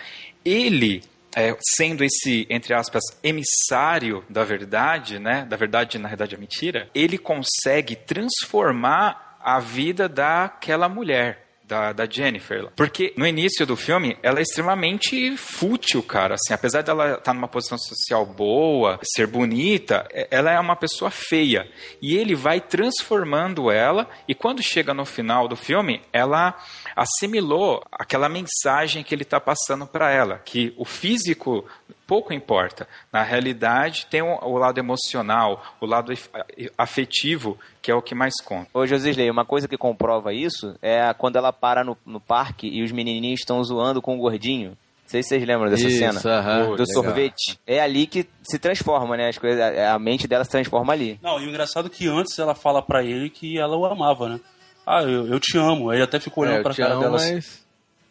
ele. 0.45 1.03
é, 1.37 1.55
sendo 1.77 2.03
esse, 2.03 2.47
entre 2.49 2.75
aspas, 2.75 3.03
emissário 3.23 4.25
da 4.29 4.45
verdade, 4.45 5.19
né? 5.19 5.45
Da 5.49 5.57
verdade, 5.57 5.99
na 5.99 6.09
verdade, 6.09 6.35
é 6.35 6.39
mentira, 6.39 6.89
ele 6.95 7.19
consegue 7.19 7.95
transformar 7.95 9.39
a 9.41 9.61
vida 9.61 10.09
daquela 10.09 10.89
mulher. 10.89 11.48
Da, 11.69 11.93
da 11.93 12.07
Jennifer. 12.07 12.71
Porque 12.75 13.13
no 13.15 13.27
início 13.27 13.67
do 13.67 13.77
filme, 13.77 14.17
ela 14.23 14.39
é 14.39 14.43
extremamente 14.43 15.37
fútil, 15.37 16.03
cara. 16.03 16.35
Assim, 16.35 16.55
apesar 16.55 16.83
dela 16.83 17.17
estar 17.19 17.35
numa 17.35 17.47
posição 17.47 17.77
social 17.77 18.25
boa, 18.25 18.99
ser 19.03 19.27
bonita, 19.27 20.09
é- 20.11 20.29
ela 20.31 20.51
é 20.51 20.59
uma 20.59 20.75
pessoa 20.75 21.11
feia. 21.11 21.71
E 22.01 22.17
ele 22.17 22.35
vai 22.35 22.59
transformando 22.59 23.71
ela, 23.71 24.09
e 24.27 24.35
quando 24.35 24.63
chega 24.63 24.95
no 24.95 25.05
final 25.05 25.47
do 25.47 25.57
filme, 25.57 26.01
ela 26.11 26.57
assimilou 26.97 27.83
aquela 27.93 28.29
mensagem 28.31 29.03
que 29.05 29.15
ele 29.15 29.23
está 29.23 29.39
passando 29.39 29.87
para 29.87 30.11
ela, 30.11 30.39
que 30.39 30.73
o 30.77 30.87
físico 30.87 31.67
pouco 32.09 32.33
importa. 32.33 32.89
Na 33.13 33.23
realidade, 33.23 34.07
tem 34.11 34.23
o, 34.23 34.35
o 34.43 34.57
lado 34.59 34.79
emocional, 34.79 35.63
o 35.81 35.87
lado 35.87 36.11
af- 36.11 36.29
afetivo, 36.77 37.59
que 37.83 37.91
é 37.91 37.95
o 37.95 38.03
que 38.03 38.15
mais 38.15 38.35
conta. 38.45 38.69
Ô, 38.75 38.87
Josisley, 38.87 39.31
uma 39.31 39.45
coisa 39.45 39.69
que 39.69 39.77
comprova 39.77 40.33
isso 40.33 40.75
é 40.83 41.13
quando 41.15 41.37
ela 41.37 41.53
para 41.53 41.85
no, 41.85 41.97
no 42.07 42.19
parque 42.21 42.67
e 42.67 42.83
os 42.83 42.91
menininhos 42.91 43.41
estão 43.41 43.63
zoando 43.63 44.01
com 44.03 44.17
o 44.17 44.21
gordinho. 44.21 44.71
Não 44.71 45.11
sei 45.11 45.23
se 45.23 45.29
vocês 45.31 45.47
lembram 45.47 45.71
dessa 45.71 45.87
Isso, 45.89 45.99
cena. 45.99 46.39
aham, 46.39 46.65
do 46.67 46.71
legal. 46.73 46.87
sorvete. 46.87 47.59
É 47.67 47.81
ali 47.81 48.07
que 48.07 48.27
se 48.43 48.59
transforma, 48.59 49.17
né? 49.17 49.29
As 49.29 49.39
coisas, 49.39 49.61
a 49.79 49.99
mente 49.99 50.27
dela 50.29 50.45
se 50.45 50.51
transforma 50.51 50.93
ali. 50.93 51.19
Não, 51.23 51.41
e 51.41 51.47
o 51.47 51.49
engraçado 51.49 51.87
é 51.87 51.91
que 51.91 52.07
antes 52.09 52.39
ela 52.39 52.55
fala 52.55 52.83
pra 52.83 53.03
ele 53.03 53.31
que 53.31 53.59
ela 53.59 53.75
o 53.77 53.87
amava, 53.87 54.29
né? 54.29 54.41
Ah, 54.87 55.03
eu, 55.03 55.27
eu 55.27 55.41
te 55.41 55.57
amo. 55.57 55.91
Aí 55.91 55.97
ele 55.99 56.05
até 56.05 56.19
ficou 56.21 56.45
É, 56.45 56.49
olhando 56.49 56.59
eu 56.61 56.63
pra 56.65 56.75
cara 56.75 56.93
amo, 56.93 57.01
dela. 57.03 57.13
mas- 57.13 57.31
assim. 57.39 57.68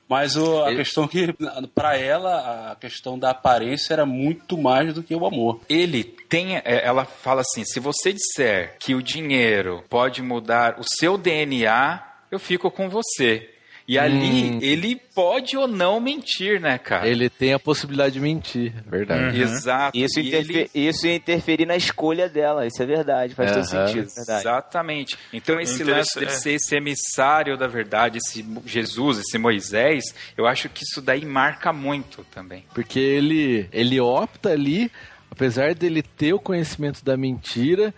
Mas 0.10 0.36
o- 0.38 0.64
a 0.64 0.70
Ele- 0.70 0.78
questão 0.78 1.08
que, 1.08 1.34
pra 1.76 1.98
ela, 1.98 2.72
a 2.72 2.76
questão 2.76 3.20
da 3.20 3.32
aparência 3.32 3.94
era 3.94 4.06
muito 4.06 4.58
mais 4.58 4.94
do 4.94 5.04
que 5.04 5.14
o 5.14 5.26
amor. 5.26 5.60
Ele 5.68 6.04
tem, 6.04 6.56
é, 6.58 6.64
ela 6.86 7.04
fala 7.04 7.42
assim: 7.42 7.66
se 7.66 7.80
você 7.80 8.14
disser 8.14 8.76
que 8.80 8.96
o 8.96 9.02
dinheiro 9.04 9.84
pode 9.90 10.22
mudar 10.22 10.80
o 10.80 10.84
seu 10.98 11.18
DNA, 11.18 12.02
eu 12.32 12.40
fico 12.40 12.72
com 12.72 12.90
você. 12.90 13.50
E 13.88 13.98
ali 13.98 14.52
Hum. 14.52 14.60
ele 14.62 15.00
pode 15.16 15.56
ou 15.56 15.66
não 15.66 16.00
mentir, 16.02 16.60
né, 16.60 16.78
cara? 16.78 17.08
Ele 17.08 17.30
tem 17.30 17.54
a 17.54 17.60
possibilidade 17.60 18.16
de 18.16 18.20
mentir, 18.20 18.74
é 18.86 18.90
verdade. 18.90 19.42
Exato. 19.42 19.98
Isso, 19.98 20.20
interfe- 20.20 20.70
ele- 20.76 20.90
isso 20.90 21.08
ia 21.08 21.16
interferir 21.16 21.66
na 21.66 21.78
escolha 21.78 22.28
dela, 22.28 22.68
isso 22.68 22.84
é 22.84 22.86
verdade, 22.86 23.34
faz 23.34 23.50
todo 23.52 23.60
Aham. 23.64 23.88
sentido, 23.88 24.10
verdade. 24.14 24.42
Exatamente. 24.42 25.18
Então 25.32 25.58
esse 25.62 25.86
lance 25.86 26.20
dele 26.20 26.32
é. 26.32 26.34
ser 26.34 26.52
esse 26.52 26.76
emissário 26.76 27.58
da 27.58 27.68
verdade, 27.68 28.18
esse 28.18 28.46
Jesus, 28.66 29.20
esse 29.20 29.38
Moisés, 29.38 30.04
eu 30.38 30.46
acho 30.46 30.68
que 30.68 30.84
isso 30.84 31.02
daí 31.02 31.24
marca 31.26 31.72
muito 31.72 32.26
também. 32.26 32.66
Porque 32.74 33.00
ele, 33.00 33.70
ele 33.72 34.02
opta 34.02 34.50
ali, 34.50 34.92
apesar 35.32 35.74
dele 35.74 36.04
ter 36.04 36.34
o 36.34 36.40
conhecimento 36.40 37.06
da 37.06 37.16
mentira, 37.16 37.94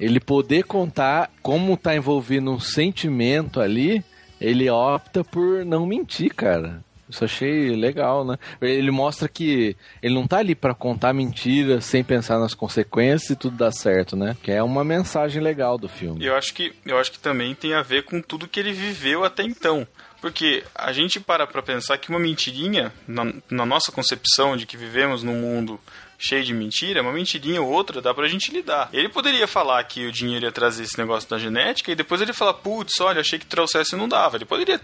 ele 0.00 0.20
poder 0.20 0.64
contar 0.64 1.30
como 1.42 1.76
tá 1.76 1.94
envolvido 1.94 2.50
um 2.50 2.58
sentimento 2.58 3.60
ali, 3.60 4.02
ele 4.40 4.68
opta 4.70 5.24
por 5.24 5.64
não 5.64 5.86
mentir, 5.86 6.34
cara. 6.34 6.82
Isso 7.08 7.24
achei 7.24 7.76
legal, 7.76 8.24
né? 8.24 8.38
Ele 8.60 8.90
mostra 8.90 9.28
que 9.28 9.76
ele 10.02 10.14
não 10.14 10.26
tá 10.26 10.38
ali 10.38 10.54
pra 10.54 10.74
contar 10.74 11.12
mentira 11.12 11.80
sem 11.80 12.02
pensar 12.02 12.38
nas 12.38 12.54
consequências 12.54 13.30
e 13.30 13.36
tudo 13.36 13.56
dá 13.56 13.70
certo, 13.70 14.16
né? 14.16 14.36
Que 14.42 14.50
é 14.50 14.62
uma 14.62 14.82
mensagem 14.82 15.42
legal 15.42 15.76
do 15.76 15.88
filme. 15.88 16.24
Eu 16.24 16.34
acho 16.34 16.54
que 16.54 16.72
eu 16.84 16.98
acho 16.98 17.12
que 17.12 17.18
também 17.18 17.54
tem 17.54 17.74
a 17.74 17.82
ver 17.82 18.04
com 18.04 18.22
tudo 18.22 18.48
que 18.48 18.58
ele 18.58 18.72
viveu 18.72 19.22
até 19.22 19.42
então. 19.42 19.86
Porque 20.20 20.64
a 20.74 20.90
gente 20.90 21.20
para 21.20 21.46
pra 21.46 21.62
pensar 21.62 21.98
que 21.98 22.08
uma 22.08 22.18
mentirinha, 22.18 22.90
na, 23.06 23.30
na 23.50 23.66
nossa 23.66 23.92
concepção 23.92 24.56
de 24.56 24.64
que 24.64 24.74
vivemos 24.74 25.22
num 25.22 25.38
mundo 25.38 25.78
cheio 26.24 26.42
de 26.44 26.54
mentira, 26.54 27.02
uma 27.02 27.12
mentirinha 27.12 27.60
ou 27.60 27.68
outra 27.70 28.00
dá 28.00 28.14
pra 28.14 28.26
gente 28.28 28.50
lidar. 28.50 28.88
Ele 28.92 29.08
poderia 29.08 29.46
falar 29.46 29.82
que 29.84 30.06
o 30.06 30.12
dinheiro 30.12 30.44
ia 30.46 30.52
trazer 30.52 30.84
esse 30.84 30.96
negócio 30.98 31.28
da 31.28 31.38
genética 31.38 31.92
e 31.92 31.94
depois 31.94 32.20
ele 32.20 32.32
falar, 32.32 32.54
putz, 32.54 32.98
olha, 33.00 33.20
achei 33.20 33.38
que 33.38 33.46
trouxesse 33.46 33.94
e 33.94 33.98
não 33.98 34.08
dava. 34.08 34.36
Ele 34.36 34.44
poderia 34.44 34.80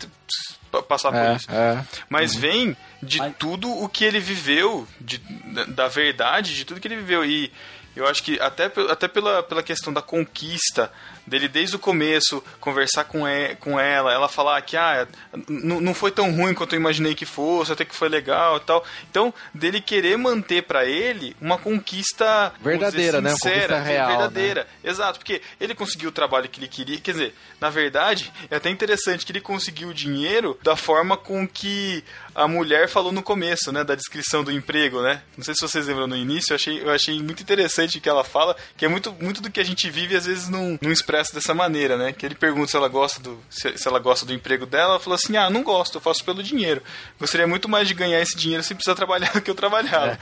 passar 0.88 1.11
por 1.11 1.18
É, 1.18 1.36
isso. 1.36 1.51
é. 1.51 1.84
Mas 2.09 2.34
vem 2.34 2.76
de 3.03 3.18
tudo 3.38 3.70
o 3.70 3.88
que 3.88 4.05
ele 4.05 4.20
viveu, 4.20 4.86
de, 5.01 5.18
da, 5.18 5.64
da 5.64 5.88
verdade, 5.88 6.55
de 6.55 6.64
tudo 6.64 6.80
que 6.80 6.86
ele 6.88 6.97
viveu. 6.97 7.24
E 7.24 7.51
eu 7.97 8.07
acho 8.07 8.22
que 8.22 8.38
até, 8.41 8.70
até 8.88 9.09
pela, 9.09 9.43
pela 9.43 9.62
questão 9.62 9.93
da 9.93 10.03
conquista 10.03 10.93
dele 11.31 11.49
desde 11.49 11.76
o 11.76 11.78
começo, 11.78 12.43
conversar 12.61 13.05
com, 13.05 13.26
e, 13.26 13.55
com 13.57 13.78
ela, 13.78 14.12
ela 14.12 14.28
falar 14.28 14.61
que 14.62 14.76
ah, 14.76 15.07
não 15.49 15.95
foi 15.95 16.11
tão 16.11 16.31
ruim 16.33 16.53
quanto 16.53 16.74
eu 16.74 16.81
imaginei 16.81 17.14
que 17.14 17.24
fosse, 17.24 17.72
até 17.72 17.85
que 17.85 17.95
foi 17.95 18.09
legal 18.09 18.57
e 18.57 18.61
tal. 18.61 18.85
Então, 19.09 19.33
dele 19.55 19.81
querer 19.81 20.18
manter 20.18 20.62
pra 20.62 20.85
ele 20.85 21.37
uma 21.41 21.57
conquista 21.57 22.53
Verdadeira, 22.61 23.20
dizer, 23.20 23.22
né? 23.22 23.31
Uma 23.31 23.37
sincera, 23.37 23.76
conquista 23.76 23.83
real, 23.83 24.09
verdadeira. 24.09 24.66
Exato, 24.83 25.18
porque 25.20 25.41
ele 25.61 25.74
conseguiu 25.74 26.09
o 26.09 26.12
trabalho 26.12 26.49
que 26.49 26.59
ele 26.59 26.68
queria. 26.68 26.99
Quer 26.99 27.12
dizer, 27.12 27.35
na 27.61 27.70
verdade, 27.70 28.33
é 28.51 28.57
até 28.57 28.68
interessante 28.68 29.24
que 29.24 29.31
ele 29.31 29.41
conseguiu 29.41 29.89
o 29.89 29.95
dinheiro 29.95 30.59
da 30.62 30.74
forma 30.74 31.16
com 31.16 31.47
que 31.47 32.03
a 32.35 32.49
mulher 32.49 32.89
falou 32.89 33.12
no 33.12 33.22
começo, 33.22 33.70
né? 33.70 33.85
Da 33.85 33.95
descrição 33.95 34.43
do 34.43 34.51
emprego, 34.51 35.01
né? 35.01 35.22
Não 35.37 35.45
sei 35.45 35.55
se 35.55 35.61
vocês 35.61 35.87
lembram 35.87 36.09
no 36.09 36.16
início, 36.16 36.53
eu 36.53 36.57
achei, 36.57 36.83
eu 36.83 36.91
achei 36.91 37.22
muito 37.22 37.43
interessante 37.43 37.99
o 37.99 38.01
que 38.01 38.09
ela 38.09 38.24
fala, 38.24 38.57
que 38.76 38.85
é 38.85 38.89
muito, 38.89 39.12
muito 39.20 39.41
do 39.41 39.51
que 39.51 39.61
a 39.61 39.64
gente 39.64 39.89
vive 39.89 40.14
e 40.14 40.16
às 40.16 40.26
vezes 40.26 40.49
não, 40.49 40.78
não 40.81 40.91
expressa 40.91 41.20
dessa 41.29 41.53
maneira, 41.53 41.97
né? 41.97 42.12
Que 42.12 42.25
ele 42.25 42.35
pergunta 42.35 42.71
se 42.71 42.77
ela 42.77 42.89
gosta 42.89 43.21
do, 43.21 43.39
se, 43.51 43.77
se 43.77 43.87
ela 43.87 43.99
gosta 43.99 44.25
do 44.25 44.33
emprego 44.33 44.64
dela, 44.64 44.93
ela 44.93 45.01
falou 45.01 45.14
assim: 45.14 45.37
ah, 45.37 45.51
não 45.51 45.62
gosto, 45.62 45.97
eu 45.97 46.01
faço 46.01 46.25
pelo 46.25 46.43
dinheiro. 46.43 46.83
Gostaria 47.18 47.47
muito 47.47 47.68
mais 47.68 47.87
de 47.87 47.95
ganhar 47.95 48.21
esse 48.21 48.37
dinheiro 48.37 48.62
sem 48.62 48.77
precisar 48.77 48.95
trabalhar 48.95 49.33
do 49.35 49.41
que 49.41 49.51
eu 49.51 49.55
trabalhava. 49.55 50.18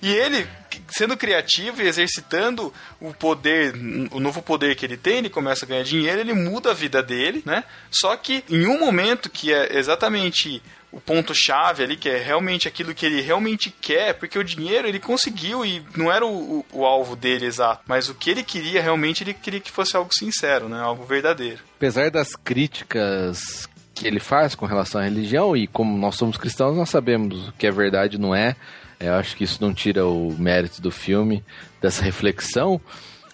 E 0.00 0.12
ele, 0.12 0.46
sendo 0.88 1.16
criativo 1.16 1.82
e 1.82 1.88
exercitando 1.88 2.72
o 3.00 3.12
poder, 3.12 3.74
o 4.10 4.20
novo 4.20 4.40
poder 4.40 4.76
que 4.76 4.86
ele 4.86 4.96
tem, 4.96 5.18
ele 5.18 5.30
começa 5.30 5.64
a 5.64 5.68
ganhar 5.68 5.82
dinheiro, 5.82 6.20
ele 6.20 6.32
muda 6.32 6.70
a 6.70 6.74
vida 6.74 7.02
dele, 7.02 7.42
né? 7.44 7.64
Só 7.90 8.16
que 8.16 8.44
em 8.48 8.66
um 8.66 8.78
momento 8.78 9.28
que 9.28 9.52
é 9.52 9.76
exatamente 9.76 10.62
o 10.96 11.00
ponto 11.00 11.34
chave 11.34 11.82
ali, 11.82 11.94
que 11.94 12.08
é 12.08 12.16
realmente 12.16 12.66
aquilo 12.66 12.94
que 12.94 13.04
ele 13.04 13.20
realmente 13.20 13.70
quer, 13.70 14.14
porque 14.14 14.38
o 14.38 14.44
dinheiro 14.44 14.88
ele 14.88 14.98
conseguiu 14.98 15.64
e 15.64 15.84
não 15.94 16.10
era 16.10 16.24
o, 16.24 16.60
o, 16.60 16.66
o 16.72 16.84
alvo 16.86 17.14
dele 17.14 17.44
exato, 17.44 17.82
mas 17.86 18.08
o 18.08 18.14
que 18.14 18.30
ele 18.30 18.42
queria 18.42 18.80
realmente 18.80 19.22
ele 19.22 19.34
queria 19.34 19.60
que 19.60 19.70
fosse 19.70 19.94
algo 19.94 20.10
sincero, 20.14 20.70
né? 20.70 20.80
Algo 20.80 21.04
verdadeiro. 21.04 21.60
Apesar 21.76 22.10
das 22.10 22.34
críticas 22.34 23.68
que 23.94 24.06
ele 24.06 24.18
faz 24.18 24.54
com 24.54 24.64
relação 24.64 24.98
à 24.98 25.04
religião, 25.04 25.54
e 25.54 25.66
como 25.66 25.98
nós 25.98 26.16
somos 26.16 26.38
cristãos, 26.38 26.74
nós 26.74 26.88
sabemos 26.88 27.48
o 27.48 27.52
que 27.52 27.66
é 27.66 27.70
verdade 27.70 28.16
não 28.16 28.34
é. 28.34 28.56
Eu 28.98 29.14
acho 29.14 29.36
que 29.36 29.44
isso 29.44 29.58
não 29.60 29.74
tira 29.74 30.06
o 30.06 30.34
mérito 30.38 30.80
do 30.80 30.90
filme, 30.90 31.44
dessa 31.78 32.02
reflexão. 32.02 32.80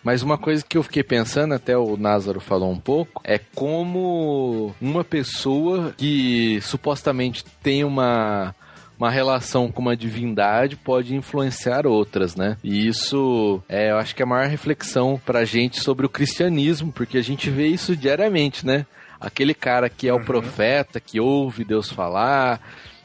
Mas 0.03 0.23
uma 0.23 0.37
coisa 0.37 0.65
que 0.67 0.77
eu 0.77 0.83
fiquei 0.83 1.03
pensando, 1.03 1.55
até 1.55 1.77
o 1.77 1.97
Názaro 1.97 2.41
falou 2.41 2.71
um 2.71 2.79
pouco, 2.79 3.23
é 3.25 3.39
como 3.39 4.75
uma 4.81 5.05
pessoa 5.05 5.95
que 5.97 6.61
supostamente 6.61 7.45
tem 7.63 7.85
uma 7.85 8.55
uma 8.99 9.11
relação 9.11 9.73
com 9.73 9.83
uma 9.83 9.97
divindade 9.97 10.77
pode 10.77 11.13
influenciar 11.13 11.89
outras, 11.89 12.37
né? 12.37 12.57
E 12.63 12.87
isso 12.87 13.61
é, 13.69 13.91
eu 13.91 13.97
acho 13.97 14.15
que 14.15 14.23
é 14.23 14.25
a 14.25 14.29
maior 14.29 14.47
reflexão 14.47 15.21
pra 15.27 15.45
gente 15.45 15.81
sobre 15.81 16.07
o 16.07 16.09
cristianismo, 16.09 16.93
porque 16.93 17.19
a 17.19 17.23
gente 17.23 17.51
vê 17.51 17.67
isso 17.67 17.97
diariamente, 17.97 18.65
né? 18.65 18.87
Aquele 19.21 19.55
cara 19.55 19.89
que 19.89 20.07
é 20.07 20.15
o 20.15 20.25
profeta, 20.25 21.01
que 21.01 21.19
ouve 21.19 21.65
Deus 21.65 21.91
falar, 21.91 22.61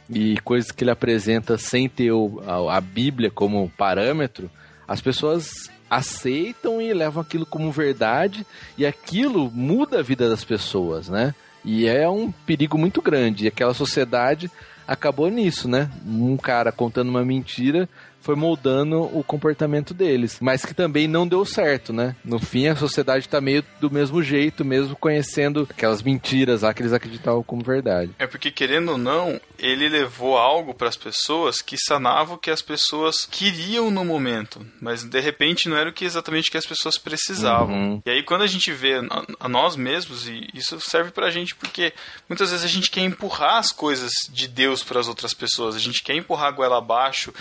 e 0.07 0.37
coisas 0.41 0.71
que 0.71 0.83
ele 0.83 0.91
apresenta 0.91 1.57
sem 1.57 1.89
ter 1.89 2.11
o, 2.11 2.43
a, 2.45 2.77
a 2.77 2.81
Bíblia 2.81 3.31
como 3.31 3.71
parâmetro, 3.75 4.51
as 4.87 5.01
pessoas 5.01 5.49
aceitam 5.89 6.81
e 6.81 6.93
levam 6.93 7.21
aquilo 7.21 7.45
como 7.45 7.71
verdade 7.71 8.45
e 8.77 8.85
aquilo 8.85 9.51
muda 9.51 9.99
a 9.99 10.03
vida 10.03 10.29
das 10.29 10.43
pessoas, 10.43 11.09
né? 11.09 11.33
E 11.63 11.85
é 11.85 12.07
um 12.09 12.31
perigo 12.31 12.77
muito 12.77 13.01
grande. 13.01 13.45
E 13.45 13.47
aquela 13.47 13.73
sociedade 13.73 14.49
acabou 14.88 15.29
nisso, 15.29 15.67
né? 15.67 15.89
Um 16.05 16.38
cara 16.38 16.71
contando 16.71 17.09
uma 17.09 17.25
mentira 17.25 17.89
foi 18.22 18.36
moldando 18.36 19.03
o 19.18 19.24
comportamento 19.24 19.93
deles, 19.93 20.38
mas 20.41 20.65
que 20.65 20.74
também 20.74 21.07
não 21.07 21.28
deu 21.28 21.45
certo, 21.45 21.93
né? 21.93 22.15
No 22.24 22.39
fim, 22.39 22.68
a 22.68 22.76
sociedade 22.76 23.28
tá 23.30 23.39
meio 23.39 23.63
do 23.80 23.89
mesmo 23.89 24.22
jeito, 24.22 24.65
mesmo 24.65 24.95
conhecendo 24.95 25.68
aquelas 25.70 26.01
mentiras 26.01 26.61
lá 26.61 26.74
que 26.74 26.82
eles 26.82 26.93
acreditavam 26.93 27.41
como 27.41 27.63
verdade. 27.63 28.11
É 28.20 28.28
porque, 28.28 28.51
querendo 28.51 28.91
ou 28.91 28.97
não, 28.97 29.39
ele 29.57 29.88
levou 29.88 30.38
algo 30.38 30.74
para 30.74 30.89
as 30.89 30.97
pessoas 30.97 31.61
que 31.61 31.78
sanava 31.78 32.34
o 32.34 32.38
que 32.38 32.51
as 32.51 32.61
pessoas 32.61 33.26
queriam 33.26 33.89
no 33.89 34.03
momento, 34.03 34.65
mas 34.82 35.03
de 35.03 35.20
repente 35.20 35.70
não 35.70 35.78
era 35.78 35.89
o 35.89 35.93
que 35.93 36.05
exatamente 36.05 36.51
que 36.51 36.57
as 36.57 36.65
pessoas 36.65 36.97
precisavam. 36.97 37.76
Uhum. 37.76 38.01
E 38.05 38.09
aí, 38.09 38.24
quando 38.24 38.41
a 38.41 38.47
gente 38.47 38.72
vê 38.72 38.95
a, 38.95 39.26
a 39.39 39.49
nós 39.49 39.76
mesmos, 39.76 40.28
e 40.28 40.47
isso 40.53 40.80
serve 40.82 41.11
pra 41.11 41.30
gente 41.30 41.55
porque 41.55 41.93
muitas 42.28 42.51
vezes 42.51 42.65
a 42.65 42.70
gente 42.70 42.91
quer 42.91 43.01
empurrar 43.01 43.57
as 43.57 43.72
coisas 43.72 44.11
de 44.30 44.47
Deus 44.47 44.84
para 44.84 44.99
as 44.99 45.07
outras 45.07 45.34
pessoas, 45.34 45.76
a 45.76 45.80
gente 45.80 46.03
quer 46.03 46.15
empurrar 46.15 46.47
a 46.47 46.51
goela 46.51 46.78
abaixo, 46.78 47.34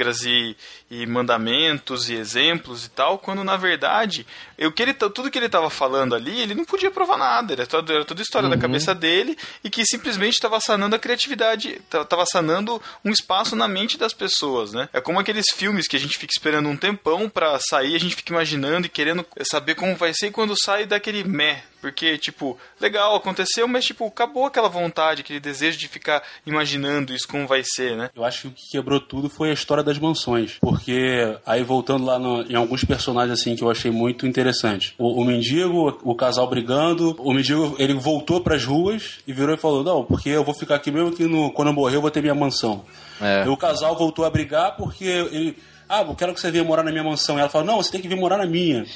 regras 0.00 0.22
e, 0.22 0.56
e 0.90 1.06
mandamentos 1.06 2.08
e 2.08 2.14
exemplos 2.14 2.86
e 2.86 2.90
tal, 2.90 3.18
quando 3.18 3.44
na 3.44 3.56
verdade 3.56 4.26
eu, 4.56 4.72
que 4.72 4.82
ele, 4.82 4.94
tudo 4.94 5.30
que 5.30 5.38
ele 5.38 5.46
estava 5.46 5.68
falando 5.68 6.14
ali, 6.14 6.40
ele 6.40 6.54
não 6.54 6.64
podia 6.64 6.90
provar 6.90 7.18
nada, 7.18 7.52
era, 7.52 7.66
toda, 7.66 7.92
era 7.92 8.04
toda 8.04 8.22
história 8.22 8.40
Uhum. 8.40 8.54
da 8.54 8.58
cabeça 8.60 8.94
dele 8.94 9.36
e 9.62 9.68
que 9.68 9.84
simplesmente 9.84 10.32
estava 10.34 10.58
sanando 10.60 10.96
a 10.96 10.98
criatividade, 10.98 11.78
estava 11.92 12.24
sanando 12.24 12.80
um 13.04 13.10
espaço 13.10 13.54
na 13.54 13.68
mente 13.68 13.98
das 13.98 14.14
pessoas, 14.14 14.72
né? 14.72 14.88
É 14.94 15.00
como 15.00 15.18
aqueles 15.20 15.46
filmes 15.54 15.86
que 15.86 15.96
a 15.96 16.00
gente 16.00 16.16
fica 16.16 16.32
esperando 16.32 16.68
um 16.70 16.76
tempão 16.76 17.28
pra 17.28 17.58
sair, 17.60 17.94
a 17.94 18.00
gente 18.00 18.16
fica 18.16 18.32
imaginando 18.32 18.86
e 18.86 18.88
querendo 18.90 19.26
saber 19.42 19.74
como 19.74 19.94
vai 19.94 20.14
ser 20.14 20.28
e 20.28 20.30
quando 20.30 20.54
sai 20.58 20.86
daquele 20.86 21.22
meh, 21.22 21.62
porque, 21.80 22.18
tipo, 22.18 22.58
legal, 22.80 23.14
aconteceu, 23.16 23.66
mas, 23.66 23.84
tipo, 23.84 24.06
acabou 24.06 24.46
aquela 24.46 24.68
vontade, 24.68 25.22
aquele 25.22 25.40
desejo 25.40 25.78
de 25.78 25.88
ficar 25.88 26.22
imaginando 26.46 27.14
isso 27.14 27.26
como 27.28 27.46
vai 27.46 27.62
ser, 27.64 27.96
né? 27.96 28.10
Eu 28.14 28.24
acho 28.24 28.42
que 28.42 28.48
o 28.48 28.50
que 28.50 28.70
quebrou 28.70 29.00
tudo 29.00 29.28
foi 29.30 29.50
a 29.50 29.54
história 29.54 29.82
das 29.82 29.98
mansões. 29.98 30.58
Porque, 30.60 31.36
aí 31.46 31.62
voltando 31.62 32.04
lá 32.04 32.18
no- 32.18 32.42
em 32.42 32.54
alguns 32.54 32.84
personagens 32.84 33.38
assim 33.40 33.56
que 33.56 33.62
eu 33.62 33.70
achei 33.70 33.90
muito 33.90 34.26
interessante. 34.26 34.94
O, 34.98 35.20
o 35.20 35.24
mendigo, 35.24 35.98
o 36.02 36.14
casal 36.14 36.46
brigando, 36.48 37.14
o 37.18 37.32
mendigo 37.32 37.74
ele 37.78 37.94
voltou 37.94 38.40
pras 38.42 38.64
ruas 38.64 39.18
e 39.26 39.32
virou 39.32 39.54
e 39.54 39.58
falou: 39.58 39.82
Não, 39.84 40.04
porque 40.04 40.28
eu 40.28 40.44
vou 40.44 40.54
ficar 40.54 40.76
aqui 40.76 40.90
mesmo 40.90 41.12
que 41.12 41.24
no, 41.24 41.50
quando 41.52 41.68
eu 41.68 41.74
morrer 41.74 41.96
eu 41.96 42.00
vou 42.02 42.10
ter 42.10 42.20
minha 42.20 42.34
mansão. 42.34 42.84
É. 43.20 43.44
E 43.44 43.48
o 43.48 43.56
casal 43.56 43.96
voltou 43.96 44.24
a 44.24 44.30
brigar 44.30 44.76
porque 44.76 45.04
ele. 45.04 45.56
Ah, 45.90 46.02
eu 46.02 46.14
quero 46.14 46.32
que 46.32 46.40
você 46.40 46.50
venha 46.50 46.62
morar 46.64 46.82
na 46.84 46.90
minha 46.92 47.04
mansão. 47.04 47.36
E 47.36 47.40
ela 47.40 47.48
falou: 47.50 47.66
Não, 47.66 47.76
você 47.82 47.90
tem 47.90 48.00
que 48.00 48.08
vir 48.08 48.16
morar 48.16 48.38
na 48.38 48.46
minha. 48.46 48.86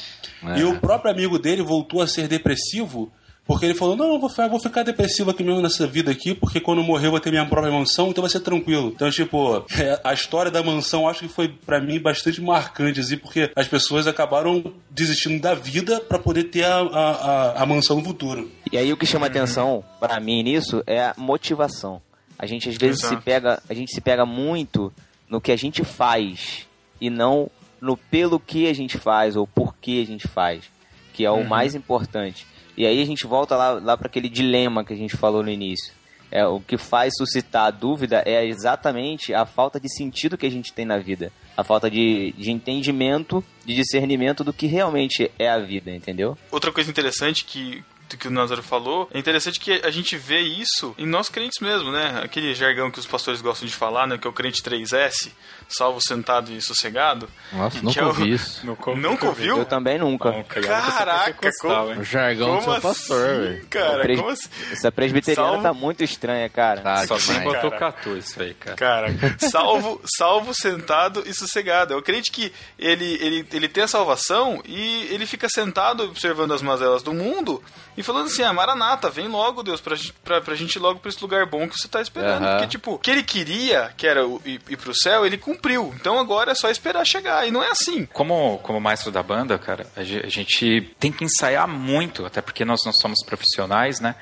É. 0.44 0.58
E 0.60 0.64
o 0.64 0.78
próprio 0.78 1.10
amigo 1.10 1.38
dele 1.38 1.62
voltou 1.62 2.00
a 2.00 2.06
ser 2.06 2.28
depressivo. 2.28 3.12
Porque 3.46 3.66
ele 3.66 3.74
falou, 3.74 3.94
não, 3.94 4.14
eu 4.14 4.18
vou, 4.18 4.30
ficar- 4.30 4.44
eu 4.44 4.48
vou 4.50 4.58
ficar 4.58 4.82
depressivo 4.84 5.30
aqui 5.30 5.44
mesmo 5.44 5.60
nessa 5.60 5.86
vida 5.86 6.10
aqui, 6.10 6.34
porque 6.34 6.58
quando 6.60 6.78
eu 6.78 6.84
morrer 6.84 7.08
eu 7.08 7.10
vou 7.10 7.20
ter 7.20 7.30
minha 7.30 7.44
própria 7.44 7.70
mansão, 7.70 8.08
então 8.08 8.22
vai 8.22 8.30
ser 8.30 8.40
tranquilo. 8.40 8.90
Então, 8.94 9.10
tipo, 9.10 9.62
é, 9.78 10.00
a 10.02 10.14
história 10.14 10.50
da 10.50 10.62
mansão 10.62 11.06
acho 11.06 11.20
que 11.20 11.28
foi, 11.28 11.48
pra 11.48 11.78
mim, 11.78 12.00
bastante 12.00 12.40
marcante, 12.40 13.00
assim, 13.00 13.18
porque 13.18 13.50
as 13.54 13.68
pessoas 13.68 14.06
acabaram 14.06 14.72
desistindo 14.90 15.42
da 15.42 15.52
vida 15.52 16.00
pra 16.00 16.18
poder 16.18 16.44
ter 16.44 16.64
a, 16.64 16.76
a, 16.78 17.10
a, 17.10 17.62
a 17.62 17.66
mansão 17.66 17.98
no 17.98 18.02
futuro. 18.04 18.50
E 18.72 18.78
aí 18.78 18.90
o 18.90 18.96
que 18.96 19.04
chama 19.04 19.26
atenção 19.26 19.84
pra 20.00 20.18
mim 20.20 20.42
nisso 20.42 20.82
é 20.86 21.02
a 21.02 21.14
motivação. 21.18 22.00
A 22.38 22.46
gente 22.46 22.70
às 22.70 22.76
vezes 22.78 23.00
se 23.00 23.06
Exato. 23.08 23.22
pega, 23.22 23.62
a 23.68 23.74
gente 23.74 23.92
se 23.92 24.00
pega 24.00 24.24
muito 24.24 24.90
no 25.28 25.38
que 25.38 25.52
a 25.52 25.56
gente 25.56 25.84
faz 25.84 26.66
e 27.00 27.10
não 27.10 27.50
no 27.80 27.96
pelo 27.96 28.40
que 28.40 28.66
a 28.68 28.72
gente 28.72 28.96
faz 28.98 29.36
ou 29.36 29.46
por 29.46 29.74
que 29.76 30.02
a 30.02 30.06
gente 30.06 30.26
faz, 30.26 30.64
que 31.12 31.24
é 31.24 31.30
o 31.30 31.34
Uhum. 31.36 31.44
mais 31.48 31.74
importante. 31.74 32.46
E 32.76 32.86
aí 32.86 33.00
a 33.00 33.04
gente 33.06 33.26
volta 33.26 33.56
lá, 33.56 33.70
lá 33.72 33.96
para 33.96 34.06
aquele 34.08 34.28
dilema 34.28 34.84
que 34.84 34.92
a 34.92 34.96
gente 34.96 35.16
falou 35.16 35.42
no 35.42 35.50
início. 35.50 35.92
É, 36.30 36.44
o 36.46 36.58
que 36.58 36.76
faz 36.76 37.12
suscitar 37.16 37.66
a 37.66 37.70
dúvida 37.70 38.22
é 38.26 38.44
exatamente 38.44 39.32
a 39.32 39.46
falta 39.46 39.78
de 39.78 39.88
sentido 39.94 40.36
que 40.36 40.46
a 40.46 40.50
gente 40.50 40.72
tem 40.72 40.84
na 40.84 40.98
vida. 40.98 41.30
A 41.56 41.62
falta 41.62 41.88
de, 41.88 42.32
de 42.36 42.50
entendimento, 42.50 43.44
de 43.64 43.74
discernimento 43.74 44.42
do 44.42 44.52
que 44.52 44.66
realmente 44.66 45.30
é 45.38 45.48
a 45.48 45.58
vida, 45.60 45.92
entendeu? 45.92 46.36
Outra 46.50 46.72
coisa 46.72 46.90
interessante 46.90 47.44
que 47.44 47.84
do 48.10 48.18
que 48.18 48.28
o 48.28 48.30
Nazaro 48.30 48.62
falou, 48.62 49.08
é 49.14 49.18
interessante 49.18 49.58
que 49.58 49.72
a 49.72 49.90
gente 49.90 50.16
vê 50.16 50.40
isso 50.40 50.94
em 50.98 51.06
nós 51.06 51.28
crentes 51.30 51.58
mesmo, 51.62 51.90
né? 51.90 52.20
Aquele 52.22 52.54
jargão 52.54 52.90
que 52.90 52.98
os 52.98 53.06
pastores 53.06 53.40
gostam 53.40 53.66
de 53.66 53.74
falar, 53.74 54.06
né? 54.06 54.18
Que 54.18 54.26
é 54.26 54.30
o 54.30 54.32
crente 54.32 54.60
3S, 54.62 55.30
salvo, 55.68 56.00
sentado 56.00 56.52
e 56.52 56.60
sossegado. 56.60 57.28
Nossa, 57.52 57.80
nunca 57.82 58.00
é 58.00 58.04
o- 58.04 58.06
ouvi 58.08 58.32
isso. 58.32 58.64
Nunca 58.96 59.26
ouviu? 59.26 59.58
Eu 59.58 59.64
também 59.64 59.98
nunca. 59.98 60.32
Caraca, 60.44 61.50
como, 61.60 62.00
O 62.00 62.04
jargão 62.04 62.56
do 62.56 62.62
seu 62.62 62.70
como 62.72 62.80
pastor, 62.82 63.30
assim, 63.30 63.40
velho. 63.40 63.66
cara? 63.68 63.98
Pres- 64.02 64.18
Como 64.20 64.30
assim? 64.32 64.48
Essa 64.72 64.92
presbiteriana 64.92 65.48
Salvo- 65.48 65.62
tá 65.62 65.72
muito 65.72 66.04
estranha, 66.04 66.48
cara. 66.48 66.80
Tá, 66.80 67.06
Só 67.06 67.16
tem 67.16 67.38
demais. 67.40 67.62
Botucatu 67.62 68.16
isso 68.16 68.42
aí, 68.42 68.54
cara. 68.54 68.76
Cara, 68.76 69.08
salvo, 69.50 70.00
salvo, 70.18 70.54
sentado 70.54 71.22
e 71.26 71.34
sossegado. 71.34 71.94
É 71.94 71.96
o 71.96 72.02
crente 72.02 72.30
que 72.30 72.52
ele, 72.78 73.04
ele, 73.20 73.46
ele 73.52 73.68
tem 73.68 73.84
a 73.84 73.88
salvação 73.88 74.60
e 74.64 75.06
ele 75.10 75.26
fica 75.26 75.48
sentado 75.48 76.04
observando 76.04 76.52
as 76.52 76.62
mazelas 76.62 77.02
do 77.02 77.12
mundo 77.12 77.62
e 77.96 78.02
falando 78.02 78.26
assim: 78.26 78.42
ah, 78.42 78.52
Maranata, 78.52 79.10
vem 79.10 79.28
logo, 79.28 79.62
Deus, 79.62 79.80
pra, 79.80 79.94
gente- 79.96 80.12
pra, 80.24 80.40
pra 80.40 80.54
gente 80.54 80.76
ir 80.76 80.78
logo 80.80 81.00
pra 81.00 81.08
esse 81.08 81.20
lugar 81.22 81.46
bom 81.46 81.68
que 81.68 81.76
você 81.78 81.88
tá 81.88 82.00
esperando. 82.00 82.42
Aham. 82.44 82.52
Porque, 82.58 82.66
tipo, 82.68 82.92
o 82.94 82.98
que 82.98 83.10
ele 83.10 83.22
queria, 83.22 83.92
que 83.96 84.06
era 84.06 84.20
ir, 84.44 84.60
ir 84.68 84.76
pro 84.76 84.94
céu, 84.94 85.24
ele 85.26 85.38
cumpriu. 85.38 85.53
Então 85.96 86.18
agora 86.18 86.52
é 86.52 86.54
só 86.54 86.68
esperar 86.70 87.04
chegar. 87.04 87.46
E 87.46 87.50
não 87.50 87.62
é 87.62 87.70
assim. 87.70 88.06
Como, 88.06 88.58
como 88.58 88.80
maestro 88.80 89.10
da 89.10 89.22
banda, 89.22 89.58
cara, 89.58 89.86
a 89.96 90.02
ge- 90.02 90.22
a 90.24 90.28
gente 90.28 90.94
tem 90.98 91.10
que 91.12 91.24
ensaiar 91.24 91.66
muito, 91.68 92.24
até 92.26 92.40
porque 92.40 92.64
nós 92.64 92.80
não 92.84 92.92
somos 92.92 93.18
profissionais, 93.24 94.00
né? 94.00 94.14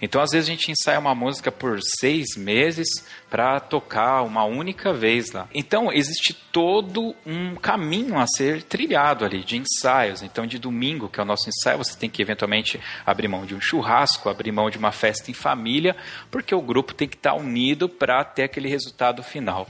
Então, 0.00 0.20
às 0.20 0.30
vezes, 0.30 0.48
a 0.48 0.52
gente 0.52 0.70
ensaia 0.70 0.98
uma 0.98 1.14
música 1.14 1.50
por 1.52 1.78
seis 2.00 2.36
meses 2.36 2.88
para 3.30 3.60
tocar 3.60 4.22
uma 4.22 4.44
única 4.44 4.92
vez 4.92 5.32
lá. 5.32 5.48
Então, 5.54 5.92
existe 5.92 6.32
todo 6.52 7.14
um 7.26 7.54
caminho 7.56 8.18
a 8.18 8.26
ser 8.26 8.62
trilhado 8.62 9.24
ali, 9.24 9.44
de 9.44 9.56
ensaios. 9.56 10.22
Então, 10.22 10.46
de 10.46 10.58
domingo, 10.58 11.08
que 11.08 11.20
é 11.20 11.22
o 11.22 11.26
nosso 11.26 11.48
ensaio, 11.48 11.78
você 11.78 11.96
tem 11.98 12.08
que 12.08 12.22
eventualmente 12.22 12.80
abrir 13.04 13.28
mão 13.28 13.44
de 13.44 13.54
um 13.54 13.60
churrasco, 13.60 14.28
abrir 14.28 14.50
mão 14.52 14.70
de 14.70 14.78
uma 14.78 14.92
festa 14.92 15.30
em 15.30 15.34
família, 15.34 15.94
porque 16.30 16.54
o 16.54 16.62
grupo 16.62 16.94
tem 16.94 17.06
que 17.08 17.16
estar 17.16 17.34
unido 17.34 17.88
para 17.88 18.24
ter 18.24 18.44
aquele 18.44 18.68
resultado 18.68 19.22
final. 19.22 19.68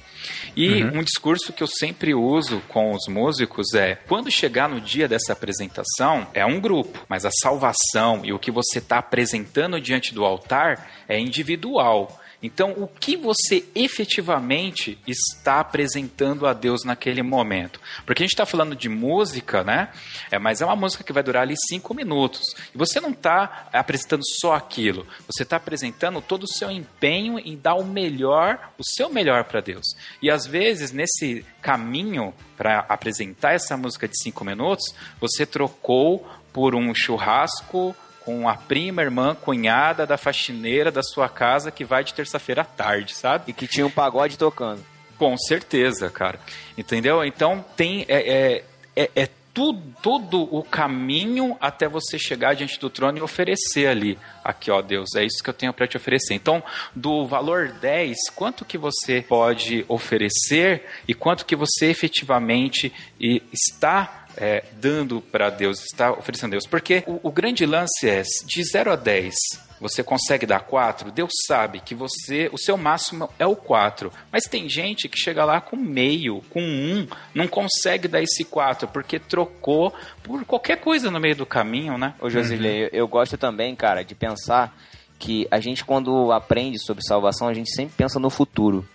E 0.57 0.83
Uhum. 0.85 0.99
um 1.01 1.03
discurso 1.09 1.54
que 1.54 1.62
eu 1.62 1.66
sempre 1.66 2.14
uso 2.14 2.61
com 2.68 2.92
os 2.92 3.09
músicos 3.09 3.72
é: 3.74 3.96
quando 4.06 4.30
chegar 4.30 4.68
no 4.68 4.80
dia 4.80 5.09
dessa 5.09 5.32
apresentação, 5.32 6.26
é 6.34 6.44
um 6.44 6.61
grupo, 6.61 7.04
mas 7.09 7.24
a 7.24 7.30
salvação 7.30 8.20
e 8.24 8.32
o 8.32 8.38
que 8.38 8.50
você 8.50 8.78
está 8.78 8.98
apresentando 8.98 9.80
diante 9.80 10.14
do 10.14 10.24
altar 10.24 10.90
é 11.09 11.18
individual. 11.18 12.18
Então, 12.41 12.70
o 12.76 12.86
que 12.86 13.16
você 13.16 13.64
efetivamente 13.74 14.97
está 15.07 15.59
apresentando 15.59 16.47
a 16.47 16.53
Deus 16.53 16.84
naquele 16.84 17.20
momento? 17.20 17.80
Porque 18.07 18.22
a 18.22 18.24
gente 18.24 18.32
está 18.32 18.47
falando 18.47 18.76
de 18.76 18.89
música, 18.89 19.64
né? 19.64 19.91
É, 20.30 20.39
mas 20.39 20.61
é 20.61 20.64
uma 20.64 20.76
música 20.76 21.03
que 21.03 21.12
vai 21.12 21.22
durar 21.22 21.43
ali 21.43 21.55
cinco 21.68 21.93
minutos. 21.93 22.43
E 22.72 22.78
você 22.78 23.01
não 23.01 23.11
está 23.11 23.68
apresentando 23.72 24.22
só 24.41 24.55
aquilo. 24.55 25.05
Você 25.26 25.43
está 25.43 25.57
apresentando 25.57 26.22
todo 26.22 26.45
o 26.45 26.53
seu 26.53 26.70
empenho 26.70 27.41
em 27.41 27.57
dar 27.57 27.74
o 27.74 27.84
melhor, 27.84 28.72
o 28.78 28.84
seu 28.84 29.11
melhor 29.11 29.43
para 29.45 29.61
Deus. 29.61 29.86
E 30.22 30.30
às 30.30 30.47
vezes, 30.47 30.93
nesse 30.93 31.45
caminho 31.61 32.32
para 32.57 32.86
apresentar 32.89 33.55
essa 33.55 33.76
música 33.76 34.07
de 34.07 34.16
cinco 34.16 34.45
minutos, 34.45 34.95
você 35.20 35.45
trocou 35.45 36.24
por 36.53 36.76
um 36.76 36.95
churrasco 36.95 37.97
com 38.29 38.47
a 38.47 38.55
prima, 38.55 39.01
irmã, 39.01 39.35
cunhada 39.35 40.07
da 40.07 40.18
faxineira 40.18 40.93
da 40.93 41.03
sua 41.03 41.31
casa 41.31 41.70
que 41.70 41.83
vai 41.83 42.05
de 42.05 42.12
terça-feira 42.12 42.61
à 42.61 42.64
tarde, 42.64 43.14
sabe? 43.14 43.45
E 43.47 43.53
que 43.55 43.66
tinha 43.66 43.87
um 43.87 43.91
pagode 43.91 44.37
tocando. 44.37 44.85
Com 45.16 45.35
certeza, 45.39 46.11
cara. 46.11 46.39
Entendeu? 46.76 47.24
Então 47.24 47.64
tem. 47.74 48.05
É, 48.07 48.18
é, 48.18 48.64
é, 48.95 49.11
é 49.16 49.29
tudo, 49.55 49.83
todo 50.03 50.43
o 50.55 50.62
caminho 50.62 51.57
até 51.59 51.89
você 51.89 52.18
chegar 52.18 52.55
diante 52.55 52.79
do 52.79 52.91
trono 52.91 53.16
e 53.16 53.22
oferecer 53.22 53.87
ali. 53.87 54.18
Aqui, 54.45 54.70
ó, 54.70 54.83
Deus, 54.83 55.14
é 55.16 55.24
isso 55.24 55.43
que 55.43 55.49
eu 55.49 55.55
tenho 55.55 55.72
para 55.72 55.87
te 55.87 55.97
oferecer. 55.97 56.35
Então, 56.35 56.62
do 56.95 57.26
valor 57.26 57.72
10, 57.81 58.29
quanto 58.37 58.62
que 58.62 58.76
você 58.76 59.22
pode 59.22 59.87
oferecer 59.89 60.85
e 61.09 61.14
quanto 61.14 61.47
que 61.47 61.57
você 61.57 61.87
efetivamente 61.87 62.93
está 63.18 64.18
é, 64.37 64.64
dando 64.72 65.20
para 65.20 65.51
Deus, 65.51 65.83
está 65.83 66.12
oferecendo 66.12 66.51
a 66.51 66.57
Deus. 66.57 66.66
Porque 66.66 67.03
o, 67.07 67.29
o 67.29 67.33
grande 67.33 67.64
lance 67.66 68.09
é, 68.09 68.22
de 68.22 68.62
0 68.64 68.93
a 68.93 68.97
10, 68.97 69.35
você 69.81 70.03
consegue 70.03 70.47
dar 70.47 70.61
4, 70.61 71.11
Deus 71.11 71.31
sabe 71.47 71.81
que 71.81 71.95
você, 71.95 72.49
o 72.53 72.59
seu 72.59 72.76
máximo 72.76 73.31
é 73.39 73.47
o 73.47 73.57
4. 73.57 74.12
Mas 74.33 74.45
tem 74.45 74.68
gente 74.68 75.09
que 75.09 75.18
chega 75.18 75.45
lá 75.45 75.61
com 75.61 75.76
meio, 75.76 76.43
com 76.51 76.61
1, 76.61 76.62
um, 76.62 77.09
não 77.35 77.47
consegue 77.47 78.09
dar 78.09 78.22
esse 78.22 78.45
4, 78.45 78.89
porque 78.89 79.18
trocou 79.18 79.93
por 80.22 80.45
qualquer 80.45 80.76
coisa 80.81 81.11
no 81.11 81.20
meio 81.20 81.37
do 81.37 81.47
caminho, 81.47 81.97
né? 81.97 82.14
Ô 82.20 82.29
Josilei, 82.29 82.85
uhum. 82.85 82.91
eu 82.93 83.09
gosto 83.09 83.37
também, 83.37 83.74
cara, 83.74 84.03
de 84.03 84.14
pensar 84.14 84.76
que 85.18 85.49
a 85.51 85.59
gente 85.59 85.85
quando 85.85 86.31
aprende 86.33 86.79
sobre 86.79 87.05
salvação, 87.05 87.49
a 87.49 87.55
gente 87.55 87.74
sempre 87.74 87.95
pensa 87.97 88.20
no 88.20 88.31
futuro. 88.31 88.87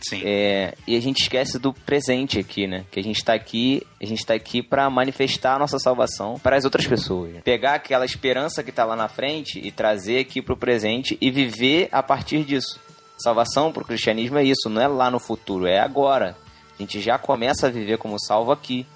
Sim. 0.00 0.22
É, 0.24 0.74
e 0.86 0.96
a 0.96 1.00
gente 1.00 1.22
esquece 1.22 1.58
do 1.58 1.72
presente 1.72 2.38
aqui, 2.38 2.66
né? 2.66 2.84
Que 2.90 2.98
a 2.98 3.02
gente 3.02 3.16
está 3.16 3.34
aqui, 3.34 3.86
a 4.00 4.06
gente 4.06 4.24
tá 4.24 4.34
aqui 4.34 4.62
para 4.62 4.88
manifestar 4.88 5.56
a 5.56 5.58
nossa 5.58 5.78
salvação 5.78 6.38
para 6.38 6.56
as 6.56 6.64
outras 6.64 6.86
pessoas. 6.86 7.36
Pegar 7.44 7.74
aquela 7.74 8.04
esperança 8.04 8.62
que 8.62 8.70
está 8.70 8.84
lá 8.84 8.96
na 8.96 9.08
frente 9.08 9.60
e 9.62 9.70
trazer 9.70 10.20
aqui 10.20 10.40
para 10.40 10.54
o 10.54 10.56
presente 10.56 11.18
e 11.20 11.30
viver 11.30 11.88
a 11.92 12.02
partir 12.02 12.44
disso. 12.44 12.80
Salvação 13.18 13.70
para 13.70 13.82
o 13.82 13.86
cristianismo 13.86 14.38
é 14.38 14.44
isso, 14.44 14.70
não 14.70 14.80
é 14.80 14.88
lá 14.88 15.10
no 15.10 15.18
futuro, 15.18 15.66
é 15.66 15.78
agora. 15.78 16.34
A 16.78 16.82
gente 16.82 17.00
já 17.00 17.18
começa 17.18 17.66
a 17.66 17.70
viver 17.70 17.98
como 17.98 18.18
salvo 18.18 18.50
aqui. 18.50 18.86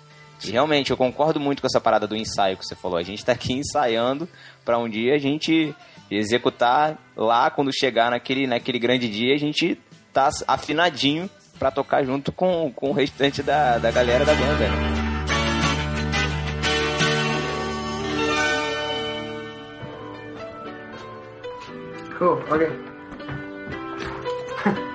E 0.42 0.50
realmente, 0.50 0.90
eu 0.90 0.96
concordo 0.96 1.38
muito 1.38 1.60
com 1.60 1.66
essa 1.66 1.80
parada 1.80 2.06
do 2.06 2.16
ensaio 2.16 2.56
que 2.56 2.64
você 2.64 2.74
falou. 2.74 2.96
A 2.98 3.02
gente 3.02 3.18
está 3.18 3.32
aqui 3.32 3.52
ensaiando 3.54 4.26
para 4.64 4.78
um 4.78 4.88
dia 4.88 5.14
a 5.14 5.18
gente 5.18 5.74
executar 6.10 6.98
lá 7.14 7.50
quando 7.50 7.70
chegar 7.72 8.10
naquele, 8.10 8.46
naquele 8.46 8.78
grande 8.78 9.08
dia, 9.08 9.34
a 9.34 9.38
gente 9.38 9.78
tá 10.14 10.30
afinadinho 10.46 11.28
para 11.58 11.70
tocar 11.70 12.04
junto 12.04 12.30
com, 12.30 12.72
com 12.72 12.90
o 12.90 12.92
restante 12.92 13.42
da, 13.42 13.78
da 13.78 13.90
galera 13.90 14.24
da 14.24 14.34
banda. 14.34 14.68
Né? 14.68 15.04
Cool, 22.16 22.38
okay. 22.48 22.70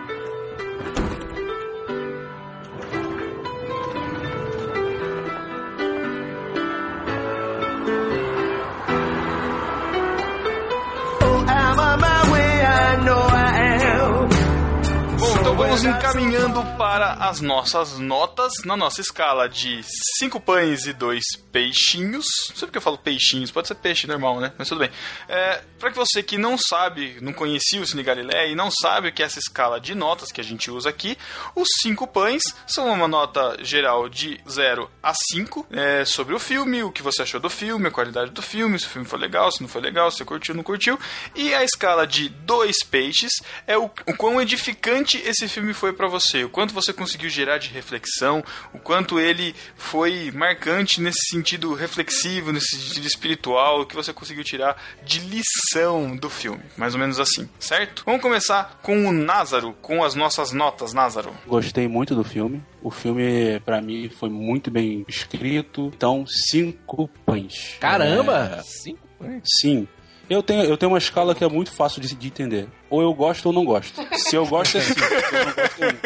Vamos 15.79 15.97
encaminhando 15.97 16.61
para 16.77 17.13
as 17.13 17.39
nossas 17.39 17.97
notas 17.97 18.51
na 18.65 18.75
nossa 18.75 18.99
escala 18.99 19.47
de 19.47 19.79
5 20.17 20.37
pães 20.41 20.85
e 20.85 20.91
2 20.91 21.23
peixinhos. 21.53 22.25
Não 22.49 22.55
sei 22.57 22.67
porque 22.67 22.79
eu 22.79 22.81
falo 22.81 22.97
peixinhos, 22.97 23.49
pode 23.49 23.69
ser 23.69 23.75
peixe 23.75 24.05
normal, 24.05 24.41
né? 24.41 24.51
Mas 24.57 24.67
tudo 24.67 24.79
bem. 24.79 24.89
É, 25.29 25.61
para 25.79 25.89
que 25.89 25.95
você 25.95 26.21
que 26.21 26.37
não 26.37 26.57
sabe, 26.57 27.17
não 27.21 27.31
conhecia 27.31 27.79
o 27.79 27.87
Cine 27.87 28.03
Galileia 28.03 28.51
e 28.51 28.55
não 28.55 28.69
sabe 28.69 29.07
o 29.07 29.13
que 29.13 29.23
é 29.23 29.25
essa 29.25 29.39
escala 29.39 29.79
de 29.79 29.95
notas 29.95 30.33
que 30.33 30.41
a 30.41 30.43
gente 30.43 30.69
usa 30.69 30.89
aqui, 30.89 31.17
os 31.55 31.69
5 31.81 32.05
pães 32.07 32.43
são 32.67 32.91
uma 32.91 33.07
nota 33.07 33.57
geral 33.61 34.09
de 34.09 34.37
0 34.49 34.91
a 35.01 35.13
5 35.13 35.65
é, 35.71 36.03
sobre 36.03 36.35
o 36.35 36.39
filme, 36.39 36.83
o 36.83 36.91
que 36.91 37.01
você 37.01 37.21
achou 37.21 37.39
do 37.39 37.49
filme, 37.49 37.87
a 37.87 37.91
qualidade 37.91 38.31
do 38.31 38.41
filme, 38.41 38.77
se 38.77 38.85
o 38.85 38.89
filme 38.89 39.07
foi 39.07 39.19
legal, 39.19 39.49
se 39.49 39.61
não 39.61 39.69
foi 39.69 39.81
legal, 39.81 40.11
se 40.11 40.25
curtiu, 40.25 40.53
não 40.53 40.63
curtiu. 40.63 40.99
E 41.33 41.53
a 41.53 41.63
escala 41.63 42.05
de 42.05 42.27
2 42.27 42.83
peixes 42.83 43.31
é 43.65 43.77
o, 43.77 43.85
o 43.85 44.17
quão 44.17 44.41
edificante 44.41 45.17
esse 45.25 45.47
filme 45.47 45.68
filme 45.69 45.73
foi 45.73 45.93
para 45.93 46.07
você? 46.07 46.43
O 46.43 46.49
quanto 46.49 46.73
você 46.73 46.91
conseguiu 46.91 47.29
gerar 47.29 47.57
de 47.57 47.69
reflexão? 47.69 48.43
O 48.73 48.79
quanto 48.79 49.19
ele 49.19 49.55
foi 49.75 50.31
marcante 50.31 51.01
nesse 51.01 51.29
sentido 51.29 51.73
reflexivo, 51.73 52.51
nesse 52.51 52.77
sentido 52.77 53.05
espiritual? 53.05 53.81
O 53.81 53.85
que 53.85 53.95
você 53.95 54.13
conseguiu 54.13 54.43
tirar 54.43 54.81
de 55.03 55.19
lição 55.19 56.15
do 56.15 56.29
filme? 56.29 56.63
Mais 56.77 56.93
ou 56.93 56.99
menos 56.99 57.19
assim, 57.19 57.47
certo? 57.59 58.03
Vamos 58.05 58.21
começar 58.21 58.79
com 58.81 59.07
o 59.07 59.11
Názaro, 59.11 59.73
com 59.81 60.03
as 60.03 60.15
nossas 60.15 60.51
notas, 60.51 60.93
Názaro. 60.93 61.33
Gostei 61.47 61.87
muito 61.87 62.15
do 62.15 62.23
filme. 62.23 62.63
O 62.81 62.89
filme, 62.89 63.59
para 63.65 63.81
mim, 63.81 64.09
foi 64.09 64.29
muito 64.29 64.71
bem 64.71 65.05
escrito. 65.07 65.91
Então, 65.95 66.25
cinco 66.27 67.09
pães. 67.25 67.75
Caramba! 67.79 68.59
É... 68.59 68.63
Cinco 68.63 69.07
pães? 69.19 69.43
Sim. 69.61 69.87
Eu 70.29 70.43
tenho, 70.43 70.63
eu 70.63 70.77
tenho 70.77 70.91
uma 70.91 70.97
escala 70.97 71.33
que 71.33 71.43
é 71.43 71.49
muito 71.49 71.71
fácil 71.71 72.01
de, 72.01 72.13
de 72.13 72.27
entender. 72.27 72.67
Ou 72.89 73.01
eu 73.01 73.13
gosto 73.13 73.47
ou 73.47 73.53
não 73.53 73.65
gosto. 73.65 74.01
Se 74.15 74.35
eu 74.35 74.45
gosto 74.45 74.77
é 74.77 74.81
sim, 74.81 74.93
se 74.93 75.01
eu 75.01 75.45
não 75.45 75.53
gosto 75.53 75.83
é 75.83 75.91
não. 75.91 75.99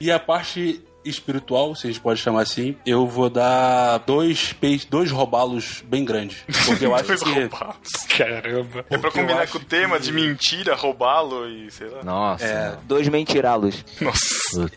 E 0.00 0.10
a 0.10 0.18
parte 0.18 0.82
espiritual, 1.04 1.74
se 1.74 1.86
a 1.86 1.90
gente 1.90 2.00
pode 2.00 2.20
chamar 2.20 2.42
assim, 2.42 2.76
eu 2.86 3.06
vou 3.06 3.28
dar 3.28 3.98
dois 3.98 4.52
peixes, 4.52 4.84
dois 4.84 5.10
robalos 5.10 5.82
bem 5.86 6.04
grandes. 6.04 6.44
Porque 6.66 6.86
eu 6.86 6.92
acho 6.94 7.06
dois 7.06 7.22
que. 7.22 7.30
Robalos, 7.30 7.88
caramba. 8.16 8.84
É 8.88 8.98
pra 8.98 9.10
combinar 9.10 9.46
com 9.48 9.58
o 9.58 9.64
tema 9.64 9.96
que... 9.96 10.04
de 10.04 10.12
mentira, 10.12 10.74
roubá-lo 10.74 11.48
e 11.48 11.70
sei 11.70 11.88
lá. 11.88 12.04
Nossa. 12.04 12.44
É, 12.44 12.76
dois 12.84 13.08
mentirá-los. 13.08 13.84
Nossa. 14.00 14.70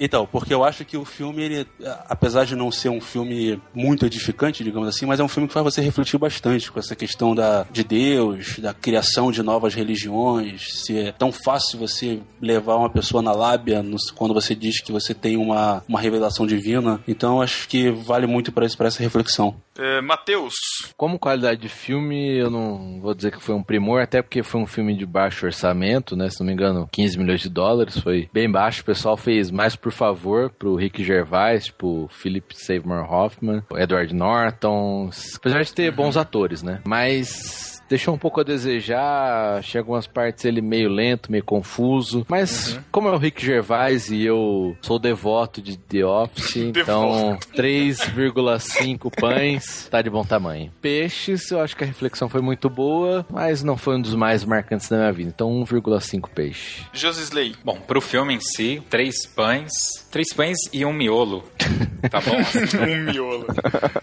Então, 0.00 0.26
porque 0.30 0.52
eu 0.52 0.64
acho 0.64 0.84
que 0.84 0.96
o 0.96 1.04
filme, 1.04 1.42
ele, 1.42 1.66
apesar 2.08 2.44
de 2.44 2.56
não 2.56 2.70
ser 2.70 2.88
um 2.88 3.00
filme 3.00 3.60
muito 3.74 4.06
edificante, 4.06 4.64
digamos 4.64 4.88
assim, 4.88 5.06
mas 5.06 5.20
é 5.20 5.24
um 5.24 5.28
filme 5.28 5.48
que 5.48 5.54
faz 5.54 5.64
você 5.64 5.80
refletir 5.80 6.18
bastante 6.18 6.70
com 6.70 6.78
essa 6.78 6.96
questão 6.96 7.34
da, 7.34 7.66
de 7.70 7.84
Deus, 7.84 8.58
da 8.58 8.74
criação 8.74 9.30
de 9.30 9.42
novas 9.42 9.74
religiões, 9.74 10.84
se 10.84 10.98
é 10.98 11.12
tão 11.12 11.32
fácil 11.32 11.78
você 11.78 12.20
levar 12.40 12.76
uma 12.76 12.90
pessoa 12.90 13.22
na 13.22 13.32
lábia 13.32 13.82
no, 13.82 13.96
quando 14.14 14.34
você 14.34 14.54
diz 14.54 14.80
que 14.80 14.92
você 14.92 15.14
tem 15.14 15.36
uma, 15.36 15.82
uma 15.88 16.00
revelação 16.00 16.46
divina. 16.46 17.00
Então, 17.06 17.40
acho 17.40 17.68
que 17.68 17.90
vale 17.90 18.26
muito 18.26 18.52
para 18.52 18.66
essa 18.66 19.02
reflexão. 19.02 19.56
É, 19.78 20.00
Matheus. 20.02 20.54
Como 20.96 21.18
qualidade 21.18 21.60
de 21.60 21.68
filme, 21.68 22.36
eu 22.36 22.50
não 22.50 23.00
vou 23.00 23.14
dizer 23.14 23.32
que 23.32 23.42
foi 23.42 23.54
um 23.54 23.62
primor, 23.62 24.02
até 24.02 24.20
porque 24.20 24.42
foi 24.42 24.60
um 24.60 24.66
filme 24.66 24.94
de 24.96 25.06
baixo 25.06 25.46
orçamento, 25.46 26.14
né? 26.14 26.28
Se 26.28 26.40
não 26.40 26.46
me 26.46 26.52
engano, 26.52 26.88
15 26.92 27.18
milhões 27.18 27.40
de 27.40 27.48
dólares, 27.48 27.98
foi 27.98 28.28
bem 28.32 28.50
baixo. 28.50 28.82
O 28.82 28.84
pessoal 28.84 29.16
fez 29.16 29.50
mais 29.50 29.74
por 29.82 29.92
favor 29.92 30.48
pro 30.48 30.76
Rick 30.76 31.04
Gervais, 31.04 31.64
tipo 31.66 32.08
Philip 32.10 32.54
Seymour 32.56 33.12
Hoffman, 33.12 33.64
Edward 33.76 34.14
Norton, 34.14 35.10
apesar 35.36 35.62
de 35.62 35.74
ter 35.74 35.90
bons 35.90 36.16
atores, 36.16 36.62
né? 36.62 36.80
Mas 36.86 37.71
deixou 37.92 38.14
um 38.14 38.18
pouco 38.18 38.40
a 38.40 38.44
desejar. 38.44 39.62
Chega 39.62 39.80
algumas 39.80 40.06
partes 40.06 40.46
ele 40.46 40.62
meio 40.62 40.88
lento, 40.88 41.30
meio 41.30 41.44
confuso. 41.44 42.24
Mas 42.26 42.74
uhum. 42.74 42.82
como 42.90 43.08
é 43.08 43.12
o 43.12 43.18
Rick 43.18 43.44
Gervais 43.44 44.10
e 44.10 44.24
eu 44.24 44.74
sou 44.80 44.98
devoto 44.98 45.60
de 45.60 45.76
The 45.76 46.04
Office, 46.04 46.56
então 46.74 47.38
3,5 47.54 49.10
pães 49.14 49.88
tá 49.90 50.00
de 50.00 50.08
bom 50.08 50.24
tamanho. 50.24 50.72
Peixes, 50.80 51.50
eu 51.50 51.60
acho 51.60 51.76
que 51.76 51.84
a 51.84 51.86
reflexão 51.86 52.28
foi 52.30 52.40
muito 52.40 52.70
boa, 52.70 53.26
mas 53.28 53.62
não 53.62 53.76
foi 53.76 53.96
um 53.96 54.00
dos 54.00 54.14
mais 54.14 54.42
marcantes 54.42 54.88
da 54.88 54.96
minha 54.96 55.12
vida. 55.12 55.28
Então 55.28 55.50
1,5 55.62 56.30
peixe. 56.34 56.86
Josisley. 56.94 57.54
Bom, 57.62 57.78
pro 57.78 58.00
filme 58.00 58.34
em 58.34 58.40
si, 58.40 58.82
três 58.88 59.26
pães, 59.26 59.70
três 60.10 60.32
pães 60.34 60.56
e 60.72 60.84
um 60.84 60.92
miolo. 60.92 61.44
Tá 62.10 62.20
bom? 62.20 62.34
um 62.82 63.12
miolo. 63.12 63.46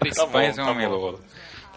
Três 0.00 0.16
tá 0.16 0.26
pães 0.26 0.56
bom, 0.56 0.62
e 0.62 0.64
um 0.64 0.68
tá 0.68 0.74
miolo. 0.74 1.20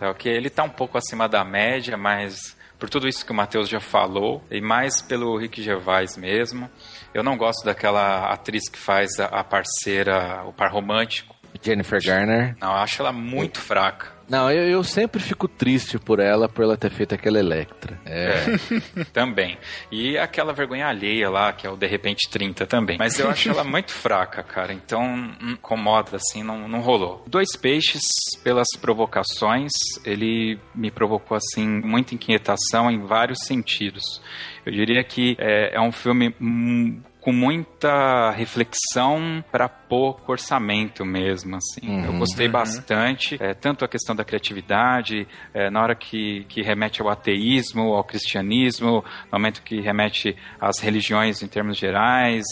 Tá, 0.04 0.10
ok? 0.10 0.30
Ele 0.30 0.50
tá 0.50 0.64
um 0.64 0.70
pouco 0.70 0.98
acima 0.98 1.30
da 1.30 1.46
média, 1.46 1.96
mas 1.96 2.58
por 2.78 2.90
tudo 2.90 3.08
isso 3.08 3.26
que 3.26 3.32
o 3.32 3.36
Matheus 3.36 3.70
já 3.70 3.80
falou, 3.80 4.44
e 4.52 4.60
mais 4.60 5.02
pelo 5.02 5.38
Rick 5.38 5.64
Gervais 5.64 6.18
mesmo. 6.18 6.70
Eu 7.14 7.24
não 7.24 7.38
gosto 7.38 7.64
daquela 7.64 8.30
atriz 8.30 8.70
que 8.70 8.78
faz 8.78 9.18
a 9.18 9.42
parceira, 9.46 10.44
o 10.46 10.52
par 10.52 10.74
romântico. 10.74 11.34
Jennifer 11.62 12.04
Garner. 12.04 12.54
Não, 12.60 12.72
eu 12.72 12.78
acho 12.80 13.02
ela 13.02 13.14
muito 13.14 13.62
fraca. 13.62 14.12
Não, 14.30 14.50
eu, 14.50 14.64
eu 14.70 14.84
sempre 14.84 15.22
fico 15.22 15.48
triste 15.48 16.00
por 16.00 16.20
ela, 16.20 16.48
por 16.48 16.64
ela 16.64 16.78
ter 16.78 16.90
feito 16.90 17.14
aquela 17.14 17.40
Electra. 17.40 18.00
É. 18.06 18.46
também. 19.12 19.58
E 19.92 20.18
aquela 20.18 20.54
vergonha 20.54 20.88
alheia 20.88 21.30
lá, 21.30 21.52
que 21.54 21.68
é 21.68 21.70
o 21.70 21.76
De 21.76 21.88
Repente 21.88 22.30
30 22.30 22.66
também. 22.66 22.98
Mas 22.98 23.20
eu 23.20 23.30
acho 23.30 23.50
ela 23.50 23.64
muito 23.64 23.92
fraca, 23.92 24.42
cara. 24.44 24.74
Então, 24.74 25.04
hum, 25.04 25.52
incomoda, 25.52 26.18
assim, 26.18 26.44
não, 26.44 26.68
não 26.68 26.80
rolou. 26.80 27.24
Dois 27.28 27.56
Peixes, 27.56 28.02
pelas 28.44 28.68
provocações, 28.80 29.72
ele 30.06 30.60
me 30.74 30.90
provocou, 30.90 31.38
assim, 31.38 31.68
muita 31.68 32.16
inquietação 32.16 32.90
em 32.90 33.06
vários 33.06 33.40
sentidos. 33.46 34.22
Eu 34.66 34.72
diria 34.72 35.04
que 35.04 35.36
é, 35.40 35.76
é 35.76 35.82
um 35.82 35.92
filme 35.92 36.34
hum, 36.40 37.02
com 37.24 37.32
muita 37.32 38.32
reflexão 38.32 39.44
para 39.50 39.70
pouco 39.70 40.32
orçamento 40.32 41.06
mesmo, 41.06 41.56
assim. 41.56 41.88
Uhum. 41.88 42.06
Eu 42.06 42.14
gostei 42.20 42.48
Uhum. 42.48 42.52
bastante, 42.52 43.38
é, 43.42 43.54
tanto 43.54 43.86
a 43.86 43.88
questão 43.88 44.14
da 44.14 44.26
criatividade, 44.26 45.26
é, 45.54 45.70
na 45.70 45.82
hora 45.82 45.96
que, 45.96 46.44
que 46.50 46.62
remete 46.62 47.02
ao 47.02 47.10
ateísmo, 47.10 47.94
ao 47.94 48.04
cristianismo, 48.04 49.04
no 49.32 49.32
momento 49.32 49.64
que 49.64 49.80
remete 49.80 50.36
às 50.60 50.80
religiões 50.80 51.42
em 51.42 51.48
termos 51.48 51.78
gerais. 51.78 52.44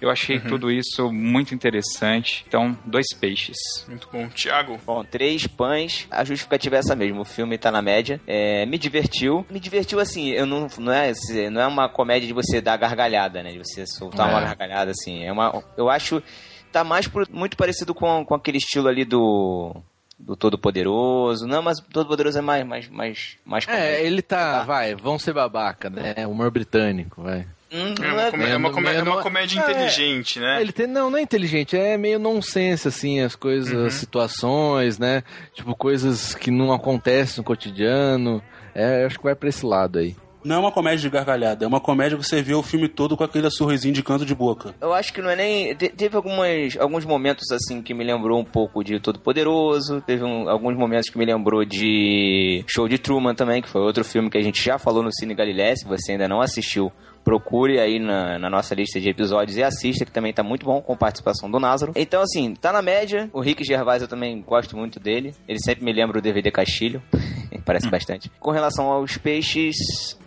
Eu 0.00 0.10
achei 0.10 0.36
Uhum. 0.36 0.44
tudo 0.48 0.70
isso 0.70 1.10
muito 1.12 1.54
interessante. 1.54 2.44
Então, 2.46 2.76
dois 2.84 3.06
peixes. 3.18 3.56
Muito 3.88 4.08
bom. 4.12 4.28
Tiago? 4.28 4.78
Bom, 4.84 5.02
três 5.04 5.46
pães. 5.46 6.06
A 6.10 6.22
justificativa 6.24 6.76
é 6.76 6.78
essa 6.80 6.94
mesmo. 6.94 7.20
O 7.22 7.24
filme 7.24 7.56
tá 7.56 7.70
na 7.70 7.80
média. 7.80 8.20
É, 8.26 8.66
me 8.66 8.76
divertiu. 8.78 9.46
Me 9.50 9.58
divertiu 9.58 9.98
assim. 9.98 10.30
Eu 10.30 10.44
não, 10.46 10.66
não, 10.78 10.92
é, 10.92 11.12
não 11.50 11.60
é 11.62 11.66
uma 11.66 11.88
comédia 11.88 12.26
de 12.26 12.34
você 12.34 12.60
dar 12.60 12.76
gargalhada, 12.76 13.42
né? 13.42 13.52
De 13.52 13.58
você 13.58 13.86
soltar 13.86 14.28
É. 14.28 14.32
uma 14.32 14.40
gargalhada 14.42 14.90
assim. 14.90 15.24
É 15.24 15.32
uma, 15.32 15.62
eu 15.76 15.88
acho. 15.88 16.22
Tá 16.70 16.84
mais 16.84 17.08
por- 17.08 17.28
muito 17.30 17.56
parecido 17.56 17.94
com, 17.94 18.24
com 18.24 18.34
aquele 18.34 18.58
estilo 18.58 18.88
ali 18.88 19.04
do. 19.04 19.74
Do 20.18 20.34
Todo-Poderoso. 20.34 21.46
Não, 21.46 21.60
mas 21.62 21.78
o 21.78 21.82
Todo-Poderoso 21.82 22.38
é 22.38 22.40
mais. 22.42 22.66
mais, 22.66 22.88
mais, 22.88 23.36
mais 23.44 23.68
É, 23.68 24.02
ele 24.04 24.22
tá, 24.22 24.62
vai, 24.62 24.94
vão 24.94 25.18
ser 25.18 25.32
babaca, 25.34 25.90
né? 25.90 26.26
Humor 26.26 26.50
britânico, 26.50 27.22
vai. 27.22 27.46
Hum, 27.72 27.94
É 28.00 28.12
uma, 28.12 28.30
comé- 28.30 28.50
é 28.50 28.56
uma 28.56 28.70
comé- 28.70 28.94
é 28.96 29.02
uma 29.02 29.22
comédia 29.22 29.58
É, 29.60 29.62
inteligente, 29.70 30.38
né? 30.38 30.60
Ele 30.60 30.70
tem, 30.72 30.86
não, 30.86 31.10
não 31.10 31.18
é 31.18 31.22
inteligente, 31.22 31.76
é 31.76 31.96
meio 31.98 32.18
nonsense, 32.18 32.86
assim, 32.86 33.20
as 33.20 33.34
coisas, 33.34 33.72
Uhum. 33.72 33.86
as 33.86 33.94
situações, 33.94 34.98
né? 34.98 35.22
Tipo, 35.52 35.74
coisas 35.74 36.34
que 36.34 36.50
não 36.50 36.72
acontecem 36.72 37.38
no 37.38 37.44
cotidiano. 37.44 38.42
É, 38.74 39.02
eu 39.02 39.06
acho 39.06 39.18
que 39.18 39.24
vai 39.24 39.34
pra 39.34 39.48
esse 39.48 39.64
lado 39.66 39.98
aí. 39.98 40.14
Não 40.44 40.54
é 40.54 40.58
uma 40.60 40.70
comédia 40.70 41.00
de 41.00 41.10
gargalhada, 41.10 41.64
é 41.64 41.66
uma 41.68 41.80
comédia 41.80 42.16
que 42.16 42.22
você 42.24 42.40
vê 42.40 42.54
o 42.54 42.62
filme 42.62 42.88
todo 42.88 43.16
com 43.16 43.24
aquele 43.24 43.50
sorrisinho 43.50 43.92
de 43.92 44.00
canto 44.00 44.24
de 44.24 44.32
boca. 44.32 44.72
Eu 44.80 44.94
acho 44.94 45.12
que 45.12 45.20
não 45.20 45.28
é 45.28 45.34
nem. 45.34 45.74
te- 45.74 45.88
Teve 45.88 46.14
algumas, 46.14 46.76
alguns 46.78 47.04
momentos 47.04 47.50
assim 47.50 47.82
que 47.82 47.92
me 47.92 48.04
lembrou 48.04 48.38
um 48.38 48.44
pouco 48.44 48.84
de 48.84 49.00
Todo 49.00 49.18
Poderoso. 49.18 50.00
Teve 50.02 50.22
um- 50.22 50.48
alguns 50.48 50.76
momentos 50.76 51.08
que 51.10 51.18
me 51.18 51.24
lembrou 51.26 51.64
de 51.64 52.62
Show 52.68 52.86
de 52.88 52.96
Truman 52.96 53.34
também, 53.34 53.60
que 53.60 53.68
foi 53.68 53.80
outro 53.80 54.04
filme 54.04 54.30
que 54.30 54.38
a 54.38 54.42
gente 54.42 54.62
já 54.62 54.78
falou 54.78 55.02
no 55.02 55.12
Cine 55.12 55.34
Galilé. 55.34 55.74
Se 55.74 55.84
você 55.84 56.12
ainda 56.12 56.28
não 56.28 56.40
assistiu, 56.40 56.92
procure 57.26 57.80
aí 57.80 57.98
na, 57.98 58.38
na 58.38 58.48
nossa 58.48 58.72
lista 58.72 59.00
de 59.00 59.08
episódios 59.08 59.56
e 59.56 59.62
assista, 59.62 60.04
que 60.04 60.12
também 60.12 60.32
tá 60.32 60.44
muito 60.44 60.64
bom, 60.64 60.80
com 60.80 60.96
participação 60.96 61.50
do 61.50 61.58
Názaro. 61.58 61.92
Então, 61.96 62.22
assim, 62.22 62.54
tá 62.54 62.72
na 62.72 62.80
média. 62.80 63.28
O 63.32 63.40
Rick 63.40 63.64
Gervais 63.64 64.00
eu 64.00 64.06
também 64.06 64.40
gosto 64.40 64.76
muito 64.76 65.00
dele. 65.00 65.34
Ele 65.48 65.58
sempre 65.58 65.84
me 65.84 65.92
lembra 65.92 66.18
o 66.18 66.22
DVD 66.22 66.52
Castilho. 66.52 67.02
Parece 67.66 67.90
bastante. 67.90 68.30
Com 68.38 68.52
relação 68.52 68.86
aos 68.92 69.18
peixes, 69.18 69.76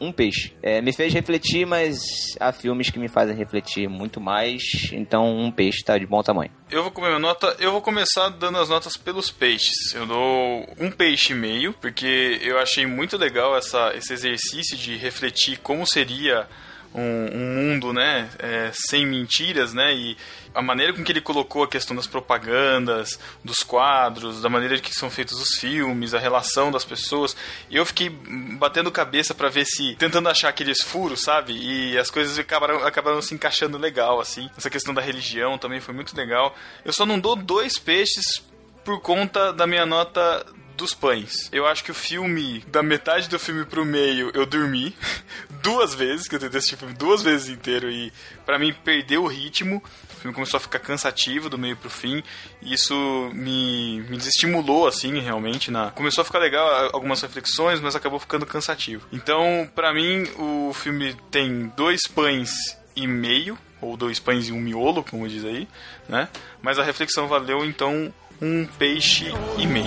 um 0.02 0.12
peixe. 0.12 0.54
É, 0.62 0.82
me 0.82 0.92
fez 0.92 1.14
refletir, 1.14 1.66
mas 1.66 2.02
há 2.38 2.52
filmes 2.52 2.90
que 2.90 3.00
me 3.00 3.08
fazem 3.08 3.34
refletir 3.34 3.88
muito 3.88 4.20
mais. 4.20 4.62
Então, 4.92 5.38
um 5.38 5.50
peixe 5.50 5.82
tá 5.82 5.98
de 5.98 6.06
bom 6.06 6.22
tamanho. 6.22 6.52
Eu 6.70 6.84
vou 6.84 6.92
comer 6.92 7.18
nota. 7.18 7.56
Eu 7.60 7.72
vou 7.72 7.82
começar 7.82 8.28
dando 8.28 8.58
as 8.58 8.68
notas 8.68 8.98
pelos 8.98 9.32
peixes. 9.32 9.94
Eu 9.96 10.06
dou 10.06 10.68
um 10.78 10.92
peixe 10.92 11.32
e 11.32 11.36
meio, 11.36 11.72
porque 11.72 12.42
eu 12.44 12.60
achei 12.60 12.86
muito 12.86 13.16
legal 13.16 13.56
essa, 13.56 13.94
esse 13.96 14.12
exercício 14.12 14.76
de 14.76 14.98
refletir 14.98 15.60
como 15.60 15.88
seria 15.88 16.46
um, 16.94 17.02
um 17.02 17.56
mundo, 17.56 17.94
né, 17.94 18.30
é, 18.40 18.72
sem 18.74 19.06
mentiras, 19.06 19.74
né, 19.74 19.94
e 19.94 20.18
a 20.53 20.61
maneira 20.61 20.94
com 20.94 21.03
que 21.03 21.11
ele 21.11 21.22
colocou 21.22 21.64
a 21.64 21.68
questão 21.68 21.95
das 21.95 22.07
propagandas, 22.07 23.20
dos 23.44 23.60
quadros, 23.60 24.41
da 24.41 24.49
maneira 24.49 24.80
que 24.80 24.94
são 24.94 25.10
feitos 25.10 25.40
os 25.40 25.60
filmes, 25.60 26.14
a 26.14 26.20
relação 26.20 26.72
das 26.72 26.84
pessoas. 26.84 27.36
Eu 27.70 27.86
fiquei 27.86 28.10
batendo 28.10 28.91
cabeça 28.91 29.34
pra 29.34 29.49
ver 29.49 29.66
se 29.66 29.95
tentando 29.95 30.28
achar 30.28 30.49
aqueles 30.49 30.82
furos, 30.82 31.22
sabe? 31.22 31.53
E 31.53 31.98
as 31.98 32.10
coisas 32.10 32.38
acabaram, 32.40 32.84
acabaram 32.86 33.22
se 33.22 33.36
encaixando 33.36 33.78
legal, 33.78 34.20
assim. 34.20 34.49
Essa 34.57 34.70
questão 34.70 34.94
da 34.94 35.02
religião 35.02 35.57
também 35.57 35.80
foi 35.80 35.94
muito 35.94 36.18
legal. 36.18 36.56
Eu 36.84 36.94
só 36.94 37.06
não 37.06 37.20
dou 37.20 37.36
dois 37.36 37.78
peixes 37.78 38.44
por 38.84 38.99
conta 39.02 39.53
da 39.53 39.68
minha 39.68 39.86
nota 39.86 40.45
dos 40.80 40.93
pães. 40.93 41.49
Eu 41.51 41.68
acho 41.68 41.84
que 41.84 41.91
o 41.91 41.93
filme, 41.93 42.64
da 42.68 42.81
metade 42.81 43.27
do 43.27 43.38
filme 43.38 43.65
pro 43.65 43.85
meio, 43.85 44.31
eu 44.34 44.45
dormi 44.45 44.95
duas 45.61 45.93
vezes, 45.93 46.27
que 46.27 46.35
eu 46.35 46.39
tentei 46.39 46.57
assistir 46.57 46.76
o 46.76 46.77
filme 46.77 46.93
duas 46.93 47.22
vezes 47.22 47.49
inteiro 47.49 47.91
e 47.91 48.14
pra 48.45 48.57
mim 48.57 48.73
perdeu 48.73 49.23
o 49.23 49.27
ritmo. 49.27 49.84
O 50.10 50.22
filme 50.22 50.34
começou 50.34 50.57
a 50.57 50.61
ficar 50.61 50.80
cansativo 50.80 51.49
do 51.49 51.57
meio 51.57 51.76
pro 51.76 51.89
fim. 51.89 52.23
E 52.61 52.73
isso 52.73 52.95
me, 53.34 54.01
me 54.10 54.18
desestimulou, 54.18 54.88
assim, 54.88 55.19
realmente. 55.19 55.69
Na... 55.69 55.91
Começou 55.91 56.22
a 56.22 56.26
ficar 56.26 56.39
legal 56.39 56.89
algumas 56.93 57.22
reflexões, 57.22 57.81
mas 57.81 57.95
acabou 57.95 58.19
ficando 58.19 58.45
cansativo. 58.45 59.06
Então, 59.11 59.69
pra 59.76 59.93
mim, 59.93 60.23
o 60.38 60.73
filme 60.73 61.14
tem 61.30 61.72
dois 61.76 62.01
pães 62.07 62.51
e 62.95 63.06
meio, 63.06 63.57
ou 63.81 63.97
dois 63.97 64.19
pães 64.19 64.47
e 64.47 64.53
um 64.53 64.60
miolo, 64.60 65.03
como 65.03 65.27
diz 65.27 65.43
aí, 65.43 65.68
né? 66.07 66.30
Mas 66.61 66.80
a 66.80 66.84
reflexão 66.84 67.27
valeu, 67.27 67.65
então, 67.65 68.14
um 68.41 68.66
peixe 68.66 69.26
e 69.57 69.68
meio. 69.68 69.86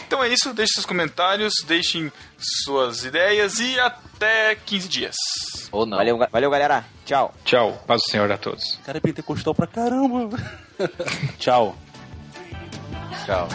Então 0.07 0.23
é 0.23 0.29
isso, 0.29 0.53
deixem 0.53 0.73
seus 0.73 0.85
comentários, 0.85 1.53
deixem 1.67 2.11
suas 2.37 3.05
ideias 3.05 3.59
e 3.59 3.79
até 3.79 4.55
15 4.55 4.89
dias. 4.89 5.15
Ou 5.71 5.85
não. 5.85 5.97
Valeu, 5.97 6.17
valeu 6.31 6.49
galera. 6.49 6.96
Tchau. 7.07 7.33
Tchau. 7.45 7.81
Paz 7.87 8.01
do 8.01 8.11
Senhor 8.11 8.29
a 8.29 8.37
todos. 8.37 8.73
O 8.73 8.81
cara 8.81 8.97
é 8.97 9.01
pentecostal 9.01 9.55
pra 9.55 9.65
caramba. 9.65 10.37
Tchau. 11.39 11.73
Tchau. 13.25 13.47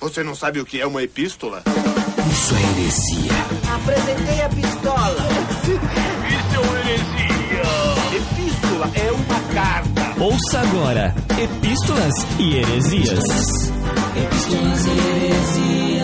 Você 0.00 0.22
não 0.22 0.34
sabe 0.34 0.60
o 0.60 0.64
que 0.64 0.80
é 0.80 0.86
uma 0.86 1.02
epístola? 1.02 1.62
Isso 2.36 2.54
é 2.54 2.62
heresia. 2.62 3.32
Apresentei 3.74 4.42
a 4.42 4.48
pistola. 4.50 5.26
Isso 5.64 6.54
é 6.54 6.58
uma 6.58 6.78
heresia. 6.80 7.62
Epístola 8.14 8.90
é 8.94 9.10
uma 9.10 9.40
carta. 9.54 10.20
Ouça 10.20 10.60
agora 10.60 11.14
Epístolas 11.42 12.14
e 12.38 12.56
Heresias. 12.56 13.24
Epístolas 14.14 14.86
e 14.86 14.90
heresias. 14.90 15.95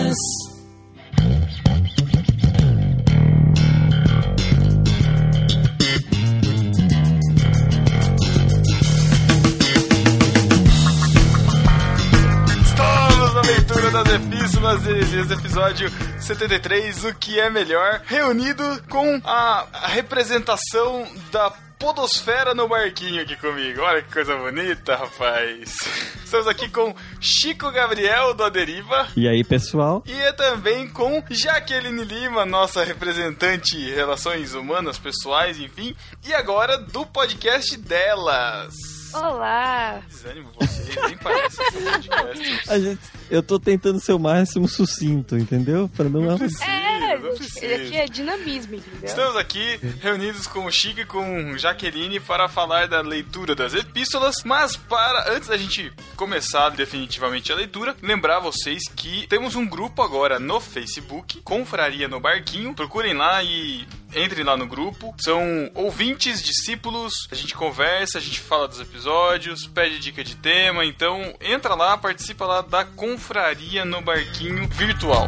Das 13.93 14.09
epístolas 14.11 14.87
heresias, 14.87 15.29
episódio 15.29 15.87
73, 16.19 17.05
o 17.05 17.13
que 17.13 17.39
é 17.39 17.47
melhor, 17.47 18.01
reunido 18.05 18.63
com 18.89 19.21
a, 19.23 19.67
a 19.71 19.87
representação 19.87 21.07
da 21.31 21.51
podosfera 21.77 22.55
no 22.55 22.67
barquinho 22.67 23.21
aqui 23.21 23.35
comigo. 23.35 23.81
Olha 23.81 24.01
que 24.01 24.11
coisa 24.11 24.35
bonita, 24.35 24.95
rapaz. 24.95 25.77
Estamos 26.25 26.47
aqui 26.47 26.69
com 26.69 26.95
Chico 27.21 27.69
Gabriel 27.69 28.33
do 28.33 28.43
Aderiva. 28.43 29.09
E 29.15 29.27
aí, 29.27 29.43
pessoal? 29.43 30.01
E 30.07 30.13
é 30.13 30.31
também 30.31 30.87
com 30.87 31.23
Jaqueline 31.29 32.03
Lima, 32.03 32.47
nossa 32.47 32.83
representante 32.83 33.77
em 33.77 33.93
relações 33.93 34.55
humanas, 34.55 34.97
pessoais, 34.97 35.59
enfim. 35.59 35.95
E 36.25 36.33
agora 36.33 36.79
do 36.79 37.05
podcast 37.05 37.77
delas. 37.77 38.73
Olá! 39.13 40.01
Desânimo 40.07 40.49
vocês, 40.59 40.95
nem 41.05 41.17
parece 41.17 41.61
esse 41.61 41.79
podcast. 41.79 42.71
A 42.71 42.79
gente, 42.79 43.01
eu 43.29 43.41
tô 43.43 43.59
tentando 43.59 43.99
ser 43.99 44.13
o 44.13 44.19
máximo 44.19 44.67
sucinto, 44.67 45.37
entendeu? 45.37 45.89
Pra 45.95 46.07
não... 46.09 46.21
Não 46.21 46.33
É, 46.33 47.17
não 47.19 47.35
precisa. 47.35 47.75
aqui 47.75 47.97
é 47.97 48.05
dinamismo, 48.05 48.75
entendeu? 48.75 48.99
Estamos 49.03 49.35
aqui 49.35 49.79
reunidos 50.01 50.47
com 50.47 50.65
o 50.65 50.71
Chico 50.71 51.01
e 51.01 51.05
com 51.05 51.57
Jaqueline 51.57 52.19
para 52.19 52.47
falar 52.47 52.87
da 52.87 53.01
leitura 53.01 53.55
das 53.55 53.73
epístolas, 53.73 54.35
mas 54.43 54.75
para 54.75 55.33
antes 55.33 55.49
da 55.49 55.57
gente 55.57 55.91
começar 56.15 56.69
definitivamente 56.69 57.51
a 57.51 57.55
leitura, 57.55 57.95
lembrar 58.01 58.39
vocês 58.39 58.81
que 58.95 59.27
temos 59.27 59.55
um 59.55 59.65
grupo 59.65 60.01
agora 60.01 60.39
no 60.39 60.59
Facebook, 60.59 61.41
Confraria 61.41 62.07
no 62.07 62.19
Barquinho. 62.19 62.73
Procurem 62.73 63.13
lá 63.13 63.43
e 63.43 63.87
entrem 64.15 64.43
lá 64.43 64.55
no 64.57 64.67
grupo. 64.67 65.13
São 65.19 65.71
ouvintes, 65.73 66.41
discípulos, 66.41 67.13
a 67.31 67.35
gente 67.35 67.53
conversa, 67.53 68.17
a 68.17 68.21
gente 68.21 68.39
fala 68.39 68.67
dos 68.67 68.79
episódios, 68.79 69.67
pede 69.67 69.99
dica 69.99 70.23
de 70.23 70.35
tema, 70.35 70.85
então 70.85 71.33
entra 71.41 71.75
lá, 71.75 71.97
participa 71.97 72.45
lá 72.45 72.61
da 72.61 72.85
Confraria 72.85 73.85
no 73.85 74.01
Barquinho 74.01 74.67
virtual. 74.67 75.27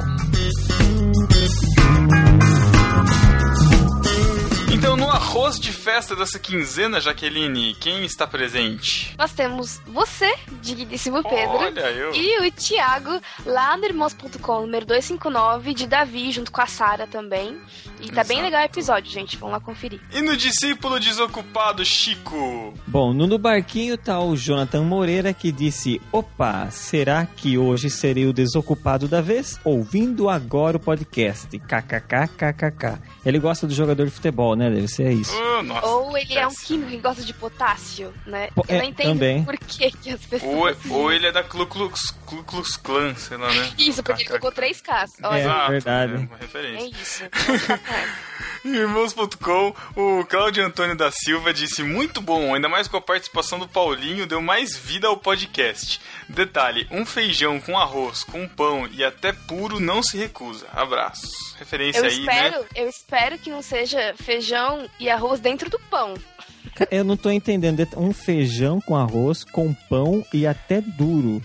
Então, 4.71 4.97
no 4.97 5.09
arroz 5.09 5.59
de 5.59 5.71
festa 5.71 6.15
dessa 6.15 6.37
quinzena, 6.37 6.99
Jaqueline, 6.99 7.73
quem 7.75 8.05
está 8.05 8.27
presente? 8.27 9.15
Nós 9.17 9.31
temos 9.33 9.81
você, 9.87 10.31
digníssimo 10.61 11.23
Pedro, 11.23 11.57
Olha, 11.57 11.91
eu. 11.91 12.13
e 12.13 12.47
o 12.47 12.51
Thiago, 12.51 13.19
lá 13.45 13.75
no 13.77 13.85
irmãos.com, 13.85 14.61
número 14.61 14.85
259, 14.85 15.73
de 15.73 15.87
Davi, 15.87 16.31
junto 16.31 16.51
com 16.51 16.61
a 16.61 16.67
Sara 16.67 17.07
também. 17.07 17.59
E 18.01 18.11
tá 18.11 18.23
bem 18.23 18.41
legal 18.41 18.61
o 18.61 18.65
episódio, 18.65 19.11
gente. 19.11 19.37
Vamos 19.37 19.53
lá 19.53 19.59
conferir. 19.59 19.99
E 20.13 20.21
no 20.21 20.35
discípulo 20.37 20.99
desocupado, 20.99 21.83
Chico? 21.85 22.73
Bom, 22.85 23.13
no, 23.13 23.25
no 23.25 23.37
barquinho 23.37 23.97
tá 23.97 24.19
o 24.19 24.35
Jonathan 24.35 24.83
Moreira 24.83 25.33
que 25.33 25.51
disse: 25.51 26.01
Opa, 26.11 26.69
será 26.69 27.25
que 27.25 27.57
hoje 27.57 27.89
serei 27.89 28.25
o 28.25 28.33
desocupado 28.33 29.07
da 29.07 29.21
vez? 29.21 29.59
Ouvindo 29.63 30.29
agora 30.29 30.77
o 30.77 30.79
podcast. 30.79 31.47
KKKKKK. 31.59 32.99
Ele 33.25 33.39
gosta 33.39 33.65
do 33.65 33.73
jogador 33.73 34.05
de 34.05 34.11
futebol, 34.11 34.55
né? 34.55 34.69
Deve 34.69 34.87
ser 34.87 35.11
isso. 35.11 35.33
Oh, 35.35 35.63
nossa, 35.63 35.87
Ou 35.87 36.17
ele 36.17 36.35
é 36.37 36.47
um 36.47 36.53
químico 36.53 36.91
que 36.91 36.97
gosta 36.97 37.23
de 37.23 37.33
potássio, 37.33 38.13
né? 38.25 38.49
Po- 38.53 38.63
Eu 38.67 38.75
é, 38.75 38.79
não 38.79 38.85
entendo 38.89 39.07
também. 39.07 39.43
por 39.43 39.57
que, 39.57 39.89
que 39.91 40.09
as 40.11 40.21
pessoas. 40.25 40.53
Ou, 40.53 40.67
assim- 40.67 40.89
ou 40.91 41.11
ele 41.11 41.27
é 41.27 41.31
da 41.31 41.43
Klu 41.43 41.65
Klux, 41.65 41.99
Klu 42.27 42.43
Klux 42.43 42.77
Klan, 42.77 43.15
sei 43.15 43.37
lá, 43.37 43.47
né? 43.51 43.71
Isso, 43.79 44.03
porque 44.03 44.21
ele 44.21 44.29
colocou 44.29 44.51
três 44.51 44.81
Ks. 44.81 45.13
É, 45.23 45.39
Exato, 45.39 45.71
verdade. 45.71 46.13
É 46.13 46.17
uma 46.17 46.37
referência. 46.37 46.85
é 46.85 46.89
isso. 46.89 47.23
Irmãos.com, 48.63 49.75
o 49.95 50.25
Cláudio 50.25 50.65
Antônio 50.65 50.95
da 50.95 51.11
Silva 51.11 51.53
disse 51.53 51.83
muito 51.83 52.19
bom, 52.19 52.55
ainda 52.55 52.67
mais 52.67 52.87
com 52.87 52.97
a 52.97 53.01
participação 53.01 53.59
do 53.59 53.67
Paulinho, 53.67 54.25
deu 54.25 54.41
mais 54.41 54.75
vida 54.75 55.07
ao 55.07 55.15
podcast. 55.17 56.01
Detalhe, 56.27 56.87
um 56.89 57.05
feijão 57.05 57.59
com 57.61 57.77
arroz, 57.77 58.23
com 58.23 58.47
pão 58.47 58.87
e 58.91 59.03
até 59.03 59.31
puro 59.31 59.79
não 59.79 60.01
se 60.01 60.17
recusa. 60.17 60.65
Abraços. 60.73 61.55
Referência 61.59 61.99
Eu 61.99 62.05
aí, 62.05 62.19
né? 62.21 62.33
espero, 62.33 62.65
eu 62.75 62.89
espero 62.89 63.37
que 63.37 63.51
não 63.51 63.61
seja 63.61 64.15
feijão 64.17 64.89
e 64.99 65.09
arroz 65.11 65.39
dentro 65.39 65.69
do 65.69 65.79
pão. 65.79 66.15
Eu 66.89 67.03
não 67.03 67.15
tô 67.15 67.29
entendendo. 67.29 67.87
Um 67.95 68.11
feijão 68.11 68.81
com 68.81 68.95
arroz, 68.97 69.43
com 69.43 69.73
pão 69.73 70.25
e 70.33 70.47
até 70.47 70.81
duro. 70.81 71.41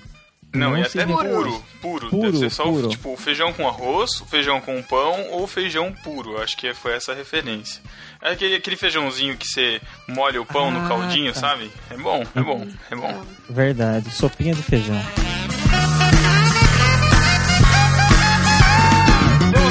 Não, 0.52 0.76
e 0.76 0.84
se 0.88 0.98
até 1.00 1.12
puro, 1.12 1.62
puro. 1.80 2.10
Puro, 2.10 2.10
Deve 2.22 2.38
ser 2.38 2.50
só 2.50 2.64
o, 2.68 2.72
puro. 2.72 2.88
tipo 2.88 3.12
o 3.12 3.16
feijão 3.16 3.52
com 3.52 3.68
arroz, 3.68 4.20
o 4.20 4.26
feijão 4.26 4.60
com 4.60 4.82
pão 4.82 5.28
ou 5.30 5.46
feijão 5.46 5.92
puro. 6.02 6.42
Acho 6.42 6.56
que 6.56 6.74
foi 6.74 6.92
essa 6.94 7.12
a 7.12 7.14
referência. 7.14 7.80
É 8.20 8.32
aquele, 8.32 8.56
aquele 8.56 8.76
feijãozinho 8.76 9.36
que 9.36 9.46
você 9.46 9.80
molha 10.08 10.40
o 10.42 10.46
pão 10.46 10.70
no 10.70 10.84
Ah, 10.84 10.88
caldinho, 10.88 11.32
tá. 11.32 11.40
sabe? 11.40 11.70
É 11.90 11.96
bom, 11.96 12.24
é 12.34 12.40
bom, 12.42 12.66
é 12.90 12.96
bom. 12.96 13.24
Verdade. 13.48 14.10
Sopinha 14.10 14.54
de 14.54 14.62
feijão. 14.62 15.00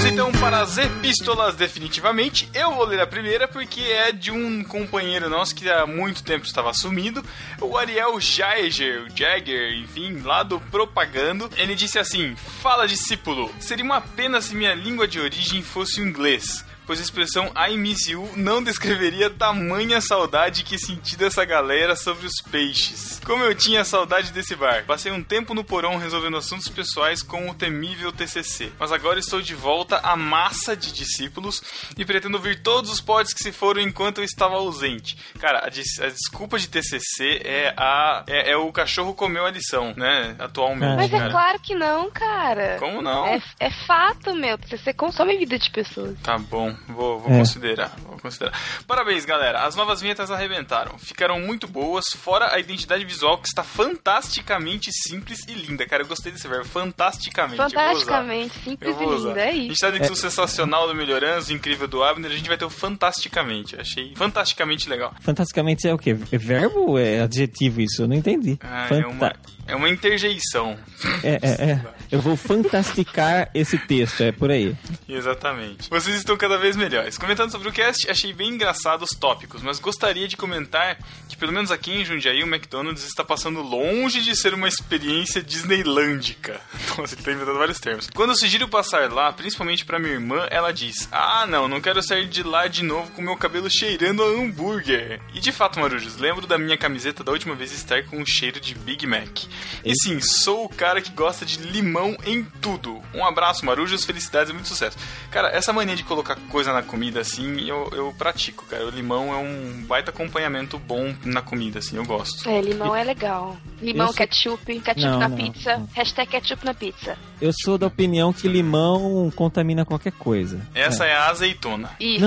Então 0.10 0.32
para 0.32 0.62
as 0.62 0.76
epístolas, 0.80 1.56
definitivamente. 1.56 2.50
Eu 2.52 2.74
vou 2.74 2.84
ler 2.84 3.00
a 3.00 3.06
primeira 3.06 3.48
porque 3.48 3.82
é 3.82 4.12
de 4.12 4.32
um 4.32 4.64
companheiro 4.64 5.30
nosso 5.30 5.54
que 5.54 5.70
há 5.70 5.86
muito 5.86 6.24
tempo 6.24 6.48
estava 6.48 6.74
sumido, 6.74 7.24
o 7.62 7.78
Ariel 7.78 8.20
Jaeger, 8.20 9.06
Jagger, 9.16 9.74
enfim, 9.78 10.20
lá 10.24 10.42
do 10.42 10.60
Propagando. 10.60 11.48
Ele 11.58 11.76
disse 11.76 12.00
assim: 12.00 12.36
Fala, 12.36 12.88
discípulo, 12.88 13.54
seria 13.60 13.86
uma 13.86 14.02
pena 14.02 14.42
se 14.42 14.56
minha 14.56 14.74
língua 14.74 15.08
de 15.08 15.20
origem 15.20 15.62
fosse 15.62 16.02
o 16.02 16.08
inglês. 16.08 16.66
Pois 16.90 17.00
a 17.00 17.04
expressão 17.04 17.52
I 17.56 17.78
miss 17.78 18.08
you 18.08 18.28
não 18.36 18.64
descreveria 18.64 19.30
tamanha 19.30 20.02
saudade 20.02 20.64
que 20.64 20.76
senti 20.80 21.16
dessa 21.16 21.46
galera 21.46 21.96
sobre 21.96 22.26
os 22.26 22.34
peixes. 22.50 23.22
Como 23.24 23.44
eu 23.44 23.54
tinha 23.54 23.86
saudade 23.86 24.32
desse 24.32 24.56
bar. 24.56 24.86
Passei 24.88 25.12
um 25.12 25.22
tempo 25.24 25.54
no 25.54 25.64
porão 25.64 25.98
resolvendo 25.98 26.38
assuntos 26.38 26.68
pessoais 26.68 27.22
com 27.22 27.48
o 27.48 27.54
temível 27.54 28.12
TCC. 28.12 28.72
Mas 28.80 28.92
agora 28.92 29.20
estou 29.20 29.40
de 29.40 29.54
volta 29.54 29.98
à 30.00 30.16
massa 30.16 30.76
de 30.76 30.92
discípulos 30.92 31.62
e 31.96 32.04
pretendo 32.04 32.38
ouvir 32.38 32.64
todos 32.64 32.90
os 32.90 33.00
pods 33.00 33.36
que 33.36 33.44
se 33.44 33.52
foram 33.52 33.82
enquanto 33.82 34.18
eu 34.18 34.24
estava 34.24 34.56
ausente. 34.56 35.16
Cara, 35.40 35.68
a, 35.68 35.70
des- 35.70 36.00
a 36.00 36.08
desculpa 36.08 36.58
de 36.58 36.68
TCC 36.70 37.42
é 37.46 37.72
a 37.78 38.24
é, 38.26 38.54
é 38.54 38.58
o 38.58 38.72
cachorro 38.72 39.14
comeu 39.14 39.46
a 39.46 39.52
lição, 39.52 39.94
né? 39.96 40.36
Atualmente, 40.40 40.96
Mas 40.96 41.14
é 41.14 41.20
cara. 41.20 41.30
claro 41.32 41.60
que 41.60 41.76
não, 41.76 42.10
cara. 42.10 42.78
Como 42.80 43.00
não? 43.00 43.28
É, 43.28 43.40
é 43.60 43.70
fato, 43.86 44.34
meu. 44.34 44.58
Você 44.68 44.92
consome 44.92 45.36
a 45.36 45.38
vida 45.38 45.60
de 45.60 45.70
pessoas. 45.70 46.18
Tá 46.24 46.36
bom, 46.40 46.76
vou, 46.88 47.20
vou 47.20 47.32
É. 47.34 47.38
considerar, 47.40 47.96
vou 48.08 48.18
considerar. 48.20 48.54
Parabéns, 48.88 49.26
galera. 49.26 49.64
As 49.66 49.76
novas 49.76 50.02
vinhetas 50.02 50.32
arrebentaram. 50.32 50.98
Ficaram 50.98 51.40
muito 51.40 51.68
boas, 51.68 52.06
fora 52.16 52.54
a 52.54 52.60
identidade 52.60 53.04
visual 53.06 53.38
que 53.38 53.48
está 53.48 53.64
fantasticamente 53.64 54.90
simples 54.92 55.40
e 55.48 55.54
linda. 55.54 55.86
Cara, 55.86 56.04
eu 56.04 56.08
gostei 56.08 56.32
desse 56.32 56.48
verbo, 56.48 56.66
fantasticamente. 56.66 57.58
Fantasticamente, 57.58 58.54
simples 58.64 58.96
e 59.00 59.06
linda. 59.06 59.40
É 59.42 59.50
A 59.50 59.52
gente 59.54 59.72
isso. 59.72 59.82
tá 59.82 59.90
dentro 59.92 60.10
do 60.10 60.16
sensacional 60.16 60.88
do 60.88 60.96
Melhoranço, 60.96 61.54
incrível 61.54 61.88
do 61.88 62.04
Abner, 62.04 62.32
a 62.32 62.36
gente 62.36 62.48
vai 62.48 62.58
ter 62.58 62.66
o 62.66 62.70
fantasticamente. 62.70 63.76
Achei 63.80 64.14
fantasticamente 64.16 64.90
legal. 64.90 65.14
Fantasticamente 65.22 65.88
é 65.88 65.94
o 65.94 65.98
quê? 65.98 66.16
É 66.32 66.38
verbo 66.38 66.92
ou 66.92 67.00
é 67.00 67.22
adjetivo 67.22 67.82
isso? 67.82 68.04
Eu 68.04 68.08
não 68.08 68.16
entendi. 68.16 68.58
Ah, 68.62 68.86
é, 68.86 68.88
Fanta- 68.88 69.08
uma, 69.08 69.34
é 69.70 69.76
uma 69.76 69.90
interjeição. 69.90 70.78
é, 71.24 71.40
é, 71.42 71.72
é. 71.72 72.00
Eu 72.12 72.20
vou 72.20 72.36
fantasticar 72.36 73.50
esse 73.54 73.78
texto, 73.78 74.22
é 74.22 74.32
por 74.32 74.50
aí. 74.50 74.76
Exatamente. 75.08 75.90
Vocês 75.90 76.16
estão 76.16 76.36
cada 76.36 76.58
vez 76.58 76.76
melhores. 76.76 77.18
Comentando 77.20 77.52
sobre 77.52 77.70
o 77.70 77.72
cast, 77.72 78.10
achei 78.10 78.34
bem 78.34 78.50
engraçado 78.50 79.04
os 79.04 79.12
tópicos, 79.12 79.62
mas 79.62 79.80
gostaria 79.80 80.28
de 80.28 80.36
comentar 80.36 80.98
que, 81.28 81.38
pelo 81.38 81.52
menos 81.54 81.70
aqui 81.70 81.92
em 81.92 82.04
Jundiaí, 82.04 82.44
o 82.44 82.48
McDonald's 82.48 83.04
está 83.04 83.24
passando 83.24 83.62
longe 83.62 84.22
de 84.22 84.36
ser 84.36 84.56
uma 84.56 84.68
experiência 84.68 85.42
disneylândica. 85.44 86.60
Nossa, 86.98 87.14
ele 87.14 87.22
tá 87.22 87.32
inventando 87.32 87.60
vários 87.60 87.80
termos. 87.80 88.10
Quando 88.10 88.32
eu 88.32 88.36
sugiro 88.36 88.68
passar 88.68 89.12
lá, 89.12 89.32
principalmente 89.32 89.86
pra 89.86 90.00
minha 90.00 90.14
irmã, 90.14 90.48
ela 90.50 90.72
diz: 90.72 91.08
Ah, 91.12 91.46
não, 91.48 91.68
não 91.68 91.80
quero 91.80 92.02
sair 92.02 92.28
de 92.28 92.42
lá 92.42 92.68
de 92.68 92.84
novo 92.84 93.12
com 93.12 93.22
meu 93.22 93.38
cabelo 93.38 93.70
cheirando 93.70 94.24
a 94.24 94.28
hambúrguer. 94.28 95.22
E 95.34 95.40
de 95.40 95.52
fato, 95.52 95.80
Marujos, 95.80 96.18
lembro 96.18 96.48
da 96.48 96.58
minha 96.58 96.78
camiseta 96.78 97.24
da 97.24 97.32
última 97.32 97.54
vez 97.54 97.72
estar 97.72 98.04
com 98.06 98.18
um 98.18 98.26
cheiro 98.26 98.60
de 98.60 98.74
Big 98.74 99.06
Mac. 99.06 99.42
E 99.84 99.94
sim, 99.96 100.20
sou 100.22 100.66
o 100.66 100.70
cara 100.70 101.02
que 101.02 101.12
gosta 101.12 101.46
de 101.46 101.58
limão 101.58 102.16
em 102.26 102.44
tudo. 102.62 103.00
Um 103.14 103.26
abraço, 103.26 103.66
Marujos, 103.66 104.06
felicidades 104.06 104.50
e 104.50 104.54
muito 104.54 104.68
sucesso. 104.68 104.98
Cara, 105.32 105.50
essa 105.50 105.72
mania 105.74 105.96
de 105.96 106.04
colocar 106.04 106.36
coisa 106.50 106.72
na 106.74 106.82
comida, 106.82 107.20
assim, 107.22 107.68
eu, 107.68 107.90
eu 107.94 108.14
pratico, 108.18 108.66
cara. 108.66 108.86
O 108.86 108.90
limão 108.90 109.34
é 109.34 109.38
um 109.38 109.84
baita 109.88 110.12
acompanhamento 110.12 110.78
bom 110.78 111.14
na 111.24 111.42
comida, 111.42 111.80
assim, 111.80 111.96
eu 111.98 112.06
gosto. 112.06 112.48
É, 112.50 112.62
limão 112.62 112.96
é 112.96 113.04
legal. 113.04 113.58
Limão, 113.82 114.08
sou- 114.08 114.16
ketchup, 114.16 114.80
ketchup 114.82 115.02
Não, 115.08 115.20
na 115.20 115.30
não, 115.30 115.38
pizza. 115.38 115.78
não. 115.78 115.90
Hashtag 115.94 116.30
ketchup 116.32 116.66
na 116.66 116.74
pizza. 116.74 117.18
Eu 117.42 117.52
sou 117.64 117.78
da 117.78 117.88
opinião 117.88 118.34
que 118.34 118.48
limão 118.48 119.32
contamina 119.36 119.86
qualquer 119.86 120.12
coisa. 120.12 120.60
Essa 120.76 121.06
é, 121.06 121.14
a 121.16 121.28
azeitona. 121.30 121.90
Isso. 122.00 122.26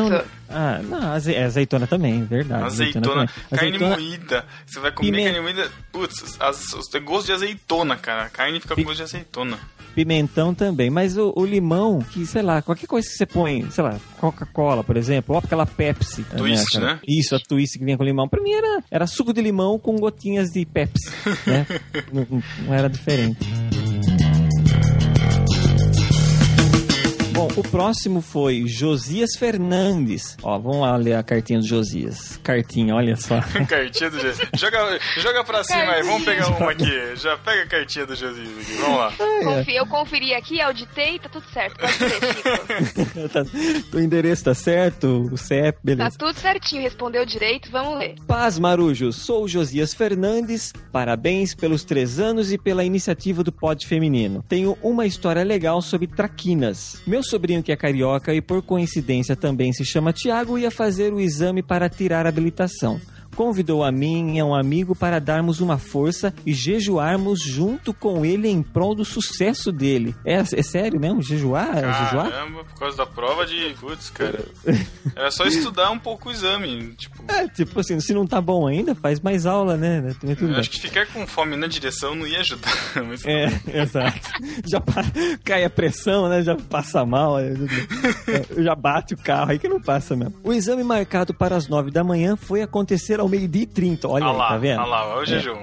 Ah, 0.53 0.81
não, 0.83 1.13
aze- 1.13 1.35
é 1.35 1.45
azeitona 1.45 1.87
também, 1.87 2.25
verdade. 2.25 2.65
Azeitona, 2.65 3.07
também. 3.07 3.29
carne 3.51 3.67
Azeitona- 3.77 3.97
moída. 3.97 4.45
Você 4.67 4.81
vai 4.81 4.93
comer 4.93 5.11
Pimenta. 5.11 5.33
carne 5.33 5.41
moída. 5.41 5.71
Putz, 5.91 6.37
as, 6.41 6.89
tem 6.91 7.03
gosto 7.03 7.27
de 7.27 7.33
azeitona, 7.33 7.97
cara. 7.97 8.25
A 8.25 8.29
carne 8.29 8.61
fica 8.61 8.75
com 8.75 8.83
gosto 8.83 8.97
de 8.99 9.03
azeitona. 9.03 9.59
Pimentão 9.95 10.55
também, 10.55 10.89
mas 10.89 11.19
o, 11.19 11.35
o 11.37 11.45
limão, 11.45 11.99
que 12.01 12.25
sei 12.25 12.41
lá, 12.41 12.63
qualquer 12.63 12.87
coisa 12.87 13.07
que 13.07 13.15
você 13.15 13.27
põe, 13.27 13.71
sei 13.71 13.85
lá, 13.85 14.01
Coca-Cola, 14.19 14.83
por 14.83 14.97
exemplo, 14.97 15.35
ou 15.35 15.39
aquela 15.39 15.67
Pepsi. 15.67 16.23
Twist, 16.35 16.73
cara? 16.81 16.95
né? 16.95 17.01
Isso, 17.07 17.35
a 17.37 17.39
twist 17.39 17.79
que 17.79 17.85
vinha 17.85 17.99
com 17.99 18.03
limão. 18.03 18.27
Pra 18.27 18.43
mim 18.43 18.53
era, 18.53 18.83
era 18.91 19.07
suco 19.07 19.35
de 19.35 19.43
limão 19.43 19.79
com 19.79 19.95
gotinhas 19.97 20.49
de 20.49 20.65
Pepsi, 20.65 21.11
né? 21.47 21.67
não- 22.11 22.43
não 22.65 22.73
era 22.75 22.89
diferente. 22.89 23.39
Bom, 27.33 27.49
o 27.57 27.63
próximo 27.63 28.21
foi 28.21 28.65
Josias 28.67 29.31
Fernandes. 29.39 30.37
Ó, 30.43 30.59
vamos 30.59 30.81
lá 30.83 30.97
ler 30.97 31.15
a 31.15 31.23
cartinha 31.23 31.61
do 31.61 31.67
Josias. 31.67 32.39
Cartinha, 32.43 32.95
olha 32.95 33.17
só. 33.17 33.41
cartinha 33.67 34.11
do 34.11 34.21
Jesus. 34.21 34.49
Joga, 34.55 34.99
joga 35.19 35.43
pra 35.43 35.65
cima 35.65 35.93
aí, 35.93 36.03
vamos 36.03 36.25
pegar 36.25 36.49
uma 36.49 36.71
aqui. 36.71 37.17
Já 37.17 37.37
pega 37.39 37.63
a 37.63 37.67
cartinha 37.67 38.05
do 38.07 38.15
Jesus 38.15 38.49
aqui, 38.49 38.73
vamos 38.81 38.99
lá. 38.99 39.13
Confi- 39.45 39.75
Eu 39.75 39.87
conferi 39.87 40.35
aqui, 40.35 40.61
auditei, 40.61 41.19
tá 41.19 41.29
tudo 41.31 41.45
certo. 41.53 41.79
Pode 41.79 41.99
ler, 42.05 42.35
Chico. 42.35 43.29
Tá- 43.33 43.97
o 43.97 44.01
endereço 44.01 44.45
tá 44.45 44.55
certo, 44.55 45.29
o 45.33 45.37
CEP, 45.39 45.77
Tá 45.77 45.81
beleza. 45.83 46.17
tudo 46.19 46.39
certinho, 46.39 46.83
respondeu 46.83 47.25
direito, 47.25 47.71
vamos 47.71 47.99
ler. 47.99 48.15
Paz, 48.27 48.59
Marujos. 48.59 49.17
Sou 49.17 49.45
o 49.45 49.49
Josias 49.49 49.95
Fernandes. 49.95 50.73
Parabéns 50.93 51.55
pelos 51.55 51.83
três 51.85 52.19
anos 52.21 52.53
e 52.53 52.59
pela 52.59 52.85
iniciativa 52.85 53.43
do 53.43 53.51
Pod 53.53 53.87
Feminino. 53.87 54.45
Tenho 54.49 54.77
uma 54.83 55.07
história 55.07 55.43
legal 55.43 55.81
sobre 55.81 56.07
traquinas. 56.07 57.01
Meu 57.07 57.22
sobrinho, 57.23 57.63
que 57.63 57.73
é 57.73 57.77
carioca 57.77 58.35
e 58.35 58.41
por 58.41 58.63
coincidência 58.63 59.37
também 59.37 59.73
se 59.73 59.85
chama 59.85 60.13
Tiago, 60.13 60.59
ia 60.59 60.71
fazer 60.71 61.13
o 61.13 61.21
exame 61.21 61.63
para 61.63 61.89
tirar 61.89 62.27
a 62.27 62.29
habilitação. 62.29 63.01
Convidou 63.37 63.83
a 63.85 63.91
mim 63.91 64.37
e 64.37 64.41
a 64.41 64.45
um 64.45 64.55
amigo 64.55 64.95
para 64.95 65.19
darmos 65.19 65.61
uma 65.61 65.79
força 65.79 66.33
e 66.45 66.53
jejuarmos 66.53 67.41
junto 67.43 67.93
com 67.95 68.25
ele 68.25 68.49
em 68.49 68.63
prol 68.63 68.95
do 68.95 69.05
sucesso 69.05 69.73
dele. 69.73 70.15
É, 70.25 70.37
é 70.37 70.63
sério 70.63 71.01
mesmo? 71.01 71.23
Jejuar? 71.23 71.79
É 71.79 72.05
jejuar? 72.05 72.31
Caramba, 72.31 72.65
por 72.65 72.79
causa 72.79 72.97
da 72.97 73.07
prova 73.07 73.47
de. 73.47 73.75
Putz, 73.81 74.11
cara. 74.11 74.45
Era 75.17 75.31
só 75.31 75.45
estudar 75.47 75.91
um 75.91 75.99
pouco 75.99 76.29
o 76.29 76.33
exame. 76.33 76.93
Tipo, 76.97 77.25
É, 77.29 77.49
tipo 77.49 77.81
assim, 77.81 77.99
se 78.01 78.13
não 78.15 78.27
tá 78.27 78.41
bom 78.41 78.67
ainda, 78.67 78.95
faz 78.95 79.21
mais 79.21 79.47
aula, 79.47 79.77
né? 79.77 80.15
Também 80.21 80.37
tudo 80.37 80.55
acho 80.57 80.71
que 80.71 80.81
ficar 80.81 81.07
com 81.07 81.27
fome 81.27 81.57
na 81.57 81.67
direção 81.67 82.15
não 82.15 82.27
ia 82.27 82.41
ajudar. 82.41 82.73
Mas 83.09 83.25
É, 83.25 83.47
exato. 83.83 84.21
Já 84.67 84.81
pa- 84.81 85.05
cai 85.45 85.65
a 85.65 85.71
pressão, 85.71 86.29
né? 86.29 86.43
Já 86.43 86.55
passa 86.57 87.05
mal, 87.05 87.39
é, 87.41 87.53
já 88.63 88.75
bate 88.75 89.15
o 89.15 89.17
carro 89.19 89.51
aí 89.53 89.59
que 89.59 89.69
não 89.69 89.81
passa 89.81 90.15
mesmo. 90.17 90.35
O 90.45 90.53
exame 90.53 90.83
marcado 90.85 91.33
para 91.35 91.57
as 91.57 91.69
9 91.69 91.91
da 91.91 92.05
manhã 92.05 92.37
foi 92.37 92.63
acontecer 92.63 93.21
ao 93.23 93.29
meio-dia 93.29 93.63
e 93.63 93.67
30. 93.67 94.09
Olha 94.09 94.25
Ah 94.27 94.31
aí, 94.31 94.37
lá, 94.37 94.49
tá 94.49 94.59
vendo? 94.59 94.81
ah 94.81 94.85
lá, 94.87 95.07
olha 95.09 95.19
o 95.21 95.23
É. 95.23 95.27
jejum. 95.27 95.57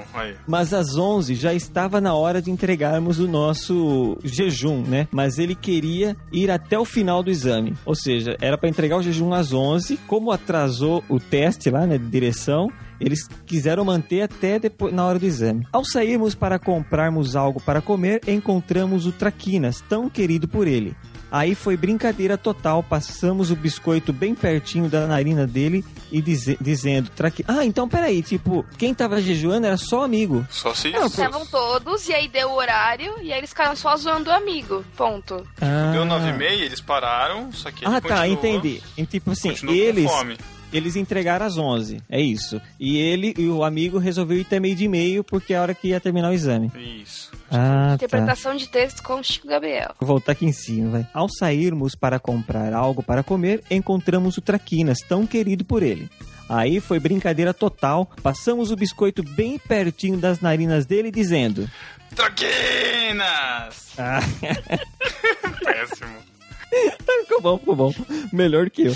Mas 0.48 0.74
às 0.74 0.98
11 0.98 1.36
já 1.36 1.54
estava 1.54 2.02
na 2.02 2.14
hora 2.14 2.42
de 2.42 2.50
entregarmos 2.50 3.20
o 3.20 3.28
nosso 3.28 4.18
jejum, 4.24 4.82
né? 4.82 5.08
Mas 5.12 5.38
ele 5.40 5.56
queria 5.56 6.16
ir 6.32 6.50
até 6.52 6.78
o 6.80 6.86
final 6.86 7.22
do 7.22 7.30
exame. 7.30 7.74
Ou 7.86 7.96
seja, 7.96 8.36
era 8.42 8.58
para 8.58 8.70
entregar 8.70 8.98
o 8.98 9.04
jejum 9.04 9.34
às 9.34 9.54
11. 9.54 9.98
Como 10.08 10.32
atrasou 10.32 11.04
o 11.10 11.20
teste 11.20 11.70
lá, 11.70 11.86
né, 11.86 11.98
de 11.98 12.06
direção, 12.08 12.72
eles 13.00 13.28
quiseram 13.46 13.86
manter 13.86 14.22
até 14.22 14.60
depois, 14.60 14.94
na 14.94 15.06
hora 15.06 15.20
do 15.20 15.26
exame. 15.26 15.66
Ao 15.72 15.84
sairmos 15.86 16.36
para 16.36 16.60
comprarmos 16.60 17.36
algo 17.36 17.62
para 17.62 17.82
comer, 17.82 18.22
encontramos 18.28 19.06
o 19.06 19.12
Traquinas, 19.12 19.82
tão 19.88 20.10
querido 20.10 20.48
por 20.48 20.68
ele. 20.68 20.96
Aí 21.32 21.54
foi 21.56 21.78
brincadeira 21.78 22.38
total, 22.38 22.82
passamos 22.82 23.52
o 23.52 23.56
biscoito 23.56 24.12
bem 24.12 24.34
pertinho 24.34 24.90
da 24.90 25.06
narina 25.06 25.46
dele 25.46 25.86
e 26.12 26.22
dize- 26.22 26.58
dizendo, 26.60 27.10
Traqui... 27.16 27.44
ah, 27.48 27.64
então 27.64 27.88
peraí, 27.88 28.22
tipo, 28.24 28.66
quem 28.78 28.94
tava 28.94 29.22
jejuando 29.22 29.68
era 29.68 29.78
só 29.78 30.04
amigo. 30.04 30.46
Só 30.50 30.74
se 30.74 30.90
Estavam 30.90 31.46
todos, 31.46 32.08
e 32.08 32.14
aí 32.14 32.28
deu 32.28 32.50
o 32.50 32.56
horário, 32.56 33.16
e 33.22 33.32
aí 33.32 33.38
eles 33.40 33.50
ficaram 33.52 33.76
só 33.76 33.96
zoando 33.96 34.30
o 34.30 34.34
amigo. 34.34 34.84
Ponto. 34.98 35.46
Ah. 35.62 35.92
Deu 35.94 36.04
9 36.06 36.30
e 36.30 36.34
meia, 36.34 36.64
eles 36.66 36.82
pararam, 36.82 37.52
só 37.52 37.70
que 37.72 37.86
Ah, 37.86 38.02
tá, 38.02 38.28
entendi. 38.28 38.82
E, 38.98 39.06
tipo 39.06 39.32
assim, 39.32 39.50
continuou 39.50 39.76
com 39.78 39.82
eles 39.84 40.12
fome. 40.12 40.38
Eles 40.72 40.96
entregaram 40.96 41.46
às 41.46 41.58
11, 41.58 42.02
é 42.10 42.22
isso. 42.22 42.62
E 42.80 42.98
ele 42.98 43.34
e 43.38 43.48
o 43.48 43.64
amigo 43.64 43.98
resolveu 43.98 44.38
ir 44.38 44.42
até 44.42 44.60
meio 44.60 44.76
de 44.76 44.88
meio 44.88 45.24
porque 45.24 45.54
é 45.54 45.58
a 45.58 45.62
hora 45.62 45.74
que 45.76 45.90
ia 45.90 46.00
terminar 46.00 46.30
o 46.30 46.34
exame. 46.34 46.72
Isso. 46.76 47.32
Ah, 47.52 47.88
tá. 47.90 47.94
Interpretação 47.96 48.56
de 48.56 48.68
texto 48.68 49.02
com 49.02 49.22
Chico 49.24 49.48
Gabriel. 49.48 49.96
Vou 50.00 50.08
voltar 50.08 50.34
aqui 50.34 50.46
em 50.46 50.52
cima, 50.52 50.90
vai. 50.92 51.08
Ao 51.14 51.28
sairmos 51.30 51.96
para 51.96 52.20
comprar 52.20 52.74
algo 52.74 53.02
para 53.02 53.24
comer, 53.24 53.64
encontramos 53.70 54.38
o 54.38 54.42
Traquinas, 54.42 55.00
tão 55.00 55.26
querido 55.26 55.66
por 55.66 55.82
ele. 55.82 56.10
Aí 56.48 56.80
foi 56.80 57.00
brincadeira 57.00 57.54
total, 57.54 58.10
passamos 58.24 58.72
o 58.72 58.76
biscoito 58.76 59.22
bem 59.22 59.60
pertinho 59.60 60.18
das 60.18 60.40
narinas 60.40 60.86
dele, 60.86 61.12
dizendo: 61.12 61.70
Traquinas! 62.16 63.90
Ah, 63.98 64.20
Péssimo. 65.64 66.29
ficou 67.26 67.42
bom, 67.42 67.58
ficou 67.58 67.76
bom. 67.76 67.94
Melhor 68.32 68.70
que 68.70 68.84
eu. 68.84 68.96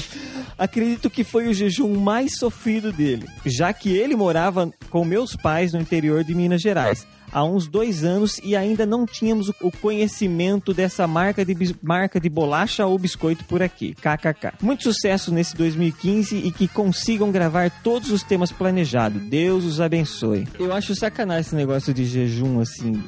Acredito 0.58 1.10
que 1.10 1.24
foi 1.24 1.48
o 1.48 1.54
jejum 1.54 1.96
mais 1.96 2.38
sofrido 2.38 2.92
dele, 2.92 3.28
já 3.46 3.74
que 3.74 3.96
ele 3.96 4.16
morava 4.16 4.72
com 4.90 5.04
meus 5.04 5.36
pais 5.36 5.74
no 5.74 5.82
interior 5.82 6.24
de 6.24 6.36
Minas 6.36 6.62
Gerais. 6.62 7.06
Há 7.34 7.44
uns 7.44 7.68
dois 7.68 8.04
anos 8.04 8.40
e 8.44 8.56
ainda 8.56 8.86
não 8.86 9.06
tínhamos 9.06 9.50
o- 9.62 9.72
conhecimento 9.82 10.74
dessa 10.74 11.08
marca 11.08 11.44
de, 11.44 11.76
marca 11.82 12.20
de 12.20 12.30
bolacha 12.30 12.86
ou 12.86 12.98
biscoito 13.00 13.44
por 13.46 13.62
aqui. 13.64 13.96
KKK. 13.96 14.54
Muito 14.62 14.84
sucesso 14.84 15.32
nesse 15.34 15.56
2015 15.56 16.36
e 16.38 16.52
que 16.52 16.68
consigam 16.68 17.32
gravar 17.32 17.72
todos 17.84 18.12
os 18.12 18.22
temas 18.22 18.52
planejados. 18.52 19.22
Deus 19.24 19.64
os 19.66 19.82
abençoe. 19.82 20.48
Eu 20.60 20.72
acho 20.74 20.96
sacanagem 20.96 21.42
esse 21.42 21.56
negócio 21.56 21.94
de 21.94 22.06
jejum 22.06 22.60
assim. 22.60 23.04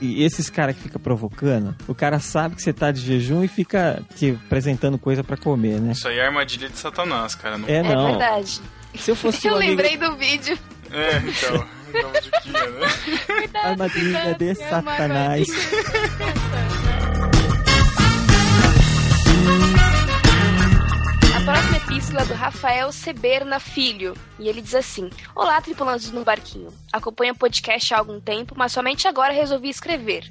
E 0.00 0.22
esses 0.22 0.50
caras 0.50 0.76
que 0.76 0.82
ficam 0.82 1.00
provocando, 1.00 1.74
o 1.88 1.94
cara 1.94 2.20
sabe 2.20 2.54
que 2.56 2.62
você 2.62 2.72
tá 2.72 2.92
de 2.92 3.00
jejum 3.00 3.42
e 3.42 3.48
fica 3.48 4.02
te 4.16 4.38
apresentando 4.46 4.98
coisa 4.98 5.24
pra 5.24 5.36
comer, 5.36 5.80
né? 5.80 5.92
Isso 5.92 6.06
aí 6.06 6.18
é 6.18 6.26
armadilha 6.26 6.68
de 6.68 6.78
Satanás, 6.78 7.34
cara. 7.34 7.56
Não... 7.58 7.68
É, 7.68 7.82
não. 7.82 8.10
verdade. 8.10 8.60
Se 8.94 9.10
eu 9.10 9.16
fosse 9.16 9.46
Eu 9.48 9.54
um 9.54 9.56
amigo... 9.56 9.70
lembrei 9.82 9.96
do 9.96 10.16
vídeo. 10.16 10.58
É, 10.90 11.16
então. 11.18 11.66
Então, 11.94 12.12
Juquinha, 12.22 12.66
né? 12.70 13.60
Armadilha 13.62 14.34
de 14.34 14.54
Satanás. 14.54 15.48
A 21.34 21.44
próxima 21.44 21.76
epístola 21.76 22.22
é 22.22 22.24
do 22.24 22.34
Rafael 22.34 22.92
Seberna 22.92 23.58
Filho. 23.58 24.14
E 24.38 24.48
ele 24.48 24.62
diz 24.62 24.74
assim: 24.74 25.10
Olá, 25.34 25.60
tripulantes 25.60 26.10
no 26.12 26.24
barquinho. 26.24 26.72
Acompanho 26.92 27.32
o 27.34 27.36
podcast 27.36 27.92
há 27.92 27.98
algum 27.98 28.20
tempo, 28.20 28.54
mas 28.56 28.72
somente 28.72 29.08
agora 29.08 29.32
resolvi 29.32 29.68
escrever. 29.68 30.30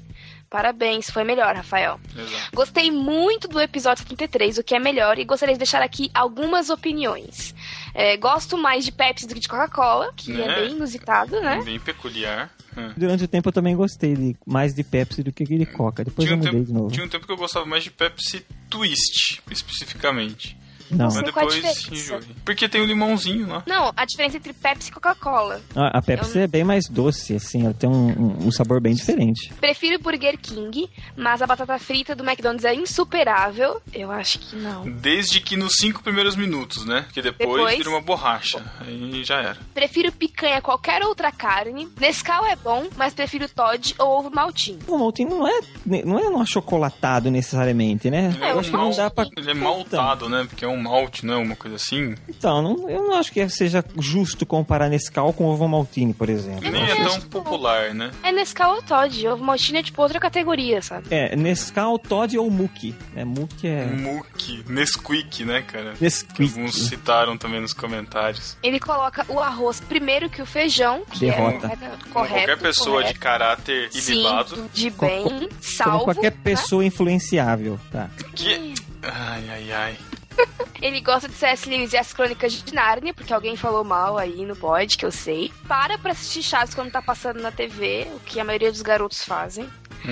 Parabéns, 0.52 1.08
foi 1.10 1.24
melhor, 1.24 1.56
Rafael. 1.56 1.98
Exato. 2.14 2.50
Gostei 2.54 2.90
muito 2.90 3.48
do 3.48 3.58
episódio 3.58 4.04
33, 4.04 4.58
o 4.58 4.62
que 4.62 4.74
é 4.74 4.78
melhor, 4.78 5.18
e 5.18 5.24
gostaria 5.24 5.54
de 5.54 5.58
deixar 5.58 5.80
aqui 5.80 6.10
algumas 6.12 6.68
opiniões. 6.68 7.54
É, 7.94 8.18
gosto 8.18 8.58
mais 8.58 8.84
de 8.84 8.92
Pepsi 8.92 9.26
do 9.26 9.32
que 9.32 9.40
de 9.40 9.48
Coca-Cola, 9.48 10.12
que 10.14 10.30
é 10.30 10.46
Né? 10.46 10.54
bem 10.56 10.72
inusitado, 10.72 11.40
né? 11.40 11.62
Bem 11.64 11.80
peculiar. 11.80 12.50
É. 12.76 12.90
Durante 12.94 13.24
o 13.24 13.28
tempo 13.28 13.48
eu 13.48 13.52
também 13.52 13.74
gostei 13.74 14.14
de, 14.14 14.36
mais 14.46 14.74
de 14.74 14.84
Pepsi 14.84 15.22
do 15.22 15.32
que 15.32 15.44
de 15.46 15.64
Coca. 15.64 16.04
Depois 16.04 16.28
Tinha 16.28 16.36
eu 16.36 16.42
um, 16.42 16.44
mudei 16.44 16.60
tempo, 16.60 16.66
de 16.66 16.72
novo. 16.74 16.90
tinha 16.92 17.06
um 17.06 17.08
tempo 17.08 17.26
que 17.26 17.32
eu 17.32 17.36
gostava 17.38 17.64
mais 17.64 17.82
de 17.84 17.90
Pepsi 17.90 18.44
Twist, 18.68 19.42
especificamente. 19.50 20.56
Não. 20.92 21.06
Mas 21.06 21.14
Sei 21.14 21.32
qual 21.32 21.46
a 21.46 21.50
depois. 21.50 22.12
Porque 22.44 22.68
tem 22.68 22.80
o 22.80 22.84
limãozinho 22.84 23.48
lá. 23.48 23.62
Não, 23.66 23.92
a 23.96 24.04
diferença 24.04 24.36
entre 24.36 24.52
Pepsi 24.52 24.90
e 24.90 24.92
Coca-Cola. 24.92 25.60
Ah, 25.74 25.98
A 25.98 26.02
Pepsi 26.02 26.38
é 26.40 26.46
bem 26.46 26.64
mais 26.64 26.84
doce, 26.88 27.34
assim, 27.34 27.64
ela 27.64 27.74
tem 27.74 27.88
um, 27.88 28.08
um- 28.10 28.46
um 28.46 28.52
sabor 28.52 28.80
bem 28.80 28.94
diferente. 28.94 29.52
Prefiro 29.60 29.98
Burger 29.98 30.38
King, 30.38 30.88
mas 31.16 31.40
a 31.42 31.46
batata 31.46 31.78
frita 31.78 32.14
do 32.14 32.24
McDonald's 32.24 32.64
é 32.64 32.74
insuperável. 32.74 33.80
Eu 33.92 34.10
acho 34.10 34.38
que 34.38 34.56
não. 34.56 34.84
Desde 34.90 35.40
que 35.40 35.56
nos 35.56 35.72
cinco 35.78 36.02
primeiros 36.02 36.36
minutos, 36.36 36.84
né? 36.84 37.02
Porque 37.02 37.22
depois, 37.22 37.48
Depois- 37.50 37.76
vira 37.78 37.90
uma 37.90 38.00
borracha. 38.00 38.62
Aí 38.80 39.22
já 39.24 39.36
era. 39.40 39.56
Prefiro 39.74 40.10
picanha 40.12 40.58
a 40.58 40.62
qualquer 40.62 41.02
outra 41.02 41.30
carne. 41.32 41.88
Nescau 42.00 42.44
é 42.46 42.56
bom, 42.56 42.86
mas 42.96 43.14
prefiro 43.14 43.48
Todd 43.48 43.94
ou 43.98 44.18
ovo 44.18 44.30
maltinho. 44.30 44.78
O 44.86 44.98
maltinho 44.98 45.30
não 45.30 45.46
é, 45.48 45.60
não 46.04 46.18
é 46.18 46.28
um 46.28 46.40
achocolatado 46.40 47.30
necessariamente, 47.30 48.10
né? 48.10 48.36
É, 48.40 48.52
eu 48.52 48.58
acho 48.60 48.70
que 48.70 48.76
não 48.76 48.90
dá 48.90 49.10
pra... 49.10 49.26
ele 49.36 49.50
é 49.50 49.54
maltado, 49.54 50.28
né? 50.28 50.44
Porque 50.48 50.64
é 50.64 50.68
um 50.68 50.81
Malt, 50.82 51.22
não 51.22 51.34
é 51.34 51.36
uma 51.38 51.56
coisa 51.56 51.76
assim? 51.76 52.14
Então, 52.28 52.60
não- 52.62 52.88
eu 52.90 53.02
não 53.08 53.14
acho 53.14 53.30
que 53.32 53.48
seja 53.48 53.84
justo 53.98 54.44
comparar 54.44 54.88
Nescau 54.88 55.32
com 55.32 55.44
ovo 55.46 55.66
maltine, 55.68 56.12
por 56.12 56.28
exemplo. 56.28 56.70
Nem 56.70 56.82
é 56.90 56.96
tão 57.04 57.20
popular, 57.22 57.94
né? 57.94 58.10
É 58.22 58.32
Nescau 58.32 58.76
ou 58.76 58.82
Todd. 58.82 59.28
Ovo 59.28 59.44
maltine 59.44 59.78
é 59.78 59.82
tipo 59.82 60.00
outra 60.02 60.18
categoria, 60.20 60.82
sabe? 60.82 61.06
É, 61.10 61.34
Nescau, 61.36 61.98
Todd 61.98 62.36
ou 62.38 62.50
Muki. 62.50 62.94
É, 63.14 63.24
Muki 63.24 63.66
é... 63.66 63.86
Muki, 63.86 64.64
Nesquik, 64.68 65.44
né, 65.44 65.62
cara? 65.62 65.94
Nesquik. 66.00 66.42
Alguns 66.42 66.74
citaram 66.88 67.36
também 67.38 67.60
nos 67.60 67.72
comentários. 67.72 68.56
Ele 68.62 68.78
coloca 68.80 69.24
o 69.28 69.38
arroz 69.40 69.80
primeiro 69.80 70.28
que 70.28 70.42
o 70.42 70.46
feijão, 70.46 71.02
que 71.10 71.20
Derrota. 71.20 71.66
é 71.66 71.70
Como 71.76 72.12
correto. 72.12 72.12
qualquer 72.12 72.58
pessoa 72.58 72.96
correto. 72.96 73.12
de 73.14 73.18
caráter 73.18 73.88
Sim, 73.92 74.12
ilibado. 74.12 74.70
de 74.72 74.90
bem, 74.90 75.22
Como 75.22 75.48
salvo. 75.60 76.04
qualquer 76.04 76.32
pessoa 76.32 76.84
influenciável, 76.84 77.78
tá? 77.90 78.08
Que... 78.34 78.74
Ai, 79.02 79.44
ai, 79.50 79.72
ai. 79.72 79.96
Ele 80.80 81.00
gosta 81.00 81.28
de 81.28 81.34
C.S. 81.34 81.68
Lewis 81.68 81.92
e 81.92 81.96
as 81.96 82.12
Crônicas 82.12 82.52
de 82.52 82.74
Nárnia, 82.74 83.14
porque 83.14 83.32
alguém 83.32 83.56
falou 83.56 83.84
mal 83.84 84.18
aí 84.18 84.44
no 84.44 84.56
pod, 84.56 84.96
que 84.96 85.06
eu 85.06 85.12
sei. 85.12 85.52
Para 85.68 85.96
pra 85.96 86.12
assistir 86.12 86.42
Chaves 86.42 86.74
quando 86.74 86.90
tá 86.90 87.00
passando 87.00 87.40
na 87.40 87.52
TV, 87.52 88.08
o 88.14 88.20
que 88.20 88.40
a 88.40 88.44
maioria 88.44 88.70
dos 88.70 88.82
garotos 88.82 89.24
fazem. 89.24 89.68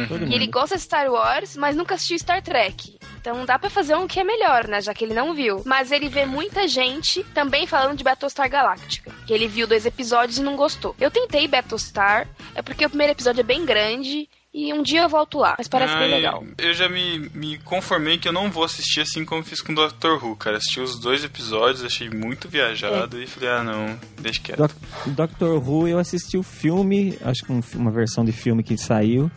Todo 0.09 0.27
E 0.27 0.35
ele 0.35 0.47
gosta 0.47 0.77
de 0.77 0.83
Star 0.83 1.11
Wars, 1.11 1.57
mas 1.57 1.75
nunca 1.75 1.97
assistiu 1.97 2.19
Star 2.19 2.41
Trek. 2.43 2.99
Então 3.21 3.45
dá 3.45 3.59
pra 3.59 3.69
fazer 3.69 3.97
um 3.97 4.07
que 4.07 4.21
é 4.21 4.25
melhor, 4.25 4.67
né? 4.69 4.81
Já 4.81 4.95
que 4.95 5.05
ele 5.05 5.15
não 5.15 5.35
viu. 5.35 5.63
Mas 5.67 5.91
ele 5.91 6.09
vê 6.09 6.25
muita 6.25 6.69
gente 6.69 7.25
também 7.35 7.67
falando 7.67 7.97
de 7.97 8.05
Battlestar 8.05 8.49
Galactica. 8.49 9.13
Que 9.27 9.33
ele 9.33 9.49
viu 9.49 9.67
dois 9.67 9.85
episódios 9.85 10.39
e 10.39 10.43
não 10.43 10.57
gostou. 10.57 10.95
Eu 11.01 11.11
tentei 11.11 11.49
Battlestar, 11.49 12.29
é 12.55 12.63
porque 12.63 12.87
o 12.87 12.89
primeiro 12.89 13.13
episódio 13.13 13.41
é 13.41 13.45
bem 13.45 13.65
grande. 13.65 14.29
E 14.53 14.73
um 14.73 14.83
dia 14.83 15.03
eu 15.03 15.09
volto 15.09 15.39
lá, 15.39 15.55
mas 15.57 15.69
parece 15.69 15.95
bem 15.97 16.11
legal. 16.11 16.45
Eu 16.59 16.75
já 16.75 16.89
me, 16.89 17.31
me 17.33 17.57
conformei 17.59 18.19
que 18.19 18.27
eu 18.27 18.33
não 18.33 18.51
vou 18.51 18.65
assistir 18.65 19.01
assim 19.01 19.25
como 19.25 19.45
fiz 19.45 19.61
com 19.61 19.71
o 19.71 19.75
Doctor 19.77 20.23
Who, 20.25 20.35
cara. 20.35 20.57
Assisti 20.57 20.81
os 20.81 20.99
dois 20.99 21.23
episódios, 21.23 21.85
achei 21.85 22.11
muito 22.11 22.49
viajado 22.49 23.23
e 23.23 23.29
falei, 23.29 23.49
ah 23.49 23.63
não, 23.63 23.97
deixa 24.21 24.41
quieto. 24.43 24.59
Doc- 24.59 24.73
Doctor 25.07 25.57
Who, 25.69 25.87
eu 25.87 25.99
assisti 26.01 26.37
o 26.37 26.43
filme, 26.43 27.17
acho 27.25 27.45
que 27.45 27.53
um- 27.53 27.63
uma 27.77 27.93
versão 27.93 28.25
de 28.25 28.33
filme 28.33 28.65
que 28.65 28.77
saiu. 28.77 29.31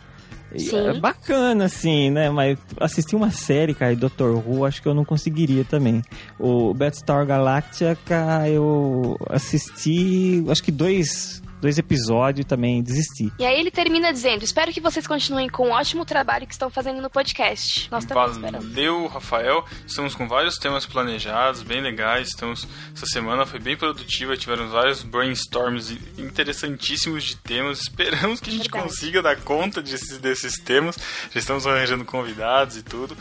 E 0.52 0.60
Sim. 0.60 0.78
É 0.88 0.94
bacana, 1.00 1.64
assim, 1.66 2.10
né? 2.10 2.28
Mas 2.30 2.58
assistir 2.80 3.14
uma 3.16 3.30
série, 3.30 3.72
cara, 3.74 3.94
de 3.94 4.00
Doctor 4.00 4.36
Who, 4.36 4.64
acho 4.64 4.82
que 4.82 4.88
eu 4.88 4.94
não 4.94 5.04
conseguiria 5.04 5.64
também. 5.64 6.02
O 6.40 6.72
Battlestar 6.74 7.24
Galactica, 7.26 8.48
eu 8.48 9.16
assisti, 9.30 10.44
acho 10.48 10.62
que 10.62 10.70
dois, 10.72 11.42
dois 11.64 11.78
episódios 11.78 12.44
e 12.44 12.46
também 12.46 12.82
desisti. 12.82 13.32
E 13.38 13.44
aí 13.44 13.58
ele 13.58 13.70
termina 13.70 14.12
dizendo: 14.12 14.44
Espero 14.44 14.70
que 14.70 14.80
vocês 14.80 15.06
continuem 15.06 15.48
com 15.48 15.68
o 15.68 15.70
ótimo 15.70 16.04
trabalho 16.04 16.46
que 16.46 16.52
estão 16.52 16.68
fazendo 16.68 17.00
no 17.00 17.08
podcast. 17.08 17.90
Nós 17.90 18.04
também 18.04 18.30
esperamos. 18.30 18.68
Valeu, 18.68 19.06
Rafael. 19.06 19.64
Estamos 19.86 20.14
com 20.14 20.28
vários 20.28 20.58
temas 20.58 20.84
planejados, 20.84 21.62
bem 21.62 21.80
legais. 21.80 22.28
Estamos, 22.28 22.68
essa 22.94 23.06
semana 23.06 23.46
foi 23.46 23.58
bem 23.58 23.76
produtiva, 23.76 24.36
tiveram 24.36 24.68
vários 24.68 25.02
brainstorms 25.02 25.96
interessantíssimos 26.18 27.24
de 27.24 27.36
temas. 27.36 27.80
Esperamos 27.88 28.40
que 28.40 28.50
a 28.50 28.52
gente 28.52 28.70
Verdade. 28.70 28.84
consiga 28.84 29.22
dar 29.22 29.36
conta 29.40 29.80
desses, 29.80 30.18
desses 30.18 30.58
temas. 30.58 30.98
Já 31.32 31.40
estamos 31.40 31.66
arranjando 31.66 32.04
convidados 32.04 32.76
e 32.76 32.82
tudo. 32.82 33.16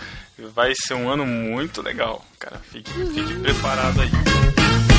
Vai 0.54 0.74
ser 0.76 0.96
um 0.96 1.08
ano 1.10 1.26
muito 1.26 1.82
legal, 1.82 2.26
cara. 2.38 2.60
Fique, 2.60 2.92
fique 2.92 3.36
preparado 3.40 4.02
aí. 4.02 4.93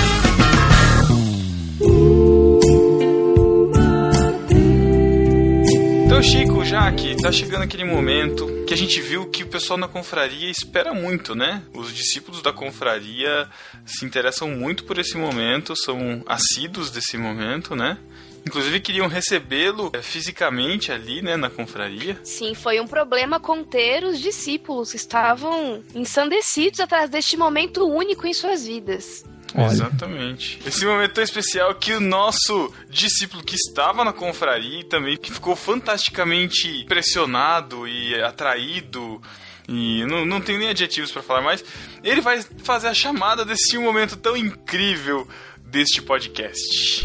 Chico, 6.25 6.65
já 6.65 6.91
que 6.91 7.15
tá 7.21 7.31
chegando 7.31 7.65
aquele 7.65 7.85
momento 7.85 8.47
que 8.67 8.73
a 8.73 8.77
gente 8.77 8.99
viu 8.99 9.27
que 9.27 9.43
o 9.43 9.47
pessoal 9.47 9.79
na 9.79 9.87
confraria 9.87 10.51
espera 10.51 10.95
muito, 10.95 11.35
né? 11.35 11.63
Os 11.75 11.95
discípulos 11.95 12.41
da 12.41 12.51
confraria 12.51 13.47
se 13.85 14.07
interessam 14.07 14.49
muito 14.49 14.85
por 14.85 14.99
esse 14.99 15.19
momento, 15.19 15.77
são 15.77 16.25
assíduos 16.27 16.91
desse 16.91 17.19
momento, 17.19 17.77
né? 17.77 17.99
Inclusive 18.47 18.81
queriam 18.81 19.07
recebê-lo 19.07 19.91
eh, 19.93 20.01
fisicamente 20.01 20.91
ali, 20.91 21.21
né, 21.21 21.37
na 21.37 21.51
confraria. 21.51 22.19
Sim, 22.25 22.55
foi 22.55 22.81
um 22.81 22.87
problema 22.87 23.39
conter 23.39 24.03
os 24.03 24.19
discípulos 24.19 24.95
estavam 24.95 25.83
ensandecidos 25.95 26.81
atrás 26.81 27.11
deste 27.11 27.37
momento 27.37 27.87
único 27.87 28.27
em 28.27 28.33
suas 28.33 28.67
vidas. 28.67 29.25
Exatamente. 29.55 30.61
Esse 30.67 30.85
momento 30.85 31.13
tão 31.13 31.25
especial 31.25 31.75
que 31.77 31.93
o 31.93 32.01
nosso 32.01 32.73
discípulo 32.91 33.43
que 33.43 33.55
estava 33.55 34.05
na 34.05 34.13
confraria 34.13 34.81
e 34.81 34.85
também 34.85 35.17
que 35.17 35.33
ficou 35.33 35.55
fantasticamente 35.55 36.83
impressionado 36.83 37.87
e 37.87 38.21
atraído 38.21 39.23
e 39.69 40.05
não, 40.05 40.27
não 40.27 40.41
tem 40.41 40.59
nem 40.59 40.69
adjetivos 40.69 41.11
para 41.11 41.23
falar 41.23 41.41
mais, 41.41 41.65
ele 42.03 42.21
vai 42.21 42.43
fazer 42.63 42.89
a 42.89 42.95
chamada 42.95 43.45
desse 43.45 43.79
momento 43.79 44.17
tão 44.17 44.37
incrível 44.37 45.27
deste 45.59 46.03
podcast. 46.03 47.03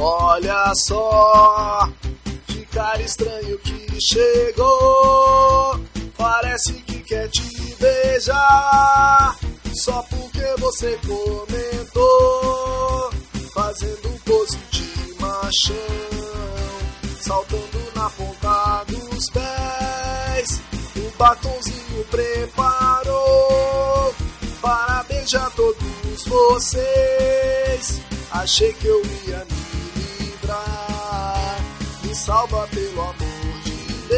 Olha 0.00 0.72
só, 0.76 1.92
que 2.46 2.64
cara 2.66 3.02
estranho 3.02 3.58
que 3.58 3.77
chegou. 4.00 5.80
Parece 6.16 6.72
que 6.82 7.00
quer 7.00 7.28
te 7.28 7.76
beijar. 7.78 9.36
Só 9.74 10.02
porque 10.02 10.54
você 10.58 10.98
comentou. 11.06 13.10
Fazendo 13.54 14.20
pose 14.24 14.58
de 14.70 15.14
machão. 15.20 15.74
Saltando 17.20 17.92
na 17.94 18.10
ponta 18.10 18.84
dos 18.84 19.30
pés. 19.30 20.60
O 20.96 21.10
batonzinho 21.16 22.04
preparou. 22.10 24.14
Para 24.60 25.04
beijar 25.08 25.50
todos 25.52 26.24
vocês. 26.26 28.00
Achei 28.32 28.72
que 28.74 28.86
eu 28.86 29.02
ia 29.26 29.44
me 29.44 30.24
livrar. 30.24 31.58
Me 32.04 32.14
salva 32.14 32.66
pelo 32.68 33.00
amor 33.02 33.27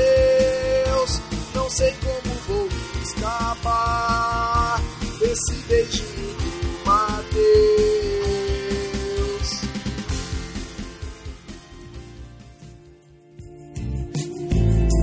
Deus. 0.01 1.21
Não 1.55 1.71
sei 1.71 1.93
como 2.01 2.35
vou 2.49 2.69
escapar 3.03 4.81
desse 5.19 5.55
beijinho 5.69 6.37
do 6.37 6.87
Mateus. 6.87 7.61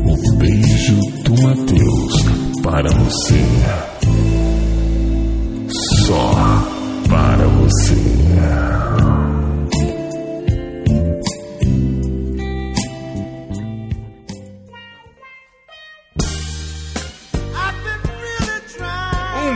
O 0.05 0.35
beijo 0.37 0.95
do 1.23 1.33
Mateus 1.43 2.15
para 2.63 2.89
você. 2.89 3.41
Só 6.05 6.31
para 7.09 7.47
você. 7.47 8.07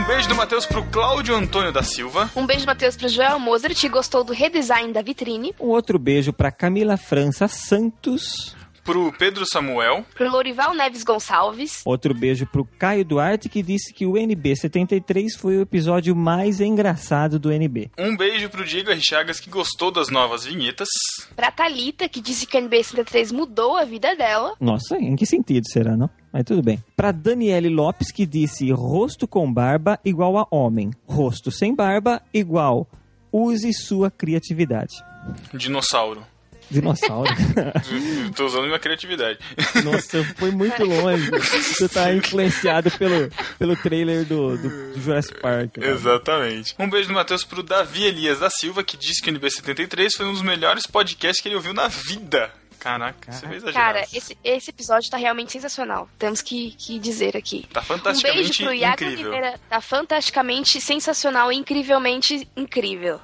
Um 0.02 0.04
beijo 0.04 0.28
do 0.28 0.34
Matheus 0.34 0.66
pro 0.66 0.82
Cláudio 0.86 1.32
Antônio 1.32 1.70
da 1.70 1.80
Silva. 1.84 2.28
Um 2.34 2.44
beijo, 2.44 2.66
Matheus, 2.66 2.96
pro 2.96 3.08
Joel 3.08 3.38
Mozart, 3.38 3.80
que 3.80 3.88
gostou 3.88 4.24
do 4.24 4.32
redesign 4.32 4.92
da 4.92 5.00
vitrine. 5.00 5.54
Um 5.60 5.68
outro 5.68 5.96
beijo 5.96 6.32
pra 6.32 6.50
Camila 6.50 6.96
França 6.96 7.46
Santos. 7.46 8.56
Pro 8.82 9.12
Pedro 9.16 9.44
Samuel. 9.46 10.04
Pro 10.12 10.28
Lorival 10.28 10.74
Neves 10.74 11.04
Gonçalves. 11.04 11.82
Outro 11.86 12.12
beijo 12.12 12.44
pro 12.46 12.64
Caio 12.64 13.04
Duarte, 13.04 13.48
que 13.48 13.62
disse 13.62 13.94
que 13.94 14.04
o 14.04 14.18
NB 14.18 14.56
73 14.56 15.36
foi 15.36 15.58
o 15.58 15.62
episódio 15.62 16.16
mais 16.16 16.60
engraçado 16.60 17.38
do 17.38 17.52
NB. 17.52 17.92
Um 17.96 18.16
beijo 18.16 18.50
pro 18.50 18.64
Diego 18.64 18.90
R. 18.90 19.00
Chagas 19.00 19.38
que 19.38 19.48
gostou 19.48 19.92
das 19.92 20.08
novas 20.08 20.44
vinhetas. 20.44 20.88
Pra 21.36 21.52
Thalita, 21.52 22.08
que 22.08 22.20
disse 22.20 22.44
que 22.44 22.56
a 22.56 22.60
NB 22.60 22.82
73 22.82 23.30
mudou 23.30 23.76
a 23.76 23.84
vida 23.84 24.16
dela. 24.16 24.56
Nossa, 24.60 24.96
em 24.96 25.14
que 25.14 25.24
sentido 25.26 25.68
será, 25.68 25.96
não? 25.96 26.10
Mas 26.32 26.44
tudo 26.44 26.62
bem. 26.62 26.82
Pra 26.96 27.12
Daniele 27.12 27.68
Lopes, 27.68 28.10
que 28.10 28.24
disse 28.24 28.70
rosto 28.72 29.28
com 29.28 29.52
barba 29.52 29.98
igual 30.04 30.38
a 30.38 30.46
homem. 30.50 30.90
Rosto 31.06 31.50
sem 31.50 31.74
barba 31.74 32.22
igual 32.32 32.88
use 33.30 33.72
sua 33.72 34.10
criatividade. 34.10 34.94
Dinossauro. 35.54 36.24
Dinossauro. 36.70 37.30
Tô 38.34 38.46
usando 38.46 38.64
minha 38.66 38.78
criatividade. 38.78 39.38
Nossa, 39.84 40.24
foi 40.36 40.50
muito 40.50 40.82
longe. 40.84 41.30
Você 41.30 41.86
tá 41.86 42.12
influenciado 42.14 42.90
pelo, 42.92 43.30
pelo 43.58 43.76
trailer 43.76 44.24
do, 44.24 44.56
do, 44.56 44.92
do 44.94 45.00
Jurassic 45.00 45.38
Park. 45.40 45.76
né? 45.76 45.90
Exatamente. 45.90 46.74
Um 46.78 46.88
beijo 46.88 47.08
do 47.08 47.14
Matheus 47.14 47.44
pro 47.44 47.62
Davi 47.62 48.04
Elias 48.04 48.40
da 48.40 48.48
Silva, 48.48 48.82
que 48.82 48.96
disse 48.96 49.20
que 49.22 49.30
o 49.30 49.34
NB73 49.34 50.08
foi 50.16 50.26
um 50.26 50.32
dos 50.32 50.42
melhores 50.42 50.86
podcasts 50.86 51.42
que 51.42 51.48
ele 51.48 51.56
ouviu 51.56 51.74
na 51.74 51.88
vida. 51.88 52.50
Caraca, 52.82 53.30
você 53.30 53.46
vai 53.46 53.56
exagerar. 53.58 53.94
Cara, 53.94 54.06
esse, 54.12 54.36
esse 54.42 54.70
episódio 54.70 55.08
tá 55.08 55.16
realmente 55.16 55.52
sensacional. 55.52 56.08
Temos 56.18 56.42
que, 56.42 56.72
que 56.72 56.98
dizer 56.98 57.36
aqui. 57.36 57.64
Tá 57.72 57.80
Um 57.80 57.84
fantasticamente 57.84 58.42
beijo 58.42 58.64
pro 58.64 58.74
Iago 58.74 59.04
incrível. 59.04 59.30
Oliveira. 59.30 59.60
Tá 59.68 59.80
fantasticamente 59.80 60.80
sensacional 60.80 61.52
e 61.52 61.56
incrivelmente 61.56 62.48
incrível. 62.56 63.20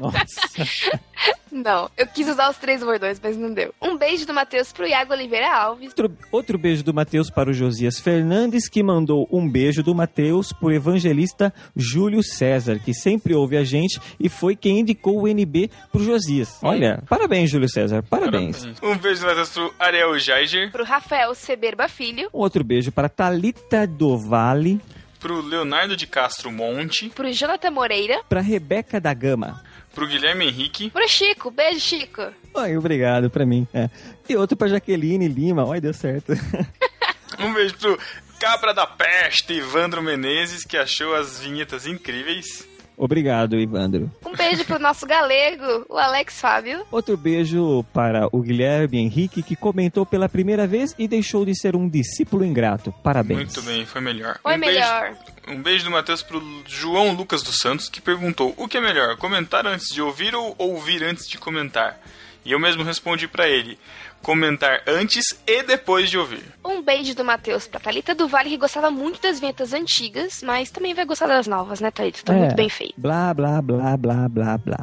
Nossa. 0.00 0.98
Não, 1.50 1.90
eu 1.96 2.06
quis 2.06 2.28
usar 2.28 2.50
os 2.50 2.58
três 2.58 2.82
bordões, 2.82 3.18
mas 3.22 3.36
não 3.36 3.52
deu. 3.52 3.74
Um 3.80 3.96
beijo 3.96 4.26
do 4.26 4.34
Matheus 4.34 4.72
pro 4.72 4.86
Iago 4.86 5.12
Oliveira 5.12 5.50
Alves. 5.50 5.88
Outro, 5.88 6.18
outro 6.30 6.58
beijo 6.58 6.84
do 6.84 6.92
Matheus 6.92 7.30
para 7.30 7.50
o 7.50 7.54
Josias 7.54 7.98
Fernandes, 7.98 8.68
que 8.68 8.82
mandou 8.82 9.26
um 9.32 9.48
beijo 9.48 9.82
do 9.82 9.94
Matheus 9.94 10.52
pro 10.52 10.70
evangelista 10.70 11.52
Júlio 11.74 12.22
César, 12.22 12.78
que 12.78 12.92
sempre 12.92 13.34
ouve 13.34 13.56
a 13.56 13.64
gente 13.64 13.98
e 14.20 14.28
foi 14.28 14.54
quem 14.54 14.80
indicou 14.80 15.22
o 15.22 15.28
NB 15.28 15.70
pro 15.90 16.04
Josias. 16.04 16.58
Olha, 16.62 17.02
parabéns, 17.08 17.50
Júlio 17.50 17.68
César, 17.68 18.02
parabéns. 18.02 18.66
Um 18.82 18.96
beijo 18.96 19.22
do 19.22 19.26
Matheus 19.26 19.48
pro 19.48 19.74
Ariel 19.78 20.18
Jaiger, 20.18 20.70
Pro 20.70 20.84
Rafael 20.84 21.34
Seberba 21.34 21.88
Filho. 21.88 22.28
Um 22.32 22.40
outro 22.40 22.62
beijo 22.62 22.92
para 22.92 23.08
Talita 23.08 23.86
do 23.86 24.18
Vale, 24.18 24.80
pro 25.20 25.40
Leonardo 25.40 25.96
de 25.96 26.06
Castro 26.06 26.50
Monte, 26.50 27.08
Pro 27.10 27.30
Jonathan 27.32 27.70
Moreira. 27.70 28.20
para 28.28 28.40
Rebeca 28.40 29.00
da 29.00 29.12
Gama. 29.14 29.62
pro 29.94 30.06
Guilherme 30.06 30.46
Henrique, 30.46 30.90
Pro 30.90 31.08
Chico. 31.08 31.50
Beijo, 31.50 31.80
Chico. 31.80 32.22
Ai, 32.56 32.76
obrigado 32.76 33.28
pra 33.30 33.44
mim. 33.46 33.66
é. 33.74 33.88
E 34.28 34.36
outro 34.36 34.56
pra 34.56 34.68
Jaqueline 34.68 35.26
Lima. 35.28 35.64
Olha, 35.64 35.80
deu 35.80 35.94
certo. 35.94 36.32
um 37.38 37.52
beijo 37.54 37.76
pro 37.78 37.98
Cabra 38.40 38.72
da 38.72 38.86
Peste, 38.86 39.52
Ivandro 39.54 40.02
Menezes, 40.02 40.64
que 40.64 40.76
achou 40.76 41.14
as 41.14 41.40
vinhetas 41.40 41.86
incríveis. 41.86 42.68
Obrigado, 42.98 43.56
Ivandro. 43.56 44.10
Um 44.26 44.34
beijo 44.34 44.64
pro 44.64 44.78
nosso 44.80 45.06
galego, 45.06 45.86
o 45.88 45.96
Alex 45.96 46.40
Fábio. 46.40 46.84
Outro 46.90 47.16
beijo 47.16 47.84
para 47.94 48.28
o 48.32 48.42
Guilherme 48.42 48.98
Henrique, 48.98 49.40
que 49.40 49.54
comentou 49.54 50.04
pela 50.04 50.28
primeira 50.28 50.66
vez 50.66 50.96
e 50.98 51.06
deixou 51.06 51.44
de 51.44 51.54
ser 51.56 51.76
um 51.76 51.88
discípulo 51.88 52.44
ingrato. 52.44 52.92
Parabéns. 53.04 53.38
Muito 53.38 53.62
bem, 53.62 53.86
foi 53.86 54.00
melhor. 54.00 54.40
Foi 54.42 54.56
um 54.56 54.58
melhor. 54.58 55.02
Beijo, 55.02 55.58
um 55.58 55.62
beijo 55.62 55.84
do 55.84 55.90
Matheus 55.92 56.22
pro 56.22 56.42
João 56.66 57.14
Lucas 57.14 57.42
dos 57.42 57.58
Santos, 57.58 57.88
que 57.88 58.00
perguntou: 58.00 58.52
o 58.56 58.66
que 58.66 58.78
é 58.78 58.80
melhor, 58.80 59.16
comentar 59.16 59.64
antes 59.64 59.94
de 59.94 60.02
ouvir 60.02 60.34
ou 60.34 60.56
ouvir 60.58 61.04
antes 61.04 61.28
de 61.28 61.38
comentar? 61.38 62.00
E 62.44 62.52
eu 62.52 62.58
mesmo 62.58 62.82
respondi 62.82 63.28
pra 63.28 63.48
ele: 63.48 63.78
comentar 64.22 64.82
antes 64.86 65.24
e 65.46 65.62
depois 65.62 66.10
de 66.10 66.18
ouvir. 66.18 66.42
Um 66.64 66.82
beijo 66.82 67.14
do 67.14 67.24
Matheus 67.24 67.66
pra 67.66 67.80
Thalita 67.80 68.14
do 68.14 68.28
Vale, 68.28 68.50
que 68.50 68.56
gostava 68.58 68.90
muito 68.90 69.20
das 69.22 69.40
vinhetas 69.40 69.72
antigas, 69.72 70.42
mas 70.42 70.70
também 70.70 70.94
vai 70.94 71.04
gostar 71.04 71.26
das 71.26 71.46
novas, 71.46 71.80
né, 71.80 71.90
Thalita? 71.90 72.20
Tá 72.24 72.34
É, 72.34 72.38
muito 72.38 72.54
bem 72.56 72.68
feito. 72.68 72.94
Blá, 72.98 73.32
blá, 73.32 73.60
blá, 73.62 73.96
blá, 73.96 74.28
blá, 74.28 74.58
blá. 74.58 74.78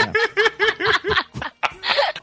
É. 0.00 1.16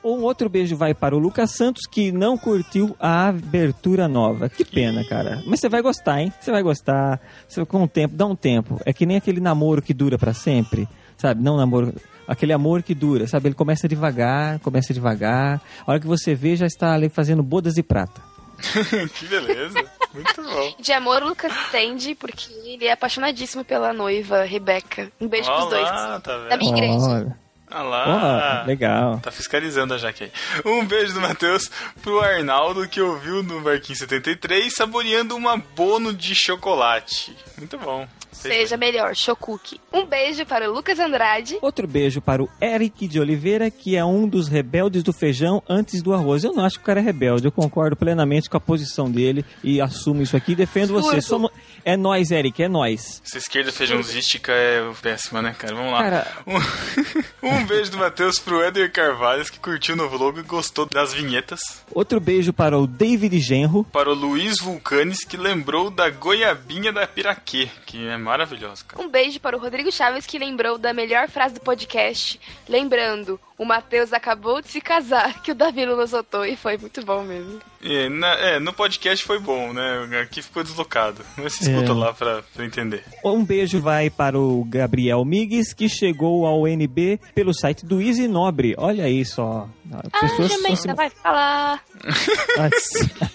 Um 0.04 0.22
outro 0.24 0.50
beijo 0.50 0.76
vai 0.76 0.94
para 0.94 1.16
o 1.16 1.18
Lucas 1.18 1.52
Santos, 1.52 1.84
que 1.90 2.12
não 2.12 2.38
curtiu 2.38 2.94
a 3.00 3.30
abertura 3.30 4.06
nova. 4.06 4.50
Que 4.50 4.66
pena, 4.66 5.02
cara. 5.06 5.42
Mas 5.46 5.62
você 5.62 5.70
vai 5.70 5.82
gostar, 5.82 6.20
hein? 6.22 6.34
Você 6.42 6.52
vai 6.52 6.62
gostar. 6.62 7.22
Você, 7.48 7.64
com 7.66 7.84
o 7.84 7.88
tempo, 7.88 8.14
dá 8.14 8.26
um 8.26 8.36
tempo. 8.36 8.82
É 8.86 8.92
que 8.92 9.06
nem 9.06 9.16
aquele 9.16 9.40
namoro 9.40 9.82
que 9.82 9.94
dura 9.94 10.18
pra 10.18 10.34
sempre. 10.34 10.90
Sabe? 11.16 11.42
Não 11.42 11.56
namoro. 11.56 11.94
Aquele 12.28 12.54
amor 12.54 12.82
que 12.84 12.96
dura, 12.96 13.28
sabe? 13.28 13.50
Ele 13.50 13.56
começa 13.56 13.88
devagar, 13.88 14.60
começa 14.60 14.94
devagar. 14.94 15.62
A 15.86 15.92
hora 15.92 16.00
que 16.00 16.08
você 16.08 16.34
vê, 16.34 16.56
já 16.56 16.66
está 16.66 16.94
ali 16.94 17.10
fazendo 17.10 17.44
bodas 17.44 17.74
de 17.74 17.84
prata. 17.84 18.22
que 19.16 19.26
beleza. 19.26 19.84
Muito 20.14 20.44
bom. 20.44 20.76
De 20.80 20.94
amor, 20.94 21.24
o 21.24 21.30
Lucas 21.30 21.52
entende, 21.68 22.16
porque 22.16 22.52
ele 22.66 22.86
é 22.86 22.92
apaixonadíssimo 22.92 23.66
pela 23.66 23.92
noiva, 23.92 24.44
Rebeca. 24.44 25.12
Um 25.20 25.28
beijo 25.28 25.52
pros 25.52 25.70
dois. 25.70 25.90
Olá, 25.90 26.20
tá 26.20 26.38
vendo? 26.38 26.50
Da 26.50 26.58
minha 26.58 26.72
igreja. 26.72 27.06
Olha. 27.06 27.44
Ah 27.74 27.82
lá. 27.82 28.64
Legal. 28.68 29.20
Tá 29.20 29.32
fiscalizando 29.32 29.96
a 29.96 29.98
Jaque 29.98 30.26
aí. 30.26 30.32
Um 30.64 30.86
beijo 30.86 31.14
do 31.14 31.22
Matheus 31.22 31.72
pro 32.04 32.20
Arnaldo, 32.20 32.88
que 32.88 33.02
ouviu 33.02 33.42
no 33.42 33.62
Barquinho 33.62 33.98
73, 33.98 34.72
saboreando 34.72 35.36
uma 35.36 35.58
bono 35.58 36.14
de 36.14 36.36
chocolate. 36.36 37.36
Muito 37.58 37.78
bom. 37.78 38.08
Seja 38.32 38.76
melhor, 38.76 39.16
Chocuque. 39.16 39.80
Um 39.92 40.06
beijo 40.06 40.46
para 40.46 40.70
o 40.70 40.74
Lucas 40.74 41.00
Andrade. 41.00 41.58
Outro 41.62 41.88
beijo 41.88 42.20
para 42.20 42.42
o 42.44 42.50
Eric 42.62 43.08
de 43.08 43.20
Oliveira, 43.20 43.70
que 43.70 43.96
é 43.96 44.04
um 44.04 44.28
dos 44.28 44.48
rebeldes 44.48 45.04
do 45.04 45.14
feijão 45.14 45.62
antes 45.70 46.02
do 46.02 46.14
arroz. 46.14 46.44
Eu 46.44 46.52
não 46.52 46.66
acho 46.66 46.78
que 46.78 46.82
o 46.84 46.86
cara 46.86 47.00
é 47.00 47.04
rebelde, 47.04 47.46
eu 47.46 47.52
concordo 47.52 47.96
plenamente 47.96 48.50
com 48.50 48.58
a 48.58 48.60
posição 48.60 49.10
dele 49.10 49.46
e 49.64 49.80
assumo 49.80 50.22
isso 50.22 50.36
aqui 50.36 50.54
e 50.54 50.56
defendo 50.56 50.94
você. 50.94 51.22
Somos... 51.22 51.52
É 51.86 51.96
nós, 51.96 52.32
Eric, 52.32 52.64
é 52.64 52.68
nós. 52.68 53.22
Essa 53.26 53.38
esquerda 53.38 53.72
feijãozística 53.72 54.52
é 54.52 54.82
péssima, 55.02 55.42
né, 55.42 55.56
cara? 55.58 55.76
Vamos 55.76 55.92
lá. 55.92 56.04
Cara- 56.04 56.28
Um, 56.48 56.58
um 57.48 57.66
beijo 57.66 57.92
do 57.92 57.98
Matheus 57.98 58.40
pro 58.40 58.62
Éder 58.64 58.92
Carvalhos, 58.92 59.50
que 59.50 59.60
curtiu 59.60 59.94
o 59.94 59.98
novo 59.98 60.18
logo 60.18 60.40
e 60.40 60.44
gostou 60.44 60.86
das 60.86 61.14
vinhetas. 61.14 61.84
Outro 61.92 62.20
beijo 62.20 62.52
para 62.52 62.78
o 62.78 62.88
David 62.88 63.40
Genro. 63.40 63.84
Para 63.92 64.10
o 64.10 64.14
Luiz 64.14 64.56
Vulcanes, 64.60 65.24
que 65.24 65.38
lembrou 65.38 65.90
da 65.92 66.10
goiabinha 66.10 66.92
da 66.92 67.06
Piraquê, 67.44 67.70
que 67.86 68.08
é 68.08 68.18
maravilhosa. 68.18 68.84
Um 68.98 69.08
beijo 69.08 69.40
para 69.40 69.56
o 69.56 69.60
Rodrigo 69.60 69.92
Chaves, 69.92 70.26
que 70.26 70.40
lembrou 70.40 70.78
da 70.78 70.94
melhor 70.94 71.30
frase 71.30 71.56
do 71.56 71.62
podcast. 71.62 72.40
Lembrando, 72.68 73.40
o 73.58 73.66
Matheus 73.66 74.12
acabou 74.14 74.62
de 74.62 74.68
se 74.70 74.82
casar, 74.82 75.42
que 75.42 75.52
o 75.52 75.56
Davi 75.56 75.86
não 75.86 75.96
notou 75.96 76.46
e 76.46 76.56
foi 76.56 76.78
muito 76.78 77.04
bom 77.06 77.24
mesmo. 77.24 77.60
É, 77.84 78.10
na- 78.10 78.36
é, 78.40 78.60
no 78.60 78.74
podcast 78.74 79.26
foi 79.26 79.40
bom, 79.40 79.74
né? 79.74 80.20
Aqui 80.22 80.42
ficou 80.42 80.64
deslocado. 80.64 81.24
Mas 81.38 81.54
se 81.54 81.64
escuta 81.70 81.92
É. 81.92 81.94
lá 81.96 82.14
pra, 82.14 82.42
pra 82.54 82.66
entender. 82.66 83.04
Um 83.24 83.44
beijo 83.44 83.80
vai 83.82 84.10
para 84.10 84.38
o 84.40 84.64
Gabriel 84.66 85.24
Migues, 85.26 85.74
que 85.74 85.88
chegou 85.90 86.46
ao 86.46 86.68
NB 86.68 87.20
pelo 87.36 87.54
site 87.54 87.86
do 87.86 88.02
Easy 88.02 88.28
Nobre. 88.28 88.74
Olha 88.78 89.04
aí 89.06 89.24
só. 89.26 89.68
Ah, 89.92 90.20
pessoas 90.20 90.50
Jamaica 90.52 90.76
são 90.76 90.92
se- 90.92 90.94
vai 90.96 91.10
falar. 91.10 91.84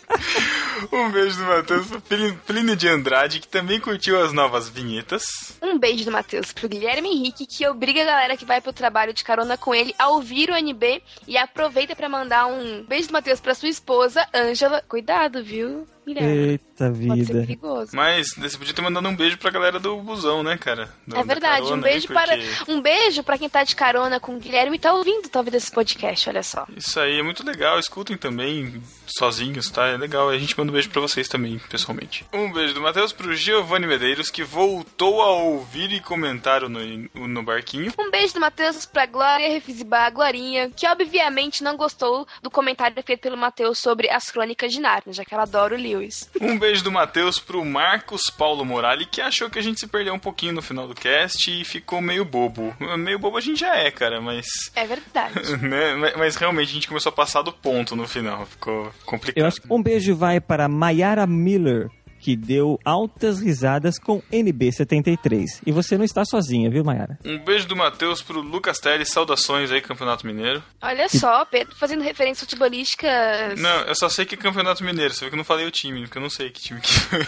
Um 0.92 1.10
beijo 1.10 1.36
do 1.38 1.44
Matheus 1.44 1.86
pro 1.86 2.00
Plínio- 2.00 2.76
de 2.76 2.88
Andrade, 2.88 3.40
que 3.40 3.48
também 3.48 3.80
curtiu 3.80 4.20
as 4.22 4.32
novas 4.32 4.68
vinhetas. 4.68 5.22
Um 5.60 5.78
beijo 5.78 6.04
do 6.04 6.10
Matheus 6.12 6.52
pro 6.52 6.68
Guilherme 6.68 7.08
Henrique, 7.08 7.46
que 7.46 7.66
obriga 7.66 8.02
a 8.02 8.06
galera 8.06 8.36
que 8.36 8.44
vai 8.44 8.60
pro 8.60 8.72
trabalho 8.72 9.12
de 9.12 9.24
carona 9.24 9.56
com 9.58 9.74
ele 9.74 9.94
ouvir 10.08 10.50
o 10.50 10.56
NB 10.56 11.02
e 11.26 11.36
aproveita 11.36 11.94
pra 11.94 12.08
mandar 12.08 12.46
um 12.46 12.82
beijo 12.84 13.08
do 13.08 13.12
Matheus 13.12 13.40
pra 13.40 13.54
sua 13.54 13.68
esposa, 13.68 14.26
Ângela. 14.34 14.82
Cuidado, 14.88 15.42
viu, 15.42 15.86
Guilherme? 16.08 16.36
Eita 16.48 16.64
Pode 16.90 16.98
ser 16.98 17.14
vida. 17.14 17.40
perigoso. 17.40 17.90
Mas 17.94 18.28
você 18.36 18.56
podia 18.58 18.74
ter 18.74 18.82
mandado 18.82 19.08
um 19.08 19.16
beijo 19.16 19.38
pra 19.38 19.50
galera 19.50 19.78
do 19.78 19.96
busão, 19.98 20.42
né, 20.42 20.56
cara? 20.58 20.88
Do- 21.06 21.14
É 21.16 21.18
da 21.18 21.24
verdade, 21.24 21.62
carona 21.62 21.76
um 21.76 21.80
beijo 21.80 22.06
aí, 22.08 22.14
para 22.14 22.36
porque 22.36 22.72
um 22.72 22.80
beijo 22.80 23.22
para 23.22 23.38
quem 23.38 23.48
tá 23.48 23.62
de 23.64 23.74
carona 23.76 24.18
com 24.20 24.34
o 24.36 24.38
Guilherme 24.38 24.76
e 24.76 24.80
tá 24.80 24.92
ouvindo 24.92 25.28
talvez 25.28 25.54
esse 25.54 25.70
podcast, 25.72 26.28
olha 26.28 26.42
só. 26.42 26.66
Isso 26.76 26.98
aí 27.00 27.18
é 27.18 27.22
muito 27.22 27.44
legal, 27.44 27.78
escutem 27.78 28.16
também 28.16 28.82
sozinhos, 29.06 29.70
tá? 29.70 29.86
É 29.86 29.96
legal. 29.96 30.28
A 30.28 30.38
gente 30.38 30.56
manda 30.58 30.70
um 30.70 30.74
beijo 30.74 30.90
pra 30.90 31.00
vocês 31.00 31.28
também, 31.28 31.58
pessoalmente. 31.70 32.24
Um 32.32 32.52
beijo 32.52 32.74
do 32.74 32.80
Matheus 32.80 33.12
pro 33.12 33.34
Giovanni 33.34 33.86
Medeiros, 33.86 34.30
que 34.30 34.42
voltou 34.44 35.20
a 35.22 35.30
ouvir 35.32 35.92
e 35.92 36.00
comentar 36.00 36.62
no, 36.68 36.78
no 37.14 37.42
barquinho. 37.42 37.92
Um 37.98 38.10
beijo 38.10 38.34
do 38.34 38.40
Matheus 38.40 38.86
pra 38.86 39.06
Glória 39.06 39.48
Refizibá, 39.48 40.08
Glorinha, 40.10 40.70
que 40.70 40.86
obviamente 40.86 41.62
não 41.64 41.76
gostou 41.76 42.26
do 42.42 42.50
comentário 42.50 43.02
feito 43.02 43.20
pelo 43.20 43.36
Matheus 43.36 43.78
sobre 43.78 44.08
as 44.10 44.30
crônicas 44.30 44.72
de 44.72 44.80
Narnia, 44.80 45.12
já 45.12 45.24
que 45.24 45.32
ela 45.34 45.42
adora 45.44 45.74
o 45.74 45.78
Lewis. 45.98 46.28
Um 46.40 46.58
beijo 46.58 46.82
do 46.84 46.92
Matheus 46.92 47.38
pro 47.38 47.64
Marcos 47.64 48.22
Paulo 48.36 48.64
Morali, 48.64 49.06
que 49.06 49.20
achou 49.20 49.50
que 49.50 49.58
a 49.58 49.62
gente 49.62 49.80
se 49.80 49.86
perdeu 49.86 50.14
um 50.14 50.18
pouquinho 50.18 50.52
no 50.52 50.62
final 50.62 50.86
do 50.88 50.94
cast 50.94 51.50
e 51.50 51.64
ficou 51.64 52.00
meio 52.00 52.24
bobo. 52.24 52.74
Meio 52.98 53.18
bobo 53.18 53.36
a 53.36 53.40
gente 53.40 53.60
já 53.60 53.76
é, 53.76 53.90
cara, 53.90 54.20
mas. 54.20 54.46
É 54.74 54.86
verdade. 54.86 55.34
né? 55.62 55.94
Mas- 55.94 56.16
Mas 56.16 56.36
realmente 56.36 56.70
a 56.70 56.74
gente 56.74 56.88
começou 56.88 57.10
a 57.10 57.14
passar 57.14 57.42
do 57.42 57.52
ponto 57.52 57.94
no 57.96 58.06
final. 58.06 58.46
Ficou 58.46 58.92
complicado. 59.04 59.38
Eu 59.42 59.46
acho 59.46 59.60
que 59.60 59.72
um 59.72 59.82
beijo 59.82 60.14
vai 60.16 60.40
para 60.40 60.68
Mayara 60.68 61.26
Miller, 61.26 61.88
que 62.20 62.36
deu 62.36 62.78
altas 62.84 63.40
risadas 63.40 63.98
com 63.98 64.20
NB73. 64.32 65.62
E 65.66 65.72
você 65.72 65.96
não 65.96 66.04
está 66.04 66.24
sozinha, 66.24 66.70
viu, 66.70 66.84
Mayara? 66.84 67.18
Um 67.24 67.38
beijo 67.38 67.66
do 67.66 67.76
Matheus 67.76 68.22
pro 68.22 68.40
Lucas 68.40 68.78
Teles, 68.78 69.10
saudações 69.10 69.70
aí, 69.70 69.80
Campeonato 69.80 70.26
Mineiro. 70.26 70.62
Olha 70.82 71.08
só, 71.08 71.44
Pedro 71.44 71.74
fazendo 71.76 72.02
referências 72.02 72.48
futebolísticas. 72.48 73.58
Não, 73.58 73.80
eu 73.82 73.94
só 73.94 74.08
sei 74.08 74.24
que 74.24 74.34
é 74.34 74.38
Campeonato 74.38 74.84
Mineiro, 74.84 75.14
você 75.14 75.20
viu 75.20 75.30
que 75.30 75.34
eu 75.34 75.38
não 75.38 75.44
falei 75.44 75.66
o 75.66 75.70
time, 75.70 76.02
porque 76.02 76.18
eu 76.18 76.22
não 76.22 76.30
sei 76.30 76.50
que 76.50 76.60
time 76.60 76.80
que 76.80 76.92
foi. 76.92 77.26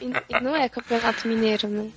E 0.00 0.40
Não 0.40 0.54
é 0.54 0.68
campeonato 0.68 1.26
mineiro, 1.28 1.68
né? 1.68 1.90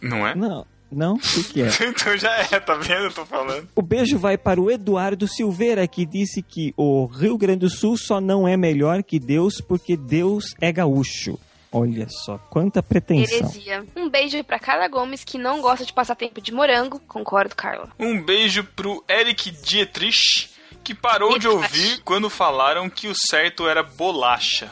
Não 0.00 0.26
é? 0.26 0.34
Não, 0.34 0.66
não? 0.94 1.14
O 1.14 1.18
que, 1.18 1.44
que 1.44 1.62
é? 1.62 1.68
então 1.88 2.16
já 2.16 2.30
é, 2.30 2.60
tá 2.60 2.74
vendo? 2.74 3.04
Eu 3.04 3.12
tô 3.12 3.24
falando. 3.24 3.68
O 3.74 3.82
beijo 3.82 4.18
vai 4.18 4.36
para 4.36 4.60
o 4.60 4.70
Eduardo 4.70 5.26
Silveira, 5.26 5.86
que 5.86 6.06
disse 6.06 6.42
que 6.42 6.72
o 6.76 7.06
Rio 7.06 7.36
Grande 7.36 7.60
do 7.60 7.70
Sul 7.70 7.96
só 7.96 8.20
não 8.20 8.46
é 8.46 8.56
melhor 8.56 9.02
que 9.02 9.18
Deus 9.18 9.60
porque 9.60 9.96
Deus 9.96 10.54
é 10.60 10.72
gaúcho. 10.72 11.38
Olha 11.74 12.06
só, 12.08 12.36
quanta 12.50 12.82
pretensão. 12.82 13.38
Heresia. 13.38 13.84
Um 13.96 14.10
beijo 14.10 14.44
pra 14.44 14.58
Carla 14.58 14.86
Gomes, 14.88 15.24
que 15.24 15.38
não 15.38 15.62
gosta 15.62 15.86
de 15.86 15.92
passar 15.92 16.14
tempo 16.14 16.38
de 16.38 16.52
morango. 16.52 17.00
Concordo, 17.08 17.56
Carla. 17.56 17.88
Um 17.98 18.22
beijo 18.22 18.62
pro 18.76 19.02
Eric 19.08 19.50
Dietrich, 19.50 20.50
que 20.84 20.94
parou 20.94 21.38
de 21.38 21.48
ouvir 21.48 22.02
quando 22.04 22.28
falaram 22.28 22.90
que 22.90 23.08
o 23.08 23.14
certo 23.14 23.66
era 23.66 23.82
bolacha. 23.82 24.70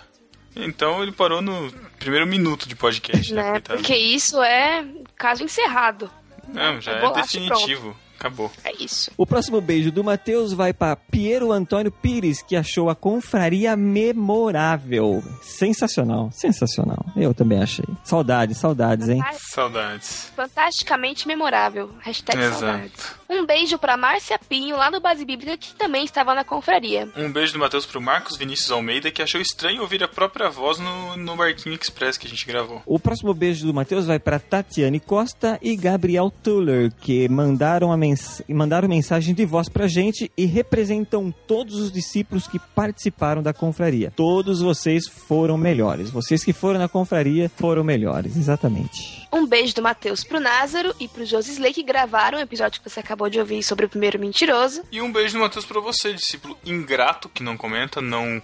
Então 0.55 1.02
ele 1.02 1.12
parou 1.12 1.40
no 1.40 1.72
primeiro 1.98 2.26
minuto 2.26 2.68
de 2.68 2.76
podcast, 2.76 3.32
né? 3.32 3.52
Né? 3.52 3.60
Porque 3.60 3.97
isso 3.97 4.42
é 4.42 4.84
caso 5.20 5.44
encerrado. 5.44 6.10
Não, 6.48 6.80
já 6.80 6.92
É 6.92 7.05
é 7.05 7.12
definitivo. 7.12 7.94
Acabou. 8.20 8.51
É 8.62 8.70
isso. 8.78 9.10
O 9.16 9.26
próximo 9.26 9.62
beijo 9.62 9.90
do 9.90 10.05
Matheus 10.05 10.52
vai 10.52 10.74
para 10.74 10.94
Piero 10.94 11.51
Antônio 11.52 11.90
Pires, 11.90 12.42
que 12.42 12.55
achou 12.55 12.90
a 12.90 12.94
confraria 12.94 13.74
memorável. 13.74 15.24
Sensacional, 15.40 16.30
sensacional. 16.30 17.02
Eu 17.16 17.32
também 17.32 17.62
achei. 17.62 17.86
Saudades, 18.05 18.59
saudades, 18.59 19.09
hein? 19.09 19.24
Saudades. 19.32 20.30
Fantasticamente 20.36 21.26
memorável. 21.26 21.90
Hashtag 22.01 22.38
Exato. 22.38 22.60
saudades. 22.60 23.20
Um 23.30 23.47
beijo 23.47 23.78
pra 23.78 23.97
Márcia 23.97 24.38
Pinho, 24.48 24.76
lá 24.76 24.90
no 24.90 25.01
Base 25.01 25.24
Bíblica, 25.24 25.56
que 25.56 25.72
também 25.76 26.05
estava 26.05 26.34
na 26.34 26.44
confraria. 26.44 27.09
Um 27.16 27.32
beijo 27.32 27.52
do 27.55 27.59
Matheus 27.59 27.86
pro 27.86 28.01
Marcos 28.02 28.36
Vinícius 28.36 28.70
Almeida, 28.70 29.10
que 29.10 29.22
achou 29.22 29.40
estranho 29.40 29.80
ouvir 29.82 30.02
a 30.02 30.09
própria 30.09 30.51
voz 30.51 30.78
no, 30.78 31.16
no 31.16 31.36
Barquinho 31.36 31.78
Express 31.80 32.18
que 32.18 32.26
a 32.26 32.30
gente 32.30 32.44
gravou. 32.44 32.82
O 32.84 32.98
próximo 32.98 33.32
beijo 33.32 33.66
do 33.66 33.72
Matheus 33.72 34.05
vai 34.05 34.18
para 34.18 34.38
Tatiane 34.38 35.01
Costa 35.01 35.59
e 35.62 35.76
Gabriel 35.76 36.30
Tuller, 36.42 36.92
que 37.01 37.28
mandaram, 37.28 37.92
a 37.92 37.97
mens 38.11 38.43
mandaram 38.49 38.89
mensagem 38.89 39.35
de 39.35 39.45
voz 39.45 39.69
pra 39.69 39.87
gente 39.87 40.31
e 40.37 40.45
representam 40.45 41.32
todos 41.47 41.77
os 41.77 41.93
discípulos 41.93 42.47
que 42.47 42.59
participaram 42.59 43.43
da 43.43 43.53
confraria. 43.53 44.12
Todos 44.15 44.61
vocês 44.61 45.07
foram 45.07 45.57
melhores. 45.57 46.11
Vocês 46.11 46.45
que 46.45 46.53
foram 46.53 46.78
na 46.78 46.89
confraria 46.89 47.51
foram 47.57 47.85
melhores, 47.85 48.37
exatamente. 48.37 49.27
Um 49.32 49.47
beijo 49.47 49.74
do 49.74 49.82
Matheus 49.82 50.24
pro 50.24 50.41
Názaro 50.41 50.95
e 50.99 51.07
pro 51.07 51.24
Josisley, 51.24 51.73
que 51.73 51.82
gravaram 51.82 52.39
o 52.39 52.41
episódio 52.41 52.81
que 52.81 52.91
você 52.91 53.01
acabou 53.01 53.31
de 53.31 53.39
ouvir 53.39 53.62
sobre 53.62 53.87
o 53.87 53.89
primeiro 53.89 54.19
mentiroso. 54.19 54.82
E 54.91 55.01
um 55.01 55.12
beijo 55.12 55.35
do 55.35 55.41
Matheus 55.41 55.65
pra 55.65 55.81
você, 55.81 56.12
discípulo 56.12 56.59
ingrato, 56.65 57.28
que 57.28 57.43
não 57.43 57.57
comenta, 57.57 58.01
não 58.01 58.43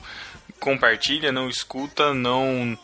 compartilha, 0.60 1.32
não 1.32 1.48
escuta, 1.48 2.14
não. 2.14 2.78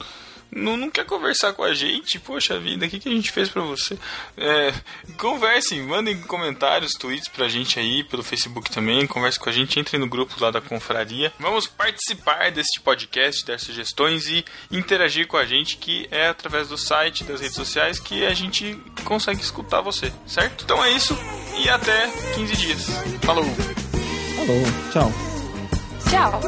Não, 0.55 0.77
não 0.77 0.91
quer 0.91 1.07
conversar 1.07 1.55
com 1.55 1.63
a 1.63 1.73
gente, 1.73 2.19
poxa 2.21 2.59
vida, 2.59 2.85
o 2.85 2.89
que, 2.89 2.99
que 3.01 3.09
a 3.09 3.13
gente 3.13 3.33
fez 3.33 3.49
pra 3.49 3.63
você? 3.63 3.99
É, 4.37 4.75
conversem, 5.17 5.81
mandem 5.81 6.21
comentários, 6.21 6.93
tweets 6.93 7.29
pra 7.29 7.49
gente 7.49 7.79
aí, 7.79 8.05
pelo 8.05 8.23
Facebook 8.23 8.71
também, 8.71 9.07
converse 9.07 9.41
com 9.41 9.49
a 9.49 9.53
gente, 9.53 9.81
entre 9.81 9.97
no 9.97 10.07
grupo 10.07 10.35
lá 10.39 10.51
da 10.51 10.61
confraria. 10.61 11.33
Vamos 11.39 11.67
participar 11.67 12.51
deste 12.51 12.81
podcast, 12.81 13.47
das 13.47 13.63
sugestões 13.63 14.27
e 14.27 14.45
interagir 14.71 15.27
com 15.27 15.39
a 15.39 15.47
gente, 15.47 15.79
que 15.79 16.07
é 16.11 16.29
através 16.29 16.69
do 16.69 16.77
site, 16.77 17.25
das 17.25 17.41
redes 17.41 17.57
sociais, 17.57 17.99
que 17.99 18.27
a 18.27 18.35
gente 18.35 18.79
consegue 19.05 19.41
escutar 19.41 19.81
você, 19.81 20.13
certo? 20.27 20.65
Então 20.65 20.85
é 20.85 20.91
isso, 20.91 21.19
e 21.65 21.69
até 21.71 22.09
15 22.35 22.57
dias. 22.57 22.87
Falou! 23.23 23.47
Falou, 24.37 24.63
tchau. 24.93 25.13
Tchau. 26.11 26.41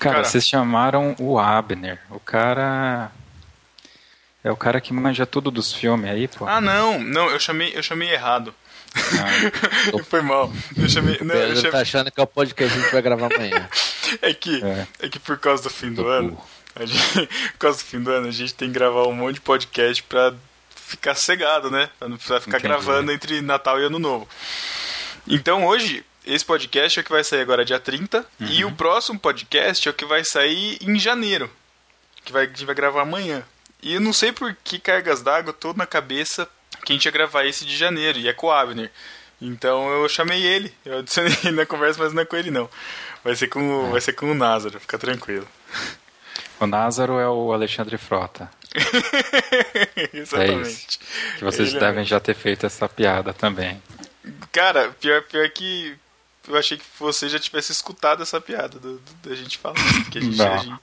Cara, 0.00 0.14
Cara. 0.16 0.24
vocês 0.24 0.46
chamaram 0.48 1.14
o 1.20 1.38
Abner. 1.38 1.98
O 2.10 2.18
cara. 2.18 3.12
É 4.42 4.50
o 4.50 4.56
cara 4.56 4.80
que 4.80 4.92
manja 4.92 5.26
tudo 5.26 5.50
dos 5.50 5.72
filmes 5.72 6.10
aí, 6.10 6.26
pô. 6.26 6.46
Ah, 6.48 6.60
não, 6.60 6.98
não, 6.98 7.28
eu 7.30 7.38
chamei, 7.38 7.72
eu 7.76 7.82
chamei 7.82 8.10
errado. 8.10 8.52
Foi 10.08 10.22
mal. 10.22 10.50
Eu 10.76 10.88
chamei. 10.88 11.18
Não, 11.20 11.34
eu 11.34 11.40
Pedro 11.42 11.56
chamei... 11.56 11.70
tá 11.72 11.80
achando 11.80 12.10
que 12.10 12.18
é 12.18 12.24
o 12.24 12.26
podcast 12.26 12.72
que 12.74 12.80
a 12.80 12.82
gente 12.82 12.92
vai 12.92 13.02
gravar 13.02 13.32
amanhã. 13.32 13.68
É 14.22 14.34
que, 14.34 14.60
É. 14.64 14.86
é. 15.02 15.08
que 15.08 15.20
por 15.20 15.38
causa 15.38 15.62
do 15.62 15.70
fim 15.70 15.92
do 15.92 16.08
ano, 16.08 16.36
a 16.74 16.84
gente, 16.84 17.26
por 17.52 17.58
causa 17.60 17.78
do 17.78 17.84
fim 17.84 18.00
do 18.02 18.10
ano, 18.10 18.26
a 18.26 18.32
gente 18.32 18.52
tem 18.52 18.66
que 18.66 18.74
gravar 18.74 19.06
um 19.06 19.12
monte 19.12 19.34
de 19.34 19.40
podcast 19.40 20.02
pra 20.02 20.34
ficar 20.74 21.14
cegado, 21.14 21.70
né? 21.70 21.88
Pra 21.96 22.08
não 22.08 22.16
precisar 22.16 22.40
ficar 22.40 22.58
Entendi. 22.58 22.72
gravando 22.74 23.12
entre 23.12 23.40
Natal 23.40 23.78
e 23.80 23.84
Ano 23.84 24.00
Novo. 24.00 24.26
Então 25.28 25.64
hoje, 25.64 26.04
esse 26.26 26.44
podcast 26.44 26.98
é 26.98 27.02
o 27.02 27.04
que 27.04 27.10
vai 27.12 27.24
sair 27.24 27.40
agora 27.40 27.64
dia 27.64 27.80
30, 27.80 28.24
e 28.40 28.64
o 28.64 28.72
próximo 28.72 29.18
podcast 29.18 29.86
é 29.88 29.90
o 29.90 29.94
que 29.94 30.04
vai 30.04 30.24
sair 30.24 30.78
em 30.82 30.98
janeiro. 30.98 31.50
Que 32.24 32.32
vai, 32.32 32.44
a 32.44 32.46
gente 32.46 32.64
vai 32.64 32.74
gravar 32.74 33.02
amanhã. 33.02 33.42
E 33.82 33.94
eu 33.94 34.00
não 34.00 34.12
sei 34.12 34.30
por 34.32 34.54
que 34.62 34.78
cargas 34.78 35.22
d'água 35.22 35.52
tô 35.52 35.72
na 35.72 35.86
cabeça 35.86 36.46
que 36.84 36.92
a 36.92 36.94
gente 36.94 37.04
ia 37.06 37.10
gravar 37.10 37.44
esse 37.46 37.64
de 37.64 37.76
janeiro, 37.76 38.18
e 38.18 38.28
é 38.28 38.32
com 38.32 38.48
o 38.48 38.52
Abner. 38.52 38.90
Então 39.40 39.88
eu 39.90 40.06
chamei 40.08 40.42
ele, 40.44 40.72
eu 40.84 40.98
adicionei 40.98 41.34
ele 41.44 41.56
na 41.56 41.64
conversa, 41.66 42.02
mas 42.02 42.12
não 42.12 42.22
é 42.22 42.26
com 42.26 42.36
ele 42.36 42.50
não. 42.50 42.68
Vai 43.24 43.34
ser 43.34 43.48
com, 43.48 43.60
o- 43.86 43.90
vai 43.90 44.00
ser 44.00 44.12
com 44.12 44.30
o 44.30 44.34
Názaro, 44.34 44.78
fica 44.80 44.98
tranquilo. 44.98 45.48
O 46.58 46.66
Názaro 46.66 47.18
é 47.18 47.26
o 47.28 47.52
Alexandre 47.52 47.96
Frota. 47.96 48.50
É 49.96 50.10
Exatamente. 50.12 50.68
isso. 50.68 50.98
Que 51.38 51.44
vocês 51.44 51.68
Ele 51.70 51.76
é 51.78 51.80
devem 51.80 52.04
já 52.04 52.20
ter 52.20 52.34
feito 52.34 52.66
essa 52.66 52.88
piada 52.88 53.32
também. 53.32 53.82
Cara, 54.52 54.90
pior, 55.00 55.22
pior 55.22 55.48
que 55.50 55.94
eu 56.48 56.56
achei 56.56 56.76
que 56.78 56.84
você 56.98 57.28
já 57.28 57.38
tivesse 57.38 57.72
escutado 57.72 58.22
essa 58.22 58.40
piada 58.40 58.78
do, 58.78 58.94
do- 58.98 59.28
da 59.28 59.34
gente 59.34 59.58
falando. 59.58 60.10
Que 60.10 60.18
a 60.18 60.20
gente, 60.22 60.42
a, 60.42 60.56
gente, 60.58 60.78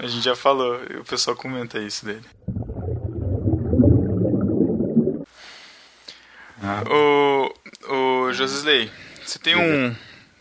a 0.00 0.06
gente 0.06 0.24
já 0.24 0.36
falou, 0.36 0.80
e 0.90 0.96
o 0.96 1.04
pessoal 1.04 1.36
comenta 1.36 1.78
isso 1.78 2.04
dele. 2.04 2.24
Ah. 6.62 6.82
O, 6.90 7.54
o 8.26 8.32
Josisley, 8.32 8.90
você 9.24 9.38
tem 9.38 9.56
um. 9.56 9.94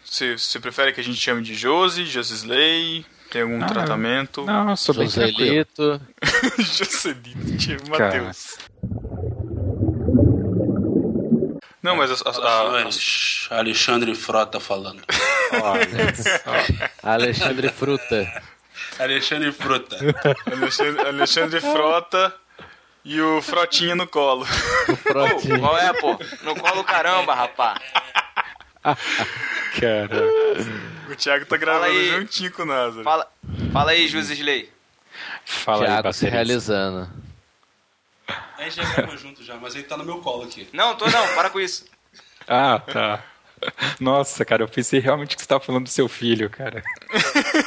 Você, 0.03 0.38
você 0.38 0.60
prefere 0.60 0.94
que 0.94 1.02
a 1.02 1.03
gente 1.03 1.19
chame 1.19 1.41
de 1.41 1.53
Josi, 1.53 2.06
Josisley? 2.06 3.06
Tem 3.30 3.41
algum 3.41 3.60
eu- 3.61 3.68
tratamento? 3.68 4.45
não, 4.45 4.76
sou 4.76 4.95
bem 4.95 5.06
Joselito. 5.10 6.02
Joselito. 6.57 7.89
Matheus. 7.89 8.57
Não, 11.88 11.96
mas 11.96 12.12
a, 12.12 12.30
a- 12.30 12.82
a- 13.54 13.60
Alexandre 13.60 14.14
Frota 14.14 14.60
falando. 14.60 15.02
Alexandre 17.02 17.70
Fruta. 17.70 18.44
Alexandre 19.00 19.52
Fruta. 19.54 19.98
Alexandre, 20.52 21.08
Alexandre 21.08 21.62
Frota 21.62 22.34
e 23.06 23.22
o 23.22 23.42
Frotinha 23.42 23.96
no 23.96 24.06
colo. 24.06 24.46
Frotinha. 24.46 25.60
Qual 25.60 25.78
é, 25.78 25.94
pô? 25.94 26.20
No 26.44 26.56
colo 26.56 26.84
caramba, 26.84 27.34
rapá. 27.34 27.80
Cara. 29.80 30.24
O 31.10 31.16
Thiago 31.16 31.46
tá 31.46 31.56
gravando 31.58 31.86
aí. 31.86 32.10
juntinho 32.10 32.52
com 32.52 32.64
o 32.64 32.66
Názaro. 32.66 33.04
Fala, 33.04 33.28
fala 33.72 33.92
aí, 33.92 34.08
Josisley. 34.08 34.70
Fala 35.46 35.84
aí, 35.84 35.88
Thiago 35.88 36.14
se 36.14 36.26
baterista. 36.26 36.30
realizando. 36.30 37.10
A 38.28 38.64
gente 38.64 38.76
já 38.76 38.84
gravou 38.94 39.18
junto 39.18 39.44
já, 39.44 39.56
mas 39.56 39.74
ele 39.76 39.84
tá 39.86 39.98
no 39.98 40.04
meu 40.06 40.20
colo 40.20 40.44
aqui. 40.44 40.68
Não, 40.74 40.95
tô 40.95 41.06
não, 41.10 41.28
para 41.36 41.49
com 41.49 41.60
isso. 41.60 41.86
Ah, 42.49 42.80
tá. 42.80 43.22
Nossa, 43.99 44.45
cara, 44.45 44.64
eu 44.64 44.70
pensei 44.70 45.02
realmente 45.02 45.36
que 45.36 45.41
você 45.41 45.48
tava 45.49 45.62
falando 45.62 45.84
do 45.84 45.90
seu 45.90 46.08
filho, 46.08 46.49
cara. 46.49 46.82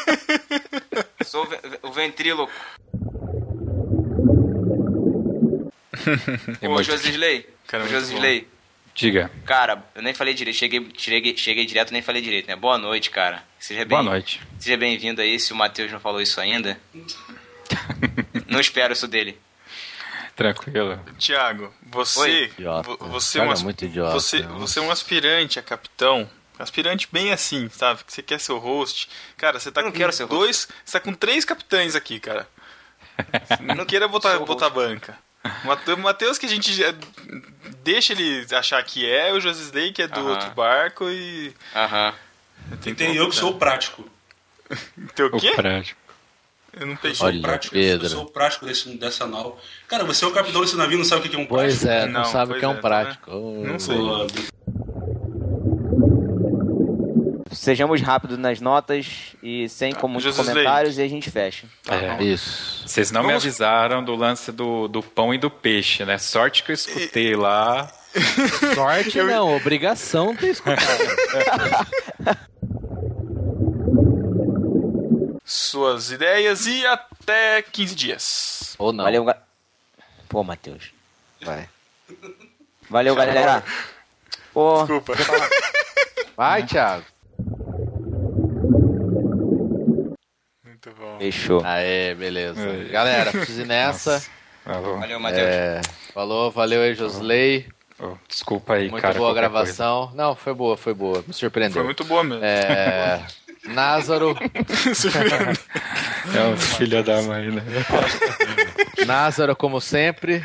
Sou 1.22 1.44
o 1.44 1.46
ve- 1.46 1.60
o 1.82 1.92
ventríloco. 1.92 2.50
Ô. 6.66 6.82
Josisley. 6.82 7.46
Cara, 7.66 7.86
Josisley. 7.88 8.48
Diga. 8.94 9.30
Cara, 9.44 9.84
eu 9.94 10.02
nem 10.02 10.14
falei 10.14 10.32
direito. 10.34 10.56
Cheguei, 10.56 10.88
cheguei, 10.96 11.36
cheguei 11.36 11.66
direto, 11.66 11.92
nem 11.92 12.00
falei 12.02 12.22
direito, 12.22 12.46
né? 12.48 12.56
Boa 12.56 12.78
noite, 12.78 13.10
cara. 13.10 13.42
Seja 13.58 13.80
bem, 13.80 13.88
Boa 13.88 14.02
noite. 14.02 14.40
Seja 14.58 14.76
bem-vindo 14.76 15.20
aí, 15.20 15.38
se 15.38 15.52
o 15.52 15.56
Matheus 15.56 15.92
não 15.92 16.00
falou 16.00 16.20
isso 16.22 16.40
ainda. 16.40 16.80
não 18.48 18.58
espero 18.60 18.92
isso 18.94 19.06
dele. 19.06 19.38
Tranquilo. 20.40 20.98
Thiago, 21.18 21.70
você. 21.82 22.18
Oi. 22.20 22.52
Você, 23.10 23.38
Thiago 23.38 23.50
um 23.66 23.68
é 23.68 23.74
idiota, 23.84 24.12
você, 24.12 24.38
né? 24.38 24.46
você 24.56 24.78
é 24.78 24.82
um 24.82 24.90
aspirante 24.90 25.58
a 25.58 25.62
capitão. 25.62 26.30
Aspirante 26.58 27.06
bem 27.12 27.30
assim, 27.30 27.68
sabe? 27.68 28.02
Que 28.04 28.10
você 28.10 28.22
quer 28.22 28.40
ser 28.40 28.52
o 28.52 28.58
host. 28.58 29.10
Cara, 29.36 29.60
você 29.60 29.70
tá 29.70 29.82
Eu 29.82 29.84
não 29.84 29.92
com 29.92 29.98
quero 29.98 30.12
ser 30.14 30.26
dois. 30.26 30.66
Você 30.82 30.98
tá 30.98 31.04
com 31.04 31.12
três 31.12 31.44
capitães 31.44 31.94
aqui, 31.94 32.18
cara. 32.18 32.48
Não 33.76 33.84
queira 33.84 34.08
botar, 34.08 34.38
Sou 34.38 34.46
botar 34.46 34.70
banca. 34.70 35.18
O 35.44 35.92
O 35.94 35.98
Matheus 35.98 36.38
que 36.38 36.46
a 36.46 36.48
gente 36.48 36.72
deixa 37.84 38.14
ele 38.14 38.46
achar 38.54 38.82
que 38.82 39.06
é, 39.06 39.34
o 39.34 39.40
Josisley 39.40 39.92
que 39.92 40.00
é 40.00 40.08
do 40.08 40.20
Aham. 40.20 40.30
outro 40.30 40.50
barco 40.52 41.10
e. 41.10 41.54
Aham. 41.74 42.14
Tem 42.82 42.94
Tem 42.94 43.14
eu 43.14 43.28
que 43.28 43.36
sou 43.36 43.50
o 43.50 43.58
prático. 43.58 44.08
Tem 45.14 45.26
o 45.26 45.36
O 45.36 45.38
quê? 45.38 45.52
prédio. 45.52 45.96
Eu 46.78 46.86
não 46.86 46.96
sou 47.14 47.26
Olha, 47.26 47.38
o 47.38 47.42
prático. 47.42 47.74
Pedro. 47.74 48.06
Eu 48.06 48.10
sou 48.10 48.22
o 48.22 48.30
prático 48.30 48.64
desse, 48.66 48.88
dessa 48.96 49.26
nau. 49.26 49.58
Cara, 49.88 50.04
você 50.04 50.24
é 50.24 50.28
o 50.28 50.30
capitão 50.30 50.60
desse 50.60 50.76
navio, 50.76 50.98
não 50.98 51.04
sabe 51.04 51.26
o 51.26 51.30
que 51.30 51.36
é 51.36 51.38
um 51.38 51.46
prático? 51.46 51.80
Pois 51.80 51.84
é, 51.84 52.06
não, 52.06 52.20
Não, 52.20 52.24
sabe 52.24 52.52
o 52.52 52.58
que 52.58 52.64
é 52.64 52.68
um 52.68 52.72
é, 52.72 52.74
tá 52.74 52.80
prático. 52.80 53.30
Não 53.30 53.78
sei. 53.78 53.96
Sejamos 57.52 58.00
rápidos 58.00 58.38
nas 58.38 58.60
notas 58.60 59.34
e 59.42 59.68
sem 59.68 59.92
com 59.92 60.06
muitos 60.06 60.36
comentários 60.36 60.98
e 60.98 61.02
a 61.02 61.08
gente 61.08 61.30
fecha. 61.30 61.66
É. 61.88 62.22
Isso. 62.22 62.86
Vocês 62.86 63.10
não 63.10 63.22
me 63.22 63.28
Vamos- 63.28 63.44
avisaram 63.44 64.04
do 64.04 64.14
lance 64.14 64.52
do, 64.52 64.86
do 64.86 65.02
pão 65.02 65.34
e 65.34 65.38
do 65.38 65.50
peixe, 65.50 66.04
né? 66.04 66.16
Sorte 66.16 66.62
que 66.62 66.70
eu 66.70 66.74
escutei 66.74 67.34
lá. 67.34 67.92
Sorte 68.74 69.18
não, 69.24 69.56
obrigação 69.56 70.34
ter 70.36 70.48
escutado. 70.50 70.86
suas 75.62 76.10
ideias 76.10 76.66
e 76.66 76.86
até 76.86 77.62
15 77.62 77.94
dias. 77.94 78.74
Ou 78.78 78.92
não. 78.92 79.04
Valeu, 79.04 79.24
ga... 79.24 79.36
Pô, 80.28 80.42
Matheus. 80.44 80.92
Vai. 81.42 81.68
Valeu, 82.88 83.14
galera. 83.14 83.62
Pô, 84.52 84.78
Desculpa. 84.78 85.12
Vai, 86.36 86.64
Thiago. 86.64 87.04
Muito 90.64 90.90
bom. 90.92 91.18
fechou. 91.18 91.62
Aê, 91.64 92.14
beleza. 92.14 92.60
É. 92.60 92.84
Galera, 92.84 93.30
preciso 93.30 93.62
ir 93.62 93.66
nessa. 93.66 94.24
Falou. 94.64 94.98
Valeu, 94.98 95.20
Matheus. 95.20 95.42
É, 95.48 95.80
falou, 96.12 96.50
valeu 96.50 96.82
aí, 96.82 96.94
Josley. 96.94 97.68
Oh, 98.02 98.16
desculpa 98.26 98.74
aí, 98.74 98.88
Muito 98.88 99.02
cara. 99.02 99.18
boa 99.18 99.30
a 99.30 99.34
gravação. 99.34 100.10
Não, 100.14 100.34
foi 100.34 100.54
boa, 100.54 100.76
foi 100.76 100.94
boa. 100.94 101.22
Me 101.26 101.34
surpreendeu. 101.34 101.74
Foi 101.74 101.84
muito 101.84 102.02
boa 102.04 102.24
mesmo. 102.24 102.42
É, 102.42 103.22
Názaro. 103.64 104.36
É 106.34 106.42
um 106.48 106.56
filho 106.56 107.02
da 107.04 107.22
mãe, 107.22 107.50
né? 107.50 107.62
Názaro, 109.06 109.54
como 109.56 109.80
sempre. 109.80 110.44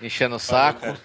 Enchendo 0.00 0.36
o 0.36 0.38
saco. 0.38 0.80
cara. 0.80 0.98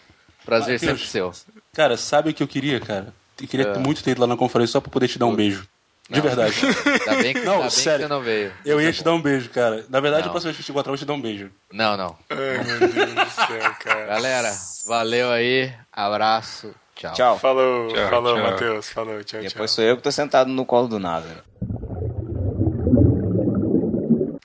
Prazer 0.45 0.73
Matheus. 0.73 0.99
sempre 1.01 1.07
seu. 1.07 1.31
Cara, 1.73 1.95
sabe 1.97 2.29
o 2.29 2.33
que 2.33 2.43
eu 2.43 2.47
queria, 2.47 2.79
cara? 2.79 3.13
Eu 3.41 3.47
queria 3.47 3.67
É. 3.67 3.77
muito 3.77 4.03
ter 4.03 4.11
ido 4.11 4.21
lá 4.21 4.27
na 4.27 4.35
conferência 4.37 4.73
só 4.73 4.81
pra 4.81 4.91
poder 4.91 5.07
te 5.07 5.17
dar 5.17 5.25
um 5.25 5.35
beijo. 5.35 5.65
De 6.09 6.17
Não. 6.17 6.21
verdade. 6.27 6.53
Ainda 7.07 7.23
bem 7.23 7.33
que, 7.33 7.39
Não, 7.45 7.59
bem 7.59 7.67
que 7.69 7.73
sério. 7.73 8.05
você 8.05 8.07
não 8.13 8.21
veio. 8.21 8.51
Eu 8.65 8.79
ia 8.81 8.91
te 8.91 9.01
dar 9.03 9.13
um 9.13 9.21
beijo, 9.21 9.49
cara. 9.49 9.85
Na 9.89 10.01
verdade, 10.01 10.23
Não. 10.23 10.29
a 10.29 10.31
próxima 10.31 10.51
vez 10.51 10.57
que 10.57 10.61
eu 10.61 10.65
te 10.65 10.71
encontrar, 10.71 10.89
eu 10.91 10.97
vou 10.97 10.97
te 10.97 11.05
dar 11.05 11.13
um 11.13 11.21
beijo. 11.21 11.49
Não, 11.71 11.95
não. 11.95 12.17
Ai, 12.29 12.63
meu 12.63 12.79
Deus 12.89 13.13
do 13.13 13.31
céu, 13.47 13.75
cara. 13.83 14.05
Galera, 14.07 14.51
valeu 14.85 15.31
aí. 15.31 15.73
Abraço. 15.91 16.75
Tchau. 16.95 17.13
Tchau. 17.13 17.39
Falou, 17.39 17.87
Tchau, 17.89 18.09
falou, 18.09 18.35
tchau. 18.35 18.43
Matheus. 18.43 18.89
Falou, 18.91 19.23
tchau, 19.23 19.41
tchau. 19.41 19.49
Depois 19.49 19.71
sou 19.71 19.83
eu 19.83 19.97
que 19.97 20.03
tô 20.03 20.11
sentado 20.11 20.49
no 20.49 20.65
colo 20.65 20.87
do 20.87 20.99
Názaro. 20.99 21.41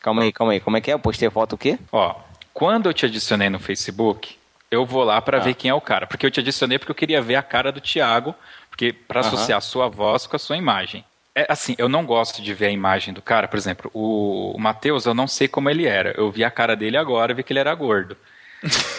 Calma 0.01 0.23
aí, 0.23 0.33
calma 0.33 0.53
aí. 0.53 0.61
Como 0.61 0.77
é 0.77 0.81
que 0.81 0.91
é? 0.91 0.95
Eu 0.95 0.99
postei 0.99 1.29
foto 1.31 1.55
o 1.55 1.59
quê? 1.59 1.79
Ó, 1.93 2.15
quando 2.55 2.89
eu 2.89 2.95
te 2.95 3.05
adicionei 3.07 3.51
no 3.51 3.59
Facebook, 3.59 4.37
eu 4.71 4.85
vou 4.87 5.05
lá 5.05 5.21
pra 5.21 5.39
ver 5.39 5.55
quem 5.55 5.71
é 5.71 5.75
o 5.75 5.81
cara. 5.81 6.07
Porque 6.07 6.25
eu 6.25 6.31
te 6.31 6.41
adicionei 6.41 6.79
porque 6.79 6.91
eu 6.91 6.97
queria 6.97 7.21
ver 7.21 7.37
a 7.37 7.43
cara 7.43 7.71
do 7.71 7.81
Thiago, 7.81 8.35
porque 8.71 8.93
para 8.93 9.21
associar 9.21 9.59
a 9.59 9.61
sua 9.61 9.89
voz 9.89 10.27
com 10.27 10.37
a 10.37 10.39
sua 10.39 10.57
imagem. 10.57 11.05
É 11.35 11.47
assim, 11.49 11.75
eu 11.79 11.89
não 11.89 12.05
gosto 12.05 12.43
de 12.43 12.53
ver 12.53 12.67
a 12.67 12.71
imagem 12.71 13.15
do 13.15 13.23
cara. 13.23 13.47
Por 13.47 13.57
exemplo, 13.57 13.91
o, 13.95 14.53
o 14.57 14.59
Matheus, 14.59 15.07
eu 15.07 15.15
não 15.15 15.29
sei 15.29 15.47
como 15.47 15.71
ele 15.71 15.87
era. 15.87 16.13
Eu 16.17 16.31
vi 16.31 16.43
a 16.43 16.51
cara 16.51 16.75
dele 16.75 16.97
agora 16.97 17.33
e 17.33 17.35
vi 17.35 17.43
que 17.43 17.53
ele 17.53 17.61
era 17.61 17.75
gordo. 17.75 18.17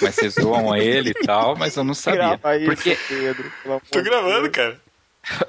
Mas 0.02 0.16
vocês 0.16 0.34
zoam 0.36 0.76
ele 0.76 1.10
e 1.12 1.26
tal, 1.26 1.56
mas 1.58 1.76
eu 1.76 1.84
não 1.84 1.94
sabia. 1.94 2.40
Porque 2.66 2.98
Pedro. 3.08 3.52
Tô 3.92 4.02
gravando, 4.02 4.50
cara. 4.50 4.80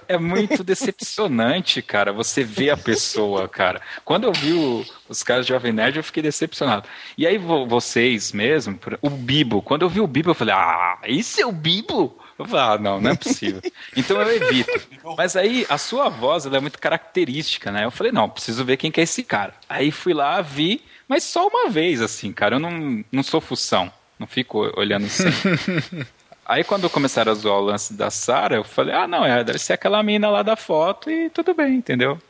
é 0.08 0.18
muito 0.18 0.64
decepcionante, 0.64 1.80
cara, 1.80 2.12
você 2.12 2.42
vê 2.42 2.70
a 2.70 2.76
pessoa, 2.76 3.48
cara. 3.48 3.80
Quando 4.04 4.24
eu 4.24 4.32
vi 4.32 4.52
o- 4.52 4.84
os 5.08 5.22
caras 5.22 5.46
de 5.46 5.52
Jovem 5.52 5.72
Nerd, 5.72 5.96
eu 5.96 6.02
fiquei 6.04 6.22
decepcionado. 6.22 6.88
E 7.16 7.26
aí 7.26 7.38
vo- 7.38 7.66
vocês 7.66 8.32
mesmo, 8.32 8.78
o 9.00 9.08
Bibo, 9.08 9.62
quando 9.62 9.82
eu 9.82 9.88
vi 9.88 10.00
o 10.00 10.06
Bibo, 10.06 10.30
eu 10.30 10.34
falei, 10.34 10.54
ah, 10.54 10.98
isso 11.06 11.40
é 11.40 11.46
o 11.46 11.52
Bibo? 11.52 12.18
Eu 12.38 12.44
falei, 12.46 12.64
ah, 12.74 12.78
não, 12.78 13.00
não 13.00 13.10
é 13.12 13.14
possível. 13.16 13.60
Então 13.96 14.20
eu 14.20 14.30
evito. 14.42 14.70
Mas 15.16 15.36
aí 15.36 15.64
a 15.68 15.78
sua 15.78 16.08
voz, 16.08 16.46
ela 16.46 16.56
é 16.56 16.60
muito 16.60 16.78
característica, 16.78 17.70
né? 17.70 17.84
Eu 17.84 17.90
falei, 17.90 18.10
não, 18.12 18.28
preciso 18.28 18.64
ver 18.64 18.76
quem 18.76 18.90
que 18.90 19.00
é 19.00 19.04
esse 19.04 19.22
cara. 19.22 19.54
Aí 19.68 19.90
fui 19.92 20.12
lá, 20.12 20.40
vi, 20.42 20.82
mas 21.06 21.22
só 21.22 21.46
uma 21.46 21.70
vez, 21.70 22.00
assim, 22.02 22.32
cara, 22.32 22.56
eu 22.56 22.60
não, 22.60 23.04
não 23.12 23.22
sou 23.22 23.40
fução. 23.40 23.90
Não 24.20 24.26
fico 24.26 24.70
olhando 24.78 25.08
sempre. 25.08 26.06
Aí 26.46 26.62
quando 26.62 26.90
começaram 26.90 27.32
a 27.32 27.34
zoar 27.34 27.56
o 27.58 27.64
lance 27.64 27.94
da 27.94 28.10
Sara, 28.10 28.56
eu 28.56 28.64
falei, 28.64 28.94
ah, 28.94 29.08
não, 29.08 29.24
é, 29.24 29.42
deve 29.42 29.58
ser 29.58 29.72
aquela 29.72 30.02
mina 30.02 30.28
lá 30.28 30.42
da 30.42 30.56
foto 30.56 31.10
e 31.10 31.30
tudo 31.30 31.54
bem, 31.54 31.76
entendeu? 31.76 32.20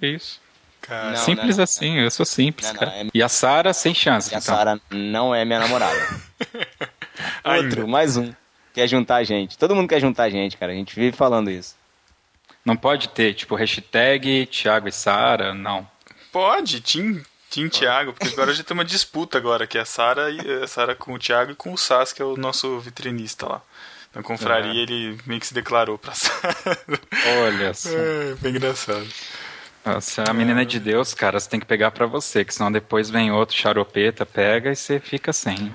Foi 0.00 0.08
isso. 0.08 0.40
Cara, 0.80 1.10
Não, 1.10 1.16
simples 1.16 1.56
não, 1.58 1.62
assim, 1.64 1.98
eu 1.98 2.10
sou 2.10 2.26
simples, 2.26 2.66
Não, 2.66 2.74
não, 2.74 2.80
cara. 2.80 2.92
é- 3.02 3.06
E 3.14 3.22
a 3.22 3.28
Sara, 3.28 3.72
sem 3.72 3.94
chance, 3.94 4.32
E 4.32 4.34
a 4.34 4.38
então. 4.38 4.54
Sara 4.56 4.80
não 4.90 5.32
é 5.32 5.44
minha 5.44 5.60
namorada. 5.60 5.96
Outro, 7.44 7.86
mais 7.86 8.16
um. 8.16 8.32
Quer 8.74 8.88
juntar 8.88 9.16
a 9.16 9.24
gente. 9.24 9.56
Todo 9.58 9.76
mundo 9.76 9.88
quer 9.88 10.00
juntar 10.00 10.24
a 10.24 10.30
gente, 10.30 10.56
cara. 10.56 10.72
A 10.72 10.74
gente 10.74 10.94
vive 10.96 11.16
falando 11.16 11.50
isso. 11.50 11.76
Não 12.64 12.76
pode 12.76 13.10
ter, 13.10 13.34
tipo, 13.34 13.54
hashtag 13.54 14.46
Thiago 14.46 14.88
e 14.88 14.92
Sara, 14.92 15.52
não. 15.54 15.86
Pode, 16.32 16.80
Tim, 16.80 17.22
Tim 17.52 17.68
Thiago, 17.68 18.14
porque 18.14 18.32
agora 18.32 18.54
já 18.54 18.62
tem 18.64 18.74
uma 18.74 18.84
disputa 18.84 19.36
agora, 19.36 19.66
que 19.66 19.76
é 19.76 19.82
a 19.82 19.84
Sara 19.84 20.30
e 20.30 20.62
a 20.62 20.66
Sara 20.66 20.94
com 20.94 21.12
o 21.12 21.18
Thiago 21.18 21.52
e 21.52 21.54
com 21.54 21.70
o 21.70 21.76
Sas, 21.76 22.10
que 22.10 22.22
é 22.22 22.24
o 22.24 22.34
nosso 22.34 22.80
vitrinista 22.80 23.46
lá. 23.46 23.60
Na 24.14 24.22
confraria 24.22 24.72
É. 24.80 24.82
ele 24.82 25.18
meio 25.26 25.38
que 25.38 25.46
se 25.46 25.52
declarou 25.52 25.98
pra 25.98 26.14
Sara. 26.14 26.56
Olha 27.44 27.72
só. 27.74 27.90
É, 27.90 28.34
bem 28.40 28.56
engraçado. 28.56 29.06
Se 30.00 30.20
a 30.26 30.32
menina 30.32 30.62
é 30.62 30.64
de 30.64 30.80
Deus, 30.80 31.12
cara, 31.12 31.38
você 31.38 31.50
tem 31.50 31.60
que 31.60 31.66
pegar 31.66 31.90
pra 31.90 32.06
você, 32.06 32.42
que 32.42 32.54
senão 32.54 32.72
depois 32.72 33.10
vem 33.10 33.30
outro 33.30 33.54
charopeta, 33.54 34.24
pega 34.24 34.72
e 34.72 34.76
você 34.76 34.98
fica 34.98 35.30
sem. 35.32 35.74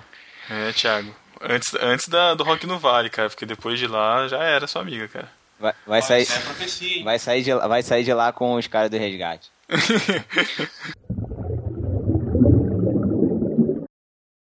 É, 0.49 0.71
Thiago. 0.71 1.13
Antes, 1.39 1.75
antes 1.75 2.07
da, 2.07 2.33
do 2.33 2.43
Rock 2.43 2.65
no 2.65 2.79
Vale, 2.79 3.11
cara, 3.11 3.29
porque 3.29 3.45
depois 3.45 3.77
de 3.77 3.85
lá 3.85 4.27
já 4.27 4.41
era 4.41 4.65
sua 4.65 4.81
amiga, 4.81 5.07
cara. 5.07 5.29
Vai, 5.59 5.73
vai 5.85 6.01
sair, 6.01 6.23
é 6.27 7.03
vai, 7.03 7.19
sair 7.19 7.43
de, 7.43 7.53
vai 7.53 7.83
sair 7.83 8.03
de 8.03 8.13
lá 8.13 8.31
com 8.31 8.55
os 8.55 8.65
caras 8.65 8.89
do 8.89 8.97
resgate. 8.97 9.51